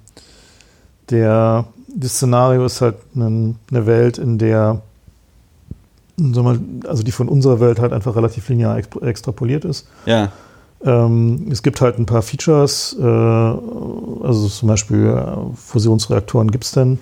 der, 1.09 1.65
das 1.87 2.13
Szenario 2.13 2.65
ist 2.65 2.81
halt 2.81 2.95
eine, 3.15 3.55
eine 3.71 3.85
Welt, 3.85 4.17
in 4.17 4.37
der, 4.37 4.81
also 6.87 7.03
die 7.03 7.11
von 7.11 7.29
unserer 7.29 7.59
Welt 7.59 7.79
halt 7.79 7.93
einfach 7.93 8.15
relativ 8.15 8.49
linear 8.49 8.77
extrapoliert 8.77 9.65
ist. 9.65 9.87
Ja. 10.05 10.31
Ähm, 10.83 11.47
es 11.51 11.61
gibt 11.61 11.81
halt 11.81 11.97
ein 11.97 12.05
paar 12.05 12.21
Features, 12.21 12.95
äh, 12.99 13.03
also 13.03 14.47
zum 14.47 14.67
Beispiel 14.67 15.07
äh, 15.07 15.55
Fusionsreaktoren 15.55 16.51
gibt 16.51 16.65
es 16.65 16.71
denn. 16.71 16.99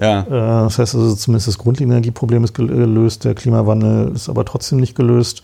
Ja. 0.00 0.22
Äh, 0.22 0.64
das 0.64 0.78
heißt 0.78 0.94
also, 0.94 1.14
zumindest 1.14 1.48
das 1.48 1.58
Grundenergieproblem 1.58 2.42
ist 2.44 2.54
gelöst, 2.54 3.24
der 3.24 3.34
Klimawandel 3.34 4.12
ist 4.14 4.28
aber 4.28 4.44
trotzdem 4.44 4.80
nicht 4.80 4.94
gelöst, 4.96 5.42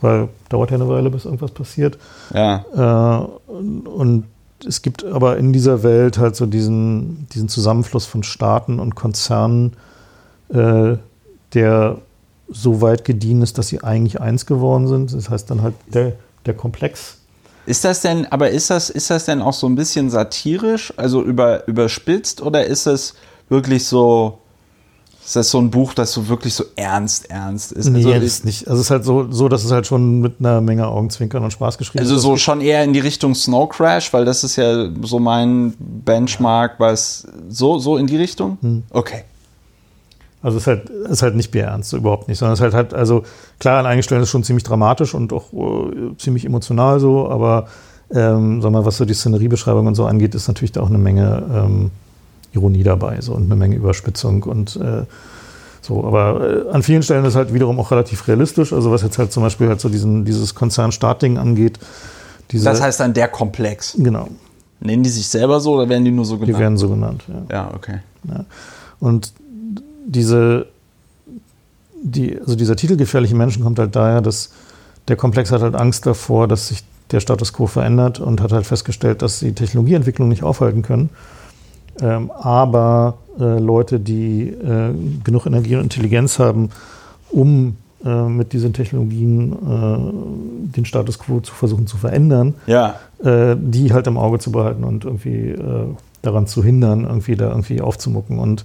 weil 0.00 0.28
dauert 0.50 0.70
ja 0.70 0.76
eine 0.76 0.88
Weile, 0.88 1.10
bis 1.10 1.24
irgendwas 1.24 1.50
passiert. 1.50 1.98
Ja. 2.32 3.26
Äh, 3.48 3.52
und 3.88 4.24
es 4.66 4.82
gibt 4.82 5.04
aber 5.04 5.38
in 5.38 5.52
dieser 5.52 5.82
Welt 5.82 6.18
halt 6.18 6.36
so 6.36 6.46
diesen, 6.46 7.26
diesen 7.32 7.48
Zusammenfluss 7.48 8.06
von 8.06 8.22
Staaten 8.22 8.78
und 8.78 8.94
Konzernen, 8.94 9.74
äh, 10.50 10.96
der 11.54 11.98
so 12.48 12.80
weit 12.80 13.04
gediehen 13.04 13.42
ist, 13.42 13.58
dass 13.58 13.68
sie 13.68 13.82
eigentlich 13.82 14.20
eins 14.20 14.46
geworden 14.46 14.86
sind. 14.88 15.12
Das 15.12 15.30
heißt 15.30 15.50
dann 15.50 15.62
halt 15.62 15.74
der, 15.92 16.12
der 16.44 16.54
Komplex. 16.54 17.18
Ist 17.66 17.84
das 17.84 18.00
denn, 18.00 18.26
aber 18.26 18.50
ist 18.50 18.70
das, 18.70 18.90
ist 18.90 19.10
das 19.10 19.24
denn 19.24 19.42
auch 19.42 19.52
so 19.52 19.66
ein 19.66 19.74
bisschen 19.74 20.08
satirisch, 20.08 20.92
also 20.96 21.22
über, 21.22 21.66
überspitzt, 21.66 22.40
oder 22.40 22.64
ist 22.64 22.86
es 22.86 23.14
wirklich 23.48 23.86
so, 23.86 24.38
Ist 25.24 25.34
das 25.34 25.50
so 25.50 25.58
ein 25.58 25.70
Buch, 25.70 25.92
das 25.92 26.12
so 26.12 26.28
wirklich 26.28 26.54
so 26.54 26.62
ernst, 26.76 27.30
ernst 27.30 27.72
ist? 27.72 27.88
Nee, 27.88 28.04
also, 28.04 28.24
ist 28.24 28.44
nicht. 28.44 28.68
Also 28.68 28.80
es 28.80 28.86
ist 28.86 28.90
halt 28.92 29.04
so, 29.04 29.30
so, 29.32 29.48
dass 29.48 29.64
es 29.64 29.72
halt 29.72 29.84
schon 29.84 30.20
mit 30.20 30.36
einer 30.38 30.60
Menge 30.60 30.86
Augenzwinkern 30.86 31.42
und 31.42 31.50
Spaß 31.50 31.78
geschrieben 31.78 31.98
also 31.98 32.14
ist. 32.14 32.18
Also 32.18 32.30
so 32.30 32.36
schon 32.36 32.60
eher 32.60 32.84
in 32.84 32.92
die 32.92 33.00
Richtung 33.00 33.34
Snow 33.34 33.68
Crash, 33.68 34.12
weil 34.12 34.24
das 34.24 34.44
ist 34.44 34.54
ja 34.54 34.88
so 35.02 35.18
mein 35.18 35.74
Benchmark, 35.80 36.78
es 36.80 37.26
so, 37.48 37.80
so 37.80 37.96
in 37.96 38.06
die 38.06 38.16
Richtung? 38.16 38.58
Hm. 38.60 38.84
Okay. 38.90 39.24
Also 40.42 40.58
es 40.58 40.62
ist 40.62 40.66
halt, 40.68 40.90
ist 40.90 41.22
halt 41.22 41.34
nicht 41.34 41.50
bierernst, 41.50 41.90
so 41.90 41.96
überhaupt 41.96 42.28
nicht, 42.28 42.38
sondern 42.38 42.52
es 42.52 42.60
ist 42.60 42.62
halt, 42.62 42.74
halt 42.74 42.94
also 42.94 43.24
klar 43.58 43.80
an 43.80 43.86
einigen 43.86 44.04
Stellen 44.04 44.22
ist 44.22 44.30
schon 44.30 44.44
ziemlich 44.44 44.62
dramatisch 44.62 45.12
und 45.12 45.32
auch 45.32 45.52
uh, 45.52 46.14
ziemlich 46.18 46.44
emotional 46.44 47.00
so, 47.00 47.28
aber 47.28 47.66
ähm, 48.14 48.62
sag 48.62 48.70
mal, 48.70 48.84
was 48.84 48.96
so 48.96 49.04
die 49.04 49.14
Szeneriebeschreibung 49.14 49.88
und 49.88 49.96
so 49.96 50.06
angeht, 50.06 50.36
ist 50.36 50.46
natürlich 50.46 50.70
da 50.70 50.82
auch 50.82 50.88
eine 50.88 50.98
Menge 50.98 51.42
ähm, 51.52 51.90
Ironie 52.52 52.82
dabei 52.82 53.20
so, 53.20 53.34
und 53.34 53.44
eine 53.44 53.56
Menge 53.56 53.76
Überspitzung 53.76 54.42
und 54.44 54.76
äh, 54.76 55.02
so, 55.86 56.04
aber 56.04 56.66
äh, 56.66 56.70
an 56.70 56.82
vielen 56.82 57.02
Stellen 57.02 57.24
ist 57.24 57.36
halt 57.36 57.54
wiederum 57.54 57.78
auch 57.78 57.92
relativ 57.92 58.26
realistisch. 58.26 58.72
Also 58.72 58.90
was 58.90 59.02
jetzt 59.02 59.18
halt 59.18 59.30
zum 59.30 59.44
Beispiel 59.44 59.68
halt 59.68 59.80
so 59.80 59.88
diesen, 59.88 60.24
dieses 60.24 60.54
Konzernstartding 60.54 61.38
angeht. 61.38 61.78
Das 62.52 62.80
heißt 62.80 63.00
dann 63.00 63.14
der 63.14 63.28
Komplex. 63.28 63.96
Genau. 63.96 64.28
Nennen 64.80 65.04
die 65.04 65.10
sich 65.10 65.28
selber 65.28 65.60
so 65.60 65.74
oder 65.74 65.88
werden 65.88 66.04
die 66.04 66.10
nur 66.10 66.24
so 66.24 66.38
genannt? 66.38 66.56
Die 66.56 66.60
werden 66.60 66.76
so 66.76 66.88
genannt, 66.88 67.22
ja. 67.28 67.54
Ja, 67.56 67.70
okay. 67.74 68.00
Ja. 68.24 68.44
Und 68.98 69.32
diese, 70.06 70.66
die, 72.02 72.38
also 72.38 72.56
dieser 72.56 72.76
Titel 72.76 72.96
Gefährliche 72.96 73.36
Menschen 73.36 73.62
kommt 73.62 73.78
halt 73.78 73.94
daher, 73.94 74.20
dass 74.20 74.50
der 75.08 75.16
Komplex 75.16 75.52
hat 75.52 75.62
halt 75.62 75.76
Angst 75.76 76.04
davor, 76.06 76.48
dass 76.48 76.68
sich 76.68 76.84
der 77.12 77.20
Status 77.20 77.52
quo 77.52 77.66
verändert 77.66 78.18
und 78.18 78.40
hat 78.40 78.52
halt 78.52 78.66
festgestellt, 78.66 79.22
dass 79.22 79.38
sie 79.38 79.52
Technologieentwicklung 79.52 80.28
nicht 80.28 80.42
aufhalten 80.42 80.82
können. 80.82 81.10
Ähm, 82.00 82.30
aber 82.30 83.18
äh, 83.38 83.58
Leute, 83.58 84.00
die 84.00 84.48
äh, 84.48 84.92
genug 85.24 85.46
Energie 85.46 85.76
und 85.76 85.82
Intelligenz 85.82 86.38
haben, 86.38 86.70
um 87.30 87.76
äh, 88.04 88.28
mit 88.28 88.52
diesen 88.52 88.72
Technologien 88.72 89.52
äh, 89.52 90.74
den 90.76 90.84
Status 90.84 91.18
quo 91.18 91.40
zu 91.40 91.54
versuchen 91.54 91.86
zu 91.86 91.96
verändern, 91.96 92.54
ja. 92.66 92.96
Äh, 93.22 93.56
die 93.58 93.92
halt 93.92 94.06
im 94.06 94.18
Auge 94.18 94.38
zu 94.38 94.52
behalten 94.52 94.84
und 94.84 95.04
irgendwie 95.04 95.50
äh, 95.50 95.86
daran 96.22 96.46
zu 96.46 96.62
hindern, 96.62 97.04
irgendwie 97.04 97.36
da 97.36 97.48
irgendwie 97.48 97.80
aufzumucken. 97.80 98.38
Und 98.38 98.64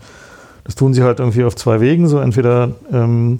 das 0.64 0.76
tun 0.76 0.94
sie 0.94 1.04
halt 1.04 1.20
irgendwie 1.20 1.44
auf 1.44 1.56
zwei 1.56 1.80
Wegen. 1.80 2.08
So 2.08 2.20
entweder 2.20 2.72
ähm, 2.92 3.40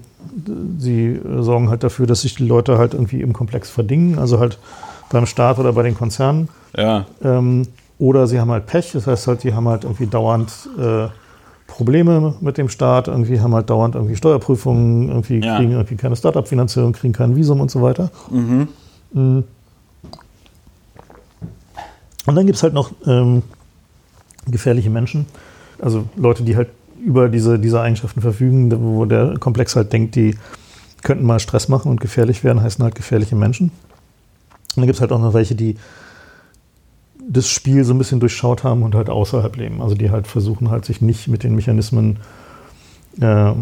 sie 0.78 1.20
sorgen 1.40 1.70
halt 1.70 1.84
dafür, 1.84 2.08
dass 2.08 2.22
sich 2.22 2.36
die 2.36 2.46
Leute 2.46 2.78
halt 2.78 2.94
irgendwie 2.94 3.22
im 3.22 3.34
Komplex 3.34 3.70
verdingen, 3.70 4.18
also 4.18 4.40
halt 4.40 4.58
beim 5.12 5.26
Staat 5.26 5.60
oder 5.60 5.74
bei 5.74 5.84
den 5.84 5.96
Konzernen. 5.96 6.50
Ja. 6.76 7.06
Ähm, 7.24 7.68
oder 8.02 8.26
sie 8.26 8.40
haben 8.40 8.50
halt 8.50 8.66
Pech, 8.66 8.94
das 8.94 9.06
heißt 9.06 9.28
halt, 9.28 9.44
die 9.44 9.54
haben 9.54 9.68
halt 9.68 9.84
irgendwie 9.84 10.08
dauernd 10.08 10.52
äh, 10.76 11.08
Probleme 11.68 12.34
mit 12.42 12.58
dem 12.58 12.68
Staat, 12.68 13.08
irgendwie 13.08 13.40
haben 13.40 13.54
halt 13.54 13.70
dauernd 13.70 13.94
irgendwie 13.94 14.16
Steuerprüfungen, 14.16 15.08
irgendwie 15.10 15.40
ja. 15.40 15.58
kriegen 15.58 15.72
irgendwie 15.72 15.96
keine 15.96 16.16
Startup-Finanzierung, 16.16 16.94
kriegen 16.94 17.14
kein 17.14 17.36
Visum 17.36 17.62
und 17.62 17.70
so 17.70 17.82
weiter. 17.84 18.10
Mhm. 18.32 18.68
mhm. 19.14 19.44
Und 22.26 22.36
dann 22.36 22.46
gibt 22.46 22.56
es 22.56 22.64
halt 22.64 22.74
noch 22.74 22.92
ähm, 23.08 23.42
gefährliche 24.48 24.90
Menschen, 24.90 25.26
also 25.80 26.06
Leute, 26.16 26.44
die 26.44 26.56
halt 26.56 26.70
über 27.04 27.30
diese, 27.30 27.58
diese 27.58 27.82
Eigenschaften 27.82 28.22
verfügen, 28.22 28.72
wo 28.84 29.06
der 29.06 29.38
Komplex 29.40 29.76
halt 29.76 29.94
denkt, 29.94 30.16
die 30.16 30.36
könnten 31.04 31.26
mal 31.26 31.40
Stress 31.40 31.68
machen 31.68 31.90
und 31.90 32.00
gefährlich 32.00 32.44
werden, 32.44 32.62
heißen 32.62 32.84
halt 32.84 32.96
gefährliche 32.96 33.36
Menschen. 33.36 33.68
Und 33.70 34.78
dann 34.78 34.86
gibt 34.86 34.96
es 34.96 35.02
halt 35.02 35.12
auch 35.12 35.20
noch 35.20 35.34
welche, 35.34 35.56
die 35.56 35.78
das 37.32 37.48
Spiel 37.48 37.84
so 37.84 37.94
ein 37.94 37.98
bisschen 37.98 38.20
durchschaut 38.20 38.64
haben 38.64 38.84
und 38.84 38.94
halt 38.94 39.10
außerhalb 39.10 39.56
leben. 39.56 39.82
Also 39.82 39.96
die 39.96 40.12
halt 40.12 40.28
versuchen 40.28 40.70
halt 40.70 40.86
sich 40.86 41.02
nicht 41.02 41.28
mit 41.28 41.44
den 41.44 41.56
Mechanismen, 41.56 42.18
äh, 43.22 43.54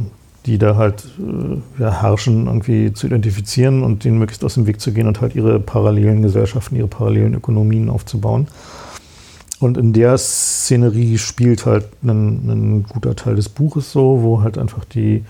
die 0.46 0.58
da 0.58 0.76
halt 0.76 1.06
äh, 1.20 1.82
ja, 1.82 2.02
herrschen, 2.02 2.48
irgendwie 2.48 2.94
zu 2.94 3.08
identifizieren 3.08 3.84
und 3.84 4.04
denen 4.04 4.18
möglichst 4.18 4.44
aus 4.44 4.56
dem 4.56 4.66
Weg 4.66 4.82
zu 4.82 4.92
gehen 4.92 5.08
und 5.08 5.22
halt 5.22 5.36
ihre 5.36 5.60
parallelen 5.60 6.22
Gesellschaften, 6.22 6.76
ihre 6.78 6.88
parallelen 6.88 7.36
Ökonomien 7.36 7.90
aufzubauen. 7.90 8.48
Und 9.60 9.78
in 9.78 9.94
der 9.94 10.18
Szenerie 10.18 11.18
spielt 11.18 11.66
halt 11.66 11.86
ein, 12.02 12.86
guter 12.88 13.16
Teil 13.16 13.36
des 13.36 13.50
Buches 13.50 13.92
so, 13.92 14.24
wo 14.24 14.42
halt 14.42 14.58
einfach 14.58 14.86
die, 14.86 15.24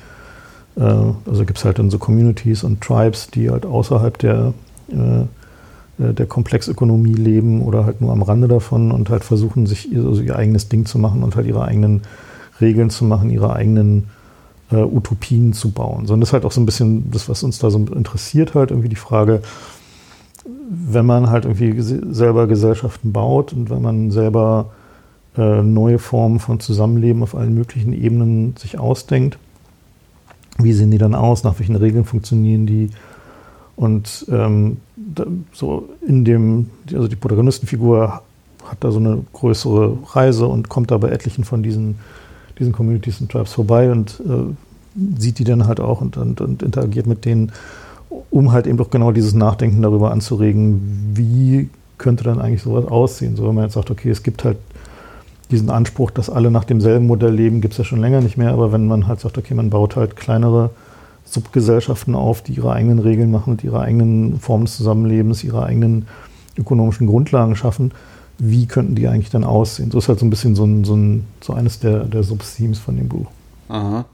äh, 0.78 0.82
also 0.82 1.46
gibt 1.46 1.58
es 1.58 1.66
halt 1.66 1.80
dann 1.80 1.90
so 1.90 1.98
Communities 1.98 2.64
und 2.64 2.80
Tribes, 2.80 3.28
die 3.32 3.50
halt 3.50 3.66
außerhalb 3.66 4.18
der, 4.20 4.54
äh, 4.92 5.26
der 6.00 6.26
Komplexökonomie 6.26 7.14
leben 7.14 7.62
oder 7.62 7.86
halt 7.86 8.00
nur 8.00 8.12
am 8.12 8.22
Rande 8.22 8.48
davon 8.48 8.92
und 8.92 9.10
halt 9.10 9.24
versuchen, 9.24 9.68
sich 9.68 9.92
ihr, 9.92 10.06
also 10.06 10.22
ihr 10.22 10.36
eigenes 10.36 10.70
Ding 10.70 10.86
zu 10.86 10.98
machen 10.98 11.24
und 11.24 11.36
halt 11.36 11.46
ihre 11.46 11.66
eigenen 11.66 12.02
Regeln 12.62 12.90
zu 12.90 13.04
machen, 13.06 13.30
ihre 13.30 13.54
eigenen 13.54 14.06
äh, 14.72 14.78
Utopien 14.78 15.54
zu 15.54 15.72
bauen. 15.72 16.06
Sondern 16.06 16.22
das 16.22 16.30
ist 16.30 16.34
halt 16.34 16.46
auch 16.46 16.52
so 16.52 16.62
ein 16.62 16.66
bisschen 16.66 17.12
das, 17.12 17.28
was 17.30 17.44
uns 17.44 17.60
da 17.60 17.70
so 17.70 17.80
interessiert, 17.80 18.56
halt 18.56 18.72
irgendwie 18.72 18.90
die 18.90 18.96
Frage, 18.96 19.42
wenn 20.70 21.06
man 21.06 21.30
halt 21.30 21.46
irgendwie 21.46 21.76
selber 22.14 22.48
Gesellschaften 22.48 23.12
baut 23.12 23.54
und 23.54 23.70
wenn 23.70 23.82
man 23.82 24.12
selber 24.12 24.72
äh, 25.38 25.62
neue 25.62 26.00
Formen 26.00 26.40
von 26.40 26.60
Zusammenleben 26.60 27.24
auf 27.24 27.36
allen 27.36 27.54
möglichen 27.54 27.94
Ebenen 27.94 28.56
sich 28.58 28.80
ausdenkt, 28.80 29.38
wie 30.60 30.74
sehen 30.74 30.92
die 30.92 30.98
dann 30.98 31.16
aus, 31.16 31.44
nach 31.44 31.60
welchen 31.60 31.76
Regeln 31.76 32.06
funktionieren 32.06 32.66
die? 32.66 32.90
Und 33.80 34.26
ähm, 34.30 34.78
da, 34.98 35.26
so 35.54 35.88
in 36.06 36.26
dem, 36.26 36.70
also 36.94 37.08
die 37.08 37.16
Protagonistenfigur 37.16 38.22
hat 38.66 38.78
da 38.82 38.92
so 38.92 39.00
eine 39.00 39.24
größere 39.32 39.98
Reise 40.12 40.48
und 40.48 40.68
kommt 40.68 40.92
da 40.92 40.98
bei 40.98 41.10
etlichen 41.10 41.46
von 41.46 41.64
diesen, 41.64 41.98
diesen 42.60 42.74
Communities 42.74 43.22
und 43.22 43.32
Tribes 43.32 43.54
vorbei 43.54 43.90
und 43.90 44.22
äh, 44.28 45.18
sieht 45.18 45.40
die 45.40 45.46
dann 45.46 45.66
halt 45.66 45.80
auch 45.80 46.02
und, 46.02 46.18
und, 46.18 46.42
und 46.42 46.62
interagiert 46.62 47.08
mit 47.08 47.24
denen 47.24 47.54
um 48.32 48.52
halt 48.52 48.68
eben 48.68 48.78
doch 48.78 48.90
genau 48.90 49.12
dieses 49.12 49.34
Nachdenken 49.34 49.82
darüber 49.82 50.12
anzuregen, 50.12 51.14
wie 51.14 51.70
könnte 51.98 52.24
dann 52.24 52.40
eigentlich 52.40 52.62
sowas 52.62 52.86
aussehen. 52.86 53.36
So, 53.36 53.48
wenn 53.48 53.56
man 53.56 53.66
jetzt 53.66 53.74
sagt, 53.74 53.92
okay, 53.92 54.10
es 54.10 54.24
gibt 54.24 54.44
halt 54.44 54.58
diesen 55.52 55.70
Anspruch, 55.70 56.12
dass 56.12 56.30
alle 56.30 56.52
nach 56.52 56.64
demselben 56.64 57.08
Modell 57.08 57.34
leben, 57.34 57.62
gibt 57.62 57.74
es 57.74 57.78
ja 57.78 57.84
schon 57.84 58.02
länger 58.02 58.22
nicht 58.22 58.38
mehr, 58.38 58.52
aber 58.52 58.72
wenn 58.72 58.88
man 58.88 59.08
halt 59.08 59.20
sagt, 59.20 59.38
okay, 59.38 59.54
man 59.54 59.70
baut 59.70 59.96
halt 59.96 60.16
kleinere 60.16 60.72
Subgesellschaften 61.26 62.16
auf, 62.16 62.42
die 62.42 62.54
ihre 62.54 62.74
eigenen 62.74 63.00
Regeln 63.00 63.32
machen 63.32 63.52
und 63.52 63.64
ihre 63.64 63.82
eigenen 63.82 64.40
Formen 64.40 64.66
des 64.66 64.78
Zusammenlebens, 64.78 65.44
ihre 65.44 65.64
eigenen 65.64 66.08
ökonomischen 66.58 67.08
Grundlagen 67.08 67.56
schaffen, 67.56 67.92
wie 68.38 68.66
könnten 68.66 68.96
die 68.96 69.08
eigentlich 69.08 69.30
dann 69.30 69.44
aussehen? 69.44 69.92
So 69.92 69.98
ist 69.98 70.08
halt 70.08 70.20
so 70.20 70.26
ein 70.26 70.30
bisschen 70.30 70.56
so, 70.56 70.66
ein, 70.66 70.84
so, 70.84 70.96
ein, 70.96 71.26
so 71.42 71.54
eines 71.54 71.80
der, 71.80 72.06
der 72.06 72.24
Subthemes 72.24 72.80
von 72.80 72.96
dem 72.96 73.08
Buch. 73.08 73.28
Aha. 73.68 74.06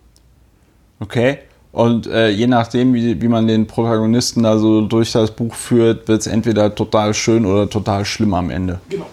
Okay. 0.99 1.39
Und 1.71 2.07
äh, 2.07 2.29
je 2.29 2.47
nachdem, 2.47 2.93
wie, 2.93 3.21
wie 3.21 3.27
man 3.27 3.47
den 3.47 3.67
Protagonisten 3.67 4.43
da 4.43 4.57
so 4.57 4.81
durch 4.81 5.11
das 5.11 5.31
Buch 5.31 5.53
führt, 5.53 6.07
wird 6.07 6.21
es 6.21 6.27
entweder 6.27 6.73
total 6.73 7.13
schön 7.13 7.45
oder 7.45 7.69
total 7.69 8.05
schlimm 8.05 8.33
am 8.33 8.49
Ende. 8.49 8.79
Genau. 8.89 9.07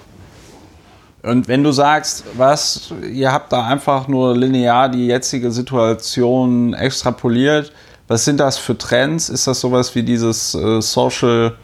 Und 1.23 1.47
wenn 1.47 1.63
du 1.63 1.71
sagst, 1.71 2.25
was, 2.37 2.93
ihr 3.13 3.33
habt 3.33 3.53
da 3.53 3.65
einfach 3.65 4.09
nur 4.09 4.37
linear 4.37 4.89
die 4.89 5.07
jetzige 5.07 5.53
Situation 5.53 6.75
extrapoliert, 6.75 7.73
was 8.09 8.25
sind 8.25 8.41
das 8.41 8.59
für 8.59 8.77
Trends? 8.77 9.29
Ist 9.29 9.47
das 9.47 9.61
sowas 9.61 9.95
wie 9.95 10.03
dieses 10.03 10.55
äh, 10.55 10.83
Social, 10.83 11.55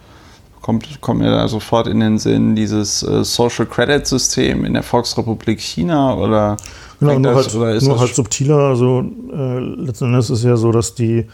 kommt, 0.62 1.00
kommt 1.00 1.20
mir 1.20 1.30
da 1.30 1.48
sofort 1.48 1.88
in 1.88 1.98
den 2.00 2.18
Sinn, 2.18 2.54
dieses 2.54 3.02
äh, 3.02 3.24
Social 3.24 3.66
Credit 3.66 4.06
System 4.06 4.64
in 4.64 4.74
der 4.74 4.84
Volksrepublik 4.84 5.60
China 5.60 6.14
oder 6.14 6.56
Genau, 7.00 7.18
nur, 7.18 7.32
das, 7.32 7.54
halt, 7.54 7.82
nur 7.82 8.00
halt 8.00 8.14
subtiler. 8.14 8.56
Also 8.56 9.04
äh, 9.32 9.58
letzten 9.60 10.06
Endes 10.06 10.30
ist 10.30 10.38
es 10.38 10.44
ja 10.44 10.56
so, 10.56 10.72
dass 10.72 10.94
die 10.94 11.26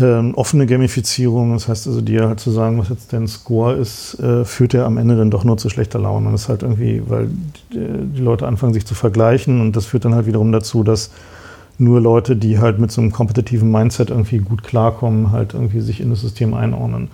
äh, 0.00 0.32
offene 0.34 0.66
Gamifizierung, 0.66 1.52
das 1.52 1.68
heißt 1.68 1.86
also 1.86 2.00
dir 2.00 2.28
halt 2.28 2.40
zu 2.40 2.50
sagen, 2.50 2.78
was 2.78 2.88
jetzt 2.88 3.12
dein 3.12 3.26
Score 3.26 3.74
ist, 3.74 4.18
äh, 4.20 4.44
führt 4.44 4.72
ja 4.72 4.86
am 4.86 4.98
Ende 4.98 5.16
dann 5.16 5.30
doch 5.30 5.44
nur 5.44 5.56
zu 5.56 5.68
schlechter 5.68 5.98
Laune. 5.98 6.26
Und 6.26 6.32
das 6.32 6.42
ist 6.42 6.48
halt 6.48 6.62
irgendwie, 6.62 7.02
weil 7.06 7.28
die, 7.72 8.14
die, 8.14 8.20
Leute 8.20 8.46
anfangen 8.46 8.74
sich 8.74 8.86
zu 8.86 8.94
vergleichen 8.94 9.60
und 9.60 9.76
das 9.76 9.86
führt 9.86 10.04
dann 10.04 10.14
halt 10.14 10.26
wiederum 10.26 10.52
dazu, 10.52 10.82
dass 10.82 11.10
nur 11.78 12.00
Leute, 12.00 12.36
die 12.36 12.58
halt 12.58 12.78
mit 12.78 12.90
so 12.90 13.00
einem 13.00 13.12
kompetitiven 13.12 13.70
Mindset 13.70 14.10
irgendwie 14.10 14.38
gut 14.38 14.64
klarkommen, 14.64 15.30
halt 15.30 15.54
irgendwie 15.54 15.80
sich 15.80 16.00
in 16.00 16.10
das 16.10 16.20
System 16.20 16.54
einordnen. 16.54 17.08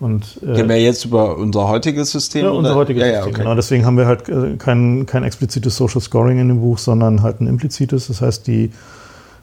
Und, 0.00 0.40
äh, 0.42 0.54
Gehen 0.54 0.68
wir 0.68 0.82
jetzt 0.82 1.04
über 1.04 1.36
unser 1.36 1.68
heutiges 1.68 2.10
System? 2.10 2.44
Ja, 2.44 2.50
unser 2.50 2.74
heutiges 2.74 3.02
ja, 3.02 3.06
System. 3.06 3.22
Ja, 3.22 3.30
okay. 3.30 3.42
Genau, 3.42 3.54
deswegen 3.54 3.86
haben 3.86 3.96
wir 3.96 4.06
halt 4.06 4.28
äh, 4.28 4.56
kein, 4.58 5.06
kein 5.06 5.22
explizites 5.22 5.76
Social 5.76 6.00
Scoring 6.00 6.40
in 6.40 6.48
dem 6.48 6.60
Buch, 6.60 6.78
sondern 6.78 7.22
halt 7.22 7.40
ein 7.40 7.46
implizites. 7.46 8.08
Das 8.08 8.20
heißt, 8.20 8.48
die, 8.48 8.72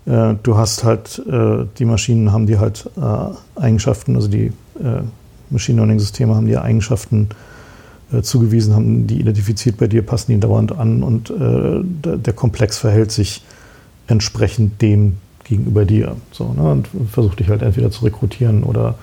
äh, 0.06 0.36
du 0.42 0.58
hast 0.58 0.84
halt, 0.84 1.22
äh, 1.28 1.66
die 1.78 1.86
Maschinen 1.86 2.32
haben 2.32 2.48
die 2.48 2.58
halt 2.58 2.90
äh, 2.98 3.60
Eigenschaften, 3.60 4.16
also 4.16 4.28
die 4.28 4.52
äh, 4.82 5.02
Machine 5.50 5.78
Learning 5.78 6.00
Systeme 6.00 6.36
haben 6.36 6.46
die 6.46 6.58
Eigenschaften 6.58 7.30
zugewiesen, 8.24 8.74
haben 8.74 9.06
die 9.06 9.20
identifiziert 9.20 9.78
bei 9.78 9.86
dir, 9.86 10.02
passen 10.04 10.32
die 10.32 10.40
dauernd 10.40 10.76
an 10.76 11.04
und 11.04 11.32
der 11.32 12.34
Komplex 12.34 12.80
verhält 12.80 13.12
sich 13.12 13.44
entsprechend 14.08 14.82
dem 14.82 15.18
gegenüber 15.44 15.86
dir. 15.86 16.16
So, 16.32 16.54
ne? 16.54 16.72
Und 16.72 16.90
versucht 17.12 17.40
dich 17.40 17.50
halt 17.50 17.62
entweder 17.62 17.92
zu 17.92 18.06
rekrutieren 18.06 18.64
oder 18.64 18.96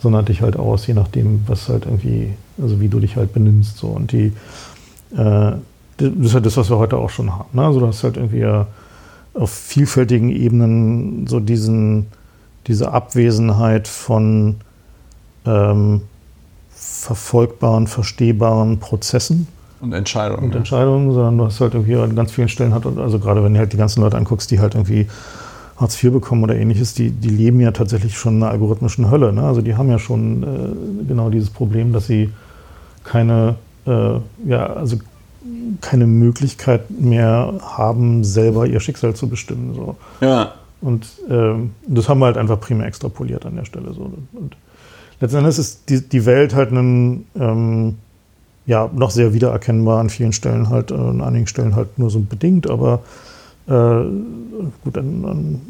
sondern 0.00 0.24
dich 0.24 0.42
halt 0.42 0.56
aus, 0.56 0.86
je 0.86 0.94
nachdem, 0.94 1.42
was 1.46 1.68
halt 1.68 1.84
irgendwie, 1.84 2.32
also 2.60 2.80
wie 2.80 2.88
du 2.88 3.00
dich 3.00 3.16
halt 3.16 3.32
benimmst. 3.32 3.76
So. 3.76 3.88
Und 3.88 4.12
die, 4.12 4.32
äh, 5.12 5.52
das 5.98 6.12
ist 6.20 6.34
halt 6.34 6.46
das, 6.46 6.56
was 6.56 6.70
wir 6.70 6.78
heute 6.78 6.96
auch 6.96 7.10
schon 7.10 7.32
haben. 7.32 7.50
Ne? 7.52 7.64
Also 7.64 7.80
du 7.80 7.86
hast 7.86 8.02
halt 8.02 8.16
irgendwie 8.16 8.38
ja, 8.38 8.66
auf 9.34 9.50
vielfältigen 9.50 10.30
Ebenen 10.30 11.26
so 11.26 11.40
diesen, 11.40 12.06
diese 12.66 12.92
Abwesenheit 12.92 13.88
von 13.88 14.56
ähm, 15.46 16.02
verfolgbaren, 16.70 17.86
verstehbaren 17.86 18.78
Prozessen. 18.78 19.46
Und 19.80 19.92
Entscheidungen. 19.92 20.44
Und 20.44 20.54
Entscheidungen, 20.54 21.12
sondern 21.12 21.38
du 21.38 21.44
hast 21.46 21.60
halt 21.60 21.74
irgendwie 21.74 21.96
an 21.96 22.14
ganz 22.14 22.32
vielen 22.32 22.48
Stellen, 22.48 22.74
hat, 22.74 22.84
also 22.86 23.18
gerade 23.18 23.42
wenn 23.42 23.54
du 23.54 23.60
halt 23.60 23.72
die 23.72 23.78
ganzen 23.78 24.02
Leute 24.02 24.16
anguckst, 24.16 24.50
die 24.50 24.60
halt 24.60 24.74
irgendwie 24.74 25.06
Hartz 25.76 26.02
IV 26.02 26.12
bekommen 26.12 26.42
oder 26.44 26.54
ähnliches, 26.54 26.92
die, 26.92 27.10
die 27.10 27.30
leben 27.30 27.60
ja 27.60 27.70
tatsächlich 27.70 28.18
schon 28.18 28.36
in 28.36 28.42
einer 28.42 28.52
algorithmischen 28.52 29.10
Hölle. 29.10 29.32
Ne? 29.32 29.42
Also 29.42 29.62
die 29.62 29.76
haben 29.76 29.88
ja 29.88 29.98
schon 29.98 30.42
äh, 30.42 31.04
genau 31.08 31.30
dieses 31.30 31.48
Problem, 31.48 31.92
dass 31.92 32.06
sie 32.06 32.30
keine, 33.04 33.54
äh, 33.86 34.16
ja, 34.46 34.66
also 34.66 34.98
keine 35.80 36.06
Möglichkeit 36.06 36.90
mehr 36.90 37.54
haben, 37.62 38.24
selber 38.24 38.66
ihr 38.66 38.80
Schicksal 38.80 39.14
zu 39.14 39.28
bestimmen. 39.28 39.74
So. 39.74 39.96
Ja. 40.20 40.54
Und 40.80 41.06
äh, 41.28 41.54
das 41.86 42.08
haben 42.08 42.20
wir 42.20 42.26
halt 42.26 42.36
einfach 42.36 42.60
primär 42.60 42.86
extrapoliert 42.86 43.46
an 43.46 43.56
der 43.56 43.64
Stelle. 43.64 43.92
So. 43.92 44.12
Und 44.32 44.56
letztendlich 45.20 45.58
ist 45.58 45.88
die, 45.88 46.06
die 46.06 46.26
Welt 46.26 46.54
halt 46.54 46.72
ein, 46.72 47.26
ähm, 47.38 47.98
ja, 48.66 48.90
noch 48.94 49.10
sehr 49.10 49.32
wiedererkennbar 49.34 50.00
an 50.00 50.10
vielen 50.10 50.32
Stellen 50.32 50.68
halt, 50.68 50.90
äh, 50.90 50.94
an 50.94 51.20
einigen 51.20 51.46
Stellen 51.46 51.74
halt 51.74 51.98
nur 51.98 52.10
so 52.10 52.20
bedingt, 52.20 52.68
aber 52.68 53.00
äh, 53.66 53.72
gut, 54.84 54.96
dann, 54.96 55.22
dann 55.22 55.60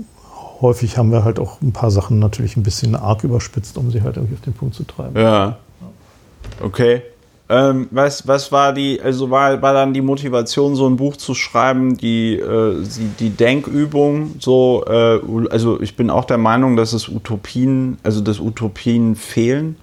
häufig 0.60 0.98
haben 0.98 1.10
wir 1.10 1.24
halt 1.24 1.38
auch 1.38 1.60
ein 1.62 1.72
paar 1.72 1.90
Sachen 1.90 2.18
natürlich 2.18 2.56
ein 2.56 2.62
bisschen 2.62 2.94
arg 2.94 3.24
überspitzt, 3.24 3.78
um 3.78 3.90
sie 3.90 4.02
halt 4.02 4.16
irgendwie 4.16 4.34
auf 4.34 4.42
den 4.42 4.52
Punkt 4.52 4.74
zu 4.74 4.84
treiben. 4.84 5.18
Ja. 5.18 5.58
Okay. 6.60 7.02
Ähm, 7.52 7.88
was, 7.90 8.28
was 8.28 8.52
war 8.52 8.72
die, 8.72 9.00
also 9.02 9.28
war, 9.28 9.60
war 9.60 9.74
dann 9.74 9.92
die 9.92 10.02
Motivation, 10.02 10.76
so 10.76 10.88
ein 10.88 10.96
Buch 10.96 11.16
zu 11.16 11.34
schreiben, 11.34 11.96
die, 11.96 12.34
äh, 12.34 12.76
die 13.18 13.30
Denkübung, 13.30 14.36
so, 14.38 14.84
äh, 14.86 15.18
also 15.50 15.80
ich 15.80 15.96
bin 15.96 16.10
auch 16.10 16.26
der 16.26 16.38
Meinung, 16.38 16.76
dass 16.76 16.92
es 16.92 17.08
Utopien, 17.08 17.98
also 18.04 18.20
dass 18.20 18.38
Utopien 18.38 19.16
fehlen. 19.16 19.74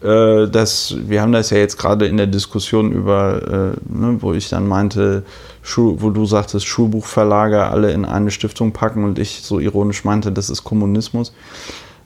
Äh, 0.00 0.46
das, 0.46 0.94
wir 1.08 1.22
haben 1.22 1.32
das 1.32 1.50
ja 1.50 1.58
jetzt 1.58 1.76
gerade 1.76 2.06
in 2.06 2.18
der 2.18 2.28
Diskussion 2.28 2.92
über, 2.92 3.42
äh, 3.42 3.92
ne, 3.92 4.18
wo 4.20 4.32
ich 4.32 4.48
dann 4.48 4.68
meinte, 4.68 5.24
Schul, 5.62 5.96
wo 6.00 6.10
du 6.10 6.24
sagtest, 6.24 6.66
Schulbuchverlage 6.66 7.64
alle 7.64 7.90
in 7.90 8.04
eine 8.04 8.30
Stiftung 8.30 8.70
packen 8.70 9.02
und 9.02 9.18
ich 9.18 9.42
so 9.42 9.58
ironisch 9.58 10.04
meinte, 10.04 10.30
das 10.30 10.50
ist 10.50 10.62
Kommunismus. 10.62 11.32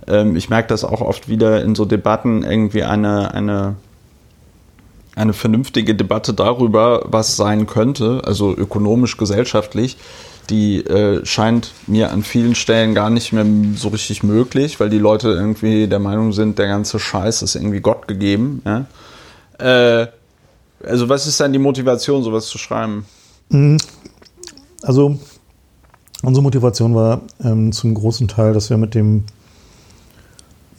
Ähm, 0.07 0.37
ich 0.37 0.49
merke 0.49 0.69
das 0.69 0.85
auch 0.85 1.03
oft 1.03 1.29
wieder 1.29 1.63
in 1.63 1.75
so 1.75 1.85
Debatten 1.85 2.45
irgendwie 2.45 2.85
eine, 2.85 3.35
eine 3.35 3.77
eine 5.21 5.33
vernünftige 5.33 5.95
Debatte 5.95 6.33
darüber, 6.33 7.03
was 7.07 7.37
sein 7.37 7.67
könnte, 7.67 8.23
also 8.25 8.57
ökonomisch, 8.57 9.17
gesellschaftlich, 9.17 9.97
die 10.49 10.79
äh, 10.85 11.25
scheint 11.25 11.73
mir 11.87 12.11
an 12.11 12.23
vielen 12.23 12.55
Stellen 12.55 12.95
gar 12.95 13.11
nicht 13.11 13.33
mehr 13.33 13.47
so 13.77 13.89
richtig 13.89 14.23
möglich, 14.23 14.81
weil 14.81 14.91
die 14.91 14.99
Leute 14.99 15.29
irgendwie 15.29 15.87
der 15.87 15.99
Meinung 16.01 16.33
sind, 16.33 16.59
der 16.59 16.67
ganze 16.67 16.99
Scheiß 16.99 17.43
ist 17.43 17.55
irgendwie 17.55 17.81
Gott 17.81 18.09
gegeben. 18.09 18.63
Ja? 18.65 18.87
Äh, 19.59 20.09
also 20.85 21.09
was 21.09 21.27
ist 21.27 21.39
dann 21.39 21.53
die 21.53 21.59
Motivation, 21.59 22.23
sowas 22.23 22.47
zu 22.47 22.59
schreiben? 22.59 23.05
Mhm. 23.51 23.77
Also 24.83 25.19
unsere 26.23 26.43
Motivation 26.43 26.95
war 26.95 27.21
ähm, 27.45 27.73
zum 27.73 27.95
großen 27.95 28.27
Teil, 28.27 28.55
dass 28.55 28.71
wir 28.71 28.79
mit 28.79 28.95
dem 28.95 29.25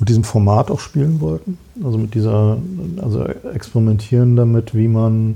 mit 0.01 0.09
diesem 0.09 0.23
Format 0.23 0.71
auch 0.71 0.79
spielen 0.79 1.21
wollten. 1.21 1.59
Also 1.83 1.99
mit 1.99 2.15
dieser, 2.15 2.57
also 3.01 3.23
experimentieren 3.53 4.35
damit, 4.35 4.73
wie 4.75 4.87
man 4.87 5.35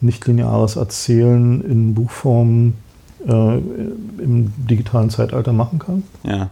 nicht-lineares 0.00 0.76
Erzählen 0.76 1.60
in 1.60 1.94
Buchform 1.94 2.72
äh, 3.26 3.58
im 3.58 4.52
digitalen 4.56 5.10
Zeitalter 5.10 5.52
machen 5.52 5.80
kann. 5.80 6.02
Ja. 6.22 6.48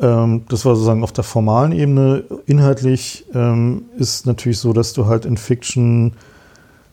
Ähm, 0.00 0.42
das 0.48 0.64
war 0.64 0.76
sozusagen 0.76 1.02
auf 1.02 1.12
der 1.12 1.24
formalen 1.24 1.72
Ebene. 1.72 2.22
Inhaltlich 2.46 3.26
ähm, 3.34 3.82
ist 3.96 4.26
natürlich 4.26 4.58
so, 4.58 4.72
dass 4.72 4.92
du 4.92 5.06
halt 5.06 5.24
in 5.24 5.36
Fiction 5.36 6.12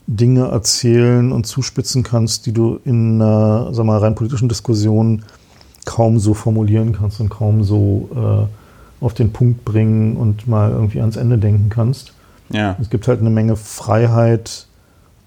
Dinge 0.07 0.47
erzählen 0.47 1.31
und 1.31 1.45
zuspitzen 1.45 2.01
kannst, 2.01 2.47
die 2.47 2.51
du 2.51 2.79
in 2.83 3.21
einer 3.21 3.71
sag 3.75 3.85
mal, 3.85 3.99
rein 3.99 4.15
politischen 4.15 4.49
Diskussion 4.49 5.21
kaum 5.85 6.19
so 6.19 6.33
formulieren 6.33 6.93
kannst 6.93 7.19
und 7.21 7.29
kaum 7.29 7.63
so 7.63 8.09
äh, 8.15 9.03
auf 9.03 9.13
den 9.13 9.31
Punkt 9.31 9.63
bringen 9.63 10.17
und 10.17 10.47
mal 10.47 10.71
irgendwie 10.71 10.99
ans 10.99 11.15
Ende 11.15 11.37
denken 11.37 11.69
kannst. 11.69 12.13
Ja. 12.49 12.75
Es 12.81 12.89
gibt 12.89 13.07
halt 13.07 13.19
eine 13.19 13.29
Menge 13.29 13.55
Freiheit, 13.55 14.67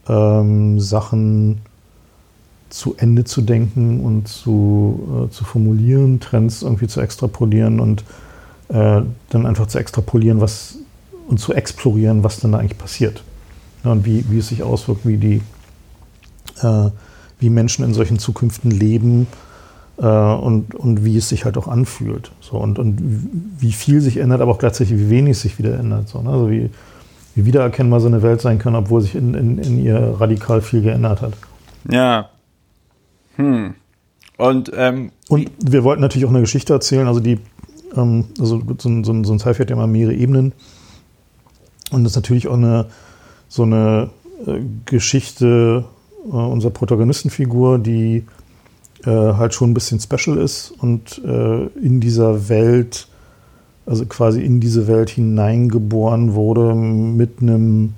ähm, 0.09 0.81
Sachen 0.81 1.61
zu 2.71 2.95
Ende 2.99 3.25
zu 3.25 3.41
denken 3.41 4.01
und 4.01 4.29
zu, 4.29 5.27
äh, 5.27 5.31
zu 5.31 5.45
formulieren, 5.45 6.21
Trends 6.21 6.63
irgendwie 6.63 6.87
zu 6.87 7.01
extrapolieren 7.01 7.81
und 7.81 8.05
äh, 8.69 9.03
dann 9.31 9.47
einfach 9.47 9.67
zu 9.67 9.79
extrapolieren, 9.79 10.41
was 10.41 10.77
und 11.29 11.39
zu 11.39 11.53
explorieren, 11.53 12.25
was 12.25 12.41
dann 12.41 12.53
da 12.53 12.59
eigentlich 12.59 12.79
passiert. 12.79 13.23
Ja, 13.85 13.93
und 13.93 14.05
wie, 14.05 14.25
wie 14.29 14.39
es 14.39 14.49
sich 14.49 14.63
auswirkt, 14.63 15.07
wie 15.07 15.17
die, 15.17 15.43
äh, 16.63 16.91
wie 17.39 17.51
Menschen 17.51 17.85
in 17.85 17.95
solchen 17.95 18.19
Zukünften 18.19 18.71
leben 18.71 19.27
und, 20.07 20.75
und 20.77 21.05
wie 21.05 21.17
es 21.17 21.29
sich 21.29 21.45
halt 21.45 21.59
auch 21.59 21.67
anfühlt. 21.67 22.31
So, 22.41 22.57
und, 22.59 22.79
und 22.79 22.99
wie 23.59 23.73
viel 23.73 24.01
sich 24.01 24.19
ändert, 24.19 24.41
aber 24.41 24.53
auch 24.53 24.59
gleichzeitig 24.59 24.97
wie 24.97 25.11
wenig 25.11 25.39
sich 25.39 25.59
wieder 25.59 25.79
ändert. 25.79 26.09
So, 26.09 26.23
ne? 26.23 26.31
Also 26.31 26.51
wie, 26.51 26.71
wie 27.35 27.47
wiedererkennbar 27.47 28.01
so 28.01 28.07
eine 28.07 28.23
Welt 28.23 28.41
sein 28.41 28.59
kann, 28.59 28.77
obwohl 28.77 29.01
sich 29.01 29.15
in, 29.17 29.35
in, 29.35 29.59
in 29.59 29.83
ihr 29.83 30.17
radikal 30.19 30.61
viel 30.63 30.83
geändert 30.83 31.21
hat. 31.21 31.33
Ja. 31.91 32.29
Hm. 33.37 33.75
Und, 34.37 34.71
ähm, 34.77 35.11
und 35.29 35.51
wir 35.59 35.83
wollten 35.83 36.01
natürlich 36.01 36.27
auch 36.27 36.31
eine 36.31 36.41
Geschichte 36.41 36.73
erzählen, 36.73 37.09
also 37.09 37.19
die, 37.19 37.41
ähm, 37.97 38.27
also 38.39 38.63
so, 38.79 38.89
ein, 38.89 39.05
so 39.05 39.13
ein, 39.13 39.25
so 39.25 39.33
ein 39.33 39.39
Sci-Fi 39.41 39.63
hat 39.63 39.71
ja 39.71 39.77
immer 39.77 39.89
mehrere 39.89 40.15
Ebenen. 40.15 40.53
Und 41.91 42.05
das 42.05 42.13
ist 42.13 42.17
natürlich 42.17 42.47
auch 42.47 42.55
eine, 42.55 42.87
so 43.49 43.65
eine 43.65 44.11
äh, 44.47 44.61
Geschichte 44.85 45.85
äh, 46.25 46.31
unserer 46.31 46.71
Protagonistenfigur, 46.71 47.79
die 47.79 48.25
äh, 49.05 49.11
halt 49.11 49.55
schon 49.55 49.71
ein 49.71 49.75
bisschen 49.75 50.01
special 50.01 50.39
ist 50.39 50.73
und 50.79 51.23
äh, 51.25 51.67
in 51.67 52.01
dieser 52.01 52.49
Welt, 52.49 53.09
also 53.87 54.05
quasi 54.07 54.43
in 54.43 54.61
diese 54.61 54.89
Welt 54.89 55.11
hineingeboren 55.11 56.35
wurde 56.35 56.75
mit 56.75 57.41
einem, 57.41 57.95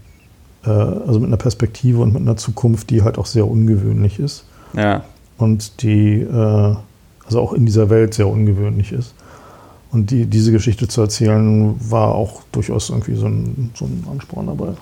äh, 0.64 0.70
also 0.70 1.20
mit 1.20 1.28
einer 1.28 1.36
Perspektive 1.36 2.00
und 2.00 2.12
mit 2.12 2.22
einer 2.22 2.36
Zukunft, 2.36 2.90
die 2.90 3.02
halt 3.02 3.18
auch 3.18 3.26
sehr 3.26 3.48
ungewöhnlich 3.48 4.18
ist. 4.18 4.44
Ja. 4.74 5.04
Und 5.38 5.82
die, 5.82 6.20
äh, 6.20 6.76
also 7.24 7.40
auch 7.40 7.52
in 7.52 7.64
dieser 7.64 7.88
Welt 7.90 8.14
sehr 8.14 8.28
ungewöhnlich 8.28 8.92
ist. 8.92 9.14
Und 9.92 10.10
die, 10.10 10.26
diese 10.26 10.52
Geschichte 10.52 10.86
zu 10.86 11.00
erzählen, 11.00 11.74
war 11.90 12.14
auch 12.14 12.42
durchaus 12.52 12.90
irgendwie 12.90 13.16
so 13.16 13.26
ein, 13.26 13.70
so 13.74 13.86
ein 13.86 14.04
Ansporn 14.10 14.46
dabei. 14.46 14.74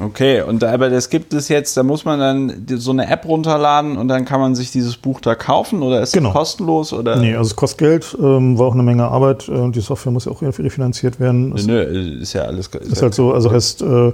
Okay, 0.00 0.42
und 0.42 0.62
aber 0.62 0.90
das 0.90 1.10
gibt 1.10 1.32
es 1.34 1.48
jetzt, 1.48 1.76
da 1.76 1.82
muss 1.82 2.04
man 2.04 2.20
dann 2.20 2.66
so 2.76 2.90
eine 2.90 3.10
App 3.10 3.24
runterladen 3.26 3.96
und 3.96 4.08
dann 4.08 4.24
kann 4.24 4.40
man 4.40 4.54
sich 4.54 4.70
dieses 4.70 4.96
Buch 4.96 5.20
da 5.20 5.34
kaufen 5.34 5.82
oder 5.82 6.02
ist 6.02 6.12
genau. 6.12 6.28
es 6.28 6.34
kostenlos? 6.34 6.92
Oder? 6.92 7.16
Nee, 7.16 7.34
also 7.34 7.48
es 7.48 7.56
kostet 7.56 7.78
Geld, 7.78 8.16
ähm, 8.20 8.58
war 8.58 8.66
auch 8.66 8.74
eine 8.74 8.82
Menge 8.82 9.08
Arbeit 9.08 9.48
und 9.48 9.74
die 9.74 9.80
Software 9.80 10.12
muss 10.12 10.26
ja 10.26 10.32
auch 10.32 10.42
refinanziert 10.42 11.18
werden. 11.18 11.50
Nö, 11.50 11.62
nö, 11.62 12.20
ist 12.20 12.32
ja 12.32 12.42
alles. 12.42 12.68
Ist, 12.68 12.92
ist 12.92 13.02
halt 13.02 13.14
so, 13.14 13.32
also 13.32 13.50
heißt 13.50 13.82
äh, 13.82 14.12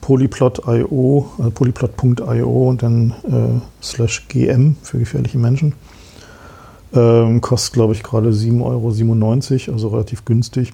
polyplot.io, 0.00 1.30
äh, 1.38 1.50
polyplot.io 1.50 2.68
und 2.68 2.82
dann 2.82 3.14
äh, 3.24 3.82
slash 3.82 4.28
gm 4.28 4.76
für 4.82 4.98
gefährliche 4.98 5.38
Menschen. 5.38 5.74
Ähm, 6.94 7.40
kostet, 7.40 7.72
glaube 7.72 7.94
ich, 7.94 8.02
gerade 8.02 8.28
7,97 8.28 8.62
Euro, 8.62 9.72
also 9.72 9.88
relativ 9.88 10.24
günstig. 10.24 10.72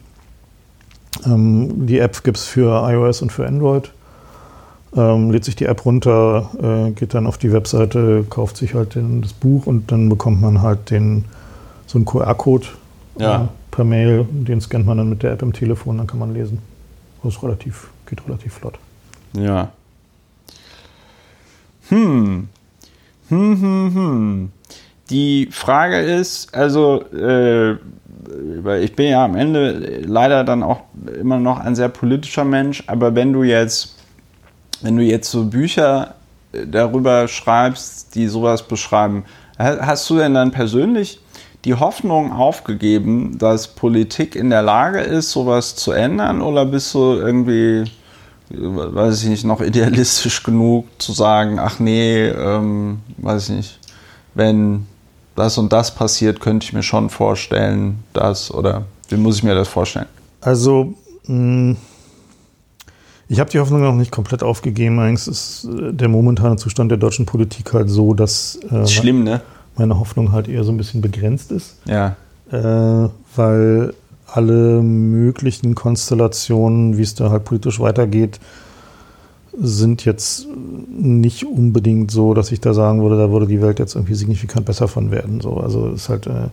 Ähm, 1.25 1.87
die 1.87 1.99
App 1.99 2.23
gibt 2.25 2.37
es 2.37 2.45
für 2.45 2.87
iOS 2.91 3.23
und 3.23 3.33
für 3.33 3.47
Android. 3.47 3.91
Ähm, 4.97 5.31
lädt 5.31 5.45
sich 5.45 5.55
die 5.55 5.67
App 5.67 5.85
runter, 5.85 6.51
äh, 6.61 6.91
geht 6.91 7.15
dann 7.15 7.27
auf 7.27 7.39
die 7.39 7.53
Webseite, 7.53 8.25
kauft 8.29 8.57
sich 8.57 8.75
halt 8.75 8.97
den, 8.97 9.23
das 9.23 9.33
Buch 9.33 9.67
und 9.67 9.93
dann 9.93 10.09
bekommt 10.09 10.41
man 10.41 10.63
halt 10.63 10.91
den, 10.91 11.27
so 11.87 11.99
einen 11.99 12.07
QR-Code 12.07 12.67
ja. 13.19 13.45
äh, 13.45 13.49
per 13.71 13.85
Mail. 13.85 14.27
Den 14.31 14.61
scannt 14.61 14.87
man 14.87 14.99
dann 14.99 15.09
mit 15.09 15.23
der 15.23 15.33
App 15.33 15.43
im 15.43 15.53
Telefon, 15.53 15.99
dann 15.99 16.07
kann 16.07 16.19
man 16.19 16.35
lesen. 16.35 16.59
Das 17.23 17.35
ist 17.35 17.43
relativ, 17.43 17.91
geht 18.07 18.27
relativ 18.27 18.55
flott. 18.55 18.79
Ja. 19.33 19.71
Hm. 21.89 22.49
Hm, 23.29 23.61
hm, 23.61 23.95
hm. 23.95 24.53
Die 25.11 25.49
Frage 25.51 25.99
ist, 26.01 26.55
also, 26.55 27.03
äh, 27.13 27.77
weil 28.63 28.85
ich 28.85 28.95
bin 28.95 29.09
ja 29.09 29.25
am 29.25 29.35
Ende 29.35 30.01
leider 30.05 30.45
dann 30.45 30.63
auch 30.63 30.83
immer 31.21 31.39
noch 31.39 31.59
ein 31.59 31.75
sehr 31.75 31.89
politischer 31.89 32.45
Mensch, 32.45 32.85
aber 32.87 33.15
wenn 33.15 33.33
du 33.33 33.43
jetzt, 33.43 33.97
wenn 34.83 34.97
du 34.97 35.03
jetzt 35.03 35.31
so 35.31 35.45
Bücher 35.45 36.15
äh, 36.53 36.67
darüber 36.67 37.29
schreibst, 37.29 38.15
die 38.15 38.27
sowas 38.27 38.63
beschreiben, 38.63 39.25
hast 39.59 40.09
du 40.09 40.17
denn 40.17 40.33
dann 40.35 40.53
persönlich 40.53 41.21
die 41.67 41.75
Hoffnung 41.75 42.33
aufgegeben, 42.33 43.37
dass 43.39 43.69
Politik 43.69 44.35
in 44.35 44.49
der 44.49 44.63
Lage 44.63 45.01
ist, 45.01 45.31
sowas 45.31 45.77
zu 45.77 45.93
ändern, 45.93 46.41
oder 46.41 46.65
bist 46.65 46.95
du 46.95 47.15
irgendwie 47.15 47.85
weiß 48.51 49.23
ich 49.23 49.29
nicht, 49.29 49.45
noch 49.45 49.61
idealistisch 49.61 50.43
genug 50.43 50.87
zu 50.99 51.13
sagen, 51.13 51.59
ach 51.59 51.79
nee, 51.79 52.27
ähm, 52.29 53.01
weiß 53.19 53.51
ich 53.51 53.57
nicht, 53.57 53.79
wenn 54.35 54.87
das 55.37 55.57
und 55.59 55.73
das 55.73 55.95
passiert, 55.95 56.41
könnte 56.41 56.65
ich 56.65 56.73
mir 56.73 56.83
schon 56.83 57.11
vorstellen, 57.11 58.03
dass, 58.13 58.53
oder 58.53 58.85
wie 59.09 59.17
muss 59.17 59.37
ich 59.37 59.43
mir 59.43 59.55
das 59.55 59.69
vorstellen? 59.69 60.07
Also, 60.41 60.95
mh, 61.27 61.77
ich 63.31 63.39
habe 63.39 63.49
die 63.49 63.61
Hoffnung 63.61 63.81
noch 63.81 63.95
nicht 63.95 64.11
komplett 64.11 64.43
aufgegeben. 64.43 64.99
Eigentlich 64.99 65.29
ist 65.29 65.65
äh, 65.65 65.93
der 65.93 66.09
momentane 66.09 66.57
Zustand 66.57 66.91
der 66.91 66.99
deutschen 66.99 67.27
Politik 67.27 67.73
halt 67.73 67.89
so, 67.89 68.13
dass 68.13 68.59
äh, 68.71 68.87
Schlimm, 68.89 69.23
ne? 69.23 69.41
meine 69.77 70.01
Hoffnung 70.01 70.33
halt 70.33 70.49
eher 70.49 70.65
so 70.65 70.73
ein 70.73 70.77
bisschen 70.77 71.01
begrenzt 71.01 71.53
ist. 71.53 71.77
Ja. 71.87 72.17
Äh, 72.51 73.09
weil 73.37 73.95
alle 74.27 74.83
möglichen 74.83 75.77
Konstellationen, 75.77 76.99
wie 76.99 77.03
es 77.03 77.15
da 77.15 77.31
halt 77.31 77.45
politisch 77.45 77.79
weitergeht, 77.79 78.41
sind 79.57 80.05
jetzt 80.05 80.49
nicht 80.89 81.45
unbedingt 81.45 82.11
so, 82.11 82.35
dass 82.35 82.51
ich 82.51 82.61
da 82.61 82.75
sagen 82.75 83.01
würde, 83.01 83.17
da 83.17 83.31
würde 83.31 83.47
die 83.47 83.63
Welt 83.63 83.79
jetzt 83.79 83.95
irgendwie 83.95 84.15
signifikant 84.15 84.67
besser 84.67 84.89
von 84.89 85.13
werden. 85.13 85.41
So, 85.41 85.57
also 85.59 85.89
es 85.89 86.03
ist 86.03 86.09
halt, 86.09 86.27
äh, 86.27 86.49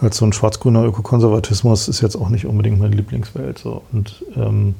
halt 0.00 0.14
so 0.14 0.24
ein 0.24 0.32
schwarz-grüner 0.32 0.84
Ökokonservatismus 0.84 1.88
ist 1.88 2.00
jetzt 2.00 2.16
auch 2.16 2.30
nicht 2.30 2.46
unbedingt 2.46 2.80
meine 2.80 2.96
Lieblingswelt. 2.96 3.58
So. 3.58 3.82
Und 3.92 4.24
ähm, 4.36 4.74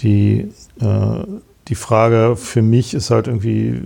die, 0.00 0.48
äh, 0.80 1.24
die 1.68 1.74
Frage 1.74 2.36
für 2.36 2.62
mich 2.62 2.94
ist 2.94 3.10
halt 3.10 3.26
irgendwie 3.26 3.80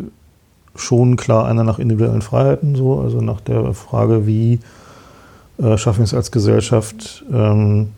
schon 0.74 1.16
klar 1.16 1.46
einer 1.46 1.64
nach 1.64 1.78
individuellen 1.78 2.22
Freiheiten, 2.22 2.76
so, 2.76 3.00
also 3.00 3.20
nach 3.20 3.40
der 3.40 3.74
Frage, 3.74 4.26
wie 4.26 4.60
äh, 5.58 5.76
schaffen 5.76 5.98
wir 5.98 6.04
es 6.04 6.14
als 6.14 6.30
Gesellschaft, 6.30 7.24
ähm, 7.32 7.88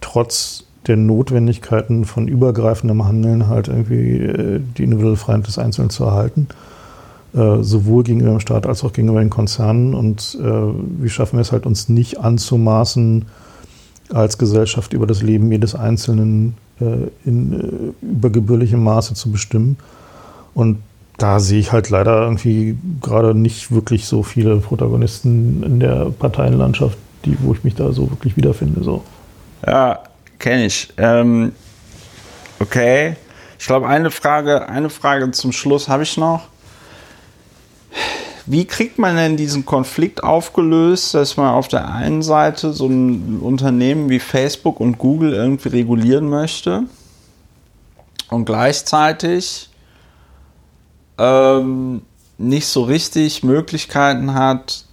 trotz 0.00 0.64
der 0.86 0.96
Notwendigkeiten 0.96 2.04
von 2.04 2.28
übergreifendem 2.28 3.04
Handeln 3.04 3.48
halt 3.48 3.68
irgendwie 3.68 4.18
äh, 4.18 4.60
die 4.76 4.84
individuelle 4.84 5.16
Freiheit 5.16 5.46
des 5.46 5.58
Einzelnen 5.58 5.90
zu 5.90 6.04
erhalten, 6.04 6.48
äh, 7.34 7.62
sowohl 7.62 8.04
gegenüber 8.04 8.30
dem 8.30 8.40
Staat 8.40 8.66
als 8.66 8.84
auch 8.84 8.92
gegenüber 8.92 9.20
den 9.20 9.30
Konzernen. 9.30 9.94
Und 9.94 10.38
äh, 10.42 11.02
wie 11.02 11.10
schaffen 11.10 11.36
wir 11.36 11.42
es 11.42 11.52
halt 11.52 11.66
uns 11.66 11.88
nicht 11.88 12.18
anzumaßen, 12.20 13.26
als 14.10 14.38
Gesellschaft 14.38 14.94
über 14.94 15.06
das 15.06 15.22
Leben 15.22 15.52
jedes 15.52 15.74
Einzelnen 15.74 16.54
in 17.24 17.94
äh, 18.02 18.06
übergebührlichem 18.06 18.82
Maße 18.82 19.14
zu 19.14 19.30
bestimmen. 19.30 19.76
Und 20.54 20.78
da 21.18 21.40
sehe 21.40 21.58
ich 21.58 21.72
halt 21.72 21.90
leider 21.90 22.22
irgendwie 22.22 22.78
gerade 23.02 23.34
nicht 23.34 23.72
wirklich 23.72 24.06
so 24.06 24.22
viele 24.22 24.58
Protagonisten 24.58 25.62
in 25.62 25.80
der 25.80 26.10
Parteienlandschaft, 26.10 26.96
die, 27.24 27.36
wo 27.42 27.52
ich 27.52 27.64
mich 27.64 27.74
da 27.74 27.92
so 27.92 28.10
wirklich 28.10 28.36
wiederfinde. 28.36 28.82
So. 28.84 29.02
Ja, 29.66 30.00
kenne 30.38 30.66
ich. 30.66 30.92
Ähm, 30.96 31.52
okay. 32.60 33.16
Ich 33.58 33.66
glaube, 33.66 33.88
eine 33.88 34.12
Frage, 34.12 34.68
eine 34.68 34.88
Frage 34.88 35.30
zum 35.32 35.50
Schluss 35.50 35.88
habe 35.88 36.04
ich 36.04 36.16
noch. 36.16 36.46
Wie 38.50 38.64
kriegt 38.64 38.98
man 38.98 39.16
denn 39.16 39.36
diesen 39.36 39.66
Konflikt 39.66 40.24
aufgelöst, 40.24 41.12
dass 41.12 41.36
man 41.36 41.52
auf 41.52 41.68
der 41.68 41.92
einen 41.92 42.22
Seite 42.22 42.72
so 42.72 42.86
ein 42.86 43.40
Unternehmen 43.42 44.08
wie 44.08 44.20
Facebook 44.20 44.80
und 44.80 44.96
Google 44.96 45.34
irgendwie 45.34 45.68
regulieren 45.68 46.30
möchte 46.30 46.84
und 48.30 48.46
gleichzeitig 48.46 49.68
ähm, 51.18 52.00
nicht 52.38 52.68
so 52.68 52.84
richtig 52.84 53.44
Möglichkeiten 53.44 54.32
hat, 54.32 54.84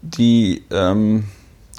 die 0.00 0.62
ähm, 0.70 1.24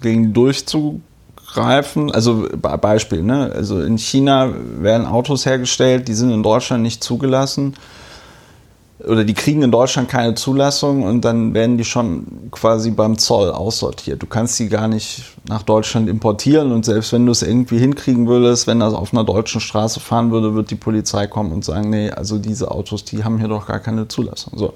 gegen 0.04 0.32
durchzugreifen. 0.34 2.12
Also 2.12 2.48
Beispiel, 2.52 3.24
ne? 3.24 3.52
Also 3.52 3.82
in 3.82 3.98
China 3.98 4.54
werden 4.78 5.08
Autos 5.08 5.48
hergestellt, 5.48 6.08
die 6.08 6.14
sind 6.14 6.30
in 6.30 6.44
Deutschland 6.44 6.84
nicht 6.84 7.04
zugelassen 7.04 7.74
oder 9.00 9.26
die 9.26 9.34
kriegen 9.34 9.62
in 9.62 9.72
Deutschland 9.72 10.08
keine 10.08 10.36
Zulassung 10.36 11.04
und 11.04 11.26
dann 11.26 11.54
werden 11.54 11.78
die 11.78 11.84
schon 11.84 12.50
quasi 12.52 12.92
beim 12.92 13.18
Zoll 13.18 13.52
aussortiert. 13.52 14.22
Du 14.22 14.26
kannst 14.26 14.58
die 14.60 14.70
gar 14.70 14.88
nicht 14.88 15.24
nach 15.50 15.64
Deutschland 15.64 16.08
importieren 16.08 16.72
und 16.72 16.86
selbst 16.86 17.12
wenn 17.12 17.26
du 17.26 17.34
es 17.34 17.42
irgendwie 17.42 17.78
hinkriegen 17.78 18.28
würdest, 18.28 18.68
wenn 18.68 18.80
das 18.80 18.94
auf 18.94 19.14
einer 19.14 19.26
deutschen 19.26 19.60
Straße 19.60 20.00
fahren 20.00 20.32
würde, 20.32 20.56
wird 20.56 20.72
die 20.72 20.76
Polizei 20.76 21.28
kommen 21.28 21.52
und 21.52 21.66
sagen, 21.66 21.90
nee, 21.90 22.10
also 22.10 22.38
diese 22.38 22.72
Autos, 22.72 23.04
die 23.04 23.24
haben 23.24 23.38
hier 23.38 23.50
doch 23.50 23.68
gar 23.68 23.80
keine 23.80 24.08
Zulassung. 24.08 24.54
So. 24.58 24.74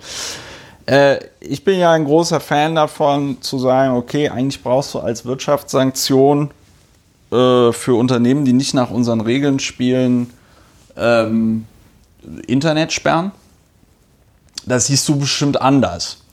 Äh, 0.86 1.20
ich 1.40 1.64
bin 1.64 1.80
ja 1.80 1.94
ein 1.94 2.04
großer 2.04 2.42
Fan 2.42 2.76
davon 2.76 3.38
zu 3.40 3.58
sagen, 3.58 3.96
okay, 3.96 4.28
eigentlich 4.28 4.62
brauchst 4.62 4.94
du 4.96 5.00
als 5.00 5.24
Wirtschaftssanktion 5.24 6.52
äh, 7.32 7.72
für 7.72 7.98
Unternehmen, 7.98 8.44
die 8.44 8.54
nicht 8.54 8.74
nach 8.74 8.92
unseren 8.92 9.22
Regeln 9.22 9.60
spielen, 9.60 10.30
ähm, 10.98 11.66
Internet 12.48 12.92
sperren 12.92 13.32
das 14.66 14.88
siehst 14.88 15.08
du 15.10 15.18
bestimmt 15.18 15.62
anders. 15.62 16.24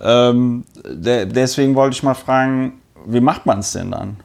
Ähm, 0.00 0.64
de 0.84 1.26
deswegen 1.26 1.74
wollte 1.74 1.94
ich 1.94 2.02
mal 2.02 2.14
fragen, 2.14 2.80
wie 3.06 3.20
macht 3.20 3.46
man 3.46 3.60
es 3.60 3.72
denn 3.72 3.90
dann? 3.90 4.16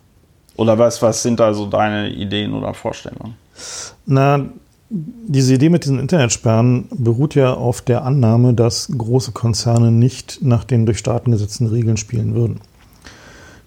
Oder 0.56 0.78
was, 0.78 1.02
was 1.02 1.22
sind 1.22 1.40
da 1.40 1.54
so 1.54 1.66
deine 1.66 2.10
Ideen 2.10 2.54
oder 2.54 2.74
Vorstellungen? 2.74 3.36
Na, 4.06 4.46
diese 4.90 5.56
Idee 5.56 5.70
mit 5.70 5.84
diesen 5.84 6.00
Internetsperren 6.00 6.88
beruht 6.92 7.36
ja 7.36 7.54
auf 7.54 7.82
der 7.82 8.04
Annahme, 8.06 8.54
dass 8.54 8.90
große 8.96 9.32
Konzerne 9.32 9.92
nicht 9.92 10.40
nach 10.42 10.64
den 10.64 10.86
durch 10.86 11.00
Staaten 11.00 11.32
gesetzten 11.32 11.68
Regeln 11.68 11.98
spielen 11.98 12.36
würden. 12.36 12.62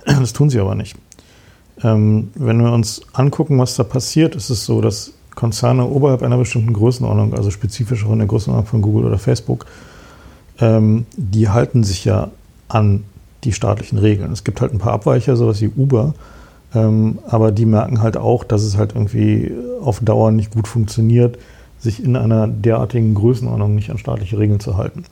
Das 0.06 0.32
tun 0.32 0.48
sie 0.48 0.60
aber 0.60 0.74
nicht. 0.74 0.96
Ähm, 1.82 2.30
wenn 2.34 2.62
wir 2.62 2.72
uns 2.72 3.02
angucken, 3.12 3.58
was 3.58 3.76
da 3.76 3.84
passiert, 3.84 4.34
ist 4.34 4.48
es 4.48 4.64
so, 4.64 4.80
dass 4.80 5.12
Konzerne 5.38 5.86
oberhalb 5.86 6.24
einer 6.24 6.36
bestimmten 6.36 6.72
Größenordnung, 6.72 7.32
also 7.32 7.52
spezifisch 7.52 8.04
auch 8.04 8.10
in 8.10 8.18
der 8.18 8.26
Größenordnung 8.26 8.66
von 8.66 8.82
Google 8.82 9.04
oder 9.04 9.18
Facebook, 9.18 9.66
ähm, 10.58 11.06
die 11.16 11.48
halten 11.48 11.84
sich 11.84 12.04
ja 12.04 12.32
an 12.66 13.04
die 13.44 13.52
staatlichen 13.52 13.98
Regeln. 13.98 14.32
Es 14.32 14.42
gibt 14.42 14.60
halt 14.60 14.74
ein 14.74 14.80
paar 14.80 14.94
Abweicher, 14.94 15.36
sowas 15.36 15.60
wie 15.60 15.68
Uber, 15.68 16.14
ähm, 16.74 17.20
aber 17.28 17.52
die 17.52 17.66
merken 17.66 18.02
halt 18.02 18.16
auch, 18.16 18.42
dass 18.42 18.64
es 18.64 18.76
halt 18.76 18.96
irgendwie 18.96 19.52
auf 19.80 20.00
Dauer 20.00 20.32
nicht 20.32 20.50
gut 20.50 20.66
funktioniert, 20.66 21.38
sich 21.78 22.02
in 22.02 22.16
einer 22.16 22.48
derartigen 22.48 23.14
Größenordnung 23.14 23.76
nicht 23.76 23.90
an 23.92 23.98
staatliche 23.98 24.40
Regeln 24.40 24.58
zu 24.58 24.76
halten. 24.76 25.04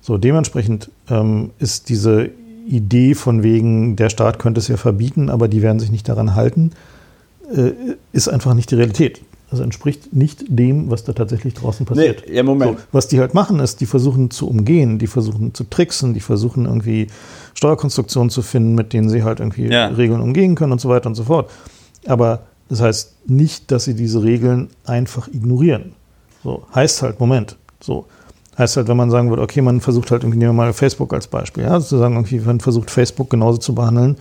So, 0.00 0.18
dementsprechend 0.18 0.90
ähm, 1.08 1.50
ist 1.60 1.90
diese 1.90 2.30
Idee 2.66 3.14
von 3.14 3.44
wegen, 3.44 3.94
der 3.94 4.10
Staat 4.10 4.40
könnte 4.40 4.58
es 4.58 4.66
ja 4.66 4.76
verbieten, 4.76 5.30
aber 5.30 5.46
die 5.46 5.62
werden 5.62 5.78
sich 5.78 5.92
nicht 5.92 6.08
daran 6.08 6.34
halten, 6.34 6.72
ist 8.12 8.28
einfach 8.28 8.54
nicht 8.54 8.70
die 8.70 8.74
Realität. 8.76 9.20
Also 9.50 9.62
entspricht 9.62 10.12
nicht 10.12 10.44
dem, 10.48 10.90
was 10.90 11.04
da 11.04 11.14
tatsächlich 11.14 11.54
draußen 11.54 11.86
passiert. 11.86 12.24
Nee, 12.28 12.36
ja, 12.36 12.42
Moment. 12.42 12.78
So, 12.78 12.84
was 12.92 13.08
die 13.08 13.18
halt 13.18 13.32
machen, 13.32 13.60
ist, 13.60 13.80
die 13.80 13.86
versuchen 13.86 14.30
zu 14.30 14.46
umgehen, 14.46 14.98
die 14.98 15.06
versuchen 15.06 15.54
zu 15.54 15.64
tricksen, 15.64 16.12
die 16.12 16.20
versuchen 16.20 16.66
irgendwie 16.66 17.06
Steuerkonstruktionen 17.54 18.28
zu 18.28 18.42
finden, 18.42 18.74
mit 18.74 18.92
denen 18.92 19.08
sie 19.08 19.22
halt 19.22 19.40
irgendwie 19.40 19.68
ja. 19.68 19.86
Regeln 19.86 20.20
umgehen 20.20 20.54
können 20.54 20.72
und 20.72 20.82
so 20.82 20.90
weiter 20.90 21.06
und 21.06 21.14
so 21.14 21.24
fort. 21.24 21.50
Aber 22.06 22.42
das 22.68 22.82
heißt 22.82 23.14
nicht, 23.26 23.70
dass 23.70 23.84
sie 23.84 23.94
diese 23.94 24.22
Regeln 24.22 24.68
einfach 24.84 25.28
ignorieren. 25.28 25.92
So, 26.44 26.64
heißt 26.74 27.02
halt, 27.02 27.18
Moment, 27.18 27.56
so. 27.80 28.04
Heißt 28.58 28.76
halt, 28.76 28.88
wenn 28.88 28.96
man 28.96 29.10
sagen 29.10 29.30
würde, 29.30 29.42
okay, 29.42 29.62
man 29.62 29.80
versucht 29.80 30.10
halt 30.10 30.24
irgendwie, 30.24 30.38
nehmen 30.38 30.50
wir 30.50 30.64
mal 30.64 30.72
Facebook 30.72 31.14
als 31.14 31.28
Beispiel, 31.28 31.62
ja, 31.62 31.80
zu 31.80 31.96
sagen, 31.96 32.16
irgendwie, 32.16 32.40
man 32.40 32.58
versucht 32.60 32.90
Facebook 32.90 33.30
genauso 33.30 33.58
zu 33.58 33.74
behandeln, 33.74 34.16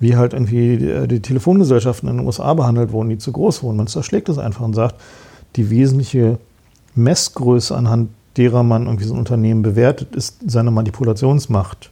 wie 0.00 0.16
halt 0.16 0.32
irgendwie 0.32 0.76
die, 0.76 1.08
die, 1.08 1.20
Telefongesellschaften 1.20 2.08
in 2.08 2.18
den 2.18 2.26
USA 2.26 2.52
behandelt 2.54 2.92
wurden, 2.92 3.10
die 3.10 3.18
zu 3.18 3.32
groß 3.32 3.62
wurden. 3.62 3.76
Man 3.76 3.86
zerschlägt 3.86 4.28
das 4.28 4.38
einfach 4.38 4.64
und 4.64 4.74
sagt, 4.74 4.96
die 5.56 5.70
wesentliche 5.70 6.38
Messgröße, 6.94 7.74
anhand 7.76 8.10
derer 8.36 8.62
man 8.62 8.86
irgendwie 8.86 9.04
so 9.04 9.14
ein 9.14 9.20
Unternehmen 9.20 9.62
bewertet, 9.62 10.16
ist 10.16 10.38
seine 10.46 10.70
Manipulationsmacht. 10.70 11.90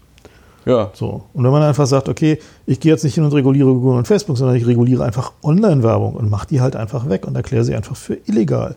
Ja. 0.64 0.90
So. 0.94 1.24
Und 1.32 1.44
wenn 1.44 1.50
man 1.50 1.62
einfach 1.62 1.86
sagt, 1.86 2.08
okay, 2.08 2.38
ich 2.66 2.80
gehe 2.80 2.92
jetzt 2.92 3.04
nicht 3.04 3.14
hin 3.14 3.24
und 3.24 3.32
reguliere 3.32 3.72
Google 3.72 3.98
und 3.98 4.06
Facebook, 4.06 4.38
sondern 4.38 4.56
ich 4.56 4.66
reguliere 4.66 5.04
einfach 5.04 5.32
Online-Werbung 5.42 6.14
und 6.14 6.30
mache 6.30 6.46
die 6.46 6.60
halt 6.60 6.76
einfach 6.76 7.08
weg 7.08 7.26
und 7.26 7.36
erkläre 7.36 7.64
sie 7.64 7.74
einfach 7.74 7.96
für 7.96 8.18
illegal. 8.26 8.76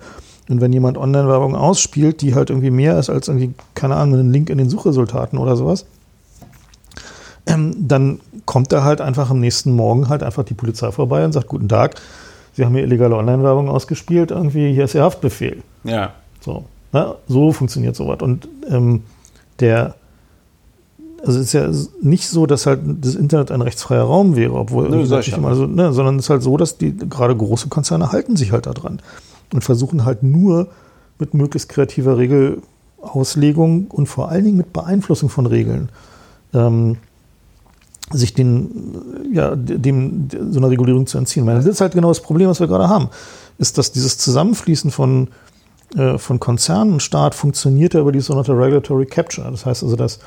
Und 0.50 0.62
wenn 0.62 0.74
jemand 0.74 0.98
Online-Werbung 0.98 1.56
ausspielt, 1.56 2.22
die 2.22 2.36
halt 2.36 2.50
irgendwie 2.50 2.72
mehr 2.72 3.00
ist 3.00 3.10
als 3.10 3.28
irgendwie, 3.28 3.54
keine 3.74 3.96
Ahnung, 3.96 4.20
ein 4.20 4.32
Link 4.32 4.50
in 4.50 4.58
den 4.58 4.70
Suchresultaten 4.70 5.40
oder 5.40 5.56
sowas, 5.56 5.86
ähm, 7.48 7.76
dann 7.80 8.20
kommt 8.46 8.72
da 8.72 8.84
halt 8.84 9.02
einfach 9.02 9.30
am 9.30 9.40
nächsten 9.40 9.72
Morgen 9.72 10.10
halt 10.10 10.24
einfach 10.24 10.44
die 10.44 10.54
Polizei 10.54 10.92
vorbei 10.92 11.26
und 11.26 11.32
sagt, 11.32 11.48
guten 11.48 11.70
Tag, 11.70 11.96
Sie 12.54 12.64
haben 12.64 12.74
hier 12.74 12.84
illegale 12.84 13.16
Online-Werbung 13.18 13.70
ausgespielt, 13.70 14.32
irgendwie 14.32 14.74
hier 14.74 14.86
ist 14.86 14.96
Ihr 14.96 15.04
Haftbefehl. 15.04 15.62
Ja. 15.84 16.14
So, 16.40 16.66
ne? 16.94 17.16
so 17.28 17.52
funktioniert 17.52 17.96
sowas. 17.96 18.20
Und 18.22 18.48
ähm, 18.70 19.04
der, 19.60 19.96
also 21.26 21.40
es 21.40 21.48
ist 21.48 21.54
ja 21.54 21.70
nicht 22.02 22.30
so, 22.30 22.46
dass 22.46 22.66
halt 22.66 22.80
das 23.02 23.16
Internet 23.16 23.52
ein 23.52 23.62
rechtsfreier 23.62 24.04
Raum 24.04 24.36
wäre, 24.36 24.54
obwohl 24.54 24.90
Nö, 24.90 25.20
ich 25.20 25.34
immer 25.34 25.56
so, 25.56 25.66
ne, 25.66 25.92
sondern 25.92 26.18
es 26.18 26.26
ist 26.26 26.30
halt 26.30 26.44
so, 26.44 26.56
dass 26.56 26.78
die 26.78 26.96
gerade 26.96 27.36
große 27.36 27.68
Konzerne 27.68 28.12
halten 28.12 28.38
sich 28.38 28.52
halt 28.52 28.68
da 28.68 28.72
dran 28.72 29.02
und 29.54 29.64
versuchen 29.64 30.06
halt 30.06 30.24
nur 30.24 30.68
mit 31.20 31.34
möglichst 31.34 31.70
kreativer 31.70 32.18
Regelauslegung 32.18 33.88
und 33.88 34.08
vor 34.08 34.30
allen 34.30 34.46
Dingen 34.46 34.58
mit 34.58 34.72
Beeinflussung 34.72 35.30
von 35.30 35.46
Regeln 35.46 35.90
ähm, 36.54 36.98
sich 38.12 38.34
den, 38.34 39.32
ja, 39.34 39.56
dem, 39.56 40.28
so 40.52 40.60
einer 40.60 40.70
Regulierung 40.70 41.08
zu 41.08 41.18
entziehen. 41.18 41.46
Weil 41.46 41.56
das 41.56 41.66
ist 41.66 41.82
halt 41.82 41.94
genau 41.94 42.10
das 42.10 42.22
Problem, 42.22 42.50
was 42.50 42.60
wir 42.60 42.68
gerade 42.68 42.88
haben, 42.88 43.10
ist, 43.58 43.78
dass 43.78 43.92
dieses 43.92 44.18
Zusammenfließen 44.18 44.92
von 44.92 45.30
äh, 45.96 46.18
von 46.18 46.40
Konzernen 46.40 46.94
und 46.94 47.02
Staat 47.02 47.36
funktioniert 47.36 47.94
ja 47.94 48.02
über 48.02 48.12
die 48.12 48.20
sogenannte 48.20 48.54
Regulatory 48.54 49.06
Capture. 49.06 49.50
Das 49.50 49.66
heißt 49.66 49.84
also, 49.84 49.96
dass 49.96 50.20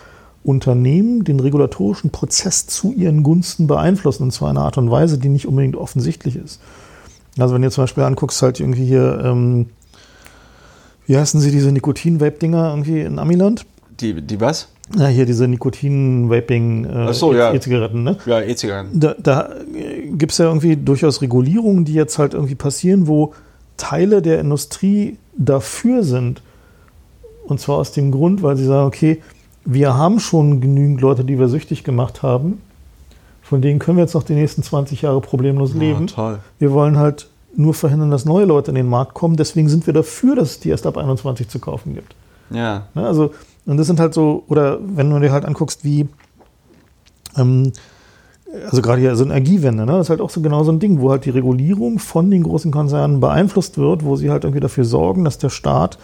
Unternehmen 0.45 1.25
den 1.25 1.41
regulatorischen 1.41 2.11
Prozess 2.11 2.67
zu 2.67 2.93
ihren 2.93 3.23
Gunsten 3.23 3.67
beeinflussen, 3.67 4.25
und 4.25 4.31
zwar 4.33 4.51
in 4.51 4.57
einer 4.57 4.67
Art 4.67 4.79
und 4.79 4.91
Weise, 4.91 5.19
die 5.19 5.29
nicht 5.29 5.47
unbedingt 5.47 5.77
offensichtlich 5.77 6.37
ist. 6.37 6.61
Also 7.39 7.55
wenn 7.55 7.63
du 7.63 7.71
zum 7.71 7.85
Beispiel 7.85 8.05
anguckst, 8.05 8.41
halt 8.41 8.61
irgendwie 8.61 8.87
hier, 8.87 9.21
ähm, 9.25 9.67
wie 11.07 11.17
heißen 11.17 11.41
sie, 11.41 11.51
diese 11.51 11.73
Nikotin-Vape-Dinger 11.73 12.71
irgendwie 12.71 13.01
in 13.01 13.19
Amiland? 13.19 13.67
Die, 14.01 14.23
die 14.23 14.41
was? 14.41 14.69
Ja, 14.97 15.09
hier 15.09 15.27
diese 15.27 15.47
Nikotin-Vaping-E-Zigaretten, 15.49 17.09
äh, 17.09 17.13
so, 17.13 17.33
ja. 17.35 17.53
ne? 17.89 18.17
Ja, 18.25 18.41
E-Zigaretten. 18.41 18.99
Da, 18.99 19.15
da 19.19 19.51
gibt 20.13 20.33
es 20.33 20.39
ja 20.39 20.47
irgendwie 20.47 20.77
durchaus 20.77 21.21
Regulierungen, 21.21 21.85
die 21.85 21.93
jetzt 21.93 22.19
halt 22.19 22.33
irgendwie 22.35 22.55
passieren, 22.55 23.07
wo 23.07 23.35
Teile 23.77 24.23
der 24.23 24.41
Industrie 24.41 25.19
dafür 25.37 26.03
sind. 26.03 26.43
Und 27.47 27.61
zwar 27.61 27.77
aus 27.77 27.93
dem 27.93 28.11
Grund, 28.11 28.43
weil 28.43 28.57
sie 28.57 28.65
sagen, 28.65 28.87
okay, 28.87 29.23
wir 29.65 29.95
haben 29.95 30.21
schon 30.21 30.61
genügend 30.61 31.01
Leute, 31.01 31.25
die 31.25 31.39
wir 31.39 31.49
süchtig 31.49 31.85
gemacht 31.85 32.23
haben. 32.23 32.63
Von 33.43 33.63
denen 33.63 33.79
können 33.79 33.97
wir 33.97 34.05
jetzt 34.05 34.15
noch 34.15 34.23
die 34.23 34.35
nächsten 34.35 34.63
20 34.63 35.03
Jahre 35.03 35.21
problemlos 35.21 35.75
leben. 35.75 36.07
toll. 36.07 36.39
Wir 36.59 36.73
wollen 36.73 36.99
halt 36.99 37.29
nur 37.57 37.75
verhindern, 37.75 38.11
dass 38.11 38.25
neue 38.25 38.45
Leute 38.45 38.71
in 38.71 38.75
den 38.75 38.89
Markt 38.89 39.15
kommen. 39.15 39.37
Deswegen 39.37 39.69
sind 39.69 39.87
wir 39.87 39.95
dafür, 39.95 40.37
dass 40.37 40.53
es 40.53 40.61
die 40.61 40.69
erst 40.69 40.87
ab 40.87 40.97
21 40.97 41.49
zu 41.49 41.59
kaufen 41.59 41.95
gibt. 41.95 42.15
Ja. 42.51 42.87
Ne, 42.95 43.07
also, 43.07 43.33
und 43.69 43.77
das 43.77 43.87
sind 43.87 44.01
halt 44.01 44.15
so, 44.15 44.45
oder 44.49 44.79
wenn 44.81 45.11
du 45.11 45.19
dir 45.21 45.31
halt 45.31 45.45
anguckst, 45.45 45.85
wie, 45.85 46.09
ähm, 47.37 47.73
also 48.65 48.81
gerade 48.81 49.03
hier 49.03 49.15
so 49.15 49.25
Energiewende, 49.25 49.85
ne, 49.85 49.93
das 49.93 50.07
ist 50.07 50.11
halt 50.11 50.23
auch 50.23 50.31
so 50.31 50.41
genau 50.41 50.65
so 50.65 50.73
ein 50.73 50.81
Ding, 50.81 51.03
wo 51.03 51.11
halt 51.11 51.27
die 51.27 51.31
Regulierung 51.31 51.99
von 51.99 52.31
den 52.31 52.45
großen 52.45 52.71
Konzernen 52.71 53.21
beeinflusst 53.21 53.77
wird, 53.77 54.07
wo 54.07 54.17
sie 54.17 54.31
halt 54.31 54.45
irgendwie 54.45 54.61
dafür 54.61 54.87
sorgen, 54.87 55.23
dass 55.23 55.37
der 55.37 55.51
Staat 55.51 55.99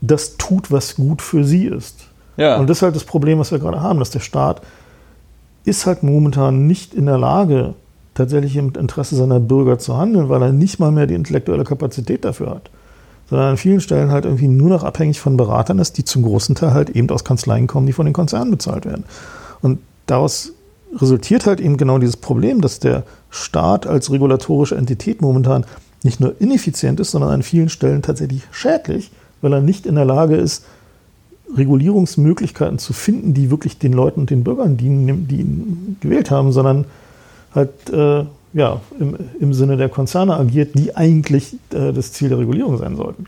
das 0.00 0.36
tut, 0.36 0.70
was 0.70 0.94
gut 0.94 1.22
für 1.22 1.42
sie 1.42 1.66
ist. 1.66 2.06
Ja. 2.36 2.58
Und 2.58 2.70
das 2.70 2.78
ist 2.78 2.82
halt 2.82 2.94
das 2.94 3.04
Problem, 3.04 3.40
was 3.40 3.50
wir 3.50 3.58
gerade 3.58 3.82
haben, 3.82 3.98
dass 3.98 4.10
der 4.10 4.20
Staat 4.20 4.62
ist 5.64 5.86
halt 5.86 6.04
momentan 6.04 6.68
nicht 6.68 6.94
in 6.94 7.06
der 7.06 7.18
Lage, 7.18 7.74
tatsächlich 8.14 8.56
im 8.56 8.72
Interesse 8.78 9.16
seiner 9.16 9.40
Bürger 9.40 9.80
zu 9.80 9.96
handeln, 9.96 10.28
weil 10.28 10.40
er 10.42 10.52
nicht 10.52 10.78
mal 10.78 10.92
mehr 10.92 11.08
die 11.08 11.14
intellektuelle 11.14 11.64
Kapazität 11.64 12.24
dafür 12.24 12.50
hat. 12.50 12.70
Sondern 13.30 13.50
an 13.50 13.56
vielen 13.56 13.80
Stellen 13.80 14.10
halt 14.10 14.24
irgendwie 14.24 14.48
nur 14.48 14.68
noch 14.68 14.82
abhängig 14.82 15.20
von 15.20 15.36
Beratern 15.36 15.78
ist, 15.78 15.96
die 15.96 16.04
zum 16.04 16.22
großen 16.22 16.56
Teil 16.56 16.74
halt 16.74 16.90
eben 16.90 17.08
aus 17.10 17.24
Kanzleien 17.24 17.68
kommen, 17.68 17.86
die 17.86 17.92
von 17.92 18.04
den 18.06 18.12
Konzernen 18.12 18.50
bezahlt 18.50 18.84
werden. 18.84 19.04
Und 19.62 19.78
daraus 20.06 20.52
resultiert 20.96 21.46
halt 21.46 21.60
eben 21.60 21.76
genau 21.76 21.98
dieses 21.98 22.16
Problem, 22.16 22.60
dass 22.60 22.80
der 22.80 23.04
Staat 23.30 23.86
als 23.86 24.10
regulatorische 24.10 24.74
Entität 24.76 25.22
momentan 25.22 25.64
nicht 26.02 26.20
nur 26.20 26.40
ineffizient 26.40 26.98
ist, 26.98 27.12
sondern 27.12 27.30
an 27.30 27.42
vielen 27.42 27.68
Stellen 27.68 28.02
tatsächlich 28.02 28.42
schädlich, 28.50 29.10
weil 29.42 29.52
er 29.52 29.60
nicht 29.60 29.86
in 29.86 29.94
der 29.94 30.04
Lage 30.04 30.36
ist, 30.36 30.64
Regulierungsmöglichkeiten 31.56 32.78
zu 32.78 32.92
finden, 32.92 33.34
die 33.34 33.50
wirklich 33.50 33.78
den 33.78 33.92
Leuten 33.92 34.20
und 34.20 34.30
den 34.30 34.44
Bürgern 34.44 34.76
dienen, 34.76 35.26
die 35.28 35.40
ihn 35.40 35.96
gewählt 36.00 36.30
haben, 36.30 36.52
sondern 36.52 36.84
halt 37.54 37.90
äh, 37.90 38.24
ja, 38.52 38.80
im, 38.98 39.16
im 39.38 39.54
Sinne 39.54 39.76
der 39.76 39.88
Konzerne 39.88 40.36
agiert, 40.36 40.76
die 40.78 40.96
eigentlich 40.96 41.54
äh, 41.72 41.92
das 41.92 42.12
Ziel 42.12 42.28
der 42.28 42.38
Regulierung 42.38 42.76
sein 42.78 42.96
sollten. 42.96 43.26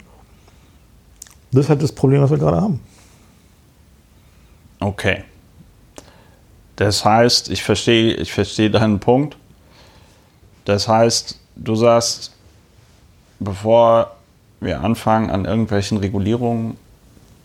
Das 1.52 1.66
ist 1.66 1.68
halt 1.68 1.82
das 1.82 1.92
Problem, 1.92 2.22
was 2.22 2.30
wir 2.30 2.38
gerade 2.38 2.60
haben. 2.60 2.80
Okay. 4.80 5.22
Das 6.76 7.04
heißt, 7.04 7.50
ich 7.50 7.62
verstehe, 7.62 8.14
ich 8.14 8.32
verstehe 8.32 8.70
deinen 8.70 8.98
Punkt. 8.98 9.36
Das 10.64 10.88
heißt, 10.88 11.38
du 11.56 11.76
sagst, 11.76 12.32
bevor 13.38 14.16
wir 14.60 14.80
anfangen, 14.80 15.30
an 15.30 15.44
irgendwelchen 15.44 15.98
Regulierungen 15.98 16.76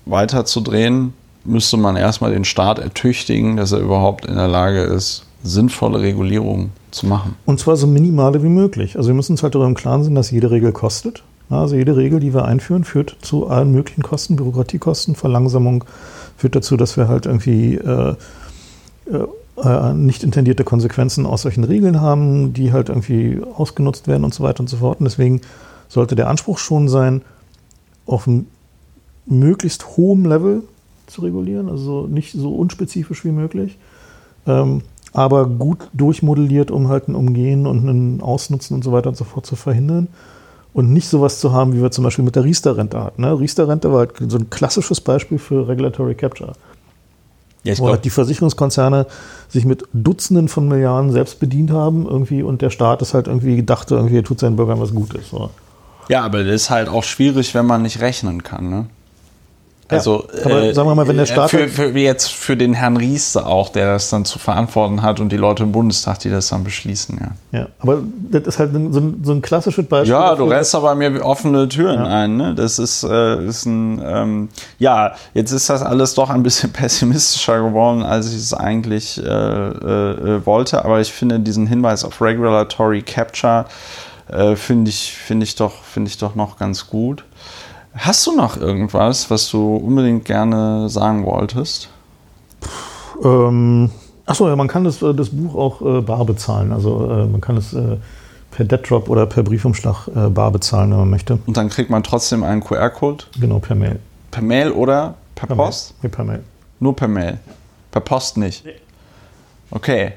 weiterzudrehen, 0.05 1.13
müsste 1.43 1.77
man 1.77 1.95
erstmal 1.95 2.31
den 2.31 2.45
Staat 2.45 2.79
ertüchtigen, 2.79 3.57
dass 3.57 3.71
er 3.71 3.79
überhaupt 3.79 4.25
in 4.25 4.35
der 4.35 4.47
Lage 4.47 4.81
ist, 4.81 5.26
sinnvolle 5.43 6.01
Regulierung 6.01 6.71
zu 6.91 7.05
machen. 7.05 7.35
Und 7.45 7.59
zwar 7.59 7.75
so 7.77 7.87
minimale 7.87 8.43
wie 8.43 8.49
möglich. 8.49 8.97
Also 8.97 9.09
wir 9.09 9.15
müssen 9.15 9.33
uns 9.33 9.43
halt 9.43 9.55
darüber 9.55 9.67
im 9.67 9.75
Klaren 9.75 10.03
sein, 10.03 10.15
dass 10.15 10.31
jede 10.31 10.51
Regel 10.51 10.71
kostet. 10.71 11.23
Also 11.49 11.75
jede 11.75 11.95
Regel, 11.95 12.19
die 12.19 12.33
wir 12.33 12.45
einführen, 12.45 12.83
führt 12.83 13.17
zu 13.21 13.47
allen 13.47 13.71
möglichen 13.71 14.03
Kosten, 14.03 14.35
Bürokratiekosten, 14.35 15.15
Verlangsamung, 15.15 15.85
führt 16.35 16.55
dazu, 16.55 16.75
dass 16.75 16.97
wir 16.97 17.07
halt 17.07 17.25
irgendwie 17.25 17.75
äh, 17.75 18.15
äh, 19.09 19.93
nicht 19.93 20.23
intendierte 20.23 20.63
Konsequenzen 20.63 21.25
aus 21.25 21.43
solchen 21.43 21.63
Regeln 21.63 22.01
haben, 22.01 22.53
die 22.53 22.73
halt 22.73 22.89
irgendwie 22.89 23.41
ausgenutzt 23.55 24.07
werden 24.07 24.23
und 24.23 24.33
so 24.33 24.43
weiter 24.43 24.59
und 24.59 24.69
so 24.69 24.77
fort. 24.77 24.99
Und 24.99 25.05
deswegen 25.05 25.41
sollte 25.87 26.15
der 26.15 26.29
Anspruch 26.29 26.57
schon 26.57 26.89
sein, 26.89 27.21
auf 28.05 28.27
einem 28.27 28.47
möglichst 29.25 29.97
hohem 29.97 30.25
Level 30.25 30.63
zu 31.07 31.21
regulieren, 31.21 31.69
also 31.69 32.07
nicht 32.07 32.33
so 32.33 32.53
unspezifisch 32.55 33.23
wie 33.25 33.31
möglich, 33.31 33.77
ähm, 34.45 34.81
aber 35.13 35.45
gut 35.45 35.89
durchmodelliert, 35.93 36.71
um 36.71 36.87
halt 36.87 37.07
ein 37.07 37.15
Umgehen 37.15 37.65
und 37.65 37.85
ein 37.85 38.21
Ausnutzen 38.21 38.75
und 38.75 38.83
so 38.83 38.91
weiter 38.91 39.09
und 39.09 39.15
so 39.15 39.23
fort 39.23 39.45
zu 39.45 39.55
verhindern. 39.55 40.07
Und 40.73 40.93
nicht 40.93 41.07
sowas 41.07 41.39
zu 41.39 41.53
haben, 41.53 41.73
wie 41.73 41.81
wir 41.81 41.89
zum 41.89 42.03
Beispiel 42.03 42.23
mit 42.23 42.35
der 42.35 42.43
Riester-Rente 42.43 43.03
hatten. 43.03 43.21
Ne? 43.23 43.39
Riester-Rente 43.39 43.91
war 43.91 43.99
halt 43.99 44.11
so 44.27 44.37
ein 44.37 44.49
klassisches 44.49 45.01
Beispiel 45.01 45.39
für 45.39 45.67
Regulatory 45.67 46.13
Capture. 46.13 46.53
Ja, 47.63 47.77
wo 47.79 47.89
halt 47.89 48.05
die 48.05 48.11
Versicherungskonzerne 48.11 49.07
sich 49.49 49.65
mit 49.65 49.83
Dutzenden 49.91 50.47
von 50.47 50.67
Milliarden 50.67 51.11
selbst 51.11 51.39
bedient 51.39 51.71
haben 51.71 52.05
irgendwie 52.05 52.43
und 52.43 52.61
der 52.61 52.69
Staat 52.69 53.01
ist 53.01 53.13
halt 53.13 53.27
irgendwie 53.27 53.61
dachte, 53.63 53.95
irgendwie 53.95 54.17
er 54.17 54.23
tut 54.23 54.39
seinen 54.39 54.55
Bürgern 54.55 54.79
was 54.79 54.93
Gutes. 54.93 55.29
So. 55.31 55.49
Ja, 56.07 56.23
aber 56.23 56.43
das 56.43 56.53
ist 56.53 56.69
halt 56.69 56.87
auch 56.87 57.03
schwierig, 57.03 57.53
wenn 57.55 57.65
man 57.65 57.81
nicht 57.81 57.99
rechnen 57.99 58.43
kann. 58.43 58.69
Ne? 58.69 58.85
Also, 59.89 60.27
ja, 60.35 60.45
aber 60.45 60.63
äh, 60.63 60.73
sagen 60.73 60.89
wir 60.89 60.95
mal, 60.95 61.07
wenn 61.07 61.15
der 61.15 61.23
äh, 61.23 61.31
Staat. 61.31 61.49
Für, 61.49 61.67
für, 61.67 61.97
jetzt 61.97 62.31
für 62.31 62.57
den 62.57 62.73
Herrn 62.73 62.97
Riester 62.97 63.47
auch, 63.47 63.69
der 63.69 63.93
das 63.93 64.09
dann 64.09 64.25
zu 64.25 64.37
verantworten 64.37 65.01
hat 65.01 65.19
und 65.19 65.31
die 65.31 65.37
Leute 65.37 65.63
im 65.63 65.71
Bundestag, 65.71 66.19
die 66.19 66.29
das 66.29 66.49
dann 66.49 66.63
beschließen, 66.63 67.17
ja. 67.21 67.59
Ja, 67.59 67.67
aber 67.79 68.01
das 68.29 68.43
ist 68.43 68.59
halt 68.59 68.73
so 68.73 68.99
ein, 68.99 69.21
so 69.23 69.31
ein 69.31 69.41
klassisches 69.41 69.85
Beispiel. 69.85 70.11
Ja, 70.11 70.35
du 70.35 70.45
rennst 70.45 70.75
aber 70.75 70.93
mir 70.95 71.23
offene 71.23 71.69
Türen 71.69 72.03
ja. 72.03 72.05
ein, 72.05 72.35
ne? 72.35 72.53
Das 72.53 72.79
ist, 72.79 73.03
äh, 73.03 73.45
ist 73.45 73.65
ein. 73.65 74.01
Ähm, 74.05 74.49
ja, 74.77 75.13
jetzt 75.33 75.51
ist 75.51 75.69
das 75.69 75.81
alles 75.81 76.13
doch 76.15 76.29
ein 76.29 76.43
bisschen 76.43 76.71
pessimistischer 76.73 77.63
geworden, 77.63 78.03
als 78.03 78.29
ich 78.29 78.37
es 78.37 78.53
eigentlich 78.53 79.23
äh, 79.23 79.27
äh, 79.27 80.45
wollte, 80.45 80.83
aber 80.83 80.99
ich 80.99 81.13
finde 81.13 81.39
diesen 81.39 81.65
Hinweis 81.67 82.03
auf 82.03 82.21
Regulatory 82.21 83.03
Capture. 83.03 83.65
Äh, 84.29 84.57
finde 84.57 84.89
ich, 84.89 85.13
find 85.13 85.41
ich, 85.41 85.55
doch, 85.55 85.83
find 85.83 86.09
ich 86.09 86.17
doch 86.17 86.35
noch 86.35 86.57
ganz 86.57 86.87
gut. 86.87 87.23
Hast 87.97 88.25
du 88.27 88.35
noch 88.35 88.57
irgendwas, 88.57 89.29
was 89.29 89.49
du 89.49 89.75
unbedingt 89.75 90.25
gerne 90.25 90.87
sagen 90.89 91.25
wolltest? 91.25 91.89
Ähm, 93.23 93.89
achso, 94.25 94.47
ja, 94.47 94.55
man 94.55 94.67
kann 94.67 94.83
das, 94.83 95.01
äh, 95.01 95.13
das 95.13 95.29
Buch 95.29 95.55
auch 95.55 95.81
äh, 95.81 96.01
bar 96.01 96.25
bezahlen. 96.25 96.71
Also 96.71 97.09
äh, 97.09 97.25
man 97.25 97.41
kann 97.41 97.57
es 97.57 97.73
äh, 97.73 97.97
per 98.51 98.65
Dead-Drop 98.65 99.09
oder 99.09 99.25
per 99.25 99.43
Briefumschlag 99.43 100.07
äh, 100.09 100.29
bar 100.29 100.51
bezahlen, 100.51 100.91
wenn 100.91 100.99
man 100.99 101.09
möchte. 101.09 101.39
Und 101.45 101.57
dann 101.57 101.69
kriegt 101.69 101.89
man 101.89 102.03
trotzdem 102.03 102.43
einen 102.43 102.63
QR-Code? 102.63 103.25
Genau, 103.39 103.59
per 103.59 103.75
Mail. 103.75 103.99
Per 104.31 104.43
Mail 104.43 104.71
oder 104.71 105.15
per, 105.35 105.47
per 105.47 105.55
Post? 105.55 105.91
Mail. 105.91 105.99
Nee, 106.03 106.09
per 106.15 106.23
Mail. 106.23 106.43
Nur 106.79 106.95
per 106.95 107.07
Mail. 107.07 107.39
Per 107.91 108.01
Post 108.01 108.37
nicht. 108.37 108.65
Nee. 108.65 108.73
Okay. 109.71 110.13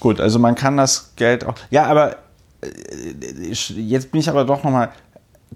Gut, 0.00 0.20
also 0.20 0.38
man 0.40 0.56
kann 0.56 0.76
das 0.76 1.12
Geld 1.14 1.46
auch. 1.46 1.54
Ja, 1.70 1.84
aber 1.86 2.16
äh, 2.62 3.52
jetzt 3.52 4.10
bin 4.10 4.20
ich 4.20 4.28
aber 4.28 4.44
doch 4.44 4.64
nochmal. 4.64 4.90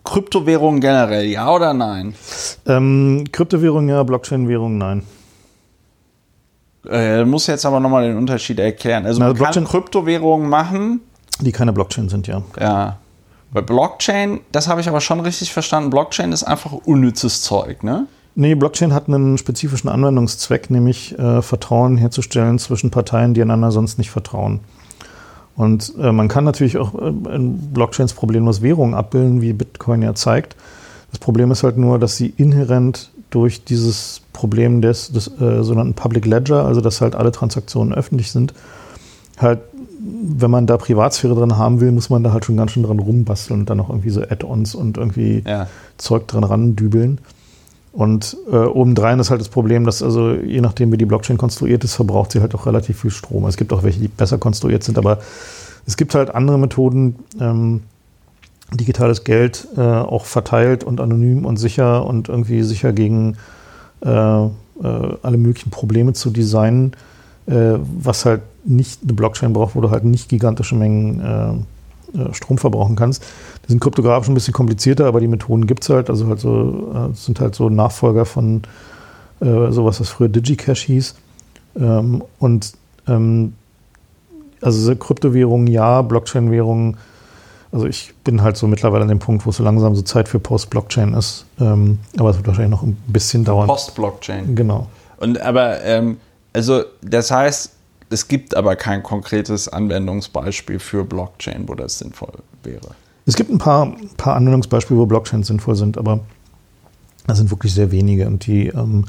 Kryptowährungen 0.07 0.81
generell, 0.81 1.27
ja 1.27 1.51
oder 1.51 1.75
nein? 1.75 2.15
Ähm, 2.67 3.25
Kryptowährungen 3.31 3.91
ja, 3.91 4.03
Blockchain-Währungen 4.03 4.79
nein. 4.79 5.03
Äh, 6.89 7.25
muss 7.25 7.47
jetzt 7.49 7.67
aber 7.67 7.81
nochmal 7.81 8.09
den 8.09 8.17
Unterschied 8.17 8.59
erklären. 8.59 9.05
Also, 9.05 9.21
Na, 9.21 9.35
man 9.35 9.53
kann 9.53 9.65
Kryptowährungen 9.65 10.49
machen. 10.49 11.01
Die 11.41 11.53
keine 11.53 11.73
Blockchain 11.73 12.09
sind, 12.09 12.27
ja. 12.27 12.43
Ja. 12.59 12.97
Bei 13.53 13.61
Blockchain, 13.61 14.41
das 14.53 14.69
habe 14.69 14.81
ich 14.81 14.89
aber 14.89 15.01
schon 15.01 15.21
richtig 15.21 15.53
verstanden, 15.53 15.91
Blockchain 15.91 16.33
ist 16.33 16.43
einfach 16.45 16.73
unnützes 16.73 17.43
Zeug, 17.43 17.83
ne? 17.83 18.07
Nee, 18.35 18.55
Blockchain 18.55 18.93
hat 18.93 19.09
einen 19.09 19.39
spezifischen 19.39 19.89
Anwendungszweck, 19.89 20.69
nämlich 20.71 21.19
äh, 21.19 21.41
Vertrauen 21.41 21.97
herzustellen 21.97 22.59
zwischen 22.59 22.91
Parteien, 22.91 23.35
die 23.35 23.41
einander 23.41 23.73
sonst 23.73 23.99
nicht 23.99 24.11
vertrauen. 24.11 24.61
Und 25.57 25.95
äh, 25.99 26.13
man 26.13 26.29
kann 26.29 26.45
natürlich 26.45 26.77
auch 26.79 26.95
äh, 26.95 27.09
in 27.35 27.73
Blockchains 27.73 28.13
problemlos 28.13 28.63
Währungen 28.63 28.95
abbilden, 28.95 29.41
wie 29.41 29.53
Bitcoin 29.53 30.03
ja 30.03 30.15
zeigt. 30.15 30.55
Das 31.11 31.19
Problem 31.19 31.51
ist 31.51 31.63
halt 31.63 31.79
nur, 31.79 31.99
dass 31.99 32.17
sie 32.17 32.33
inhärent 32.37 33.11
durch 33.31 33.65
dieses 33.65 34.21
Problem 34.33 34.83
des, 34.83 35.13
des 35.13 35.29
äh, 35.41 35.63
sogenannten 35.63 35.95
Public 35.95 36.27
Ledger, 36.27 36.65
also 36.65 36.81
dass 36.81 37.01
halt 37.01 37.15
alle 37.15 37.33
Transaktionen 37.33 37.95
öffentlich 37.95 38.31
sind, 38.31 38.55
halt, 39.39 39.61
wenn 39.99 40.51
man 40.51 40.67
da 40.67 40.77
Privatsphäre 40.77 41.35
drin 41.35 41.57
haben 41.57 41.81
will, 41.81 41.91
muss 41.91 42.11
man 42.11 42.23
da 42.23 42.33
halt 42.33 42.45
schon 42.45 42.57
ganz 42.57 42.73
schön 42.73 42.83
dran 42.83 42.99
rumbasteln 42.99 43.61
und 43.61 43.71
dann 43.71 43.79
noch 43.79 43.89
irgendwie 43.89 44.11
so 44.11 44.23
Add-ons 44.23 44.75
und 44.75 44.99
irgendwie 44.99 45.43
ja. 45.47 45.69
Zeug 45.97 46.29
dran 46.29 46.45
randübeln. 46.45 47.19
Und 47.97 48.37
äh, 48.53 48.57
obendrein 48.57 49.19
ist 49.21 49.31
halt 49.31 49.41
das 49.41 49.49
Problem, 49.49 49.87
dass 49.87 50.03
also 50.03 50.33
je 50.33 50.61
nachdem, 50.61 50.93
wie 50.93 50.99
die 50.99 51.07
Blockchain 51.07 51.39
konstruiert 51.39 51.83
ist, 51.83 51.95
verbraucht 51.95 52.31
sie 52.31 52.43
halt 52.43 52.55
auch 52.55 52.67
relativ 52.67 53.01
viel 53.01 53.11
Strom. 53.11 53.47
Es 53.47 53.57
gibt 53.57 53.73
auch 53.73 53.85
welche, 53.85 54.01
die 54.01 54.09
besser 54.09 54.37
konstruiert 54.37 54.85
sind, 54.85 54.99
aber 54.99 55.19
es 55.87 55.97
gibt 55.97 56.15
halt 56.15 56.35
andere 56.35 56.59
Methoden, 56.59 57.17
ähm, 57.41 57.85
digitales 58.75 59.25
Geld 59.25 59.67
äh, 59.79 59.81
auch 59.81 60.27
verteilt 60.27 60.85
und 60.85 61.01
anonym 61.01 61.47
und 61.47 61.57
sicher 61.57 62.05
und 62.05 62.29
irgendwie 62.29 62.63
sicher 62.65 62.93
gegen 62.93 63.39
äh, 64.05 64.45
äh, 64.45 64.49
alle 64.83 65.39
möglichen 65.39 65.71
Probleme 65.71 66.13
zu 66.13 66.29
designen, 66.29 66.93
äh, 67.47 67.79
was 67.79 68.27
halt 68.27 68.43
nicht 68.67 69.05
eine 69.05 69.15
Blockchain 69.15 69.55
braucht, 69.55 69.75
wo 69.75 69.81
du 69.81 69.91
halt 69.91 70.05
nicht 70.05 70.29
gigantische 70.29 70.75
Mengen 70.75 71.21
äh, 71.21 71.55
Strom 72.33 72.59
verbrauchen 72.59 72.97
kannst. 72.97 73.23
Die 73.65 73.73
sind 73.73 73.81
kryptografisch 73.81 74.29
ein 74.29 74.35
bisschen 74.35 74.55
komplizierter, 74.55 75.07
aber 75.07 75.21
die 75.21 75.29
Methoden 75.29 75.67
gibt 75.67 75.83
es 75.83 75.91
halt. 75.91 76.11
Also 76.11 76.27
halt 76.29 76.41
so, 76.41 77.11
sind 77.15 77.41
halt 77.41 77.55
so 77.55 77.69
Nachfolger 77.69 78.25
von 78.25 78.63
sowas, 79.39 80.01
was 80.01 80.09
früher 80.09 80.29
DigiCash 80.31 80.83
hieß. 80.85 81.15
Ähm, 81.79 82.25
und 82.39 82.73
ähm, 83.07 83.53
also 84.63 84.97
Kryptowährungen 84.97 85.67
ja, 85.67 86.01
Blockchain-Währungen 86.01 86.97
also 87.77 87.87
ich 87.87 88.15
bin 88.25 88.43
halt 88.43 88.57
so 88.57 88.67
mittlerweile 88.67 89.03
an 89.03 89.09
dem 89.09 89.19
Punkt, 89.19 89.45
wo 89.45 89.51
es 89.51 89.57
so 89.57 89.63
langsam 89.63 89.95
so 89.95 90.01
Zeit 90.01 90.29
für 90.29 90.39
Post-Blockchain 90.39 91.13
ist. 91.13 91.45
Ähm, 91.61 91.99
aber 92.19 92.31
es 92.31 92.37
wird 92.37 92.47
wahrscheinlich 92.47 92.71
noch 92.71 92.83
ein 92.83 92.97
bisschen 93.07 93.45
dauern. 93.45 93.67
Post-Blockchain. 93.67 94.55
Genau. 94.55 94.87
Und 95.19 95.41
aber, 95.41 95.83
ähm, 95.83 96.19
also 96.55 96.85
das 97.03 97.31
heißt, 97.31 97.73
es 98.11 98.29
gibt 98.29 98.57
aber 98.57 98.77
kein 98.77 99.03
konkretes 99.03 99.69
Anwendungsbeispiel 99.69 100.79
für 100.79 101.05
Blockchain, 101.05 101.69
wo 101.69 101.75
das 101.75 101.99
sinnvoll 101.99 102.33
wäre. 102.63 102.95
Es 103.25 103.35
gibt 103.35 103.51
ein 103.51 103.59
paar, 103.59 103.97
paar 104.17 104.37
Anwendungsbeispiele, 104.37 104.99
wo 104.99 105.07
Blockchains 105.07 105.49
sinnvoll 105.49 105.75
sind, 105.75 105.99
aber 105.99 106.21
das 107.27 107.39
sind 107.39 107.51
wirklich 107.51 107.75
sehr 107.75 107.91
wenige 107.91 108.27
und 108.27 108.47
die 108.47 108.69
ähm, 108.69 109.07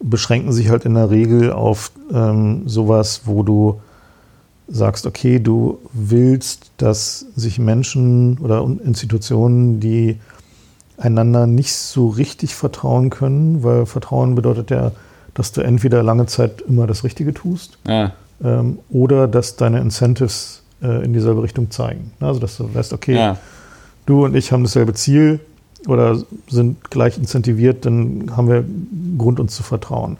beschränken 0.00 0.52
sich 0.52 0.68
halt 0.68 0.84
in 0.84 0.94
der 0.94 1.10
Regel 1.10 1.52
auf 1.52 1.90
ähm, 2.12 2.68
sowas, 2.68 3.22
wo 3.24 3.42
du 3.42 3.80
sagst, 4.68 5.06
okay, 5.06 5.40
du 5.40 5.78
willst, 5.92 6.70
dass 6.76 7.26
sich 7.34 7.58
Menschen 7.58 8.38
oder 8.38 8.62
Institutionen, 8.62 9.80
die 9.80 10.20
einander 10.98 11.46
nicht 11.46 11.72
so 11.74 12.08
richtig 12.08 12.54
vertrauen 12.54 13.10
können, 13.10 13.62
weil 13.62 13.86
Vertrauen 13.86 14.34
bedeutet 14.34 14.70
ja, 14.70 14.92
dass 15.38 15.52
du 15.52 15.60
entweder 15.60 16.02
lange 16.02 16.26
Zeit 16.26 16.62
immer 16.62 16.88
das 16.88 17.04
Richtige 17.04 17.32
tust 17.32 17.78
ja. 17.86 18.12
ähm, 18.42 18.80
oder 18.90 19.28
dass 19.28 19.54
deine 19.54 19.78
Incentives 19.78 20.64
äh, 20.82 21.04
in 21.04 21.12
dieselbe 21.12 21.44
Richtung 21.44 21.70
zeigen. 21.70 22.10
Also 22.18 22.40
dass 22.40 22.56
du 22.56 22.74
weißt, 22.74 22.92
okay, 22.92 23.14
ja. 23.14 23.36
du 24.04 24.24
und 24.24 24.34
ich 24.34 24.50
haben 24.50 24.64
dasselbe 24.64 24.94
Ziel 24.94 25.38
oder 25.86 26.20
sind 26.48 26.90
gleich 26.90 27.18
incentiviert, 27.18 27.86
dann 27.86 28.36
haben 28.36 28.48
wir 28.48 28.64
Grund, 29.16 29.38
uns 29.38 29.54
zu 29.54 29.62
vertrauen. 29.62 30.16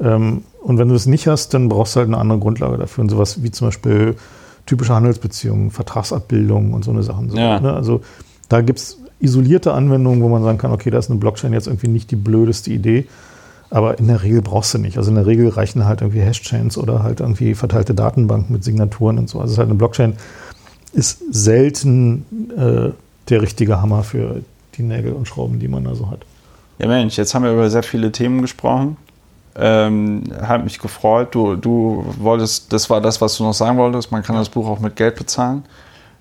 Ähm, 0.00 0.44
und 0.62 0.78
wenn 0.78 0.88
du 0.88 0.94
es 0.94 1.06
nicht 1.06 1.26
hast, 1.26 1.54
dann 1.54 1.68
brauchst 1.68 1.96
du 1.96 2.00
halt 2.00 2.08
eine 2.08 2.18
andere 2.18 2.38
Grundlage 2.38 2.78
dafür. 2.78 3.02
Und 3.02 3.10
sowas 3.10 3.42
wie 3.42 3.50
zum 3.50 3.66
Beispiel 3.66 4.14
typische 4.64 4.94
Handelsbeziehungen, 4.94 5.72
Vertragsabbildungen 5.72 6.72
und 6.72 6.84
so 6.84 6.92
eine 6.92 7.02
Sachen. 7.02 7.34
Ja. 7.34 7.58
Ne? 7.58 7.72
Also 7.72 8.02
da 8.48 8.60
gibt 8.60 8.78
es 8.78 8.98
isolierte 9.18 9.72
Anwendungen, 9.72 10.22
wo 10.22 10.28
man 10.28 10.44
sagen 10.44 10.58
kann, 10.58 10.70
okay, 10.70 10.90
da 10.90 10.98
ist 10.98 11.10
eine 11.10 11.18
Blockchain 11.18 11.52
jetzt 11.52 11.66
irgendwie 11.66 11.88
nicht 11.88 12.12
die 12.12 12.16
blödeste 12.16 12.70
Idee. 12.70 13.08
Aber 13.72 13.98
in 13.98 14.06
der 14.06 14.22
Regel 14.22 14.42
brauchst 14.42 14.74
du 14.74 14.78
nicht. 14.78 14.98
Also 14.98 15.08
in 15.08 15.14
der 15.16 15.26
Regel 15.26 15.48
reichen 15.48 15.86
halt 15.86 16.02
irgendwie 16.02 16.20
Hashchains 16.20 16.76
oder 16.76 17.02
halt 17.02 17.20
irgendwie 17.20 17.54
verteilte 17.54 17.94
Datenbanken 17.94 18.52
mit 18.52 18.62
Signaturen 18.62 19.18
und 19.18 19.30
so. 19.30 19.40
Also 19.40 19.56
halt 19.56 19.68
eine 19.68 19.76
Blockchain 19.76 20.14
ist 20.92 21.22
selten 21.30 22.26
äh, 22.54 22.90
der 23.30 23.40
richtige 23.40 23.80
Hammer 23.80 24.02
für 24.02 24.42
die 24.76 24.82
Nägel 24.82 25.14
und 25.14 25.26
Schrauben, 25.26 25.58
die 25.58 25.68
man 25.68 25.84
da 25.84 25.94
so 25.94 26.10
hat. 26.10 26.20
Ja 26.78 26.86
Mensch, 26.86 27.16
jetzt 27.16 27.34
haben 27.34 27.44
wir 27.44 27.52
über 27.52 27.70
sehr 27.70 27.82
viele 27.82 28.12
Themen 28.12 28.42
gesprochen. 28.42 28.98
Ähm, 29.56 30.24
hat 30.42 30.64
mich 30.64 30.78
gefreut. 30.78 31.34
Du, 31.34 31.56
du 31.56 32.04
wolltest, 32.18 32.74
das 32.74 32.90
war 32.90 33.00
das, 33.00 33.22
was 33.22 33.38
du 33.38 33.44
noch 33.44 33.54
sagen 33.54 33.78
wolltest. 33.78 34.12
Man 34.12 34.22
kann 34.22 34.36
das 34.36 34.50
Buch 34.50 34.68
auch 34.68 34.80
mit 34.80 34.96
Geld 34.96 35.16
bezahlen. 35.16 35.64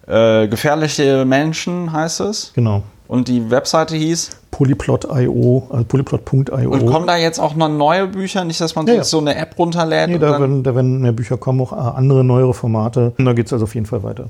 Äh, 0.07 0.47
gefährliche 0.47 1.25
Menschen 1.25 1.91
heißt 1.91 2.21
es. 2.21 2.53
Genau. 2.55 2.83
Und 3.11 3.27
die 3.27 3.51
Webseite 3.51 3.97
hieß? 3.97 4.29
Polyplot.io, 4.51 5.67
also 5.69 5.83
polyplot.io. 5.83 6.71
Und 6.71 6.85
kommen 6.85 7.07
da 7.07 7.17
jetzt 7.17 7.39
auch 7.39 7.55
noch 7.55 7.67
neue 7.67 8.07
Bücher? 8.07 8.45
Nicht, 8.45 8.61
dass 8.61 8.73
man 8.75 8.88
ja, 8.88 8.93
ja. 8.93 9.03
so 9.03 9.19
eine 9.19 9.35
App 9.35 9.59
runterlädt? 9.59 10.11
Nee, 10.11 10.17
da 10.17 10.39
werden, 10.39 10.63
da 10.63 10.73
werden 10.73 11.01
mehr 11.01 11.11
Bücher 11.11 11.35
kommen, 11.35 11.59
auch 11.59 11.73
andere, 11.73 12.23
neuere 12.23 12.53
Formate. 12.53 13.11
Und 13.17 13.25
da 13.25 13.33
geht 13.33 13.47
es 13.47 13.51
also 13.51 13.65
auf 13.65 13.75
jeden 13.75 13.85
Fall 13.85 14.03
weiter. 14.03 14.29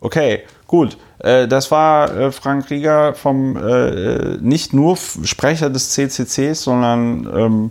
Okay, 0.00 0.40
gut. 0.66 0.96
Äh, 1.18 1.46
das 1.48 1.70
war 1.70 2.16
äh, 2.16 2.32
Frank 2.32 2.70
Rieger 2.70 3.12
vom 3.12 3.58
äh, 3.58 4.38
nicht 4.40 4.72
nur 4.72 4.96
Sprecher 4.96 5.68
des 5.68 5.90
CCCs, 5.90 6.62
sondern 6.62 7.28
ähm, 7.36 7.70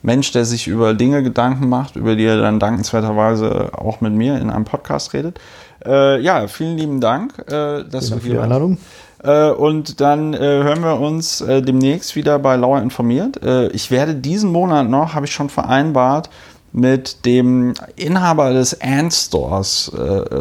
Mensch, 0.00 0.32
der 0.32 0.46
sich 0.46 0.66
über 0.66 0.94
Dinge 0.94 1.22
Gedanken 1.22 1.68
macht, 1.68 1.96
über 1.96 2.16
die 2.16 2.24
er 2.24 2.40
dann 2.40 2.58
dankenswerterweise 2.58 3.72
auch 3.74 4.00
mit 4.00 4.14
mir 4.14 4.38
in 4.38 4.48
einem 4.48 4.64
Podcast 4.64 5.12
redet. 5.12 5.38
Äh, 5.84 6.20
ja, 6.20 6.46
vielen 6.48 6.76
lieben 6.76 7.00
Dank, 7.00 7.38
äh, 7.46 7.84
dass 7.84 8.08
vielen 8.08 8.20
du 8.20 8.26
hier 8.26 8.42
Einladung. 8.42 8.78
Äh, 9.22 9.50
und 9.50 10.00
dann 10.00 10.34
äh, 10.34 10.38
hören 10.38 10.82
wir 10.82 10.98
uns 10.98 11.40
äh, 11.40 11.62
demnächst 11.62 12.16
wieder 12.16 12.38
bei 12.38 12.56
Lauer 12.56 12.80
informiert. 12.80 13.42
Äh, 13.42 13.68
ich 13.68 13.90
werde 13.90 14.14
diesen 14.14 14.50
Monat 14.50 14.88
noch, 14.88 15.14
habe 15.14 15.26
ich 15.26 15.32
schon 15.32 15.48
vereinbart, 15.50 16.30
mit 16.72 17.26
dem 17.26 17.74
Inhaber 17.96 18.52
des 18.52 18.80
Ant 18.80 19.12
Stores 19.12 19.90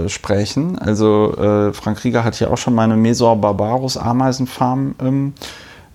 sprechen. 0.05 0.77
Also 0.77 1.33
Frank 1.73 2.03
Rieger 2.03 2.23
hat 2.23 2.35
hier 2.35 2.53
auch 2.53 2.57
schon 2.59 2.75
meine 2.75 2.95
Mesor 2.95 3.35
Barbarus 3.35 3.97
Ameisenfarm 3.97 4.93
ähm, 5.01 5.33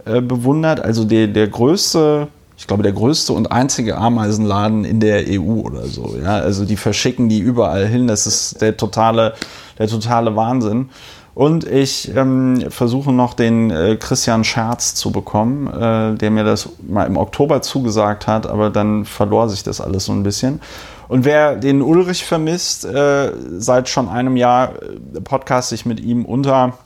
bewundert. 0.05 0.81
Also 0.81 1.05
der, 1.05 1.29
der 1.29 1.47
größte 1.47 2.27
ich 2.57 2.67
glaube, 2.67 2.83
der 2.83 2.93
größte 2.93 3.33
und 3.33 3.51
einzige 3.51 3.97
Ameisenladen 3.97 4.85
in 4.85 5.01
der 5.01 5.25
EU 5.29 5.61
oder 5.63 5.87
so. 5.87 6.17
Ja? 6.23 6.37
Also 6.37 6.65
die 6.65 6.77
verschicken 6.77 7.29
die 7.29 7.41
überall 7.41 7.87
hin. 7.87 8.07
Das 8.07 8.27
ist 8.27 8.61
der 8.61 8.77
totale, 8.77 9.35
der 9.79 9.89
totale 9.89 10.37
Wahnsinn. 10.37 10.91
Und 11.35 11.65
ich 11.65 12.15
ähm, 12.15 12.65
versuche 12.69 13.13
noch 13.13 13.35
den 13.35 13.71
äh, 13.71 13.97
Christian 13.97 14.45
Scherz 14.45 14.95
zu 14.95 15.11
bekommen, 15.11 15.67
äh, 15.67 16.15
der 16.17 16.31
mir 16.31 16.45
das 16.45 16.69
mal 16.87 17.07
im 17.07 17.17
Oktober 17.17 17.61
zugesagt 17.61 18.29
hat, 18.29 18.47
aber 18.47 18.71
dann 18.71 19.05
verlor 19.05 19.49
sich 19.49 19.65
das 19.65 19.81
alles 19.81 20.05
so 20.05 20.13
ein 20.13 20.23
bisschen. 20.23 20.61
Und 21.09 21.25
wer 21.25 21.57
den 21.57 21.83
Ulrich 21.83 22.25
vermisst, 22.25 22.85
äh, 22.85 23.33
seit 23.59 23.89
schon 23.89 24.09
einem 24.09 24.37
Jahr 24.37 24.75
äh, 24.81 25.21
podcast 25.21 25.73
ich 25.73 25.85
mit 25.85 25.99
ihm 25.99 26.25
unter 26.25 26.79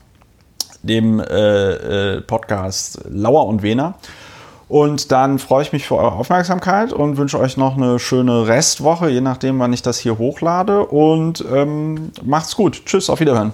dem 0.83 1.21
äh, 1.21 2.15
äh, 2.15 2.21
Podcast 2.23 3.01
Lauer 3.11 3.47
und 3.47 3.63
Wehner. 3.63 3.95
Und 4.69 5.13
dann 5.13 5.39
freue 5.39 5.63
ich 5.63 5.73
mich 5.73 5.87
für 5.87 5.97
eure 5.97 6.13
Aufmerksamkeit 6.13 6.93
und 6.93 7.17
wünsche 7.17 7.39
euch 7.39 7.57
noch 7.57 7.77
eine 7.77 7.99
schöne 7.99 8.47
Restwoche, 8.47 9.09
je 9.09 9.23
nachdem, 9.23 9.59
wann 9.59 9.73
ich 9.73 9.83
das 9.83 9.99
hier 9.99 10.19
hochlade. 10.19 10.85
Und 10.87 11.45
ähm, 11.51 12.11
macht's 12.23 12.55
gut. 12.55 12.83
Tschüss, 12.85 13.09
auf 13.09 13.21
Wiederhören. 13.21 13.53